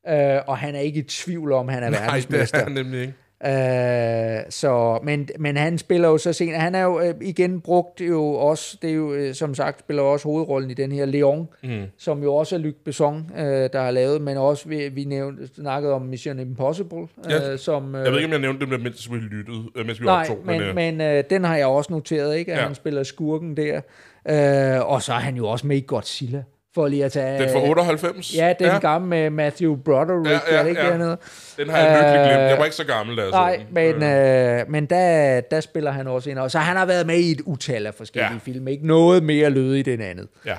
Øh, 0.09 0.39
og 0.47 0.57
han 0.57 0.75
er 0.75 0.79
ikke 0.79 0.99
i 0.99 1.03
tvivl 1.03 1.51
om, 1.51 1.67
han 1.67 1.83
er 1.83 1.89
Nej, 1.89 1.99
det 1.99 2.07
verdensmester. 2.07 2.57
er 2.59 2.63
han 2.63 2.71
nemlig 2.71 3.01
ikke. 3.01 3.13
Øh, 3.45 4.39
så, 4.49 4.99
men, 5.03 5.29
men 5.39 5.57
han 5.57 5.77
spiller 5.77 6.07
jo 6.07 6.17
så 6.17 6.33
sent. 6.33 6.55
Han 6.55 6.75
er 6.75 6.81
jo 6.83 6.99
øh, 7.01 7.13
igen 7.21 7.61
brugt 7.61 8.01
jo 8.01 8.25
også, 8.33 8.77
det 8.81 8.89
er 8.89 8.93
jo 8.93 9.13
øh, 9.13 9.33
som 9.33 9.55
sagt, 9.55 9.79
spiller 9.79 10.03
også 10.03 10.27
hovedrollen 10.27 10.71
i 10.71 10.73
den 10.73 10.91
her 10.91 11.05
Leon, 11.05 11.47
mm. 11.63 11.83
som 11.97 12.23
jo 12.23 12.35
også 12.35 12.55
er 12.55 12.59
Luc 12.59 12.73
Besson, 12.85 13.31
øh, 13.37 13.43
der 13.73 13.81
har 13.81 13.91
lavet, 13.91 14.21
men 14.21 14.37
også 14.37 14.69
vi, 14.69 14.89
vi 14.89 15.03
nævnte, 15.03 15.47
snakkede 15.55 15.93
om 15.93 16.01
Mission 16.01 16.39
Impossible, 16.39 17.07
Ja. 17.29 17.51
øh, 17.51 17.59
som... 17.59 17.95
Øh, 17.95 18.03
Jeg 18.03 18.11
ved 18.11 18.19
ikke, 18.19 18.25
om 18.27 18.31
jeg 18.31 18.41
nævnte 18.41 18.65
det, 18.65 18.81
mens 18.81 19.11
vi 19.11 19.15
lyttede, 19.17 19.63
øh, 19.75 19.85
mens 19.85 20.01
vi 20.01 20.05
Nej, 20.05 20.19
optog. 20.19 20.39
men, 20.45 20.61
øh, 20.61 20.75
men 20.75 21.01
øh, 21.01 21.23
den 21.29 21.43
har 21.43 21.55
jeg 21.57 21.65
også 21.67 21.93
noteret, 21.93 22.35
ikke? 22.37 22.51
At 22.51 22.57
Ja. 22.57 22.61
ja. 22.61 22.67
han 22.67 22.75
spiller 22.75 23.03
skurken 23.03 23.57
der. 23.57 23.81
Øh, 24.29 24.91
og 24.91 25.01
så 25.01 25.13
er 25.13 25.17
han 25.19 25.35
jo 25.35 25.47
også 25.47 25.67
med 25.67 25.77
i 25.77 25.83
Godzilla 25.87 26.43
For 26.75 26.87
lige 26.87 27.05
at 27.05 27.11
tage... 27.11 27.43
Den 27.43 27.49
fra 27.51 27.61
98? 27.69 28.35
Ja, 28.35 28.53
den 28.59 28.67
ja. 28.67 28.79
gamle 28.79 29.07
med 29.09 29.29
Matthew 29.29 29.75
Broderick, 29.75 30.29
Ja, 30.29 30.55
ja, 30.57 30.63
det 30.63 30.69
ikke 30.69 30.81
ja. 30.81 30.93
Den 30.93 30.99
har 30.99 31.77
jeg 31.77 31.89
virkelig 31.89 32.19
Øh, 32.19 32.25
glemt. 32.27 32.49
Jeg 32.49 32.57
var 32.57 32.63
ikke 32.63 32.75
så 32.75 32.85
gammel, 32.85 33.17
da 33.17 33.21
jeg 33.21 33.31
så 33.31 33.37
Nej, 33.37 33.55
den. 33.55 33.99
men, 33.99 34.03
øh, 34.03 34.69
men 34.69 34.85
der, 34.85 35.41
der 35.41 35.59
spiller 35.59 35.91
han 35.91 36.07
også 36.07 36.29
ind. 36.29 36.39
Og 36.39 36.51
så 36.51 36.59
han 36.59 36.77
har 36.77 36.85
været 36.85 37.07
med 37.07 37.17
i 37.17 37.31
et 37.31 37.41
utal 37.45 37.85
af 37.87 37.93
forskellige 37.93 38.27
Ja. 38.27 38.33
ja. 38.33 38.39
film. 38.51 38.67
Ikke 38.67 38.87
noget 38.87 39.23
mere 39.23 39.49
lødigt 39.49 39.87
end 39.87 40.03
andet. 40.03 40.27
Ja. 40.45 40.55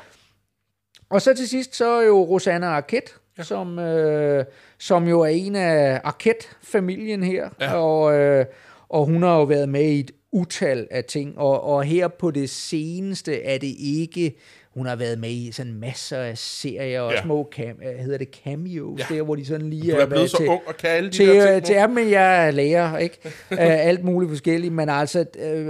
Og 1.10 1.22
så 1.22 1.34
til 1.34 1.48
sidst, 1.48 1.76
så 1.76 1.88
er 1.90 2.02
jo 2.06 2.24
Rosanna 2.24 2.66
Arquette, 2.66 3.12
ja. 3.38 3.42
som, 3.42 3.78
øh, 3.78 4.44
som 4.78 5.08
jo 5.08 5.20
er 5.20 5.26
en 5.26 5.56
af 5.56 6.00
Arquette-familien 6.04 7.22
her. 7.22 7.48
Ja. 7.60 7.74
Og, 7.74 8.14
øh, 8.18 8.46
og 8.88 9.04
hun 9.06 9.22
har 9.22 9.36
jo 9.36 9.42
været 9.42 9.68
med 9.68 9.82
i 9.84 10.00
et 10.00 10.10
utal 10.32 10.86
af 10.90 11.04
ting. 11.04 11.38
Og, 11.38 11.64
og 11.64 11.82
her 11.84 12.08
på 12.08 12.30
det 12.30 12.50
seneste 12.50 13.42
er 13.42 13.58
det 13.58 13.74
ikke... 13.78 14.34
Hun 14.74 14.86
har 14.86 14.96
været 14.96 15.18
med 15.18 15.30
i 15.30 15.52
sådan 15.52 15.72
masser 15.72 16.18
af 16.18 16.38
serier 16.38 17.00
og 17.00 17.12
Ja. 17.12 17.22
små 17.22 17.48
cam, 17.54 17.66
øh, 17.66 17.98
hedder 17.98 18.18
det 18.18 18.28
cameos, 18.44 19.00
Ja. 19.10 19.14
der 19.16 19.22
hvor 19.22 19.34
de 19.34 19.44
sådan 19.46 19.70
lige 19.70 19.82
Du 19.82 19.90
er 19.90 19.96
været 19.96 20.08
blevet 20.08 20.30
så 20.30 20.36
til, 20.36 20.48
ung 20.48 20.60
og 20.66 20.76
kan 20.76 20.90
alle 20.90 21.10
de 21.10 21.14
til, 21.14 21.28
der 21.28 21.46
øh, 21.46 21.52
ting 21.52 21.64
til 21.64 21.74
ja, 21.74 21.86
men 21.86 22.10
jeg 22.10 22.46
er 22.46 22.50
lærer, 22.50 22.98
ikke? 22.98 23.18
uh, 23.24 23.30
alt 23.88 24.04
muligt 24.04 24.30
forskelligt, 24.30 24.72
men 24.72 24.88
altså, 24.88 25.24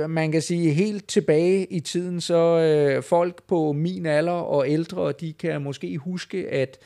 uh, 0.05 0.11
man 0.11 0.33
kan 0.33 0.43
sige, 0.43 0.71
helt 0.73 1.09
tilbage 1.09 1.67
i 1.73 1.81
tiden, 1.81 2.21
så 2.21 2.97
uh, 2.99 3.03
folk 3.05 3.43
på 3.49 3.73
min 3.73 4.07
alder 4.07 4.33
og 4.33 4.69
ældre, 4.69 5.13
de 5.13 5.33
kan 5.33 5.63
måske 5.63 5.99
huske, 5.99 6.49
at 6.51 6.79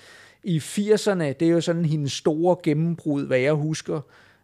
i 0.45 0.59
80'erne, 0.59 1.23
det 1.23 1.43
er 1.43 1.49
jo 1.49 1.61
sådan 1.61 1.85
hendes 1.85 2.13
store 2.13 2.57
gennembrud, 2.63 3.27
hvad 3.27 3.39
jeg 3.39 3.53
husker, 3.53 4.01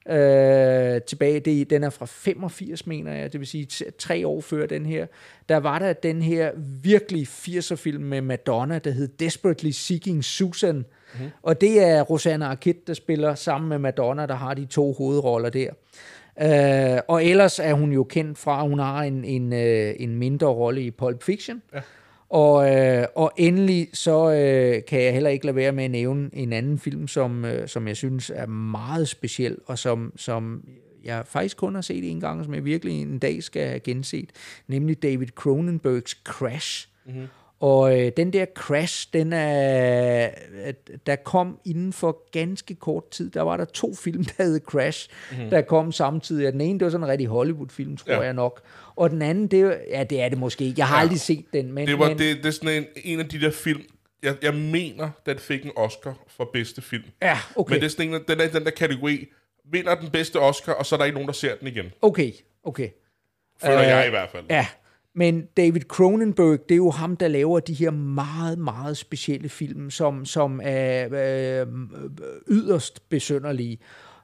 øh, 0.09 1.01
tilbage, 1.03 1.41
det, 1.41 1.71
den 1.71 1.85
er 1.85 1.91
fra 1.91 2.07
85, 2.07 2.87
mener 2.87 3.13
jeg, 3.13 3.33
det 3.33 3.41
vil 3.41 3.49
sige 3.49 3.91
tre 3.99 4.27
år 4.27 4.41
før 4.41 4.67
den 4.67 4.87
her, 4.87 5.07
der 5.49 5.57
var 5.57 5.79
der 5.79 5.93
den 5.93 6.23
her 6.23 6.51
virkelig 6.83 7.27
80'er 7.29 7.75
film 7.75 8.03
med 8.03 8.21
Madonna, 8.21 8.79
der 8.79 8.91
hed 8.91 9.09
Desperately 9.09 9.71
Seeking 9.71 10.25
Susan, 10.25 10.77
mm-hmm. 10.77 11.31
og 11.43 11.61
det 11.61 11.83
er 11.83 12.03
Rosanna 12.03 12.47
Arquette, 12.47 12.83
der 12.87 12.95
spiller 12.95 13.35
sammen 13.35 13.69
med 13.69 13.79
Madonna, 13.79 14.27
der 14.27 14.35
har 14.35 14.55
de 14.55 14.65
to 14.65 14.93
hovedroller 14.93 15.51
der. 15.51 15.71
Uh, 16.37 17.01
og 17.09 17.25
ellers 17.25 17.59
er 17.59 17.73
hun 17.73 17.93
jo 17.93 18.05
kendt 18.05 18.39
fra, 18.39 18.63
at 18.63 18.69
hun 18.69 18.79
har 18.79 19.03
en, 19.03 19.25
en, 19.25 19.53
uh, 19.53 20.03
en 20.03 20.17
mindre 20.17 20.47
rolle 20.47 20.83
i 20.83 20.91
Pulp 20.91 21.23
Fiction. 21.23 21.63
Ja. 21.75 21.81
Og, 22.35 22.77
øh, 22.77 23.07
og 23.15 23.33
endelig 23.37 23.89
så 23.93 24.33
øh, 24.33 24.85
kan 24.89 25.03
jeg 25.03 25.13
heller 25.13 25.31
ikke 25.31 25.47
lade 25.47 25.57
være 25.57 25.73
med 25.73 25.85
at 25.85 25.91
nævne 25.91 26.31
en 26.33 26.53
anden 26.53 26.79
film, 26.79 27.09
som, 27.09 27.45
øh, 27.45 27.69
som 27.69 27.89
jeg 27.89 27.97
synes 27.97 28.31
er 28.35 28.47
meget 28.47 29.09
speciel, 29.09 29.57
og 29.67 29.79
som, 29.79 30.13
som 30.17 30.65
jeg 31.05 31.23
faktisk 31.27 31.57
kun 31.57 31.75
har 31.75 31.83
set 31.83 32.11
en 32.11 32.21
gang, 32.21 32.45
som 32.45 32.55
jeg 32.55 32.65
virkelig 32.65 33.03
en 33.03 33.19
dag 33.19 33.43
skal 33.43 33.67
have 33.67 33.81
genset, 33.81 34.31
nemlig 34.69 35.03
David 35.03 35.27
Cronenbergs 35.27 36.19
Crash. 36.25 36.89
Mm-hmm. 37.07 37.27
Og 37.61 38.01
øh, 38.01 38.13
den 38.17 38.33
der 38.33 38.47
Crash, 38.55 39.09
den 39.13 39.33
er, 39.33 40.31
der 41.07 41.17
kom 41.17 41.59
inden 41.65 41.93
for 41.93 42.31
ganske 42.33 42.75
kort 42.75 43.11
tid, 43.11 43.31
der 43.31 43.43
var 43.43 43.57
der 43.57 43.65
to 43.65 43.95
film, 43.95 44.25
der 44.25 44.45
hed 44.45 44.61
Crash, 44.61 45.11
mm-hmm. 45.31 45.51
der 45.51 45.61
kom 45.61 45.93
samtidig. 45.93 46.53
Den 46.53 46.61
ene, 46.61 46.79
det 46.79 46.85
var 46.85 46.91
sådan 46.91 47.05
en 47.05 47.11
rigtig 47.11 47.27
Hollywood-film, 47.27 47.97
tror 47.97 48.13
ja. 48.13 48.21
jeg 48.21 48.33
nok. 48.33 48.61
Og 48.97 49.11
den 49.11 49.23
anden, 49.23 49.47
det 49.47 49.61
er, 49.61 49.77
ja, 49.99 50.05
det 50.05 50.21
er 50.21 50.29
det 50.29 50.39
måske 50.39 50.65
ikke. 50.65 50.79
Jeg 50.79 50.87
har 50.89 50.97
Ja. 50.97 51.01
aldrig 51.01 51.21
set 51.21 51.45
den, 51.53 51.73
men... 51.73 51.87
Det, 51.89 51.99
var, 51.99 52.09
men, 52.09 52.19
det, 52.19 52.37
det 52.37 52.47
er 52.47 52.51
sådan 52.51 52.77
en, 52.83 52.87
en 53.05 53.21
af 53.21 53.29
de 53.29 53.41
der 53.41 53.51
film, 53.51 53.83
jeg, 54.23 54.37
jeg 54.43 54.55
mener, 54.55 55.11
den 55.27 55.39
fik 55.39 55.65
en 55.65 55.73
Oscar 55.77 56.15
for 56.37 56.51
bedste 56.53 56.83
film. 56.83 57.05
Ja, 57.23 57.39
okay. 57.57 57.73
Men 57.75 57.81
det 57.81 57.87
er 57.87 57.91
sådan 57.91 58.15
en, 58.15 58.21
den 58.29 58.41
er 58.41 58.49
den 58.49 58.65
der 58.65 58.71
kategori, 58.71 59.27
vinder 59.73 59.95
den 59.95 60.11
bedste 60.11 60.41
Oscar, 60.41 60.73
og 60.73 60.87
så 60.87 60.95
er 60.95 60.97
der 60.99 61.05
ikke 61.05 61.15
nogen, 61.15 61.27
der 61.27 61.33
ser 61.33 61.57
den 61.57 61.69
igen. 61.69 61.87
Okay, 62.03 62.33
okay. 62.65 62.89
Føler 63.65 63.81
Øh, 63.81 63.87
jeg 63.87 64.07
i 64.07 64.11
hvert 64.11 64.29
fald. 64.31 64.45
Ja, 64.51 64.67
men 65.15 65.47
David 65.57 65.81
Cronenberg, 65.81 66.59
det 66.69 66.75
er 66.75 66.77
jo 66.77 66.91
ham, 66.91 67.17
der 67.17 67.29
laver 67.29 67.61
de 67.61 67.75
her 67.75 67.91
meget, 67.91 68.59
meget 68.59 68.97
specielle 68.97 69.49
film, 69.49 69.91
som, 69.91 70.25
som 70.27 70.61
er 70.65 71.07
øh, 71.63 71.67
yderst 72.51 73.09
besønderlige. 73.09 73.79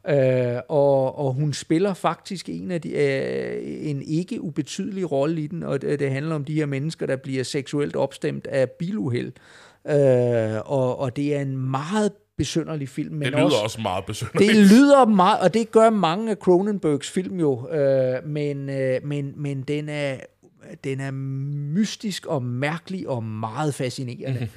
Øh, 0.09 0.61
og, 0.69 1.19
og 1.19 1.33
hun 1.33 1.53
spiller 1.53 1.95
faktisk 1.95 2.49
en 2.49 2.71
af 2.71 2.81
de, 2.81 2.91
øh, 2.91 3.89
en 3.91 4.03
ikke 4.03 4.41
ubetydelig 4.41 5.13
rolle 5.13 5.41
i 5.43 5.47
den, 5.47 5.63
og 5.63 5.83
det, 5.83 6.01
det 6.01 6.11
handler 6.11 6.35
om 6.35 6.45
de 6.45 6.55
her 6.55 6.67
mennesker, 6.67 7.07
der 7.07 7.17
bliver 7.17 7.45
seksuelt 7.45 7.97
opstemt 7.97 8.47
af 8.47 8.71
biluheld. 8.71 9.33
Øh, 9.89 10.57
og, 10.65 10.99
og 10.99 11.17
det 11.17 11.37
er 11.37 11.41
en 11.41 11.71
meget 11.71 12.13
besønderlig 12.37 12.89
film. 12.89 13.15
Men 13.15 13.23
Det 13.23 13.33
lyder 13.33 13.45
også, 13.45 13.57
også 13.57 13.81
meget 13.81 14.05
besynderligt. 14.05 14.53
det 14.53 14.71
lyder 14.71 15.07
meget, 15.07 15.41
og 15.41 15.55
det 15.55 15.71
gør 15.71 15.91
mange 15.91 16.31
af 16.31 16.37
Cronenbergs 16.37 17.11
film 17.11 17.41
jo, 17.41 17.69
øh, 17.71 18.27
men, 18.27 18.69
øh, 18.71 19.01
men, 19.05 19.33
men 19.37 19.63
den, 19.63 19.89
er, 19.89 20.17
den 20.85 21.01
er 21.01 21.11
mystisk 21.75 22.27
og 22.27 22.43
mærkelig 22.43 23.09
og 23.09 23.25
meget 23.25 23.75
fascinerende. 23.75 24.49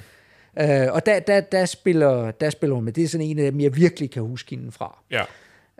Øh, 0.60 0.92
og 0.92 1.06
der, 1.06 1.20
der, 1.20 1.40
der, 1.40 1.64
spiller, 1.66 2.30
der 2.30 2.50
spiller 2.50 2.74
hun 2.74 2.84
med. 2.84 2.92
Det 2.92 3.04
er 3.04 3.08
sådan 3.08 3.26
en 3.26 3.38
af 3.38 3.52
dem, 3.52 3.60
jeg 3.60 3.76
virkelig 3.76 4.10
kan 4.10 4.22
huske 4.22 4.56
hende 4.56 4.72
fra. 4.72 4.98
Ja. 5.10 5.22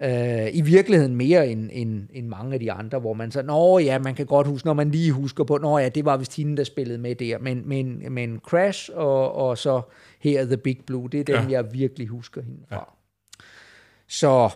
Øh, 0.02 0.50
I 0.56 0.60
virkeligheden 0.60 1.16
mere 1.16 1.48
end, 1.48 1.70
end, 1.72 2.08
end 2.12 2.26
mange 2.28 2.54
af 2.54 2.60
de 2.60 2.72
andre, 2.72 2.98
hvor 2.98 3.12
man 3.14 3.30
så, 3.30 3.42
nå 3.42 3.78
ja, 3.78 3.98
man 3.98 4.14
kan 4.14 4.26
godt 4.26 4.46
huske, 4.46 4.66
når 4.66 4.74
man 4.74 4.90
lige 4.90 5.12
husker 5.12 5.44
på, 5.44 5.58
nå 5.58 5.78
ja, 5.78 5.88
det 5.88 6.04
var 6.04 6.16
vist 6.16 6.36
hende, 6.36 6.56
der 6.56 6.64
spillede 6.64 6.98
med 6.98 7.14
der, 7.14 7.38
men, 7.38 7.68
men, 7.68 8.12
men 8.12 8.38
Crash 8.38 8.90
og, 8.94 9.32
og 9.32 9.58
så 9.58 9.82
her 10.20 10.44
The 10.44 10.56
Big 10.56 10.78
Blue, 10.86 11.08
det 11.08 11.20
er 11.20 11.24
dem, 11.40 11.50
Ja. 11.50 11.62
jeg 11.62 11.72
virkelig 11.72 12.08
husker 12.08 12.42
hende 12.42 12.58
fra. 12.68 12.74
Ja. 12.76 12.82
Så, 14.08 14.50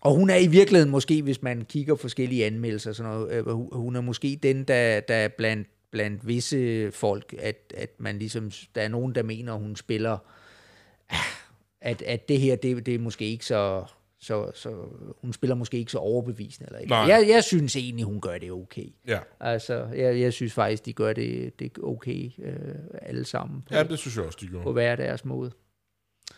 og 0.00 0.14
hun 0.14 0.30
er 0.30 0.36
i 0.36 0.46
virkeligheden 0.46 0.90
måske, 0.90 1.22
hvis 1.22 1.42
man 1.42 1.64
kigger 1.68 1.94
forskellige 1.96 2.46
anmeldelser, 2.46 2.92
sådan 2.92 3.12
noget, 3.12 3.32
øh, 3.32 3.46
hun- 3.72 3.96
er 3.96 4.00
måske 4.00 4.38
den, 4.42 4.64
der, 4.64 5.00
der 5.00 5.14
er 5.14 5.28
blandt, 5.28 5.68
blandt 5.96 6.26
visse 6.26 6.92
folk, 6.92 7.34
at, 7.38 7.72
at 7.76 7.90
man 7.98 8.18
ligesom, 8.18 8.50
der 8.74 8.82
er 8.82 8.88
nogen, 8.88 9.14
der 9.14 9.22
mener, 9.22 9.52
hun 9.52 9.76
spiller, 9.76 10.18
at, 11.80 12.02
at 12.02 12.28
det 12.28 12.40
her, 12.40 12.56
det, 12.56 12.86
det 12.86 12.94
er 12.94 12.98
måske 12.98 13.24
ikke 13.24 13.44
så, 13.44 13.84
så, 14.18 14.50
så, 14.54 14.74
hun 15.20 15.32
spiller 15.32 15.54
måske 15.54 15.78
ikke 15.78 15.92
så 15.92 15.98
overbevisende. 15.98 16.66
Eller 16.66 16.78
ikke. 16.78 16.90
Nej. 16.90 16.98
Jeg, 16.98 17.28
jeg 17.28 17.44
synes 17.44 17.76
egentlig, 17.76 18.04
hun 18.04 18.20
gør 18.20 18.38
det 18.38 18.52
okay. 18.52 18.86
Ja. 19.06 19.18
Altså, 19.40 19.86
jeg, 19.96 20.20
jeg 20.20 20.32
synes 20.32 20.52
faktisk, 20.52 20.86
de 20.86 20.92
gør 20.92 21.12
det, 21.12 21.58
det 21.58 21.78
okay 21.82 22.30
øh, 22.38 22.74
alle 23.02 23.24
sammen 23.24 23.62
på, 23.62 23.74
ja, 23.74 23.82
det 23.82 23.98
synes 23.98 24.16
jeg 24.16 24.24
også, 24.24 24.38
de 24.40 24.46
på 24.46 24.52
gjorde. 24.52 24.72
hver 24.72 24.96
deres 24.96 25.24
måde. 25.24 25.50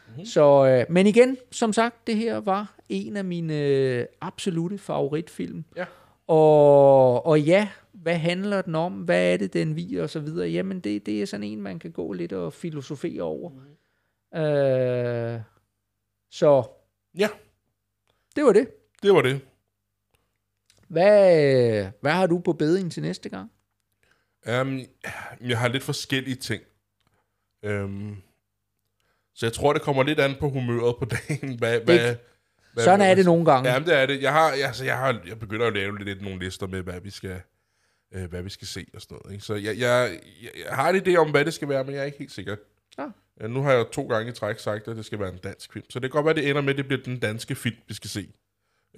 Mm-hmm. 0.08 0.24
Så, 0.24 0.66
øh, 0.66 0.92
men 0.92 1.06
igen, 1.06 1.36
som 1.50 1.72
sagt, 1.72 2.06
det 2.06 2.16
her 2.16 2.36
var 2.36 2.74
en 2.88 3.16
af 3.16 3.24
mine 3.24 3.58
øh, 3.58 4.06
absolute 4.20 4.78
favoritfilm. 4.78 5.64
Ja. 5.76 5.84
Og, 6.28 7.26
og 7.26 7.40
ja, 7.40 7.68
hvad 7.92 8.16
handler 8.18 8.62
den 8.62 8.74
om? 8.74 8.92
Hvad 8.92 9.32
er 9.32 9.36
det, 9.36 9.52
den 9.52 9.76
viser 9.76 10.02
og 10.02 10.10
så 10.10 10.20
videre? 10.20 10.48
Jamen, 10.48 10.80
det, 10.80 11.06
det 11.06 11.22
er 11.22 11.26
sådan 11.26 11.44
en, 11.44 11.60
man 11.60 11.78
kan 11.78 11.92
gå 11.92 12.12
lidt 12.12 12.32
og 12.32 12.52
filosofere 12.52 13.22
over. 13.22 13.50
Mm. 13.50 14.40
Øh, 14.40 15.40
så 16.30 16.64
Ja, 17.18 17.28
det 18.36 18.44
var 18.44 18.52
det. 18.52 18.68
det 19.02 19.12
var 19.12 19.22
det. 19.22 19.40
Hvad, 20.88 21.86
hvad 22.00 22.12
har 22.12 22.26
du 22.26 22.38
på 22.38 22.52
bedingen 22.52 22.90
til 22.90 23.02
næste 23.02 23.28
gang? 23.28 23.50
Um, 24.60 24.80
jeg 25.40 25.58
har 25.58 25.68
lidt 25.68 25.82
forskellige 25.82 26.36
ting. 26.36 26.62
Um, 27.66 28.22
så 29.34 29.46
jeg 29.46 29.52
tror, 29.52 29.72
det 29.72 29.82
kommer 29.82 30.02
lidt 30.02 30.20
an 30.20 30.36
på 30.40 30.48
humøret 30.48 30.96
på 30.98 31.04
dagen. 31.04 31.58
Hvad, 31.58 31.80
hvad, 31.80 32.16
hvad, 32.72 32.84
Sådan 32.84 33.00
er 33.00 33.14
det 33.14 33.24
nogle 33.24 33.44
gange. 33.44 33.72
Ja, 33.72 33.78
det 33.78 33.94
er 33.94 34.06
det. 34.06 34.22
Jeg 34.22 34.32
har, 34.32 34.50
altså, 34.50 34.84
jeg 34.84 34.98
har, 34.98 35.20
jeg 35.26 35.38
begynder 35.38 35.66
at 35.66 35.74
lave 35.74 36.04
lidt 36.04 36.22
nogle 36.22 36.38
lister 36.38 36.66
med, 36.66 36.82
hvad 36.82 37.00
vi 37.00 37.10
skal, 37.10 37.40
øh, 38.14 38.24
hvad 38.24 38.42
vi 38.42 38.50
skal 38.50 38.66
se 38.66 38.86
og 38.94 39.00
sådan 39.00 39.18
noget. 39.22 39.32
Ikke? 39.32 39.44
Så 39.44 39.54
jeg, 39.54 39.78
jeg, 39.78 40.18
jeg, 40.42 40.50
jeg, 40.66 40.76
har 40.76 40.90
en 40.90 40.96
idé 40.96 41.16
om, 41.16 41.30
hvad 41.30 41.44
det 41.44 41.54
skal 41.54 41.68
være, 41.68 41.84
men 41.84 41.94
jeg 41.94 42.00
er 42.00 42.04
ikke 42.04 42.18
helt 42.18 42.32
sikker. 42.32 42.56
Ja. 42.98 43.06
Ja, 43.40 43.46
nu 43.46 43.62
har 43.62 43.72
jeg 43.72 43.86
to 43.92 44.06
gange 44.06 44.32
i 44.32 44.34
træk 44.34 44.58
sagt, 44.58 44.88
at 44.88 44.96
det 44.96 45.04
skal 45.04 45.18
være 45.18 45.32
en 45.32 45.38
dansk 45.38 45.72
film. 45.72 45.90
Så 45.90 45.98
det 45.98 46.10
kan 46.10 46.22
godt 46.22 46.26
være, 46.26 46.34
det 46.34 46.50
ender 46.50 46.62
med, 46.62 46.70
at 46.70 46.76
det 46.76 46.86
bliver 46.86 47.02
den 47.02 47.18
danske 47.18 47.54
film, 47.54 47.76
vi 47.88 47.94
skal 47.94 48.10
se 48.10 48.28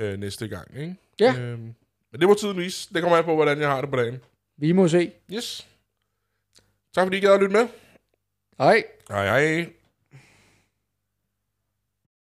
øh, 0.00 0.18
næste 0.18 0.48
gang. 0.48 0.78
Ikke? 0.78 0.96
Ja. 1.20 1.34
Øhm, 1.38 1.74
men 2.12 2.20
det 2.20 2.28
må 2.28 2.34
tiden 2.34 2.56
vise. 2.56 2.94
Det 2.94 3.02
kommer 3.02 3.18
an 3.18 3.24
på, 3.24 3.34
hvordan 3.34 3.60
jeg 3.60 3.68
har 3.68 3.80
det 3.80 3.90
på 3.90 3.96
dagen. 3.96 4.20
Vi 4.56 4.72
må 4.72 4.88
se. 4.88 5.12
Yes. 5.32 5.66
Tak 6.94 7.06
fordi 7.06 7.16
I 7.16 7.20
gad 7.20 7.30
at 7.30 7.40
lytte 7.40 7.52
med. 7.52 7.68
Hej. 8.58 8.84
Hej 9.08 9.26
hej. 9.26 9.72